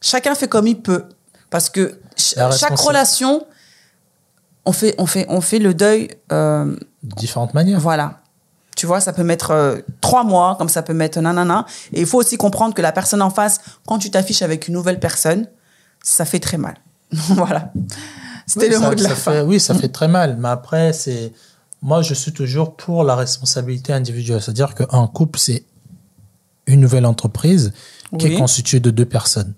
Chacun 0.01 0.35
fait 0.35 0.49
comme 0.49 0.67
il 0.67 0.81
peut. 0.81 1.05
Parce 1.51 1.69
que 1.71 2.01
ch- 2.17 2.35
chaque 2.59 2.79
relation, 2.79 3.47
on 4.65 4.73
fait, 4.73 4.95
on 4.99 5.07
fait, 5.07 5.27
on 5.29 5.41
fait 5.41 5.59
le 5.59 5.75
deuil. 5.75 6.09
euh, 6.33 6.77
De 7.03 7.15
différentes 7.17 7.55
manières. 7.55 7.79
voilà. 7.81 8.19
Tu 8.75 8.87
vois, 8.87 9.01
ça 9.01 9.13
peut 9.13 9.23
mettre 9.23 9.51
euh, 9.51 9.77
trois 10.01 10.25
mois, 10.25 10.57
comme 10.57 10.71
ça 10.71 10.83
peut 10.83 10.95
mettre 10.95 11.21
nanana. 11.21 11.67
Et 11.93 12.01
il 12.01 12.07
faut 12.07 12.19
aussi 12.19 12.37
comprendre 12.39 12.75
que 12.75 12.81
la 12.83 12.91
personne 12.91 13.21
en 13.23 13.31
face, 13.31 13.61
quand 13.87 13.99
tu 13.99 14.11
t'affiches 14.11 14.41
avec 14.43 14.67
une 14.67 14.75
nouvelle 14.75 14.99
personne, 14.99 15.47
ça 16.03 16.25
fait 16.25 16.41
très 16.41 16.57
mal. 16.57 16.77
voilà. 17.13 17.71
C'était 18.47 18.69
Oui, 18.69 18.73
le 18.73 18.79
mot 18.81 18.95
de 18.95 19.03
la 19.03 19.15
fin. 19.15 19.43
oui, 19.45 19.61
ça 19.61 19.75
fait 19.75 19.89
très 19.91 20.09
mal. 20.09 20.37
Mais 20.39 20.49
après, 20.49 20.93
c'est. 20.95 21.33
Moi, 21.83 22.03
je 22.03 22.15
suis 22.15 22.33
toujours 22.33 22.77
pour 22.77 23.03
la 23.05 23.17
responsabilité 23.17 23.93
individuelle. 23.93 24.41
C'est-à-dire 24.41 24.75
qu'un 24.75 25.07
couple, 25.09 25.39
c'est 25.39 25.65
une 26.67 26.81
nouvelle 26.81 27.07
entreprise 27.07 27.73
qui 28.19 28.27
Oui. 28.27 28.35
est 28.35 28.39
constituée 28.39 28.79
de 28.81 28.91
deux 28.91 29.05
personnes. 29.07 29.55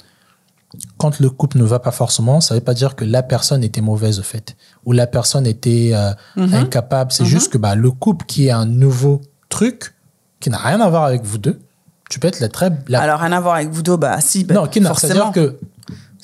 Quand 0.97 1.21
le 1.21 1.31
couple 1.31 1.59
ne 1.59 1.65
va 1.65 1.79
pas 1.79 1.93
forcément, 1.93 2.41
ça 2.41 2.55
ne 2.55 2.59
veut 2.61 2.65
pas 2.65 2.75
dire 2.75 2.97
que 2.97 3.05
la 3.05 3.23
personne 3.23 3.63
était 3.63 3.81
mauvaise 3.81 4.19
au 4.19 4.23
fait, 4.25 4.57
ou 4.85 4.93
la 4.93 5.07
personne 5.07 5.47
était 5.47 5.91
euh, 5.95 6.13
Mhm. 6.37 6.55
incapable. 6.55 7.13
C'est 7.13 7.25
juste 7.27 7.53
que 7.53 7.59
bah, 7.59 7.75
le 7.77 7.91
couple 7.93 8.25
qui 8.27 8.47
est 8.49 8.51
un 8.51 8.67
nouveau 8.67 9.21
truc 9.49 9.95
qui 10.41 10.51
n'a 10.51 10.59
rien 10.59 10.81
à 10.81 10.89
voir 10.91 11.05
avec 11.05 11.23
vous 11.23 11.39
deux, 11.39 11.61
tu 12.11 12.19
peux 12.19 12.27
être 12.29 12.41
la 12.41 12.49
très. 12.49 12.71
La... 12.89 13.03
Alors, 13.03 13.21
rien 13.21 13.33
à 13.33 13.41
voir 13.41 13.55
avec 13.57 13.71
vous 13.71 13.83
deux, 13.83 13.97
bah 13.97 14.21
si, 14.21 14.45
bah, 14.45 14.55
non, 14.55 14.67
qui 14.67 14.81
n'a. 14.81 14.89
forcément, 14.89 15.33
C'est-à-dire 15.33 15.33
que 15.33 15.59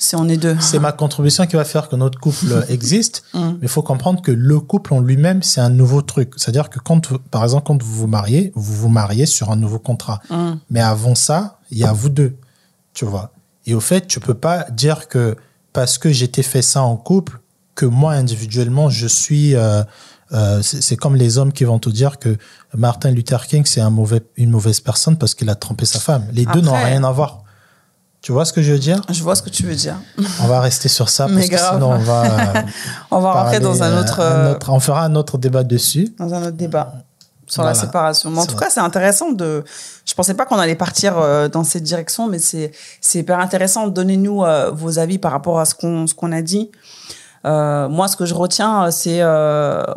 si 0.01 0.15
on 0.15 0.27
est 0.27 0.37
deux. 0.37 0.57
c'est 0.59 0.79
ma 0.79 0.91
contribution 0.91 1.45
qui 1.45 1.55
va 1.55 1.63
faire 1.63 1.87
que 1.87 1.95
notre 1.95 2.19
couple 2.19 2.65
existe. 2.69 3.23
Mm. 3.35 3.39
Mais 3.39 3.57
il 3.63 3.67
faut 3.67 3.83
comprendre 3.83 4.21
que 4.21 4.31
le 4.31 4.59
couple 4.59 4.95
en 4.95 4.99
lui-même, 4.99 5.43
c'est 5.43 5.61
un 5.61 5.69
nouveau 5.69 6.01
truc. 6.01 6.33
C'est-à-dire 6.37 6.71
que 6.71 6.79
quand, 6.79 7.17
par 7.29 7.43
exemple, 7.43 7.67
quand 7.67 7.81
vous 7.83 7.93
vous 7.93 8.07
mariez, 8.07 8.51
vous 8.55 8.73
vous 8.73 8.89
mariez 8.89 9.27
sur 9.27 9.51
un 9.51 9.55
nouveau 9.55 9.77
contrat. 9.77 10.19
Mm. 10.31 10.53
Mais 10.71 10.81
avant 10.81 11.13
ça, 11.13 11.59
il 11.69 11.77
y 11.77 11.83
a 11.83 11.93
vous 11.93 12.09
deux. 12.09 12.35
Tu 12.93 13.05
vois. 13.05 13.31
Et 13.67 13.75
au 13.75 13.79
fait, 13.79 14.07
tu 14.07 14.19
peux 14.19 14.33
pas 14.33 14.65
dire 14.71 15.07
que 15.07 15.37
parce 15.71 15.99
que 15.99 16.11
j'étais 16.11 16.43
fait 16.43 16.63
ça 16.63 16.81
en 16.81 16.97
couple, 16.97 17.39
que 17.75 17.85
moi, 17.85 18.13
individuellement, 18.13 18.89
je 18.89 19.07
suis. 19.07 19.55
euh, 19.55 19.83
euh, 20.33 20.61
c'est 20.63 20.95
comme 20.95 21.15
les 21.15 21.37
hommes 21.37 21.51
qui 21.51 21.65
vont 21.65 21.77
te 21.77 21.89
dire 21.89 22.17
que 22.17 22.37
Martin 22.73 23.11
Luther 23.11 23.45
King, 23.47 23.65
c'est 23.65 23.81
un 23.81 23.89
mauvais, 23.89 24.21
une 24.37 24.49
mauvaise 24.49 24.79
personne 24.79 25.17
parce 25.17 25.35
qu'il 25.35 25.49
a 25.49 25.55
trompé 25.55 25.85
sa 25.85 25.99
femme. 25.99 26.25
Les 26.31 26.45
deux 26.45 26.61
n'ont 26.61 26.73
rien 26.73 27.03
à 27.03 27.11
voir. 27.11 27.43
Tu 28.21 28.31
vois 28.31 28.45
ce 28.45 28.53
que 28.53 28.61
je 28.61 28.71
veux 28.71 28.77
dire? 28.79 29.01
Je 29.09 29.23
vois 29.23 29.35
ce 29.35 29.41
que 29.41 29.49
tu 29.49 29.63
veux 29.63 29.73
dire. 29.75 29.95
On 30.43 30.47
va 30.47 30.59
rester 30.61 30.87
sur 30.89 31.09
ça 31.09 31.27
parce 31.33 31.47
que 31.49 31.57
sinon 31.57 31.91
on 31.93 31.97
va. 31.97 32.23
euh, 32.23 32.61
On 33.11 33.19
va 33.19 33.31
rentrer 33.31 33.59
parler, 33.59 33.59
dans 33.59 33.81
un 33.83 33.87
euh, 33.91 33.95
un 33.95 33.97
euh, 34.19 34.53
autre- 34.53 34.69
On 34.71 34.79
fera 34.79 35.03
un 35.03 35.15
autre 35.15 35.37
débat 35.39 35.63
dessus. 35.63 36.13
dans 36.19 36.31
un 36.33 36.41
autre 36.43 36.51
débat. 36.57 36.93
sur 37.47 37.63
la 37.63 37.73
séparation. 37.73 38.29
Mais 38.29 38.39
en 38.39 38.45
tout 38.45 38.55
vrai. 38.55 38.65
cas, 38.65 38.71
c'est 38.71 38.79
intéressant 38.79 39.31
de. 39.31 39.63
Je 40.05 40.13
pensais 40.13 40.35
pas 40.35 40.45
qu'on 40.45 40.59
allait 40.59 40.75
partir 40.75 41.17
euh, 41.17 41.47
dans 41.47 41.63
cette 41.63 41.83
direction, 41.83 42.27
mais 42.27 42.37
c'est 42.39 42.71
c'est 43.01 43.19
hyper 43.19 43.39
intéressant. 43.39 43.87
Donnez-nous 43.87 44.43
vos 44.73 44.99
avis 44.99 45.17
par 45.17 45.31
rapport 45.31 45.59
à 45.59 45.65
ce 45.65 45.73
qu'on 45.73 46.05
ce 46.05 46.13
qu'on 46.13 46.31
a 46.31 46.41
dit. 46.43 46.69
Moi, 47.43 48.07
ce 48.07 48.15
que 48.15 48.25
je 48.27 48.35
retiens, 48.35 48.91
c'est 48.91 49.19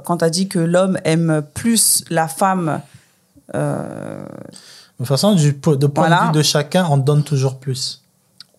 quand 0.04 0.16
tu 0.18 0.24
as 0.24 0.30
dit 0.30 0.48
que 0.48 0.58
l'homme 0.58 0.98
aime 1.04 1.42
plus 1.52 2.04
la 2.08 2.26
femme. 2.26 2.80
De 3.52 4.98
toute 4.98 5.06
façon, 5.08 5.34
du, 5.34 5.52
de 5.52 5.86
point 5.86 6.06
Voilà. 6.08 6.20
de 6.22 6.26
vue 6.28 6.32
de 6.38 6.42
chacun, 6.42 6.86
on 6.88 6.96
donne 6.96 7.22
toujours 7.24 7.56
plus, 7.58 8.00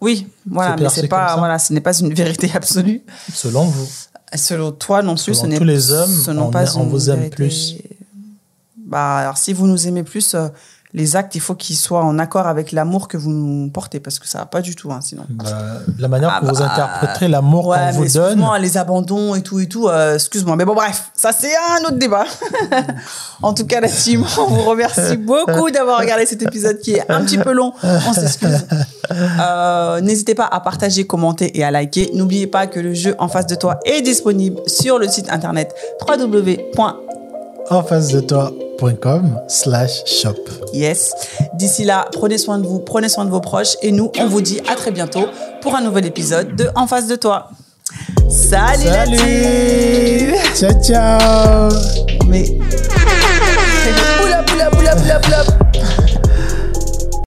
oui, 0.05 0.27
voilà, 0.45 0.75
mais 0.79 0.89
c'est 0.89 1.07
pas 1.07 1.35
voilà, 1.37 1.57
ce 1.57 1.73
n'est 1.73 1.81
pas 1.81 1.97
une 1.97 2.13
vérité 2.13 2.51
absolue. 2.53 3.01
selon 3.33 3.65
vous. 3.65 3.87
Selon 4.35 4.71
toi 4.71 5.01
non 5.01 5.15
plus, 5.15 5.33
Selon 5.33 5.41
ce 5.41 5.45
n'est 5.47 5.57
tous 5.57 5.63
les 5.63 5.91
hommes, 5.91 6.11
ce 6.11 6.29
n'est 6.31 6.39
on 6.39 6.51
pas 6.51 6.77
on 6.77 6.83
vous 6.83 7.09
aime 7.09 7.17
vérité. 7.21 7.35
plus. 7.35 7.75
Bah, 8.85 9.17
alors 9.17 9.37
si 9.37 9.51
vous 9.51 9.65
nous 9.65 9.87
aimez 9.87 10.03
plus, 10.03 10.35
euh, 10.35 10.47
les 10.95 11.17
actes, 11.17 11.35
il 11.35 11.41
faut 11.41 11.55
qu'ils 11.55 11.75
soient 11.75 12.03
en 12.03 12.17
accord 12.19 12.47
avec 12.47 12.71
l'amour 12.71 13.09
que 13.09 13.17
vous 13.17 13.29
nous 13.29 13.69
portez, 13.69 13.99
parce 13.99 14.17
que 14.17 14.27
ça 14.29 14.39
va 14.39 14.45
pas 14.45 14.61
du 14.61 14.75
tout, 14.75 14.93
hein, 14.93 14.99
sinon. 15.01 15.23
Bah, 15.29 15.45
la 15.99 16.07
manière 16.07 16.31
Ah 16.33 16.39
que 16.39 16.45
vous 16.45 16.59
bah, 16.59 16.71
interpréterez 16.71 17.27
l'amour 17.27 17.67
Ouais, 17.67 17.77
qu'on 17.77 17.97
vous 17.97 18.07
donne, 18.07 18.23
excuse-moi, 18.23 18.59
les 18.59 18.77
abandons 18.77 19.35
et 19.35 19.41
tout 19.41 19.59
et 19.59 19.67
tout, 19.67 19.89
euh, 19.89 20.15
excuse-moi. 20.15 20.55
Mais 20.55 20.63
bon, 20.63 20.73
bref, 20.73 21.11
ça 21.13 21.31
c'est 21.33 21.51
un 21.53 21.83
autre 21.83 21.97
débat. 21.97 22.23
en 23.41 23.53
tout 23.53 23.65
cas, 23.65 23.81
la 23.81 23.89
team, 23.89 24.23
on 24.39 24.45
vous 24.45 24.63
remercie 24.63 25.17
beaucoup 25.17 25.69
d'avoir 25.69 25.99
regardé 25.99 26.25
cet 26.25 26.41
épisode 26.41 26.79
qui 26.79 26.93
est 26.93 27.11
un 27.11 27.25
petit 27.25 27.37
peu 27.37 27.51
long. 27.51 27.73
On 27.83 28.13
s'excuse. 28.13 28.65
Euh, 29.11 29.99
N'hésitez 30.01 30.33
pas 30.33 30.47
à 30.49 30.61
partager, 30.61 31.05
commenter 31.05 31.57
et 31.57 31.63
à 31.63 31.71
liker. 31.71 32.11
N'oubliez 32.13 32.47
pas 32.47 32.67
que 32.67 32.79
le 32.79 32.93
jeu 32.93 33.15
en 33.19 33.27
face 33.27 33.47
de 33.47 33.55
toi 33.55 33.79
est 33.85 34.01
disponible 34.01 34.61
sur 34.65 34.97
le 34.97 35.07
site 35.09 35.29
internet 35.29 35.75
www.yes. 36.07 37.14
en 37.69 37.83
face 37.83 38.09
de 38.09 38.19
toi.com 38.19 39.39
slash 39.47 40.03
shop. 40.05 40.35
D'ici 41.53 41.83
là, 41.83 42.07
prenez 42.11 42.37
soin 42.37 42.59
de 42.59 42.67
vous, 42.67 42.79
prenez 42.79 43.09
soin 43.09 43.25
de 43.25 43.29
vos 43.29 43.39
proches 43.39 43.75
et 43.81 43.91
nous, 43.91 44.11
on 44.19 44.27
vous 44.27 44.41
dit 44.41 44.61
à 44.69 44.75
très 44.75 44.91
bientôt 44.91 45.27
pour 45.61 45.75
un 45.75 45.81
nouvel 45.81 46.05
épisode 46.05 46.55
de 46.55 46.69
En 46.75 46.87
face 46.87 47.07
de 47.07 47.15
toi. 47.15 47.49
Salut, 48.29 48.83
Salut 48.83 50.35
Ciao, 50.55 50.71
ciao 50.83 51.69
Mais 52.27 52.57